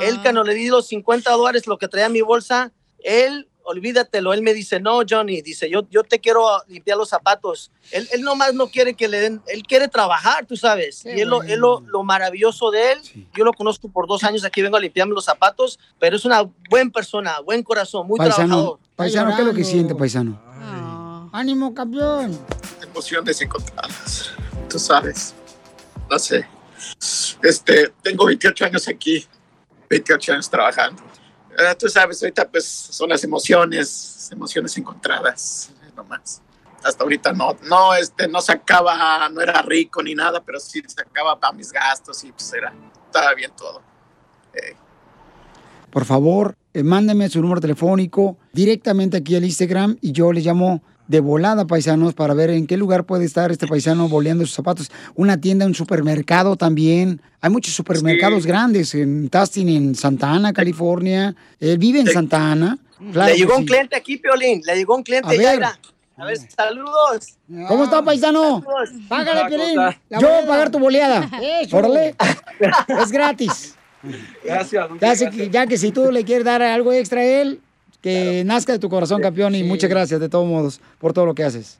Él 0.00 0.20
cuando 0.22 0.42
le 0.44 0.54
di 0.54 0.68
los 0.68 0.86
50 0.88 1.30
dólares, 1.32 1.66
lo 1.66 1.76
que 1.78 1.86
traía 1.88 2.06
en 2.06 2.12
mi 2.12 2.22
bolsa, 2.22 2.72
él, 3.04 3.48
olvídatelo, 3.64 4.32
él 4.32 4.40
me 4.42 4.54
dice, 4.54 4.80
no, 4.80 5.00
Johnny, 5.08 5.42
dice, 5.42 5.68
yo, 5.68 5.82
yo 5.90 6.04
te 6.04 6.20
quiero 6.20 6.46
limpiar 6.68 6.96
los 6.96 7.10
zapatos. 7.10 7.70
Él, 7.90 8.08
él 8.12 8.22
nomás 8.22 8.54
no 8.54 8.68
quiere 8.68 8.94
que 8.94 9.08
le 9.08 9.20
den, 9.20 9.42
él 9.46 9.62
quiere 9.62 9.88
trabajar, 9.88 10.46
tú 10.46 10.56
sabes. 10.56 11.04
y 11.04 11.20
él, 11.20 11.28
lo, 11.28 11.42
él 11.42 11.60
lo, 11.60 11.80
lo 11.86 12.02
maravilloso 12.02 12.70
de 12.70 12.92
él, 12.92 12.98
yo 13.36 13.44
lo 13.44 13.52
conozco 13.52 13.88
por 13.90 14.08
dos 14.08 14.24
años, 14.24 14.44
aquí 14.44 14.62
vengo 14.62 14.78
a 14.78 14.80
limpiarme 14.80 15.14
los 15.14 15.26
zapatos, 15.26 15.78
pero 16.00 16.16
es 16.16 16.24
una 16.24 16.48
buena 16.70 16.90
persona, 16.90 17.40
buen 17.40 17.62
corazón, 17.62 18.06
muy 18.06 18.16
Paisano, 18.18 18.46
trabajador. 18.48 18.78
paisano, 18.96 19.36
¿qué 19.36 19.42
es 19.42 19.48
lo 19.48 19.54
que 19.54 19.64
siente, 19.64 19.94
paisano? 19.94 20.51
Ánimo, 21.32 21.72
campeón. 21.72 22.38
Emociones 22.82 23.40
encontradas, 23.40 24.32
tú 24.68 24.78
sabes. 24.78 25.34
No 26.10 26.18
sé. 26.18 26.46
Este, 27.42 27.90
tengo 28.02 28.26
28 28.26 28.66
años 28.66 28.86
aquí, 28.86 29.26
28 29.88 30.32
años 30.34 30.50
trabajando. 30.50 31.02
Eh, 31.58 31.74
tú 31.78 31.88
sabes, 31.88 32.22
ahorita 32.22 32.50
pues 32.50 32.66
son 32.66 33.08
las 33.08 33.24
emociones, 33.24 34.28
emociones 34.30 34.76
encontradas, 34.76 35.70
nomás. 35.96 36.42
Hasta 36.84 37.02
ahorita 37.02 37.32
no, 37.32 37.56
no, 37.62 37.94
este, 37.94 38.28
no 38.28 38.42
sacaba, 38.42 39.26
no 39.30 39.40
era 39.40 39.62
rico 39.62 40.02
ni 40.02 40.14
nada, 40.14 40.42
pero 40.44 40.60
sí 40.60 40.82
sacaba 40.86 41.40
para 41.40 41.54
mis 41.54 41.72
gastos 41.72 42.24
y 42.24 42.32
pues 42.32 42.52
era, 42.52 42.74
estaba 43.06 43.32
bien 43.34 43.52
todo. 43.56 43.80
por 45.90 46.04
favor, 46.04 46.56
eh, 46.74 46.82
mándeme 46.82 47.30
su 47.30 47.40
número 47.40 47.60
telefónico 47.60 48.36
directamente 48.52 49.16
aquí 49.16 49.34
al 49.36 49.44
Instagram 49.44 49.96
y 50.02 50.12
yo 50.12 50.30
le 50.30 50.42
llamo 50.42 50.82
de 51.08 51.20
volada, 51.20 51.66
paisanos, 51.66 52.14
para 52.14 52.34
ver 52.34 52.50
en 52.50 52.66
qué 52.66 52.76
lugar 52.76 53.04
puede 53.04 53.24
estar 53.24 53.50
este 53.50 53.66
paisano 53.66 54.08
boleando 54.08 54.44
sus 54.46 54.54
zapatos. 54.54 54.90
Una 55.14 55.40
tienda, 55.40 55.66
un 55.66 55.74
supermercado 55.74 56.56
también. 56.56 57.20
Hay 57.40 57.50
muchos 57.50 57.74
supermercados 57.74 58.46
grandes 58.46 58.94
en 58.94 59.28
Tustin, 59.28 59.68
en 59.68 59.94
Santa 59.94 60.30
Ana, 60.30 60.52
California. 60.52 61.34
Él 61.60 61.78
vive 61.78 62.00
en 62.00 62.06
Santa 62.06 62.52
Ana. 62.52 62.78
Claro 63.12 63.32
le 63.32 63.38
llegó 63.38 63.56
un 63.56 63.64
cliente 63.64 63.96
aquí, 63.96 64.16
Piolín, 64.16 64.62
le 64.64 64.76
llegó 64.76 64.94
un 64.94 65.02
cliente 65.02 65.28
A 65.28 65.34
ya 65.34 65.50
ver. 65.50 65.58
era. 65.58 65.78
A 66.16 66.24
ver, 66.24 66.36
saludos. 66.36 67.36
¿Cómo 67.66 67.84
está, 67.84 68.02
paisano? 68.04 68.62
Págale, 69.08 69.48
Piolín. 69.48 69.74
Yo 70.10 70.28
voy 70.28 70.44
a 70.44 70.46
pagar 70.46 70.70
tu 70.70 70.78
boleada. 70.78 71.28
Órale. 71.72 72.14
Es 73.02 73.10
gratis. 73.10 73.74
Gracias. 74.44 74.88
Ya, 75.00 75.30
que, 75.30 75.50
ya 75.50 75.66
que 75.66 75.78
si 75.78 75.90
tú 75.90 76.10
le 76.12 76.24
quieres 76.24 76.44
dar 76.44 76.62
algo 76.62 76.92
extra 76.92 77.20
a 77.20 77.24
él, 77.24 77.60
que 78.00 78.42
nazca 78.44 78.72
de 78.72 78.78
tu 78.78 78.88
corazón, 78.88 79.20
campeón. 79.20 79.54
Y 79.54 79.62
muchas 79.62 79.90
gracias, 79.90 80.18
de 80.20 80.28
todos 80.28 80.46
modos, 80.46 80.80
por 80.98 81.12
todo 81.12 81.26
lo 81.26 81.34
que 81.34 81.44
haces. 81.44 81.78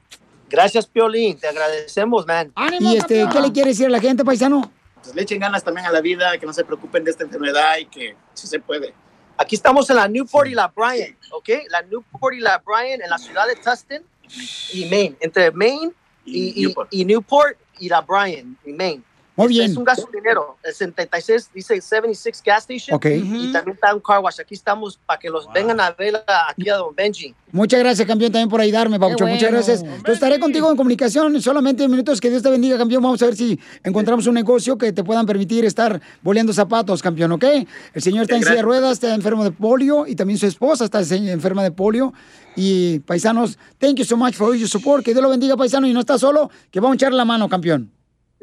Gracias, 0.51 0.87
Piolín, 0.87 1.39
te 1.39 1.49
agradecemos, 1.49 2.27
man. 2.27 2.53
Y 2.79 2.97
este, 2.97 3.27
¿qué 3.33 3.41
le 3.41 3.53
quiere 3.53 3.71
decir 3.71 3.87
a 3.87 3.91
la 3.91 4.01
gente, 4.01 4.23
paisano? 4.25 4.71
Pues 5.03 5.15
le 5.15 5.23
echen 5.23 5.41
ganas 5.41 5.65
también 5.65 5.87
a 5.87 5.91
la 5.91 6.01
vida, 6.01 6.37
que 6.39 6.47
no 6.47 6.53
se 6.53 6.63
preocupen 6.65 7.03
de 7.05 7.11
esta 7.11 7.25
enfermedad 7.25 7.79
y 7.81 7.87
que 7.87 8.15
sí 8.35 8.47
se 8.47 8.61
puede. 8.61 8.93
Aquí 9.39 9.57
estamos 9.57 9.89
en 9.91 9.97
la 9.97 10.07
Newport 10.07 10.47
y 10.49 10.55
la 10.55 10.69
Bryan, 10.69 11.17
¿ok? 11.33 11.49
La 11.71 11.83
Newport 11.83 12.35
y 12.37 12.41
la 12.41 12.59
Bryan 12.65 13.01
en 13.03 13.11
la 13.11 13.19
ciudad 13.19 13.47
de 13.47 13.57
Tustin 13.57 14.03
y 14.75 14.85
Maine, 14.85 15.17
entre 15.21 15.51
Maine 15.51 15.91
y, 16.25 16.67
y- 16.67 16.75
y 16.91 17.05
Newport. 17.05 17.57
y 17.81 17.89
la 17.89 18.03
Bryan 18.03 18.57
y 18.65 18.73
Maine. 18.73 19.03
Muy 19.35 19.47
Es- 19.47 19.51
bien. 19.51 19.71
Es 19.71 19.77
un 19.77 19.85
gasolinero, 19.85 20.57
el 20.63 20.75
76, 20.75 21.51
dice 21.55 21.81
76 21.81 22.43
Gas 22.45 22.69
Station. 22.69 22.97
Ok. 22.97 23.07
Y 23.07 23.53
también 23.53 23.75
está 23.75 23.95
un 23.95 24.01
car 24.01 24.21
wash. 24.21 24.41
Aquí 24.41 24.55
estamos 24.55 24.99
para 25.07 25.19
que 25.19 25.31
los 25.31 25.51
vengan 25.53 25.81
a 25.81 25.91
ver 25.93 26.23
aquí 26.49 26.69
a 26.69 26.77
Don 26.77 26.95
Benji. 26.95 27.35
Muchas 27.51 27.81
gracias, 27.81 28.07
campeón, 28.07 28.33
también 28.33 28.49
por 28.49 28.61
ayudarme, 28.61 28.99
Pabuchón. 28.99 29.29
bueno. 29.29 29.35
Muchas 29.35 29.51
gracias. 29.51 29.85
Yo 30.07 30.13
estaré 30.13 30.39
contigo 30.39 30.71
en 30.71 30.77
comunicación 30.77 31.35
en 31.35 31.43
solamente 31.43 31.87
minutos. 31.89 32.21
Que 32.21 32.31
Dios 32.31 32.43
te 32.43 32.51
bendiga, 32.51 32.77
campeón. 32.77 33.03
Vamos 33.03 33.23
a 33.23 33.27
ver 33.27 33.37
si 33.37 33.59
encontramos 33.83 34.27
un 34.27 34.35
negocio 34.35 34.77
que 34.77 34.93
te 34.93 35.03
puedan 35.03 35.25
permitir 35.27 35.65
estar 35.65 36.01
boleando 36.23 36.53
zapatos, 36.53 37.01
campeón, 37.03 37.33
¿ok? 37.33 37.45
El 37.95 38.03
señor 38.03 38.23
está 38.23 38.37
en 38.37 38.43
silla 38.43 38.57
de 38.57 38.63
ruedas, 38.63 38.93
está 38.93 39.15
enfermo 39.15 39.45
de 39.45 39.51
polio 39.51 40.07
y 40.07 40.15
también 40.15 40.39
su 40.39 40.47
esposa 40.47 40.85
está 40.85 41.01
enferma 41.01 41.63
de 41.63 41.71
polio. 41.73 42.13
Y 42.55 42.99
paisanos, 43.01 43.59
thank 43.79 43.97
you 43.97 44.05
so 44.05 44.17
much 44.17 44.35
for 44.35 44.55
your 44.55 44.69
support. 44.69 45.03
Que 45.05 45.13
Dios 45.13 45.23
lo 45.23 45.31
bendiga, 45.31 45.57
paisano. 45.57 45.87
Y 45.87 45.93
no 45.95 46.01
está 46.01 46.19
solo, 46.19 46.51
que 46.71 46.81
vamos 46.81 46.95
a 46.95 46.97
echar 46.97 47.13
la 47.13 47.25
mano, 47.25 47.49
campeón. 47.49 47.91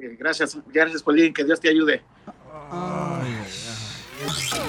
Eh, 0.01 0.15
Gracias, 0.17 0.57
gracias, 0.67 1.03
Polín, 1.03 1.33
que 1.33 1.43
Dios 1.43 1.59
te 1.59 1.69
ayude. 1.69 2.01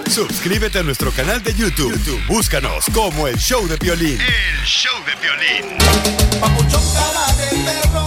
Suscríbete 0.09 0.78
a 0.78 0.82
nuestro 0.82 1.11
canal 1.12 1.43
de 1.43 1.55
YouTube. 1.55 1.93
YouTube, 1.93 2.20
Búscanos 2.27 2.85
como 2.94 3.27
el 3.28 3.36
show 3.36 3.66
de 3.69 3.77
violín. 3.77 4.19
El 4.20 4.65
show 4.66 4.93
de 5.05 5.15
violín. 5.20 5.78
Papuchón 6.40 6.82
cara 6.94 7.32
de 7.36 7.65
perro, 7.65 8.05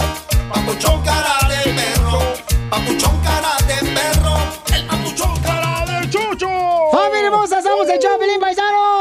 papuchón 0.52 1.02
cara 1.04 1.48
de 1.48 1.72
perro, 1.72 2.34
papuchón 2.70 3.22
cara 3.22 3.56
de 3.66 3.90
perro, 3.92 4.36
el 4.74 4.86
papuchón 4.86 5.42
cara 5.42 6.00
de 6.00 6.10
chucho. 6.10 6.48
¡Familia 6.92 7.26
hermosa! 7.26 7.62
¡Somos 7.62 7.88
el 7.88 7.98
Chapelín 8.00 8.40
Paisanos! 8.40 8.93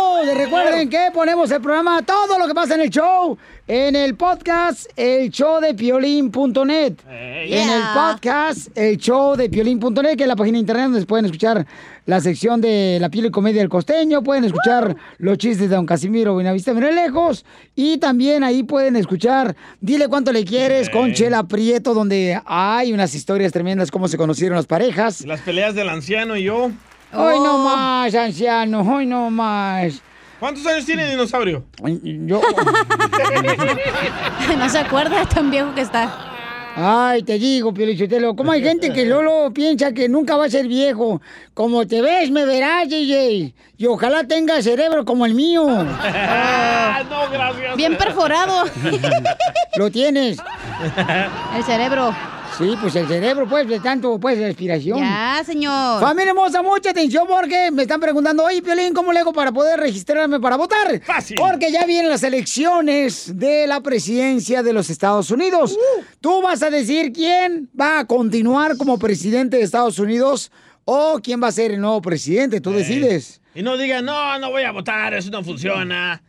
Recuerden 0.43 0.89
que 0.89 1.09
ponemos 1.13 1.49
el 1.51 1.61
programa, 1.61 2.01
todo 2.01 2.37
lo 2.37 2.47
que 2.47 2.53
pasa 2.53 2.75
en 2.75 2.81
el 2.81 2.89
show, 2.89 3.37
en 3.65 3.95
el 3.95 4.15
podcast, 4.15 4.87
el 4.97 5.29
show 5.29 5.61
de 5.61 5.73
piolín.net. 5.73 6.95
En 7.09 7.69
el 7.69 7.81
podcast, 7.93 8.77
el 8.77 8.97
show 8.97 9.37
de 9.37 9.49
piolín.net, 9.49 10.17
que 10.17 10.23
es 10.23 10.27
la 10.27 10.35
página 10.35 10.57
de 10.57 10.59
internet 10.59 10.89
donde 10.89 11.05
pueden 11.05 11.25
escuchar 11.25 11.65
la 12.05 12.19
sección 12.19 12.59
de 12.59 12.97
la 12.99 13.09
piel 13.09 13.27
y 13.27 13.31
comedia 13.31 13.61
del 13.61 13.69
costeño, 13.69 14.21
pueden 14.21 14.43
escuchar 14.43 14.97
los 15.17 15.37
chistes 15.37 15.69
de 15.69 15.75
don 15.75 15.85
Casimiro 15.85 16.33
Buenavista 16.33 16.73
Mira 16.73 16.91
lejos, 16.91 17.45
y 17.73 17.97
también 17.99 18.43
ahí 18.43 18.63
pueden 18.63 18.97
escuchar 18.97 19.55
Dile 19.79 20.09
cuánto 20.09 20.33
le 20.33 20.43
quieres 20.43 20.89
con 20.89 21.13
Chela 21.13 21.43
Prieto, 21.43 21.93
donde 21.93 22.41
hay 22.45 22.91
unas 22.91 23.15
historias 23.15 23.53
tremendas, 23.53 23.91
cómo 23.91 24.09
se 24.09 24.17
conocieron 24.17 24.57
las 24.57 24.65
parejas. 24.65 25.25
Las 25.25 25.39
peleas 25.39 25.73
del 25.73 25.87
anciano 25.87 26.35
y 26.35 26.43
yo. 26.43 26.69
Hoy 27.13 27.35
no 27.39 27.59
más, 27.59 28.13
anciano, 28.13 28.81
hoy 28.81 29.05
no 29.05 29.29
más. 29.29 30.01
¿Cuántos 30.43 30.65
años 30.65 30.85
tiene 30.85 31.05
el 31.05 31.11
dinosaurio? 31.11 31.63
Yo. 32.03 32.41
no 34.57 34.67
se 34.67 34.77
acuerda, 34.77 35.23
tan 35.23 35.49
viejo 35.49 35.73
que 35.73 35.79
está. 35.79 36.73
Ay, 36.75 37.23
te 37.23 37.39
digo, 37.39 37.73
Piolichotelo, 37.73 38.35
¿cómo 38.35 38.51
hay 38.51 38.61
gente 38.61 38.91
que 38.91 39.05
Lolo 39.05 39.53
piensa 39.53 39.93
que 39.93 40.09
nunca 40.09 40.35
va 40.35 40.47
a 40.47 40.49
ser 40.49 40.67
viejo? 40.67 41.21
Como 41.53 41.87
te 41.87 42.01
ves, 42.01 42.29
me 42.29 42.45
verás, 42.45 42.89
DJ. 42.89 43.53
Y 43.77 43.85
ojalá 43.85 44.25
tenga 44.25 44.61
cerebro 44.61 45.05
como 45.05 45.25
el 45.25 45.33
mío. 45.33 45.65
Ah, 45.69 47.03
no, 47.09 47.29
gracias. 47.31 47.77
Bien 47.77 47.97
perforado. 47.97 48.65
Lo 49.77 49.91
tienes. 49.91 50.39
El 51.55 51.63
cerebro. 51.63 52.13
Sí, 52.57 52.75
pues 52.79 52.95
el 52.95 53.07
cerebro, 53.07 53.47
pues, 53.49 53.67
de 53.67 53.79
tanto, 53.79 54.19
pues, 54.19 54.37
respiración. 54.37 54.99
Ya, 54.99 55.41
señor. 55.43 55.99
Familia 55.99 56.29
hermosa, 56.29 56.61
mucha 56.61 56.91
atención 56.91 57.25
porque 57.27 57.71
me 57.71 57.81
están 57.83 57.99
preguntando, 57.99 58.43
oye, 58.43 58.61
Piolín, 58.61 58.93
¿cómo 58.93 59.11
le 59.11 59.19
hago 59.19 59.33
para 59.33 59.51
poder 59.51 59.79
registrarme 59.79 60.39
para 60.39 60.55
votar? 60.55 61.01
Fácil. 61.01 61.37
Porque 61.39 61.71
ya 61.71 61.85
vienen 61.85 62.09
las 62.09 62.21
elecciones 62.21 63.37
de 63.37 63.65
la 63.65 63.81
presidencia 63.81 64.61
de 64.61 64.71
los 64.71 64.89
Estados 64.89 65.31
Unidos. 65.31 65.77
Tú 66.21 66.41
vas 66.41 66.61
a 66.61 66.69
decir 66.69 67.11
quién 67.11 67.69
va 67.79 67.99
a 67.99 68.05
continuar 68.05 68.77
como 68.77 68.99
presidente 68.99 69.57
de 69.57 69.63
Estados 69.63 69.97
Unidos 69.97 70.51
o 70.85 71.19
quién 71.23 71.41
va 71.41 71.47
a 71.47 71.51
ser 71.51 71.71
el 71.71 71.81
nuevo 71.81 72.01
presidente. 72.01 72.61
Tú 72.61 72.71
decides. 72.71 73.41
Y 73.55 73.63
no 73.63 73.77
digan, 73.77 74.05
no, 74.05 74.37
no 74.39 74.51
voy 74.51 74.63
a 74.63 74.71
votar, 74.71 75.13
eso 75.13 75.29
no 75.31 75.43
funciona. 75.43 76.21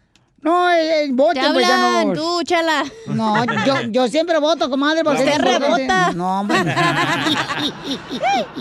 No, 0.45 0.71
eh, 0.71 1.09
voten, 1.11 1.43
Te 1.43 1.53
pues, 1.55 1.67
ya 1.67 2.05
no. 2.05 2.13
tú, 2.13 2.43
chala. 2.45 2.85
No, 3.07 3.47
yo, 3.65 3.81
yo 3.89 4.09
siempre 4.09 4.39
voto, 4.39 4.69
comadre, 4.69 5.03
porque 5.03 5.25
Usted 5.25 5.39
rebota. 5.41 6.13
No, 6.13 6.41
hombre. 6.41 6.59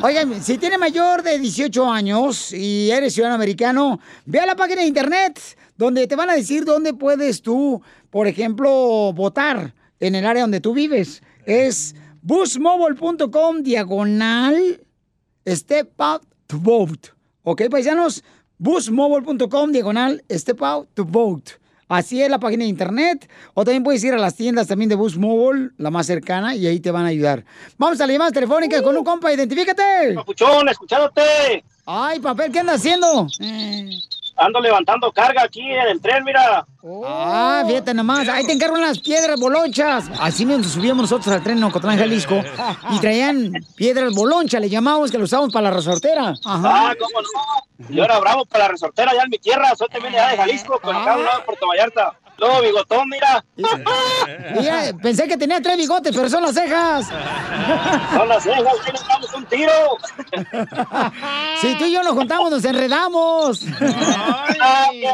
Oigan, 0.01 0.41
si 0.41 0.57
tiene 0.57 0.77
mayor 0.77 1.23
de 1.23 1.37
18 1.37 1.91
años 1.91 2.53
y 2.53 2.89
eres 2.89 3.13
ciudadano 3.13 3.35
americano, 3.35 3.99
ve 4.25 4.39
a 4.39 4.45
la 4.45 4.55
página 4.55 4.79
de 4.79 4.87
internet 4.87 5.41
donde 5.75 6.07
te 6.07 6.15
van 6.15 6.29
a 6.29 6.35
decir 6.35 6.63
dónde 6.63 6.93
puedes 6.93 7.41
tú, 7.41 7.81
por 8.09 8.27
ejemplo, 8.27 9.11
votar 9.11 9.73
en 9.99 10.15
el 10.15 10.25
área 10.25 10.43
donde 10.43 10.61
tú 10.61 10.73
vives. 10.73 11.21
Es 11.45 11.95
busmobile.com 12.21 13.61
diagonal 13.61 14.79
step 15.45 15.91
out 15.99 16.23
to 16.47 16.57
vote. 16.57 17.09
¿Ok, 17.43 17.63
paisanos? 17.69 18.23
busmobile.com 18.57 19.73
diagonal 19.73 20.23
step 20.29 20.61
out 20.61 20.87
to 20.93 21.03
vote. 21.03 21.62
Así 21.87 22.21
es 22.21 22.29
la 22.29 22.39
página 22.39 22.63
de 22.63 22.69
internet. 22.69 23.29
O 23.53 23.63
también 23.63 23.83
puedes 23.83 24.03
ir 24.03 24.13
a 24.13 24.17
las 24.17 24.35
tiendas 24.35 24.67
también 24.67 24.89
de 24.89 24.95
Bus 24.95 25.17
Mobile, 25.17 25.71
la 25.77 25.91
más 25.91 26.07
cercana, 26.07 26.55
y 26.55 26.67
ahí 26.67 26.79
te 26.79 26.91
van 26.91 27.05
a 27.05 27.09
ayudar. 27.09 27.43
Vamos 27.77 27.99
a 28.01 28.07
la 28.07 28.13
llamada 28.13 28.31
telefónica 28.31 28.81
con 28.81 28.95
un 28.97 29.03
compa, 29.03 29.33
identifícate. 29.33 30.13
Papuchón, 30.15 30.69
escuchándote. 30.69 31.63
Ay, 31.85 32.19
papel, 32.19 32.51
¿qué 32.51 32.59
andas 32.59 32.77
haciendo? 32.77 33.27
Ando 34.35 34.59
levantando 34.59 35.11
carga 35.11 35.43
aquí 35.43 35.61
en 35.61 35.87
el 35.87 36.01
tren, 36.01 36.23
mira. 36.23 36.65
Ah, 37.05 37.63
fíjate 37.67 37.93
nomás, 37.93 38.27
ahí 38.27 38.45
te 38.45 38.53
encargan 38.53 38.81
las 38.81 38.99
piedras 38.99 39.39
bolonchas. 39.39 40.09
Así 40.19 40.45
mismo 40.45 40.63
subíamos 40.63 41.03
nosotros 41.03 41.33
al 41.33 41.43
tren 41.43 41.57
en 41.57 41.63
Ocotlán, 41.65 41.97
Jalisco, 41.97 42.43
y 42.91 42.99
traían 42.99 43.53
piedras 43.75 44.13
bolonchas, 44.13 44.59
le 44.59 44.69
llamamos, 44.69 45.11
que 45.11 45.17
lo 45.17 45.25
usábamos 45.25 45.53
para 45.53 45.69
la 45.69 45.75
resortera. 45.75 46.33
Ah, 46.45 46.93
cómo 46.99 47.21
no. 47.21 47.89
Yo 47.89 48.03
era 48.03 48.19
bravo 48.19 48.45
para 48.45 48.65
la 48.65 48.71
resortera 48.71 49.11
allá 49.11 49.23
en 49.23 49.29
mi 49.29 49.37
tierra. 49.37 49.75
Soy 49.75 49.87
también 49.89 50.13
de 50.13 50.19
allá 50.19 50.31
de 50.31 50.37
Jalisco, 50.37 50.79
pero 50.81 50.97
acá 50.97 51.13
a 51.13 51.17
un 51.17 51.25
lado 51.25 51.37
de 51.39 51.45
Puerto 51.45 51.67
Vallarta. 51.67 52.13
Luego 52.37 52.61
bigotón, 52.61 53.09
mira. 53.09 53.45
Mira, 54.55 54.91
pensé 55.01 55.27
que 55.27 55.37
tenía 55.37 55.61
tres 55.61 55.77
bigotes, 55.77 56.15
pero 56.15 56.29
son 56.29 56.43
las 56.43 56.53
cejas. 56.53 57.07
Son 58.13 58.27
las 58.27 58.43
cejas, 58.43 58.63
aquí 58.81 58.91
nos 58.91 59.07
damos 59.07 59.33
un 59.33 59.45
tiro. 59.45 59.71
Si 61.61 61.77
tú 61.77 61.85
y 61.85 61.93
yo 61.93 62.03
nos 62.03 62.13
juntamos, 62.13 62.51
nos 62.51 62.65
enredamos. 62.65 63.59
Qué 63.59 63.79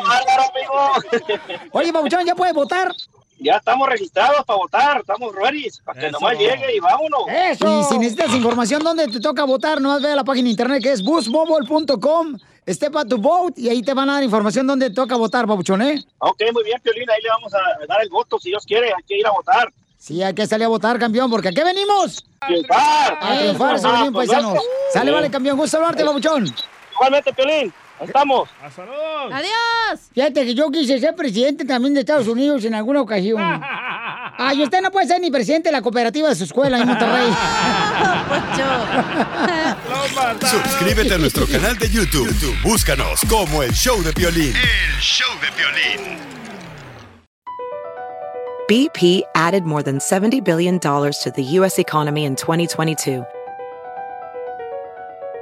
bárbaro, 0.04 0.44
amigo. 0.50 1.30
Oye, 1.72 1.94
Pabuchón, 1.94 2.26
¿ya 2.26 2.34
puedes 2.34 2.56
votar? 2.56 2.92
Ya 3.40 3.58
estamos 3.58 3.88
registrados 3.88 4.44
para 4.46 4.58
votar, 4.58 4.98
estamos 5.00 5.34
ready, 5.34 5.68
para 5.86 6.00
que 6.00 6.12
nomás 6.12 6.38
llegue 6.38 6.76
y 6.76 6.80
vámonos. 6.80 7.22
Y 7.30 7.84
si 7.86 7.98
necesitas 8.00 8.34
información 8.36 8.84
dónde 8.84 9.08
te 9.08 9.20
toca 9.22 9.46
votar, 9.46 9.80
nomás 9.80 10.02
ve 10.02 10.12
a 10.12 10.16
la 10.16 10.24
página 10.26 10.46
de 10.46 10.52
internet 10.52 10.84
que 10.84 10.92
es 10.92 11.02
busmobile.com, 11.02 12.38
step 12.68 12.96
out 12.96 13.08
to 13.08 13.18
vote, 13.18 13.60
y 13.60 13.70
ahí 13.70 13.82
te 13.82 13.94
van 13.94 14.10
a 14.10 14.14
dar 14.14 14.24
información 14.24 14.68
dónde 14.68 14.90
te 14.90 14.96
toca 14.96 15.16
votar, 15.16 15.48
Pabuchón, 15.48 15.82
¿eh? 15.82 16.04
Ok, 16.20 16.42
muy 16.54 16.64
bien, 16.64 16.80
Piolín, 16.82 17.10
ahí 17.10 17.22
le 17.22 17.30
vamos 17.30 17.54
a 17.54 17.86
dar 17.88 18.02
el 18.02 18.10
voto, 18.10 18.40
si 18.40 18.50
Dios 18.50 18.66
quiere, 18.66 18.88
hay 18.88 19.04
que 19.08 19.18
ir 19.18 19.26
a 19.26 19.32
votar. 19.32 19.72
Sí, 19.98 20.24
hay 20.24 20.34
que 20.34 20.48
salir 20.48 20.66
a 20.66 20.70
votar, 20.70 20.98
campeón, 20.98 21.30
porque 21.30 21.50
aquí 21.50 21.62
venimos. 21.62 22.26
Triunfar. 22.48 23.20
A 23.22 23.38
triunfar, 23.38 23.76
Eso, 23.76 23.90
Piolín, 23.92 24.14
pues, 24.14 24.30
paisanos. 24.30 24.64
Sale, 24.94 25.12
vale, 25.12 25.30
campeón. 25.30 25.58
Gusto 25.58 25.76
hablarte, 25.76 26.06
Pabuchón. 26.06 26.46
Igualmente, 26.94 27.34
Piolín, 27.34 27.74
estamos. 28.02 28.50
¡Adiós! 29.32 30.00
Fíjate 30.14 30.46
que 30.46 30.56
yo 30.56 30.70
quise 30.72 31.00
ser 31.00 31.16
presidente 31.16 31.66
también 31.66 31.94
de 31.94 32.02
Estados 32.02 32.28
Unidos 32.28 32.64
en 32.66 32.74
alguna 32.76 33.02
ocasión. 33.02 33.42
Ay, 34.38 34.64
usted 34.64 34.82
no 34.82 34.92
puede 34.92 35.08
ser 35.08 35.20
ni 35.20 35.30
presidente 35.30 35.68
de 35.70 35.74
la 35.74 35.82
cooperativa 35.82 36.30
de 36.30 36.36
su 36.36 36.46
escuela 36.46 36.80
en 36.80 36.88
Monterrey. 36.88 37.28
Suscríbete 40.42 41.14
a 41.14 41.18
nuestro 41.18 41.46
canal 41.48 41.78
de 41.78 41.90
YouTube. 41.90 42.28
YouTube, 42.28 42.56
Búscanos 42.64 43.22
como 43.30 43.62
el 43.64 43.72
show 43.74 44.02
de 44.02 44.12
violín. 44.14 44.54
El 44.56 45.02
show 45.02 45.28
de 45.42 45.50
violín. 45.58 46.18
BP 48.70 49.24
added 49.34 49.64
more 49.64 49.82
than 49.82 49.98
$70 49.98 50.44
billion 50.44 50.80
to 50.80 51.32
the 51.36 51.42
U.S. 51.58 51.80
economy 51.80 52.26
in 52.26 52.36
2022. 52.36 53.26